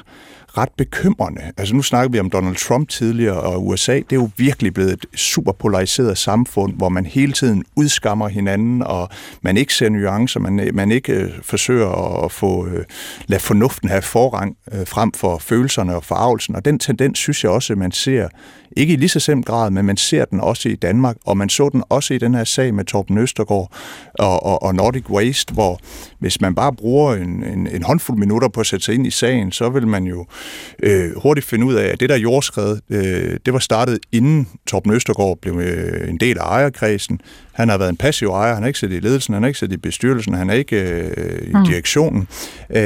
ret 0.57 0.69
bekymrende. 0.77 1.41
Altså 1.57 1.75
nu 1.75 1.81
snakker 1.81 2.11
vi 2.11 2.19
om 2.19 2.29
Donald 2.29 2.55
Trump 2.55 2.89
tidligere, 2.89 3.39
og 3.39 3.67
USA, 3.67 3.95
det 3.95 4.11
er 4.11 4.15
jo 4.15 4.29
virkelig 4.37 4.73
blevet 4.73 4.93
et 4.93 5.05
super 5.19 5.51
polariseret 5.51 6.17
samfund, 6.17 6.73
hvor 6.73 6.89
man 6.89 7.05
hele 7.05 7.33
tiden 7.33 7.63
udskammer 7.75 8.27
hinanden, 8.27 8.83
og 8.83 9.09
man 9.41 9.57
ikke 9.57 9.73
ser 9.73 9.89
nuancer, 9.89 10.39
man, 10.39 10.69
man 10.73 10.91
ikke 10.91 11.13
øh, 11.13 11.31
forsøger 11.41 12.23
at 12.25 12.31
få 12.31 12.67
øh, 12.67 12.85
lade 13.27 13.41
fornuften 13.41 13.89
have 13.89 14.01
forrang 14.01 14.57
øh, 14.73 14.87
frem 14.87 15.11
for 15.11 15.37
følelserne 15.37 15.95
og 15.95 16.03
forarvelsen. 16.03 16.55
Og 16.55 16.65
den 16.65 16.79
tendens 16.79 17.19
synes 17.19 17.43
jeg 17.43 17.51
også, 17.51 17.73
at 17.73 17.79
man 17.79 17.91
ser 17.91 18.27
ikke 18.77 18.93
i 18.93 18.95
lige 18.95 19.09
så 19.09 19.19
sem 19.19 19.43
grad, 19.43 19.71
men 19.71 19.85
man 19.85 19.97
ser 19.97 20.25
den 20.25 20.39
også 20.39 20.69
i 20.69 20.75
Danmark, 20.75 21.15
og 21.25 21.37
man 21.37 21.49
så 21.49 21.69
den 21.69 21.83
også 21.89 22.13
i 22.13 22.17
den 22.17 22.35
her 22.35 22.43
sag 22.43 22.73
med 22.73 22.85
Torben 22.85 23.17
Østergaard 23.17 23.71
og, 24.19 24.43
og, 24.43 24.63
og 24.63 24.75
Nordic 24.75 25.09
Waste, 25.09 25.53
hvor 25.53 25.79
hvis 26.19 26.41
man 26.41 26.55
bare 26.55 26.73
bruger 26.73 27.15
en, 27.15 27.43
en, 27.43 27.67
en 27.67 27.83
håndfuld 27.83 28.17
minutter 28.17 28.47
på 28.47 28.59
at 28.59 28.65
sætte 28.65 28.85
sig 28.85 28.95
ind 28.95 29.07
i 29.07 29.11
sagen, 29.11 29.51
så 29.51 29.69
vil 29.69 29.87
man 29.87 30.03
jo 30.03 30.25
øh, 30.83 31.11
hurtigt 31.17 31.47
finde 31.47 31.65
ud 31.65 31.73
af, 31.73 31.87
at 31.87 31.99
det 31.99 32.09
der 32.09 32.17
jordskred, 32.17 32.77
øh, 32.89 33.39
det 33.45 33.53
var 33.53 33.59
startet 33.59 33.99
inden 34.11 34.47
Torben 34.67 34.91
Østergaard 34.91 35.37
blev 35.41 35.59
øh, 35.59 36.09
en 36.09 36.17
del 36.17 36.37
af 36.37 36.43
ejerkredsen. 36.43 37.21
Han 37.51 37.69
har 37.69 37.77
været 37.77 37.89
en 37.89 37.97
passiv 37.97 38.27
ejer, 38.27 38.53
han 38.53 38.63
har 38.63 38.67
ikke 38.67 38.79
siddet 38.79 38.95
i 38.95 38.99
ledelsen, 38.99 39.33
han 39.33 39.43
har 39.43 39.47
ikke 39.47 39.59
siddet 39.59 39.73
i 39.73 39.77
bestyrelsen, 39.77 40.33
han 40.33 40.49
er 40.49 40.53
ikke 40.53 40.75
øh, 40.75 41.47
i 41.47 41.53
mm. 41.53 41.65
direktionen. 41.65 42.27
Øh, 42.69 42.83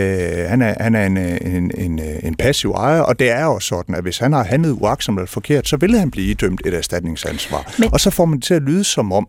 han, 0.50 0.62
er, 0.62 0.84
han 0.84 0.96
er 0.96 1.06
en, 1.06 1.18
en, 1.18 1.72
en, 1.78 2.00
en 2.24 2.36
passiv 2.36 2.72
ejer, 2.72 3.02
og 3.02 3.20
det 3.20 3.32
er 3.32 3.44
jo 3.44 3.60
sådan, 3.60 3.96
at 3.96 4.02
hvis 4.02 4.18
han 4.18 4.34
har 4.34 4.44
handlet 4.44 4.72
uaksomt 4.72 5.20
eller 5.20 5.28
forkert, 5.28 5.68
så 5.68 5.78
vil 5.78 6.00
han 6.00 6.12
blive 6.12 6.28
idømt 6.28 6.62
et 6.66 6.74
erstatningsansvar. 6.74 7.74
Men... 7.80 7.90
Og 7.94 8.00
så 8.00 8.10
får 8.10 8.26
man 8.26 8.38
det 8.38 8.46
til 8.46 8.54
at 8.54 8.62
lyde 8.62 8.84
som 8.84 9.12
om, 9.12 9.28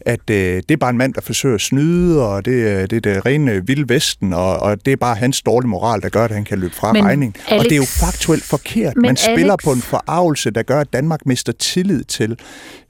at 0.00 0.30
øh, 0.30 0.36
det 0.36 0.70
er 0.70 0.76
bare 0.76 0.90
en 0.90 0.98
mand, 0.98 1.14
der 1.14 1.20
forsøger 1.20 1.54
at 1.54 1.60
snyde, 1.60 2.28
og 2.28 2.44
det, 2.44 2.52
øh, 2.52 2.82
det 2.90 2.92
er 2.92 3.00
det 3.00 3.26
rene 3.26 3.66
vilde 3.66 3.88
vesten, 3.88 4.32
og, 4.32 4.56
og 4.56 4.86
det 4.86 4.92
er 4.92 4.96
bare 4.96 5.16
hans 5.16 5.42
dårlige 5.42 5.68
moral, 5.68 6.00
der 6.00 6.08
gør, 6.08 6.24
at 6.24 6.30
han 6.30 6.44
kan 6.44 6.58
løbe 6.58 6.74
fra 6.74 6.92
men 6.92 7.04
regningen. 7.04 7.36
Alex, 7.48 7.58
og 7.58 7.64
det 7.64 7.72
er 7.72 7.76
jo 7.76 7.84
faktuelt 7.84 8.42
forkert. 8.42 8.96
Man 8.96 9.16
spiller 9.16 9.52
Alex, 9.52 9.64
på 9.64 9.72
en 9.72 9.82
forarvelse, 9.82 10.50
der 10.50 10.62
gør, 10.62 10.80
at 10.80 10.92
Danmark 10.92 11.26
mister 11.26 11.52
tillid 11.52 12.04
til, 12.04 12.36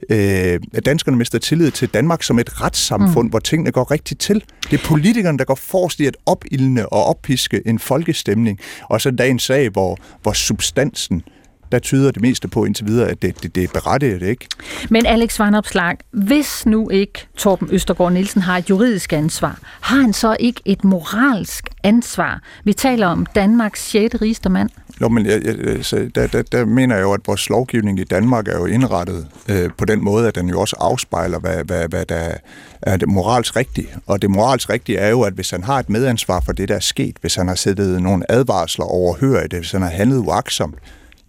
øh, 0.09 0.59
at 0.73 0.85
danskerne 0.85 1.17
mister 1.17 1.39
tillid 1.39 1.71
til 1.71 1.89
Danmark 1.89 2.23
som 2.23 2.39
et 2.39 2.61
retssamfund, 2.61 3.27
mm. 3.27 3.29
hvor 3.29 3.39
tingene 3.39 3.71
går 3.71 3.91
rigtigt 3.91 4.19
til. 4.19 4.43
Det 4.71 4.79
er 4.79 4.83
politikerne, 4.85 5.37
der 5.37 5.45
går 5.45 5.55
forrest 5.55 5.99
i 5.99 6.05
at 6.05 6.17
opildne 6.25 6.89
og 6.89 7.05
oppiske 7.05 7.61
en 7.65 7.79
folkestemning, 7.79 8.59
og 8.89 9.01
så 9.01 9.11
dagens 9.11 9.43
sag, 9.43 9.69
hvor, 9.69 9.97
hvor 10.21 10.33
substansen 10.33 11.23
der 11.71 11.79
tyder 11.79 12.11
det 12.11 12.21
meste 12.21 12.47
på 12.47 12.65
indtil 12.65 12.87
videre, 12.87 13.09
at 13.09 13.21
det, 13.21 13.43
det, 13.43 13.55
det 13.55 13.63
er 13.63 13.67
berettiget, 13.73 14.21
ikke? 14.21 14.47
Men 14.89 15.05
Alex 15.05 15.39
Vanopslag, 15.39 15.97
hvis 16.11 16.65
nu 16.65 16.89
ikke 16.89 17.27
Torben 17.37 17.67
Østergaard 17.71 18.13
Nielsen 18.13 18.41
har 18.41 18.57
et 18.57 18.69
juridisk 18.69 19.13
ansvar, 19.13 19.59
har 19.81 20.01
han 20.01 20.13
så 20.13 20.35
ikke 20.39 20.61
et 20.65 20.83
moralsk 20.83 21.69
ansvar? 21.83 22.41
Vi 22.63 22.73
taler 22.73 23.07
om 23.07 23.25
Danmarks 23.35 23.89
6. 23.89 24.21
rigeste 24.21 24.49
mand. 24.49 24.69
Jo, 25.01 25.09
men 25.09 25.25
jeg, 25.25 25.41
jeg, 25.45 25.85
så 25.85 26.09
der, 26.15 26.27
der, 26.27 26.41
der 26.41 26.65
mener 26.65 26.95
jeg 26.95 27.03
jo, 27.03 27.13
at 27.13 27.21
vores 27.27 27.49
lovgivning 27.49 27.99
i 27.99 28.03
Danmark 28.03 28.47
er 28.47 28.57
jo 28.57 28.65
indrettet 28.65 29.27
øh, 29.49 29.69
på 29.77 29.85
den 29.85 30.03
måde, 30.03 30.27
at 30.27 30.35
den 30.35 30.49
jo 30.49 30.59
også 30.59 30.75
afspejler, 30.79 31.39
hvad, 31.39 31.63
hvad, 31.63 31.87
hvad 31.89 32.05
der 32.05 32.33
er 32.81 32.97
det 32.97 33.07
moralsk 33.07 33.55
rigtige. 33.55 33.87
Og 34.07 34.21
det 34.21 34.29
moralsk 34.29 34.69
rigtige 34.69 34.97
er 34.97 35.09
jo, 35.09 35.21
at 35.21 35.33
hvis 35.33 35.49
han 35.49 35.63
har 35.63 35.79
et 35.79 35.89
medansvar 35.89 36.39
for 36.39 36.51
det, 36.51 36.69
der 36.69 36.75
er 36.75 36.79
sket, 36.79 37.17
hvis 37.21 37.35
han 37.35 37.47
har 37.47 37.55
sættet 37.55 38.01
nogle 38.01 38.31
advarsler 38.31 38.85
overhør 38.85 39.43
i 39.43 39.47
det, 39.47 39.59
hvis 39.59 39.71
han 39.71 39.81
har 39.81 39.89
handlet 39.89 40.17
uaksomt, 40.17 40.75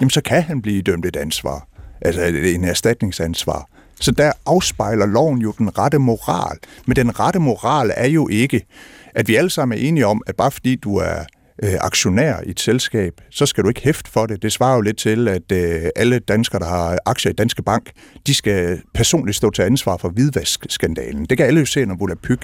jamen 0.02 0.10
så 0.10 0.20
kan 0.20 0.42
han 0.42 0.62
blive 0.62 0.82
dømt 0.82 1.06
et 1.06 1.16
ansvar, 1.16 1.68
altså 2.00 2.22
en 2.24 2.64
erstatningsansvar. 2.64 3.68
Så 4.00 4.10
der 4.10 4.32
afspejler 4.46 5.06
loven 5.06 5.38
jo 5.38 5.54
den 5.58 5.78
rette 5.78 5.98
moral. 5.98 6.58
Men 6.86 6.96
den 6.96 7.20
rette 7.20 7.38
moral 7.38 7.92
er 7.96 8.08
jo 8.08 8.28
ikke, 8.28 8.66
at 9.14 9.28
vi 9.28 9.34
alle 9.34 9.50
sammen 9.50 9.78
er 9.78 9.82
enige 9.82 10.06
om, 10.06 10.22
at 10.26 10.36
bare 10.36 10.50
fordi 10.50 10.76
du 10.76 10.96
er 10.96 11.18
øh, 11.62 11.74
aktionær 11.80 12.40
i 12.46 12.50
et 12.50 12.60
selskab, 12.60 13.12
så 13.30 13.46
skal 13.46 13.64
du 13.64 13.68
ikke 13.68 13.80
hæfte 13.80 14.10
for 14.10 14.26
det. 14.26 14.42
Det 14.42 14.52
svarer 14.52 14.74
jo 14.74 14.80
lidt 14.80 14.98
til, 14.98 15.28
at 15.28 15.52
øh, 15.52 15.82
alle 15.96 16.18
danskere, 16.18 16.60
der 16.60 16.68
har 16.68 16.98
aktier 17.06 17.32
i 17.32 17.34
Danske 17.34 17.62
Bank, 17.62 17.90
de 18.26 18.34
skal 18.34 18.82
personligt 18.94 19.36
stå 19.36 19.50
til 19.50 19.62
ansvar 19.62 19.96
for 19.96 20.08
hvidvaskskandalen. 20.08 21.24
Det 21.24 21.38
kan 21.38 21.46
alle 21.46 21.60
jo 21.60 21.66
se, 21.66 21.84
når 21.84 22.16
Pyg. 22.22 22.38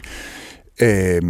Øh, 0.82 1.22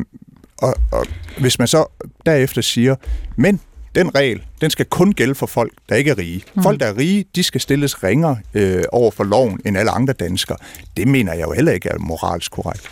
og, 0.59 0.74
og 0.93 1.07
hvis 1.41 1.59
man 1.59 1.68
så 1.68 1.87
derefter 2.26 2.62
siger, 2.62 2.95
men 3.37 3.61
den 3.95 4.14
regel, 4.14 4.43
den 4.61 4.71
skal 4.71 4.87
kun 4.87 5.13
gælde 5.13 5.35
for 5.35 5.47
folk, 5.47 5.73
der 5.89 5.95
ikke 5.95 6.11
er 6.11 6.19
rige. 6.19 6.43
Mm. 6.55 6.63
Folk, 6.63 6.81
der 6.81 6.87
er 6.87 6.97
rige, 6.97 7.25
de 7.37 7.43
skal 7.43 7.61
stilles 7.61 8.03
ringere 8.05 8.37
øh, 8.55 8.83
over 8.93 9.11
for 9.11 9.25
loven 9.25 9.61
end 9.65 9.79
alle 9.79 9.91
andre 9.91 10.13
danskere. 10.13 10.57
Det 10.97 11.09
mener 11.09 11.35
jeg 11.35 11.47
jo 11.47 11.53
heller 11.53 11.73
ikke 11.73 11.89
er 11.89 11.99
moralsk 11.99 12.53
korrekt. 12.53 12.89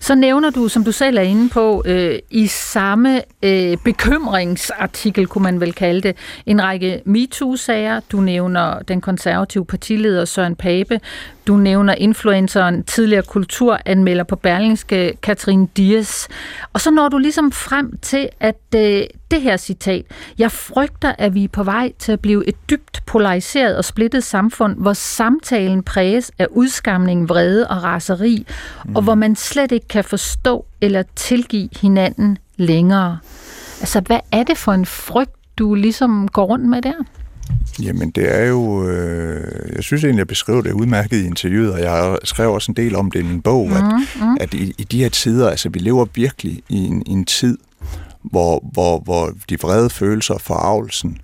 Så 0.00 0.14
nævner 0.14 0.50
du, 0.50 0.68
som 0.68 0.84
du 0.84 0.92
selv 0.92 1.18
er 1.18 1.22
inde 1.22 1.48
på, 1.48 1.82
øh, 1.86 2.18
i 2.30 2.46
samme 2.46 3.22
øh, 3.42 3.76
bekymringsartikel, 3.84 5.26
kunne 5.26 5.42
man 5.42 5.60
vel 5.60 5.72
kalde 5.72 6.00
det, 6.00 6.16
en 6.46 6.62
række 6.62 7.02
MeToo-sager. 7.04 8.00
Du 8.12 8.20
nævner 8.20 8.78
den 8.78 9.00
konservative 9.00 9.64
partileder 9.64 10.24
Søren 10.24 10.56
Pape. 10.56 11.00
Du 11.46 11.56
nævner 11.56 11.94
influenceren, 11.94 12.84
tidligere 12.84 13.22
kulturanmelder 13.22 14.24
på 14.24 14.36
Berlingske, 14.36 15.12
Katrine 15.22 15.68
Dias. 15.76 16.28
Og 16.72 16.80
så 16.80 16.90
når 16.90 17.08
du 17.08 17.18
ligesom 17.18 17.52
frem 17.52 17.98
til, 18.02 18.28
at 18.40 18.60
øh, 18.74 19.02
det 19.30 19.42
her 19.42 19.56
citat, 19.56 20.04
jeg 20.38 20.52
frygter, 20.52 21.09
at 21.18 21.34
vi 21.34 21.44
er 21.44 21.48
på 21.48 21.62
vej 21.62 21.92
til 21.98 22.12
at 22.12 22.20
blive 22.20 22.48
et 22.48 22.70
dybt 22.70 23.02
polariseret 23.06 23.76
og 23.76 23.84
splittet 23.84 24.24
samfund, 24.24 24.76
hvor 24.76 24.92
samtalen 24.92 25.82
præges 25.82 26.32
af 26.38 26.46
udskamning, 26.50 27.28
vrede 27.28 27.68
og 27.68 27.82
raseri, 27.82 28.46
mm. 28.84 28.96
og 28.96 29.02
hvor 29.02 29.14
man 29.14 29.36
slet 29.36 29.72
ikke 29.72 29.88
kan 29.88 30.04
forstå 30.04 30.64
eller 30.80 31.02
tilgive 31.16 31.68
hinanden 31.80 32.38
længere. 32.56 33.18
Altså, 33.80 34.00
hvad 34.00 34.20
er 34.32 34.42
det 34.42 34.58
for 34.58 34.72
en 34.72 34.86
frygt, 34.86 35.32
du 35.58 35.74
ligesom 35.74 36.28
går 36.28 36.44
rundt 36.44 36.68
med 36.68 36.82
der? 36.82 37.04
Jamen, 37.82 38.10
det 38.10 38.36
er 38.36 38.44
jo... 38.44 38.88
Øh, 38.88 39.74
jeg 39.74 39.84
synes 39.84 40.04
egentlig, 40.04 40.18
jeg 40.18 40.28
beskrev 40.28 40.64
det 40.64 40.72
udmærket 40.72 41.16
i 41.16 41.26
interviewet, 41.26 41.72
og 41.72 41.80
jeg 41.80 41.90
har 41.90 42.18
skrevet 42.24 42.52
også 42.52 42.72
en 42.72 42.76
del 42.76 42.96
om 42.96 43.10
det 43.10 43.20
i 43.20 43.22
min 43.22 43.42
bog, 43.42 43.66
mm, 43.68 43.72
at, 43.72 43.84
mm. 44.16 44.36
at 44.40 44.54
i, 44.54 44.74
i 44.78 44.84
de 44.84 45.02
her 45.02 45.08
tider, 45.08 45.50
altså 45.50 45.68
vi 45.68 45.78
lever 45.78 46.06
virkelig 46.14 46.62
i 46.68 46.76
en, 46.76 47.02
i 47.06 47.10
en 47.10 47.24
tid, 47.24 47.58
hvor, 48.22 48.64
hvor, 48.72 48.98
hvor 48.98 49.32
de 49.48 49.60
vrede 49.60 49.90
følelser 49.90 50.34
og 50.34 50.40
forarvelsen 50.40 51.18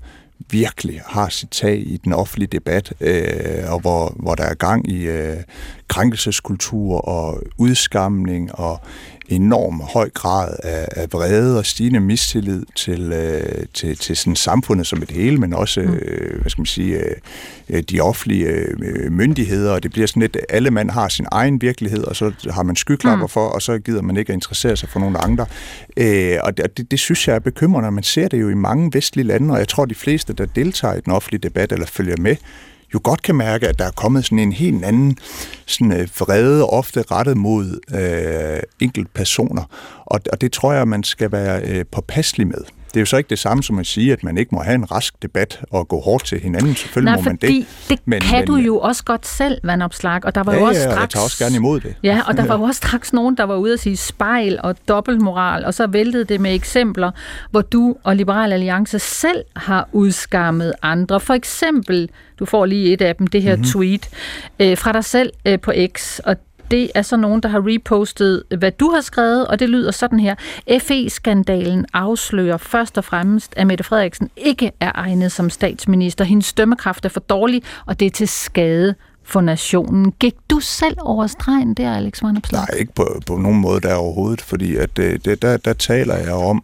virkelig 0.50 1.00
har 1.06 1.28
sit 1.28 1.50
tag 1.50 1.78
i 1.78 1.96
den 2.04 2.12
offentlige 2.12 2.48
debat, 2.52 2.92
øh, 3.00 3.72
og 3.72 3.80
hvor, 3.80 4.14
hvor 4.16 4.34
der 4.34 4.44
er 4.44 4.54
gang 4.54 4.90
i 4.90 5.02
øh, 5.02 5.36
krænkelseskultur 5.88 7.00
og 7.00 7.42
udskamning 7.58 8.54
og 8.54 8.80
enorm 9.28 9.80
høj 9.80 10.10
grad 10.10 10.56
af, 10.62 10.88
af 10.90 11.12
vrede 11.12 11.58
og 11.58 11.66
stigende 11.66 12.00
mistillid 12.00 12.62
til, 12.74 13.12
øh, 13.12 13.66
til, 13.74 13.96
til 13.96 14.16
sådan 14.16 14.36
samfundet 14.36 14.86
som 14.86 15.02
et 15.02 15.10
hele, 15.10 15.38
men 15.38 15.54
også, 15.54 15.80
mm. 15.80 15.94
øh, 15.94 16.40
hvad 16.40 16.50
skal 16.50 16.60
man 16.60 16.66
sige, 16.66 17.00
øh, 17.68 17.82
de 17.82 18.00
offentlige 18.00 18.46
øh, 18.46 19.12
myndigheder, 19.12 19.72
og 19.72 19.82
det 19.82 19.90
bliver 19.90 20.06
sådan 20.06 20.20
lidt, 20.20 20.36
alle 20.48 20.70
mand 20.70 20.90
har 20.90 21.08
sin 21.08 21.26
egen 21.32 21.60
virkelighed, 21.60 22.04
og 22.04 22.16
så 22.16 22.32
har 22.50 22.62
man 22.62 22.76
skyklapper 22.76 23.26
mm. 23.26 23.30
for, 23.30 23.48
og 23.48 23.62
så 23.62 23.78
gider 23.78 24.02
man 24.02 24.16
ikke 24.16 24.30
at 24.30 24.34
interessere 24.34 24.76
sig 24.76 24.88
for 24.88 25.00
nogen 25.00 25.16
andre. 25.18 25.46
Øh, 25.96 26.38
og 26.42 26.56
det, 26.56 26.90
det 26.90 26.98
synes 26.98 27.28
jeg 27.28 27.34
er 27.34 27.38
bekymrende, 27.38 27.90
man 27.90 28.04
ser 28.04 28.28
det 28.28 28.40
jo 28.40 28.48
i 28.48 28.54
mange 28.54 28.90
vestlige 28.94 29.26
lande, 29.26 29.52
og 29.52 29.58
jeg 29.58 29.68
tror, 29.68 29.84
de 29.84 29.94
fleste, 29.94 30.32
der 30.32 30.46
deltager 30.46 30.94
i 30.94 31.00
den 31.00 31.12
offentlige 31.12 31.40
debat 31.40 31.72
eller 31.72 31.86
følger 31.86 32.16
med, 32.18 32.36
jo 32.94 33.00
godt 33.04 33.22
kan 33.22 33.34
mærke, 33.34 33.68
at 33.68 33.78
der 33.78 33.84
er 33.84 33.90
kommet 33.90 34.24
sådan 34.24 34.38
en 34.38 34.52
helt 34.52 34.84
anden 34.84 35.18
sådan, 35.66 35.92
øh, 35.92 36.08
vrede, 36.20 36.66
ofte 36.66 37.02
rettet 37.10 37.36
mod 37.36 37.80
øh, 37.94 38.62
enkelte 38.80 39.10
personer. 39.14 39.62
Og, 40.04 40.20
og 40.32 40.40
det 40.40 40.52
tror 40.52 40.72
jeg, 40.72 40.88
man 40.88 41.02
skal 41.02 41.32
være 41.32 41.62
øh, 41.62 41.84
påpasselig 41.92 42.46
med. 42.46 42.64
Det 42.88 42.96
er 42.96 43.00
jo 43.00 43.06
så 43.06 43.16
ikke 43.16 43.30
det 43.30 43.38
samme 43.38 43.62
som 43.62 43.78
at 43.78 43.86
sige, 43.86 44.12
at 44.12 44.24
man 44.24 44.38
ikke 44.38 44.54
må 44.54 44.62
have 44.62 44.74
en 44.74 44.90
rask 44.90 45.22
debat 45.22 45.60
og 45.70 45.88
gå 45.88 46.00
hårdt 46.00 46.24
til 46.24 46.40
hinanden. 46.40 46.74
Selvfølgelig 46.76 47.12
Nej, 47.14 47.20
må 47.20 47.24
man 47.24 47.36
det. 47.36 47.66
det 47.88 47.98
Men- 48.04 48.20
kan 48.20 48.38
men- 48.38 48.46
du 48.46 48.56
jo 48.56 48.78
også 48.78 49.04
godt 49.04 49.26
selv, 49.26 49.58
vandopslag. 49.64 50.24
Og 50.24 50.34
der 50.34 50.42
var 50.42 50.52
Ja, 50.52 50.58
jo 50.58 50.64
også 50.64 50.80
ja, 50.80 50.86
og 50.86 50.90
jeg 50.90 50.96
straks... 50.98 51.12
tager 51.14 51.24
også 51.24 51.44
gerne 51.44 51.56
imod 51.56 51.80
det. 51.80 51.94
Ja, 52.02 52.20
og 52.26 52.36
der 52.36 52.46
var 52.48 52.56
jo 52.58 52.62
også 52.62 52.76
straks 52.78 53.12
nogen, 53.12 53.36
der 53.36 53.44
var 53.44 53.56
ude 53.56 53.72
at 53.72 53.80
sige 53.80 53.96
spejl 53.96 54.58
og 54.62 54.76
dobbeltmoral, 54.88 55.64
og 55.64 55.74
så 55.74 55.86
væltede 55.86 56.24
det 56.24 56.40
med 56.40 56.54
eksempler, 56.54 57.10
hvor 57.50 57.60
du 57.60 57.96
og 58.04 58.16
Liberal 58.16 58.52
Alliance 58.52 58.98
selv 58.98 59.44
har 59.56 59.88
udskammet 59.92 60.72
andre. 60.82 61.20
For 61.20 61.34
eksempel, 61.34 62.08
du 62.38 62.44
får 62.44 62.66
lige 62.66 62.92
et 62.92 63.02
af 63.02 63.16
dem, 63.16 63.26
det 63.26 63.42
her 63.42 63.56
Mhm. 63.56 63.60
mm-hmm. 63.60 63.72
tweet 63.80 64.08
øh, 64.60 64.78
fra 64.78 64.92
dig 64.92 65.04
selv 65.04 65.32
øh, 65.46 65.60
på 65.60 65.72
X, 65.96 66.18
og 66.18 66.36
det 66.70 66.90
er 66.94 67.02
så 67.02 67.16
nogen, 67.16 67.40
der 67.40 67.48
har 67.48 67.66
repostet, 67.66 68.42
hvad 68.58 68.72
du 68.72 68.90
har 68.90 69.00
skrevet, 69.00 69.46
og 69.46 69.58
det 69.58 69.68
lyder 69.68 69.90
sådan 69.90 70.20
her. 70.20 70.34
FE-skandalen 70.80 71.86
afslører 71.92 72.56
først 72.56 72.98
og 72.98 73.04
fremmest, 73.04 73.54
at 73.56 73.66
Mette 73.66 73.84
Frederiksen 73.84 74.30
ikke 74.36 74.72
er 74.80 74.92
egnet 74.94 75.32
som 75.32 75.50
statsminister. 75.50 76.24
Hendes 76.24 76.46
stømmekraft 76.46 77.04
er 77.04 77.08
for 77.08 77.20
dårlig, 77.20 77.62
og 77.86 78.00
det 78.00 78.06
er 78.06 78.10
til 78.10 78.28
skade 78.28 78.94
for 79.26 79.40
nationen. 79.40 80.12
Gik 80.12 80.34
du 80.50 80.60
selv 80.60 80.96
over 81.00 81.26
stregen 81.26 81.74
der, 81.74 81.92
Alex 81.96 82.22
Vanopslag? 82.22 82.60
Nej, 82.60 82.78
ikke 82.78 82.92
på, 82.94 83.20
på 83.26 83.36
nogen 83.36 83.60
måde 83.60 83.80
der 83.80 83.94
overhovedet, 83.94 84.40
fordi 84.40 84.76
at, 84.76 84.98
øh, 84.98 85.18
det, 85.24 85.42
der, 85.42 85.56
der 85.56 85.72
taler 85.72 86.16
jeg 86.16 86.32
om 86.32 86.62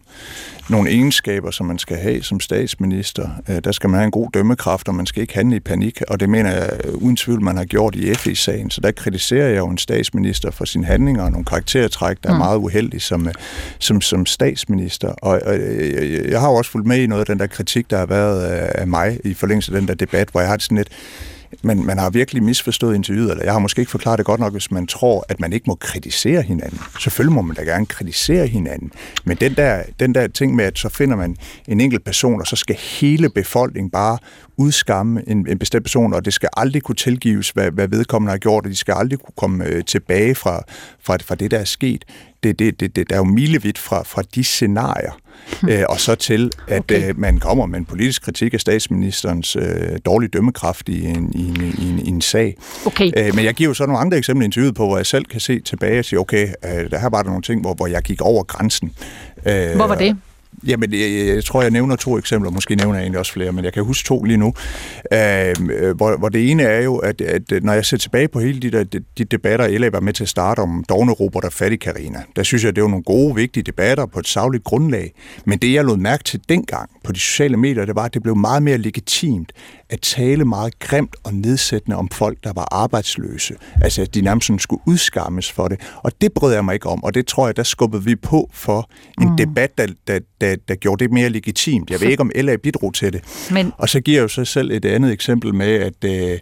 nogle 0.69 0.89
egenskaber, 0.89 1.51
som 1.51 1.65
man 1.65 1.79
skal 1.79 1.97
have 1.97 2.23
som 2.23 2.39
statsminister. 2.39 3.29
Øh, 3.49 3.59
Der 3.63 3.71
skal 3.71 3.89
man 3.89 3.97
have 3.97 4.05
en 4.05 4.11
god 4.11 4.29
dømmekraft, 4.33 4.87
og 4.87 4.95
man 4.95 5.05
skal 5.05 5.21
ikke 5.21 5.33
handle 5.33 5.55
i 5.55 5.59
panik, 5.59 6.01
og 6.07 6.19
det 6.19 6.29
mener 6.29 6.51
jeg 6.51 6.69
øh, 6.83 6.93
uden 6.93 7.15
tvivl, 7.15 7.41
man 7.41 7.57
har 7.57 7.65
gjort 7.65 7.95
i 7.95 8.13
FE-sagen. 8.13 8.69
Så 8.71 8.81
der 8.81 8.91
kritiserer 8.91 9.47
jeg 9.47 9.57
jo 9.57 9.67
en 9.67 9.77
statsminister 9.77 10.51
for 10.51 10.65
sine 10.65 10.85
handlinger 10.85 11.23
og 11.23 11.31
nogle 11.31 11.45
karaktertræk, 11.45 12.17
der 12.23 12.29
er 12.29 12.33
Mm. 12.33 12.37
meget 12.39 12.57
uheldige 12.57 12.99
som, 13.01 13.27
som, 13.79 14.01
som 14.01 14.25
statsminister. 14.25 15.07
Og, 15.07 15.41
og 15.45 15.53
jeg, 15.53 16.25
jeg 16.29 16.39
har 16.39 16.49
jo 16.49 16.55
også 16.55 16.71
fulgt 16.71 16.87
med 16.87 16.97
i 16.97 17.07
noget 17.07 17.19
af 17.19 17.25
den 17.25 17.39
der 17.39 17.47
kritik, 17.47 17.89
der 17.89 17.97
har 17.97 18.05
været 18.05 18.43
af 18.45 18.71
af 18.81 18.87
mig 18.87 19.19
i 19.23 19.33
forlængelse 19.33 19.73
af 19.73 19.79
den 19.79 19.87
der 19.87 19.93
debat, 19.93 20.29
hvor 20.31 20.39
jeg 20.41 20.49
har 20.49 20.55
det 20.55 20.63
sådan 20.63 20.77
lidt, 20.77 20.89
men 21.61 21.85
man 21.85 21.97
har 21.97 22.09
virkelig 22.09 22.43
misforstået 22.43 22.95
interviewet, 22.95 23.31
eller 23.31 23.43
jeg 23.43 23.53
har 23.53 23.59
måske 23.59 23.79
ikke 23.79 23.91
forklaret 23.91 24.17
det 24.17 24.25
godt 24.25 24.39
nok, 24.39 24.51
hvis 24.51 24.71
man 24.71 24.87
tror, 24.87 25.25
at 25.29 25.39
man 25.39 25.53
ikke 25.53 25.63
må 25.67 25.75
kritisere 25.75 26.41
hinanden. 26.41 26.79
Selvfølgelig 26.99 27.33
må 27.33 27.41
man 27.41 27.55
da 27.55 27.61
gerne 27.61 27.85
kritisere 27.85 28.47
hinanden, 28.47 28.91
men 29.23 29.37
den 29.37 29.55
der, 29.55 29.83
den 29.99 30.15
der 30.15 30.27
ting 30.27 30.55
med, 30.55 30.65
at 30.65 30.79
så 30.79 30.89
finder 30.89 31.15
man 31.15 31.35
en 31.67 31.81
enkelt 31.81 32.03
person, 32.03 32.41
og 32.41 32.47
så 32.47 32.55
skal 32.55 32.75
hele 32.75 33.29
befolkningen 33.29 33.91
bare 33.91 34.17
udskamme 34.57 35.29
en, 35.29 35.47
en 35.49 35.59
bestemt 35.59 35.83
person, 35.83 36.13
og 36.13 36.25
det 36.25 36.33
skal 36.33 36.49
aldrig 36.57 36.81
kunne 36.81 36.95
tilgives, 36.95 37.49
hvad, 37.49 37.71
hvad 37.71 37.87
vedkommende 37.87 38.31
har 38.31 38.37
gjort, 38.37 38.65
og 38.65 38.71
de 38.71 38.75
skal 38.75 38.93
aldrig 38.97 39.19
kunne 39.19 39.33
komme 39.37 39.65
øh, 39.65 39.83
tilbage 39.83 40.35
fra, 40.35 40.63
fra, 41.03 41.17
fra 41.21 41.35
det, 41.35 41.51
der 41.51 41.59
er 41.59 41.65
sket. 41.65 42.05
Det, 42.43 42.59
det, 42.59 42.79
det, 42.79 42.95
det 42.95 43.09
der 43.09 43.15
er 43.15 43.19
jo 43.19 43.23
milevidt 43.23 43.77
fra, 43.77 44.03
fra 44.03 44.21
de 44.35 44.43
scenarier, 44.43 45.19
øh, 45.69 45.83
og 45.89 45.99
så 45.99 46.15
til, 46.15 46.51
at 46.67 46.79
okay. 46.79 47.09
øh, 47.09 47.19
man 47.19 47.39
kommer 47.39 47.65
med 47.65 47.79
en 47.79 47.85
politisk 47.85 48.21
kritik 48.21 48.53
af 48.53 48.59
statsministerens 48.59 49.55
øh, 49.55 49.99
dårlige 50.05 50.29
dømmekraft 50.29 50.89
i 50.89 51.05
en, 51.05 51.31
i 51.35 51.47
en, 51.47 51.73
i 51.77 51.89
en, 51.89 51.99
i 51.99 52.09
en 52.09 52.21
sag. 52.21 52.57
Okay. 52.85 53.11
Øh, 53.17 53.35
men 53.35 53.45
jeg 53.45 53.53
giver 53.53 53.69
jo 53.69 53.73
så 53.73 53.85
nogle 53.85 53.99
andre 53.99 54.17
eksempler 54.17 54.43
i 54.43 54.45
interviewet 54.45 54.75
på, 54.75 54.87
hvor 54.87 54.97
jeg 54.97 55.05
selv 55.05 55.25
kan 55.25 55.39
se 55.39 55.59
tilbage 55.59 55.99
og 55.99 56.05
sige, 56.05 56.19
okay, 56.19 56.47
øh, 56.65 56.91
der 56.91 56.99
her 56.99 57.09
var 57.09 57.21
der 57.21 57.29
nogle 57.29 57.41
ting, 57.41 57.61
hvor, 57.61 57.73
hvor 57.73 57.87
jeg 57.87 58.01
gik 58.01 58.21
over 58.21 58.43
grænsen. 58.43 58.91
Øh, 59.45 59.75
Hvor 59.75 59.87
var 59.87 59.95
det? 59.95 60.17
Jamen, 60.67 60.93
jeg, 60.93 61.27
jeg, 61.35 61.43
tror, 61.43 61.61
jeg 61.61 61.71
nævner 61.71 61.95
to 61.95 62.17
eksempler, 62.17 62.51
måske 62.51 62.75
nævner 62.75 62.95
jeg 62.95 63.01
egentlig 63.01 63.19
også 63.19 63.33
flere, 63.33 63.51
men 63.51 63.65
jeg 63.65 63.73
kan 63.73 63.83
huske 63.83 64.07
to 64.07 64.23
lige 64.23 64.37
nu. 64.37 64.53
Øhm, 65.13 65.69
øh, 65.69 65.95
hvor, 65.95 66.17
hvor 66.17 66.29
det 66.29 66.51
ene 66.51 66.63
er 66.63 66.81
jo, 66.81 66.97
at, 66.97 67.21
at 67.21 67.51
øh, 67.51 67.63
når 67.63 67.73
jeg 67.73 67.85
ser 67.85 67.97
tilbage 67.97 68.27
på 68.27 68.39
hele 68.39 68.59
de, 68.59 68.71
der, 68.71 68.83
de, 68.83 68.99
de 69.17 69.23
debatter, 69.23 69.77
LA 69.77 69.89
var 69.89 69.99
med 69.99 70.13
til 70.13 70.23
at 70.23 70.29
starte 70.29 70.59
om 70.59 70.83
Dogne 70.89 71.11
Robert 71.11 71.43
og 71.43 71.53
Fattig 71.53 71.79
Karina, 71.79 72.23
der 72.35 72.43
synes 72.43 72.63
jeg, 72.63 72.75
det 72.75 72.83
var 72.83 72.89
nogle 72.89 73.03
gode, 73.03 73.35
vigtige 73.35 73.63
debatter 73.63 74.05
på 74.05 74.19
et 74.19 74.27
savligt 74.27 74.63
grundlag. 74.63 75.13
Men 75.45 75.59
det, 75.59 75.73
jeg 75.73 75.85
lod 75.85 75.97
mærke 75.97 76.23
til 76.23 76.39
dengang 76.49 76.89
på 77.03 77.11
de 77.11 77.19
sociale 77.19 77.57
medier, 77.57 77.85
det 77.85 77.95
var, 77.95 78.03
at 78.03 78.13
det 78.13 78.23
blev 78.23 78.35
meget 78.35 78.63
mere 78.63 78.77
legitimt 78.77 79.51
at 79.93 80.01
tale 80.01 80.45
meget 80.45 80.79
grimt 80.79 81.15
og 81.23 81.33
nedsættende 81.33 81.97
om 81.97 82.09
folk, 82.09 82.37
der 82.43 82.53
var 82.53 82.67
arbejdsløse. 82.71 83.55
Altså, 83.81 84.01
at 84.01 84.15
de 84.15 84.21
nærmest 84.21 84.47
sådan 84.47 84.59
skulle 84.59 84.81
udskammes 84.87 85.51
for 85.51 85.67
det. 85.67 85.79
Og 85.95 86.11
det 86.21 86.33
brød 86.33 86.53
jeg 86.53 86.65
mig 86.65 86.73
ikke 86.73 86.89
om, 86.89 87.03
og 87.03 87.13
det 87.13 87.27
tror 87.27 87.47
jeg, 87.47 87.55
der 87.55 87.63
skubbede 87.63 88.03
vi 88.03 88.15
på 88.15 88.49
for 88.53 88.89
en 89.21 89.29
mm. 89.29 89.37
debat, 89.37 89.77
der, 89.77 89.87
der, 90.07 90.19
der, 90.41 90.55
der 90.67 90.75
gjorde 90.75 91.03
det 91.03 91.13
mere 91.13 91.29
legitimt. 91.29 91.89
Jeg 91.89 92.01
ved 92.01 92.07
ikke, 92.07 92.21
om 92.21 92.31
LA 92.35 92.55
bidrog 92.55 92.93
til 92.93 93.13
det. 93.13 93.21
Men 93.51 93.73
Og 93.77 93.89
så 93.89 94.01
giver 94.01 94.17
jeg 94.17 94.23
jo 94.23 94.27
så 94.27 94.45
selv 94.45 94.71
et 94.71 94.85
andet 94.85 95.11
eksempel 95.11 95.53
med, 95.55 95.73
at 95.73 96.03
øh, 96.03 96.39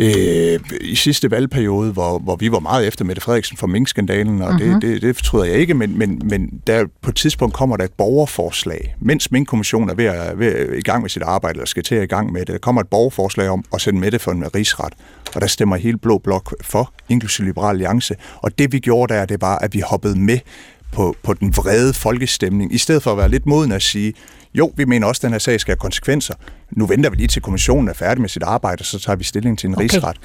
øh, 0.00 0.60
i 0.80 0.94
sidste 0.94 1.30
valgperiode, 1.30 1.92
hvor, 1.92 2.18
hvor 2.18 2.36
vi 2.36 2.52
var 2.52 2.58
meget 2.58 2.86
efter 2.86 3.04
Mette 3.04 3.22
Frederiksen 3.22 3.56
for 3.56 3.66
minkskandalen, 3.66 4.42
og 4.42 4.54
Mhm. 4.54 4.80
det, 4.80 4.82
det, 4.82 5.02
det 5.02 5.16
fortryder 5.16 5.44
jeg 5.44 5.54
ikke, 5.54 5.74
men, 5.74 5.98
men, 5.98 6.22
men 6.24 6.60
der 6.66 6.84
på 7.02 7.10
et 7.10 7.16
tidspunkt 7.16 7.54
kommer 7.54 7.76
der 7.76 7.84
et 7.84 7.92
borgerforslag, 7.92 8.96
mens 9.00 9.30
minkkommissionen 9.30 9.90
er 9.90 9.94
ved 9.94 10.04
at, 10.04 10.38
ved 10.38 10.46
at 10.54 10.78
i 10.78 10.82
gang 10.82 11.02
med 11.02 11.10
sit 11.10 11.22
arbejde, 11.22 11.56
eller 11.56 11.66
skal 11.66 11.82
til 11.82 11.94
at 11.94 12.02
i 12.02 12.06
gang 12.06 12.32
med 12.32 12.40
det. 12.40 12.48
Der 12.48 12.58
kommer 12.58 12.80
et 12.80 12.88
borgerforslag 12.88 13.48
om 13.48 13.64
at 13.74 13.80
sende 13.80 14.00
Mette 14.00 14.18
for 14.18 14.30
en 14.32 14.54
rigsret, 14.54 14.92
og 15.34 15.40
der 15.40 15.46
stemmer 15.46 15.76
hele 15.76 15.98
Blå 15.98 16.18
Blok 16.18 16.54
for, 16.62 16.92
inklusive 17.08 17.46
Liberal 17.46 17.70
Alliance. 17.74 18.14
Og 18.36 18.58
det 18.58 18.72
vi 18.72 18.78
gjorde 18.78 19.14
der, 19.14 19.24
det 19.24 19.40
var, 19.40 19.58
at 19.58 19.74
vi 19.74 19.80
hoppede 19.80 20.18
med 20.20 20.38
på, 20.92 21.16
på 21.22 21.34
den 21.34 21.56
vrede 21.56 21.94
folkestemning, 21.94 22.74
i 22.74 22.78
stedet 22.78 23.02
for 23.02 23.12
at 23.12 23.18
være 23.18 23.28
lidt 23.28 23.46
moden 23.46 23.72
at 23.72 23.82
sige, 23.82 24.14
jo, 24.54 24.72
vi 24.76 24.84
mener 24.84 25.06
også, 25.06 25.18
at 25.18 25.22
den 25.22 25.32
her 25.32 25.38
sag 25.38 25.60
skal 25.60 25.72
have 25.72 25.78
konsekvenser. 25.80 26.34
Nu 26.70 26.86
venter 26.86 27.10
vi 27.10 27.16
lige 27.16 27.28
til 27.28 27.42
kommissionen 27.42 27.88
er 27.88 27.92
færdig 27.92 28.20
med 28.20 28.28
sit 28.28 28.42
arbejde, 28.42 28.84
så 28.84 28.98
tager 28.98 29.16
vi 29.16 29.24
stilling 29.24 29.58
til 29.58 29.66
en 29.66 29.74
Okay. 29.74 29.82
rigsret. 29.82 30.16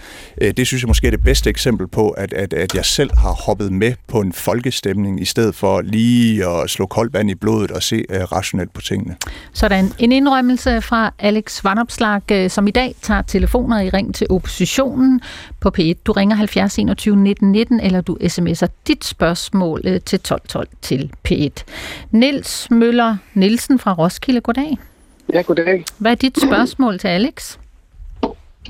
Øh, 0.41 0.53
Det 0.57 0.67
synes 0.67 0.83
jeg 0.83 0.87
måske 0.87 1.07
er 1.07 1.11
det 1.11 1.23
bedste 1.23 1.49
eksempel 1.49 1.87
på, 1.87 2.09
at, 2.09 2.33
at, 2.33 2.53
at 2.53 2.75
jeg 2.75 2.85
selv 2.85 3.09
har 3.17 3.31
hoppet 3.45 3.71
med 3.71 3.93
på 4.07 4.21
en 4.21 4.33
folkestemning, 4.33 5.21
i 5.21 5.25
stedet 5.25 5.55
for 5.55 5.81
lige 5.81 6.47
at 6.47 6.69
slå 6.69 6.85
koldt 6.85 7.13
vand 7.13 7.29
i 7.29 7.35
blodet 7.35 7.71
og 7.71 7.83
se 7.83 8.03
uh, 8.09 8.15
rationelt 8.15 8.73
på 8.73 8.81
tingene. 8.81 9.15
Sådan 9.53 9.91
en 9.99 10.11
indrømmelse 10.11 10.81
fra 10.81 11.13
Alex 11.19 11.63
Vanopslag, 11.63 12.21
øh, 12.31 12.49
som 12.49 12.67
i 12.67 12.71
dag 12.71 12.95
tager 13.01 13.21
telefoner 13.21 13.79
i 13.79 13.89
ring 13.89 14.15
til 14.15 14.27
oppositionen 14.29 15.21
på 15.59 15.71
P1. 15.79 15.93
Du 16.05 16.11
ringer 16.11 16.35
70 16.35 16.77
21 16.79 17.15
19 17.17 17.51
19, 17.51 17.79
eller 17.79 18.01
du 18.01 18.17
sms'er 18.23 18.67
dit 18.87 19.05
spørgsmål 19.05 19.81
til 19.83 19.95
1212 20.19 20.67
til 20.81 21.11
P1. 21.29 21.63
Niels 22.11 22.67
Møller 22.71 23.17
Nielsen 23.33 23.79
fra 23.79 23.93
Roskilde, 23.93 24.41
goddag. 24.41 24.77
Ja, 25.35 25.41
goddag. 25.41 25.83
Hvad 25.97 26.11
er 26.11 26.15
dit 26.15 26.41
spørgsmål 26.41 26.99
til 26.99 27.07
Alex? 27.07 27.57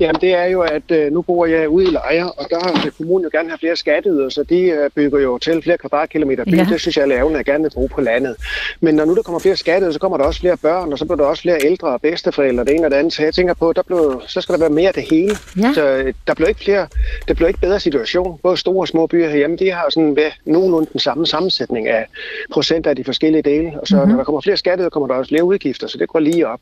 Jamen 0.00 0.20
det 0.20 0.32
er 0.34 0.44
jo, 0.44 0.60
at 0.60 0.90
øh, 0.90 1.12
nu 1.12 1.22
bor 1.22 1.46
jeg 1.46 1.68
ude 1.68 1.84
i 1.86 1.90
Lejre, 1.90 2.32
og 2.32 2.46
der 2.50 2.82
vil 2.82 2.90
kommunen 2.92 3.24
jo 3.24 3.30
gerne 3.38 3.48
have 3.48 3.58
flere 3.58 3.76
skatteyder, 3.76 4.28
så 4.28 4.42
de 4.42 4.60
øh, 4.60 4.90
bygger 4.94 5.20
jo 5.20 5.38
til 5.38 5.62
flere 5.62 5.78
kvadratkilometer 5.78 6.44
by. 6.44 6.56
Ja. 6.56 6.66
Det 6.70 6.80
synes 6.80 6.96
jeg 6.96 7.02
er 7.02 7.06
lavende, 7.06 7.38
at 7.38 7.46
gerne 7.46 7.62
vil 7.62 7.70
bruge 7.74 7.88
på 7.88 8.00
landet. 8.00 8.36
Men 8.80 8.94
når 8.94 9.04
nu 9.04 9.14
der 9.14 9.22
kommer 9.22 9.38
flere 9.38 9.56
skatteyder, 9.56 9.92
så 9.92 9.98
kommer 9.98 10.18
der 10.18 10.24
også 10.24 10.40
flere 10.40 10.56
børn, 10.56 10.92
og 10.92 10.98
så 10.98 11.04
bliver 11.04 11.16
der 11.16 11.24
også 11.24 11.42
flere 11.42 11.58
ældre 11.64 11.88
og 11.88 12.00
bedsteforældre, 12.00 12.64
det 12.64 12.74
ene 12.74 12.86
og 12.86 12.90
det 12.90 12.96
andet. 12.96 13.12
Så 13.12 13.22
jeg 13.22 13.34
tænker 13.34 13.54
på, 13.54 13.72
der 13.72 13.82
blev, 13.82 14.22
så 14.26 14.40
skal 14.40 14.52
der 14.52 14.58
være 14.60 14.70
mere 14.70 14.88
af 14.88 14.94
det 14.94 15.02
hele. 15.10 15.36
Ja. 15.62 15.72
Så 15.74 15.86
øh, 15.88 16.14
der 16.26 16.34
bliver 16.34 16.48
ikke 16.48 16.60
flere, 16.64 16.86
der 17.28 17.34
bliver 17.34 17.48
ikke 17.48 17.60
bedre 17.60 17.80
situation. 17.80 18.38
Både 18.42 18.56
store 18.56 18.82
og 18.82 18.88
små 18.88 19.06
byer 19.06 19.28
herhjemme, 19.28 19.56
de 19.56 19.70
har 19.70 19.86
sådan 19.90 20.16
ved 20.16 20.30
nogenlunde 20.44 20.88
den 20.92 21.00
samme 21.00 21.26
sammensætning 21.26 21.88
af 21.88 22.06
procent 22.52 22.86
af 22.86 22.96
de 22.96 23.04
forskellige 23.04 23.42
dele. 23.42 23.72
Og 23.80 23.86
så 23.86 23.94
Mhm. 23.96 24.00
mm-hmm. 24.02 24.10
når 24.10 24.16
der 24.16 24.24
kommer 24.24 24.40
flere 24.40 24.56
skatteyder, 24.56 24.90
kommer 24.90 25.06
der 25.06 25.14
også 25.14 25.28
flere 25.28 25.44
udgifter, 25.44 25.86
så 25.86 25.98
det 25.98 26.08
går 26.08 26.18
lige 26.20 26.48
op. 26.48 26.60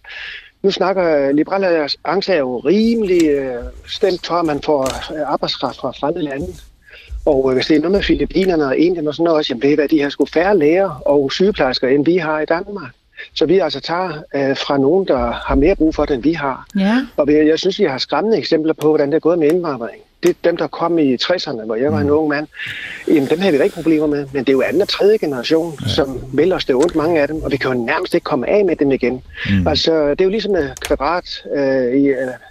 Nu 0.64 0.70
snakker 0.70 1.32
Liberal 1.32 1.64
Alliance 1.64 2.32
er 2.32 2.38
jo 2.38 2.58
rimelig 2.58 3.28
øh, 3.28 3.54
stemt 3.88 4.26
for, 4.26 4.34
at 4.34 4.46
man 4.46 4.62
får 4.62 4.82
øh, 5.14 5.32
arbejdskraft 5.32 5.76
fra 5.78 5.90
fremmede 6.00 6.24
lande. 6.24 6.46
Og 7.26 7.50
øh, 7.50 7.54
hvis 7.54 7.66
det 7.66 7.76
er 7.76 7.80
noget 7.80 7.92
med 7.92 8.02
Filippinerne 8.02 8.64
og 8.66 8.76
Indien 8.76 9.08
og 9.08 9.14
sådan 9.14 9.24
noget, 9.24 9.38
også, 9.38 9.50
jamen 9.52 9.62
det 9.62 9.70
er, 9.72 9.74
hvad 9.76 9.88
de 9.88 10.00
har 10.02 10.08
sgu 10.08 10.26
færre 10.26 10.58
læger 10.58 10.90
og 11.06 11.32
sygeplejersker, 11.32 11.88
end 11.88 12.04
vi 12.04 12.16
har 12.16 12.40
i 12.40 12.44
Danmark. 12.44 12.90
Så 13.34 13.46
vi 13.46 13.58
altså 13.58 13.80
tager 13.80 14.08
øh, 14.34 14.56
fra 14.56 14.78
nogen, 14.78 15.08
der 15.08 15.30
har 15.32 15.54
mere 15.54 15.76
brug 15.76 15.94
for 15.94 16.04
det, 16.04 16.14
end 16.14 16.22
vi 16.22 16.32
har. 16.32 16.66
Ja. 16.78 17.06
Og 17.16 17.28
vi- 17.28 17.34
jeg 17.48 17.58
synes, 17.58 17.78
vi 17.78 17.84
har 17.84 17.98
skræmmende 17.98 18.38
eksempler 18.38 18.72
på, 18.72 18.88
hvordan 18.88 19.08
det 19.10 19.16
er 19.16 19.20
gået 19.20 19.38
med 19.38 19.52
indvandring. 19.52 20.02
Det 20.24 20.36
dem, 20.44 20.56
der 20.56 20.66
kom 20.66 20.98
i 20.98 21.14
60'erne, 21.14 21.64
hvor 21.64 21.74
jeg 21.74 21.92
var 21.92 21.98
en 22.00 22.10
ung 22.10 22.28
mand. 22.28 22.46
Jamen, 23.08 23.26
dem 23.30 23.38
havde 23.38 23.52
vi 23.52 23.58
da 23.58 23.64
ikke 23.64 23.74
problemer 23.74 24.06
med. 24.06 24.26
Men 24.32 24.44
det 24.44 24.48
er 24.48 24.52
jo 24.52 24.62
anden 24.62 24.82
og 24.82 24.88
tredje 24.88 25.18
generation, 25.18 25.78
ja. 25.82 25.88
som 25.88 26.20
vælger 26.32 26.54
os 26.54 26.64
det 26.64 26.74
ondt, 26.74 26.94
mange 26.94 27.20
af 27.20 27.28
dem. 27.28 27.42
Og 27.42 27.52
vi 27.52 27.56
kan 27.56 27.72
jo 27.72 27.84
nærmest 27.84 28.14
ikke 28.14 28.24
komme 28.24 28.48
af 28.48 28.64
med 28.64 28.76
dem 28.76 28.90
igen. 28.90 29.22
Mm. 29.50 29.66
Altså, 29.66 30.10
det 30.10 30.20
er 30.20 30.24
jo 30.24 30.30
ligesom 30.30 30.52
med 30.52 30.70
kvadrat 30.80 31.44
øh, 31.54 32.00
i 32.00 32.08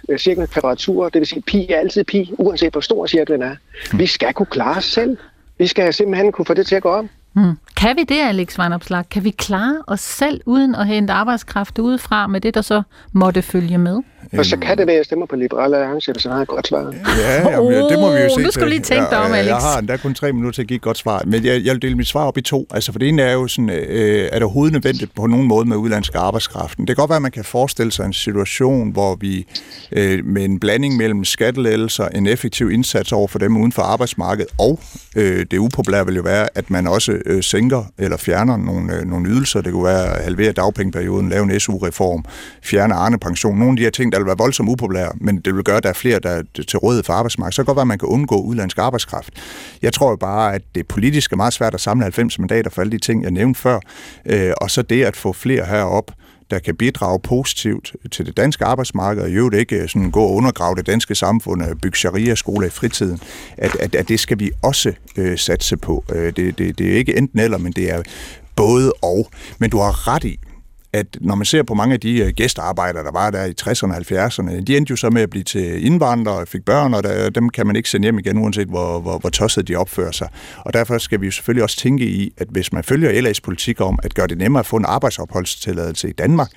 øh, 0.08 0.18
cirkel 0.18 0.46
kvadratur. 0.46 1.08
Det 1.08 1.18
vil 1.18 1.26
sige, 1.26 1.42
pi 1.42 1.72
er 1.72 1.78
altid 1.78 2.04
pi, 2.04 2.34
uanset 2.38 2.72
hvor 2.72 2.80
stor 2.80 3.06
cirklen 3.06 3.42
er. 3.42 3.56
Mm. 3.92 3.98
Vi 3.98 4.06
skal 4.06 4.32
kunne 4.32 4.46
klare 4.46 4.76
os 4.76 4.84
selv. 4.84 5.16
Vi 5.58 5.66
skal 5.66 5.94
simpelthen 5.94 6.32
kunne 6.32 6.46
få 6.46 6.54
det 6.54 6.66
til 6.66 6.74
at 6.74 6.82
gå 6.82 6.88
om. 6.88 7.08
Hmm. 7.34 7.58
Kan 7.76 7.96
vi 7.96 8.04
det, 8.04 8.20
Alex 8.20 8.58
Vanopslag? 8.58 9.04
Kan 9.10 9.24
vi 9.24 9.30
klare 9.30 9.82
os 9.86 10.00
selv 10.00 10.40
uden 10.46 10.74
at 10.74 10.86
hente 10.86 11.12
arbejdskraft 11.12 11.78
udefra 11.78 12.26
med 12.26 12.40
det, 12.40 12.54
der 12.54 12.62
så 12.62 12.82
måtte 13.12 13.42
følge 13.42 13.78
med? 13.78 14.02
Og 14.38 14.44
så 14.44 14.56
kan 14.56 14.78
det 14.78 14.86
være, 14.86 14.94
at 14.94 14.98
jeg 14.98 15.04
stemmer 15.04 15.26
på 15.26 15.36
Liberale 15.36 15.76
Alliance, 15.76 16.12
hvis 16.12 16.24
jeg 16.24 16.32
har 16.32 16.42
et 16.42 16.48
godt 16.48 16.66
svar. 16.66 16.94
Ja, 17.18 17.50
jamen, 17.50 17.72
ja, 17.72 17.78
det 17.78 17.98
må 18.00 18.12
vi 18.12 18.18
jo 18.18 18.28
se 18.36 18.42
nu 18.42 18.50
skal 18.50 18.64
du 18.64 18.68
lige 18.68 18.80
tænke 18.80 19.06
dig 19.10 19.18
om, 19.18 19.32
Alex. 19.32 19.46
Jeg 19.48 19.56
har 19.56 19.78
endda 19.78 19.96
kun 19.96 20.14
tre 20.14 20.32
minutter 20.32 20.54
til 20.54 20.62
at 20.62 20.68
give 20.68 20.76
et 20.76 20.82
godt 20.82 20.98
svar, 20.98 21.22
men 21.26 21.44
jeg, 21.44 21.64
jeg 21.64 21.72
vil 21.72 21.82
dele 21.82 21.94
mit 21.94 22.06
svar 22.06 22.24
op 22.24 22.38
i 22.38 22.40
to. 22.40 22.66
Altså, 22.70 22.92
for 22.92 22.98
det 22.98 23.08
ene 23.08 23.22
er 23.22 23.32
jo 23.32 23.48
sådan, 23.48 23.70
øh, 23.70 24.28
er 24.32 24.34
det 24.34 24.42
overhovedet 24.42 24.72
nødvendigt 24.72 25.14
på 25.14 25.26
nogen 25.26 25.48
måde 25.48 25.68
med 25.68 25.76
udlandsk 25.76 26.14
arbejdskraften? 26.14 26.86
Det 26.86 26.96
kan 26.96 27.02
godt 27.02 27.08
være, 27.08 27.16
at 27.16 27.22
man 27.22 27.30
kan 27.30 27.44
forestille 27.44 27.92
sig 27.92 28.06
en 28.06 28.12
situation, 28.12 28.90
hvor 28.90 29.16
vi 29.20 29.46
øh, 29.92 30.24
med 30.24 30.44
en 30.44 30.60
blanding 30.60 30.96
mellem 30.96 31.24
skattelettelser, 31.24 32.08
en 32.08 32.26
effektiv 32.26 32.70
indsats 32.70 33.12
over 33.12 33.28
for 33.28 33.38
dem 33.38 33.56
uden 33.56 33.72
for 33.72 33.82
arbejdsmarkedet, 33.82 34.50
og 34.58 34.80
øh, 35.16 35.46
det 35.50 35.58
upopulære 35.58 36.06
vil 36.06 36.16
jo 36.16 36.22
være, 36.22 36.48
at 36.54 36.70
man 36.70 36.86
også 36.86 37.12
øh, 37.26 37.42
sænker 37.42 37.84
eller 37.98 38.16
fjerner 38.16 38.56
nogle, 38.56 38.94
øh, 38.94 39.04
nogle 39.04 39.28
ydelser. 39.28 39.60
Det 39.60 39.72
kunne 39.72 39.84
være 39.84 40.16
at 40.16 40.24
halvere 40.24 40.52
dagpengeperioden, 40.52 41.28
lave 41.28 41.42
en 41.42 41.60
SU-reform, 41.60 42.24
fjerne 42.62 42.94
Arne-pension. 42.94 43.58
Nogle 43.58 43.72
af 43.72 43.76
de 43.76 43.82
her 43.82 43.90
ting, 43.90 44.12
der 44.12 44.18
vil 44.18 44.26
være 44.26 44.38
voldsomt 44.38 44.68
upopulære, 44.68 45.12
men 45.20 45.40
det 45.40 45.54
vil 45.54 45.64
gøre, 45.64 45.76
at 45.76 45.82
der 45.82 45.88
er 45.88 45.92
flere, 45.92 46.18
der 46.18 46.30
er 46.30 46.42
til 46.68 46.78
rådighed 46.78 47.04
for 47.04 47.12
arbejdsmarkedet. 47.12 47.54
Så 47.54 47.62
kan 47.62 47.62
det 47.62 47.66
godt 47.66 47.76
være, 47.76 47.82
at 47.82 47.88
man 47.88 47.98
kan 47.98 48.08
undgå 48.08 48.36
udlandsk 48.36 48.78
arbejdskraft. 48.78 49.32
Jeg 49.82 49.92
tror 49.92 50.10
jo 50.10 50.16
bare, 50.16 50.54
at 50.54 50.62
det 50.74 50.88
politisk 50.88 51.32
er 51.32 51.36
meget 51.36 51.52
svært 51.52 51.74
at 51.74 51.80
samle 51.80 52.02
90 52.02 52.38
mandater 52.38 52.70
for 52.70 52.80
alle 52.80 52.92
de 52.92 52.98
ting, 52.98 53.22
jeg 53.22 53.30
nævnte 53.30 53.60
før. 53.60 53.80
Øh, 54.26 54.52
og 54.56 54.70
så 54.70 54.82
det 54.82 55.04
at 55.04 55.16
få 55.16 55.32
flere 55.32 55.64
herop, 55.64 56.10
der 56.50 56.58
kan 56.58 56.76
bidrage 56.76 57.20
positivt 57.20 57.96
til 58.10 58.26
det 58.26 58.36
danske 58.36 58.64
arbejdsmarked, 58.64 59.22
og 59.22 59.30
i 59.30 59.32
øvrigt 59.32 59.54
ikke 59.54 59.76
øh, 59.76 59.88
sådan 59.88 60.10
gå 60.10 60.22
og 60.22 60.34
undergrave 60.34 60.76
det 60.76 60.86
danske 60.86 61.14
samfund 61.14 61.62
og 61.62 61.80
bygge 61.82 61.98
sharia-skoler 61.98 62.66
i 62.66 62.70
fritiden, 62.70 63.20
at, 63.56 63.76
at, 63.80 63.94
at 63.94 64.08
det 64.08 64.20
skal 64.20 64.40
vi 64.40 64.50
også 64.62 64.92
øh, 65.16 65.38
satse 65.38 65.76
på. 65.76 66.04
Øh, 66.14 66.36
det, 66.36 66.58
det, 66.58 66.78
det 66.78 66.92
er 66.92 66.96
ikke 66.96 67.16
enten 67.16 67.40
eller, 67.40 67.58
men 67.58 67.72
det 67.72 67.90
er 67.90 68.02
både 68.56 68.92
og. 69.02 69.30
Men 69.58 69.70
du 69.70 69.78
har 69.78 70.08
ret 70.08 70.24
i, 70.24 70.38
at 70.94 71.18
når 71.20 71.34
man 71.34 71.44
ser 71.44 71.62
på 71.62 71.74
mange 71.74 71.94
af 71.94 72.00
de 72.00 72.18
øh, 72.18 72.32
gæstearbejdere, 72.36 73.04
der 73.04 73.12
var 73.12 73.30
der 73.30 73.44
i 73.44 73.52
60'erne 73.60 73.94
og 73.94 74.26
70'erne, 74.26 74.60
de 74.60 74.76
endte 74.76 74.90
jo 74.90 74.96
så 74.96 75.10
med 75.10 75.22
at 75.22 75.30
blive 75.30 75.44
til 75.44 75.86
indvandrere 75.86 76.38
og 76.38 76.48
fik 76.48 76.64
børn, 76.64 76.94
og 76.94 77.02
der, 77.02 77.30
dem 77.30 77.48
kan 77.48 77.66
man 77.66 77.76
ikke 77.76 77.90
sende 77.90 78.04
hjem 78.04 78.18
igen, 78.18 78.38
uanset 78.38 78.68
hvor, 78.68 79.00
hvor, 79.00 79.18
hvor 79.18 79.30
tosset 79.30 79.68
de 79.68 79.76
opfører 79.76 80.10
sig. 80.10 80.28
Og 80.58 80.72
derfor 80.72 80.98
skal 80.98 81.20
vi 81.20 81.26
jo 81.26 81.32
selvfølgelig 81.32 81.62
også 81.62 81.76
tænke 81.76 82.06
i, 82.06 82.32
at 82.36 82.48
hvis 82.50 82.72
man 82.72 82.84
følger 82.84 83.22
LA's 83.22 83.40
politik 83.44 83.80
om 83.80 83.98
at 84.02 84.14
gøre 84.14 84.26
det 84.26 84.38
nemmere 84.38 84.60
at 84.60 84.66
få 84.66 84.76
en 84.76 84.84
arbejdsopholdstilladelse 84.84 86.08
i 86.08 86.12
Danmark, 86.12 86.50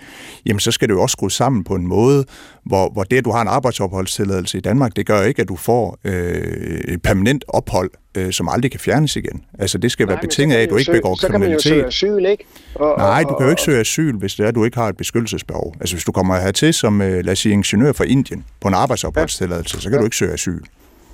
jamen 0.46 0.60
så 0.60 0.72
skal 0.72 0.88
det 0.88 0.94
jo 0.94 1.02
også 1.02 1.14
skrues 1.14 1.34
sammen 1.34 1.64
på 1.64 1.76
en 1.76 1.88
måde, 1.88 2.26
hvor, 2.66 2.90
hvor 2.94 3.04
det, 3.04 3.18
at 3.18 3.26
du 3.26 3.32
har 3.32 3.42
en 3.42 3.48
arbejdsopholdstilladelse 3.48 4.58
i 4.58 4.62
Danmark, 4.62 4.96
det 4.96 5.06
gør 5.06 5.22
ikke, 5.22 5.42
at 5.42 5.48
du 5.48 5.56
får 5.56 5.98
øh, 6.04 6.80
et 6.88 7.02
permanent 7.02 7.46
ophold 7.48 7.92
øh, 8.18 8.32
som 8.32 8.50
aldrig 8.50 8.72
kan 8.72 8.80
fjernes 8.80 9.16
igen. 9.16 9.44
Altså 9.60 9.78
det 9.78 9.92
skal 9.92 10.06
Nej, 10.06 10.14
være 10.14 10.22
betinget 10.22 10.58
af, 10.58 10.62
at 10.62 10.70
du 10.70 10.78
ikke 10.78 10.92
begår 10.92 11.16
så 11.16 11.28
kriminalitet. 11.28 11.62
Så 11.62 11.70
kan 11.70 11.78
man 11.80 11.86
jo 11.86 11.92
søge 11.92 12.16
asyl, 12.18 12.26
ikke? 12.26 12.46
Og, 12.76 12.98
Nej, 12.98 13.24
du 13.24 13.36
kan 13.36 13.46
jo 13.46 13.50
ikke 13.50 13.62
søge 13.62 13.80
asyl, 13.80 14.16
hvis 14.18 14.36
det 14.36 14.44
er, 14.44 14.48
at 14.48 14.56
du 14.56 14.64
ikke 14.66 14.78
har 14.78 14.88
et 14.90 14.98
beskyttelsesbehov. 14.98 15.76
Altså 15.80 15.96
hvis 15.96 16.04
du 16.04 16.12
kommer 16.12 16.40
hertil 16.40 16.74
som, 16.74 17.02
øh, 17.02 17.26
lad 17.26 17.32
os 17.32 17.40
sige, 17.40 17.54
ingeniør 17.54 17.92
fra 17.94 18.04
Indien 18.04 18.46
på 18.62 18.68
en 18.68 18.74
arbejdsopholdstilladelse, 18.74 19.82
så 19.82 19.90
kan 19.90 19.94
ja. 19.94 20.00
du 20.00 20.06
ikke 20.06 20.18
søge 20.18 20.34
asyl. 20.34 20.60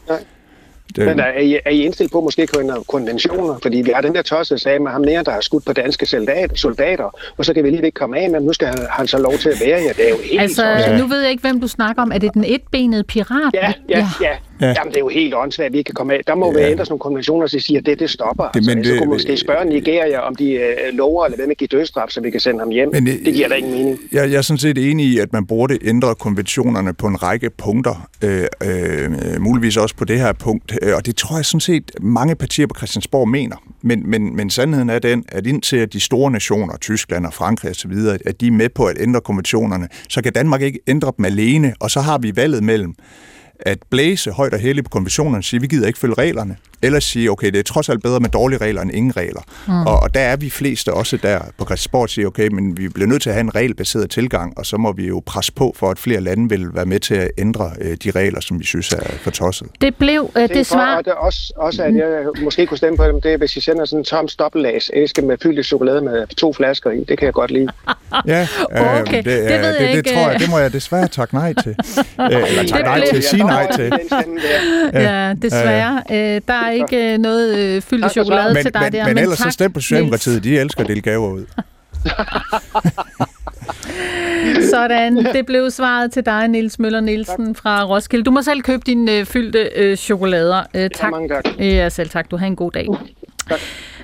Nej. 0.09 0.23
Det... 0.95 1.05
Men 1.05 1.19
er 1.19 1.39
I, 1.39 1.59
er 1.65 1.69
I 1.69 1.81
indstillet 1.85 2.11
på 2.11 2.21
måske 2.21 2.47
konventioner? 2.87 3.59
Fordi 3.61 3.77
vi 3.77 3.91
har 3.95 4.01
den 4.01 4.15
der 4.15 4.21
tosse 4.21 4.57
sag 4.57 4.81
med 4.81 4.91
ham 4.91 5.01
nære, 5.01 5.23
der 5.23 5.31
har 5.31 5.41
skudt 5.41 5.65
på 5.65 5.73
danske 5.73 6.05
soldater, 6.05 6.55
soldater, 6.55 7.19
og 7.37 7.45
så 7.45 7.53
kan 7.53 7.63
vi 7.63 7.69
lige 7.69 7.85
ikke 7.85 7.95
komme 7.95 8.17
af, 8.19 8.29
men 8.29 8.43
nu 8.43 8.53
skal 8.53 8.67
han, 8.67 8.77
han 8.89 9.07
så 9.07 9.17
lov 9.17 9.37
til 9.37 9.49
at 9.49 9.61
være 9.65 9.81
her. 9.81 9.93
Det 9.93 10.05
er 10.05 10.09
jo 10.09 10.17
helt 10.23 10.41
Altså, 10.41 10.73
tosset. 10.75 10.97
nu 10.99 11.07
ved 11.07 11.21
jeg 11.21 11.31
ikke, 11.31 11.41
hvem 11.41 11.61
du 11.61 11.67
snakker 11.67 12.01
om. 12.01 12.11
Er 12.11 12.17
det 12.17 12.33
den 12.33 12.43
etbenede 12.47 13.03
pirat? 13.03 13.53
Ja, 13.53 13.73
ja, 13.89 13.97
ja. 13.99 14.07
ja. 14.21 14.35
Ja. 14.63 14.73
Jamen, 14.77 14.91
det 14.91 14.97
er 14.97 14.99
jo 14.99 15.07
helt 15.07 15.33
åndssvagt, 15.35 15.65
at 15.65 15.73
vi 15.73 15.77
ikke 15.77 15.87
kan 15.87 15.95
komme 15.95 16.13
af. 16.13 16.21
Der 16.27 16.35
må 16.35 16.51
ja. 16.51 16.59
være 16.59 16.71
ændres 16.71 16.89
nogle 16.89 16.99
konventioner, 16.99 17.47
der 17.47 17.59
siger, 17.59 17.79
at 17.79 17.85
det, 17.85 17.99
det 17.99 18.09
stopper. 18.09 18.47
Det, 18.53 18.65
men 18.65 18.77
altså, 18.77 18.79
det, 18.79 18.85
så 18.85 18.91
kunne 18.91 19.09
man 19.09 19.15
måske 19.15 19.37
spørge 19.37 19.65
Nigeria, 19.65 20.19
om 20.19 20.35
de 20.35 20.51
øh, 20.51 20.93
lover, 20.93 21.25
eller 21.25 21.35
hvad 21.35 21.47
med 21.47 21.55
give 21.55 21.67
dødstraf, 21.67 22.09
så 22.09 22.21
vi 22.21 22.31
kan 22.31 22.39
sende 22.39 22.59
ham 22.59 22.69
hjem. 22.69 22.89
Men, 22.93 23.05
det, 23.05 23.19
det 23.25 23.33
giver 23.33 23.47
da 23.47 23.55
ingen 23.55 23.71
mening. 23.71 23.99
Jeg, 24.11 24.31
jeg 24.31 24.37
er 24.37 24.41
sådan 24.41 24.57
set 24.57 24.77
enig 24.91 25.05
i, 25.05 25.19
at 25.19 25.33
man 25.33 25.45
burde 25.45 25.77
ændre 25.87 26.15
konventionerne 26.15 26.93
på 26.93 27.07
en 27.07 27.23
række 27.23 27.49
punkter. 27.49 28.09
Øh, 28.23 28.45
øh, 28.63 29.41
muligvis 29.41 29.77
også 29.77 29.95
på 29.95 30.05
det 30.05 30.19
her 30.19 30.33
punkt. 30.33 30.77
Øh, 30.81 30.95
og 30.95 31.05
det 31.05 31.15
tror 31.15 31.35
jeg 31.35 31.45
sådan 31.45 31.59
set, 31.59 31.91
mange 32.01 32.35
partier 32.35 32.67
på 32.67 32.75
Christiansborg 32.77 33.29
mener. 33.29 33.55
Men, 33.81 34.09
men, 34.09 34.35
men 34.35 34.49
sandheden 34.49 34.89
er 34.89 34.99
den, 34.99 35.25
at 35.27 35.47
indtil 35.47 35.77
at 35.77 35.93
de 35.93 35.99
store 35.99 36.31
nationer, 36.31 36.77
Tyskland 36.77 37.25
og 37.25 37.33
Frankrig 37.33 37.71
osv., 37.71 37.91
at 38.25 38.41
de 38.41 38.47
er 38.47 38.51
med 38.51 38.69
på 38.69 38.85
at 38.85 38.95
ændre 38.99 39.21
konventionerne, 39.21 39.87
så 40.09 40.23
kan 40.23 40.33
Danmark 40.33 40.61
ikke 40.61 40.79
ændre 40.87 41.11
dem 41.17 41.25
alene, 41.25 41.73
og 41.79 41.91
så 41.91 41.99
har 41.99 42.17
vi 42.17 42.31
valget 42.35 42.63
mellem 42.63 42.95
at 43.65 43.77
blæse 43.89 44.31
højt 44.31 44.53
og 44.53 44.59
heldigt 44.59 44.85
på 44.85 44.89
konventionerne 44.89 45.37
og 45.37 45.43
sige, 45.43 45.57
at 45.57 45.61
vi 45.61 45.67
gider 45.67 45.87
ikke 45.87 45.99
følge 45.99 46.13
reglerne, 46.13 46.57
eller 46.81 46.99
sige, 46.99 47.31
okay, 47.31 47.47
det 47.47 47.59
er 47.59 47.63
trods 47.63 47.89
alt 47.89 48.03
bedre 48.03 48.19
med 48.19 48.29
dårlige 48.29 48.59
regler 48.59 48.81
end 48.81 48.91
ingen 48.93 49.17
regler. 49.17 49.41
Mm. 49.67 49.85
Og, 49.85 49.99
og 49.99 50.13
der 50.13 50.19
er 50.19 50.35
vi 50.35 50.49
fleste 50.49 50.93
også 50.93 51.17
der 51.17 51.39
på 51.57 51.65
Christiansborg 51.65 52.09
sige, 52.09 52.27
okay, 52.27 52.47
men 52.47 52.77
vi 52.77 52.89
bliver 52.89 53.07
nødt 53.07 53.21
til 53.21 53.29
at 53.29 53.33
have 53.33 53.41
en 53.41 53.55
regelbaseret 53.55 54.09
tilgang, 54.09 54.57
og 54.57 54.65
så 54.65 54.77
må 54.77 54.91
vi 54.91 55.07
jo 55.07 55.23
presse 55.25 55.53
på 55.53 55.73
for, 55.75 55.91
at 55.91 55.99
flere 55.99 56.21
lande 56.21 56.49
vil 56.49 56.67
være 56.73 56.85
med 56.85 56.99
til 56.99 57.15
at 57.15 57.31
ændre 57.37 57.71
øh, 57.81 57.97
de 58.03 58.11
regler, 58.11 58.41
som 58.41 58.59
vi 58.59 58.65
synes 58.65 58.91
er 58.91 59.17
for 59.21 59.31
tosset. 59.31 59.67
Det 59.81 59.95
blev 59.95 60.31
øh, 60.37 60.49
det 60.49 60.65
svar... 60.65 60.97
Og 60.97 61.05
det 61.05 61.13
også, 61.13 61.53
også, 61.55 61.83
at 61.83 61.95
jeg 61.95 62.25
måske 62.43 62.65
kunne 62.65 62.77
stemme 62.77 62.97
på 62.97 63.07
dem, 63.07 63.21
det 63.21 63.33
er, 63.33 63.37
hvis 63.37 63.57
I 63.57 63.61
sender 63.61 63.85
sådan 63.85 63.99
en 63.99 64.05
tom 64.05 64.27
stoppelags 64.27 64.91
æske 64.93 65.21
med 65.21 65.37
fyldt 65.43 65.65
chokolade 65.65 66.01
med 66.01 66.27
to 66.27 66.53
flasker 66.53 66.91
i. 66.91 67.03
Det 67.09 67.17
kan 67.19 67.25
jeg 67.25 67.33
godt 67.33 67.51
lide. 67.51 67.67
ja, 68.27 68.47
øh, 68.71 69.01
okay. 69.01 69.17
det, 69.17 69.25
det, 69.25 69.35
ved 69.35 69.43
det, 69.43 69.51
jeg 69.51 69.75
det, 69.79 69.87
ikke. 69.89 70.01
det, 70.01 70.13
tror 70.13 70.29
jeg, 70.31 70.39
det 70.39 70.49
må 70.49 70.59
jeg 70.59 70.73
desværre 70.73 71.07
takke 71.07 71.33
nej 71.35 71.53
til. 71.63 71.69
øh, 72.21 72.49
eller 72.49 72.63
takke 72.67 72.85
nej 72.85 73.01
til, 73.11 73.23
sige 73.23 73.43
nej 73.53 73.71
til. 73.75 73.93
Ja, 74.93 75.33
desværre. 75.41 76.03
Øh, 76.11 76.41
der 76.47 76.53
er 76.53 76.71
ikke 76.71 77.13
øh, 77.13 77.17
noget 77.17 77.57
øh, 77.57 77.81
fyldt 77.81 78.11
chokolade 78.11 78.53
men, 78.53 78.63
til 78.63 78.73
dig 78.73 78.81
men, 78.81 78.93
der. 78.93 79.05
Men, 79.05 79.15
men 79.15 79.23
ellers 79.23 79.37
tak, 79.37 79.51
så 79.51 79.53
stem 79.53 79.73
på 79.73 79.79
Socialdemokratiet. 79.79 80.43
De 80.43 80.59
elsker 80.59 80.81
at 80.81 80.87
dele 80.87 81.01
gaver 81.01 81.29
ud. 81.29 81.45
Sådan, 84.71 85.17
det 85.17 85.45
blev 85.45 85.71
svaret 85.71 86.11
til 86.11 86.25
dig, 86.25 86.47
Nils 86.47 86.79
Møller 86.79 86.99
Nielsen 86.99 87.55
fra 87.55 87.83
Roskilde. 87.83 88.23
Du 88.23 88.31
må 88.31 88.41
selv 88.41 88.61
købe 88.61 88.83
dine 88.85 89.11
øh, 89.11 89.25
fyldte 89.25 89.69
øh, 89.75 89.97
chokolader. 89.97 90.63
Øh, 90.73 90.89
tak. 90.89 91.03
Ja, 91.03 91.09
mange 91.09 91.29
tak. 91.29 91.43
Ja, 91.59 91.89
selv 91.89 92.09
tak. 92.09 92.31
Du 92.31 92.37
har 92.37 92.47
en 92.47 92.55
god 92.55 92.71
dag. 92.71 92.87
Tak. 93.49 93.59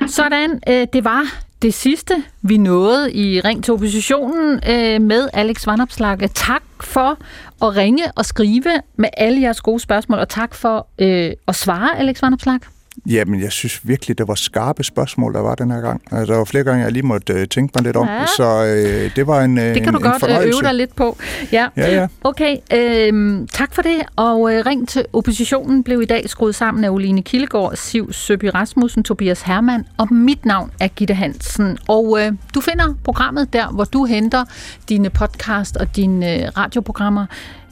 Sådan, 0.07 0.59
øh, 0.69 0.87
det 0.93 1.03
var 1.03 1.23
det 1.61 1.73
sidste, 1.73 2.13
vi 2.41 2.57
nåede 2.57 3.13
i 3.13 3.41
Ring 3.41 3.63
til 3.63 3.73
oppositionen 3.73 4.59
øh, 4.69 5.01
med 5.01 5.29
Alex 5.33 5.67
Vandopslag. 5.67 6.17
Tak 6.35 6.61
for 6.81 7.17
at 7.61 7.75
ringe 7.75 8.03
og 8.15 8.25
skrive 8.25 8.81
med 8.95 9.09
alle 9.17 9.41
jeres 9.41 9.61
gode 9.61 9.79
spørgsmål, 9.79 10.19
og 10.19 10.29
tak 10.29 10.55
for 10.55 10.87
øh, 10.99 11.31
at 11.47 11.55
svare, 11.55 11.99
Alex 11.99 12.21
Vandopslag. 12.21 12.59
Jamen, 13.07 13.41
jeg 13.41 13.51
synes 13.51 13.87
virkelig, 13.87 14.17
det 14.17 14.27
var 14.27 14.35
skarpe 14.35 14.83
spørgsmål, 14.83 15.33
der 15.33 15.39
var 15.39 15.55
den 15.55 15.71
her 15.71 15.81
gang. 15.81 16.01
Altså, 16.11 16.33
der 16.33 16.37
var 16.37 16.45
flere 16.45 16.63
gange, 16.63 16.83
jeg 16.83 16.91
lige 16.91 17.03
måtte 17.03 17.33
øh, 17.33 17.47
tænke 17.47 17.71
mig 17.75 17.83
lidt 17.83 17.95
om. 17.95 18.07
Ja. 18.07 18.25
Så 18.37 18.65
øh, 18.65 19.15
det 19.15 19.27
var 19.27 19.41
en 19.41 19.57
Det 19.57 19.73
kan 19.73 19.87
en, 19.87 19.93
du 19.93 19.99
godt 19.99 20.23
en 20.23 20.29
øh, 20.29 20.43
øve 20.43 20.61
dig 20.61 20.73
lidt 20.73 20.95
på. 20.95 21.17
Ja, 21.51 21.67
ja. 21.77 21.95
ja. 21.95 22.07
Okay, 22.23 22.55
øh, 22.73 23.47
tak 23.53 23.75
for 23.75 23.81
det. 23.81 24.01
Og 24.15 24.53
øh, 24.53 24.65
Ring 24.65 24.87
til 24.87 25.05
oppositionen 25.13 25.83
blev 25.83 26.01
i 26.01 26.05
dag 26.05 26.29
skruet 26.29 26.55
sammen 26.55 26.83
af 26.83 26.89
Oline 26.89 27.21
Kildegård, 27.21 27.75
Siv 27.75 28.13
Søby 28.13 28.45
Rasmussen, 28.45 29.03
Tobias 29.03 29.41
Hermann 29.41 29.85
og 29.97 30.13
mit 30.13 30.45
navn 30.45 30.71
er 30.79 30.87
Gitte 30.87 31.13
Hansen. 31.13 31.77
Og 31.87 32.19
øh, 32.21 32.31
du 32.55 32.61
finder 32.61 32.95
programmet 33.03 33.53
der, 33.53 33.67
hvor 33.67 33.83
du 33.83 34.05
henter 34.05 34.45
dine 34.89 35.09
podcast 35.09 35.77
og 35.77 35.95
dine 35.95 36.35
øh, 36.35 36.47
radioprogrammer. 36.57 37.25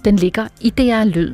Den 0.06 0.16
ligger 0.16 0.48
i 0.62 0.70
DR 0.70 1.04
Lyd. 1.04 1.34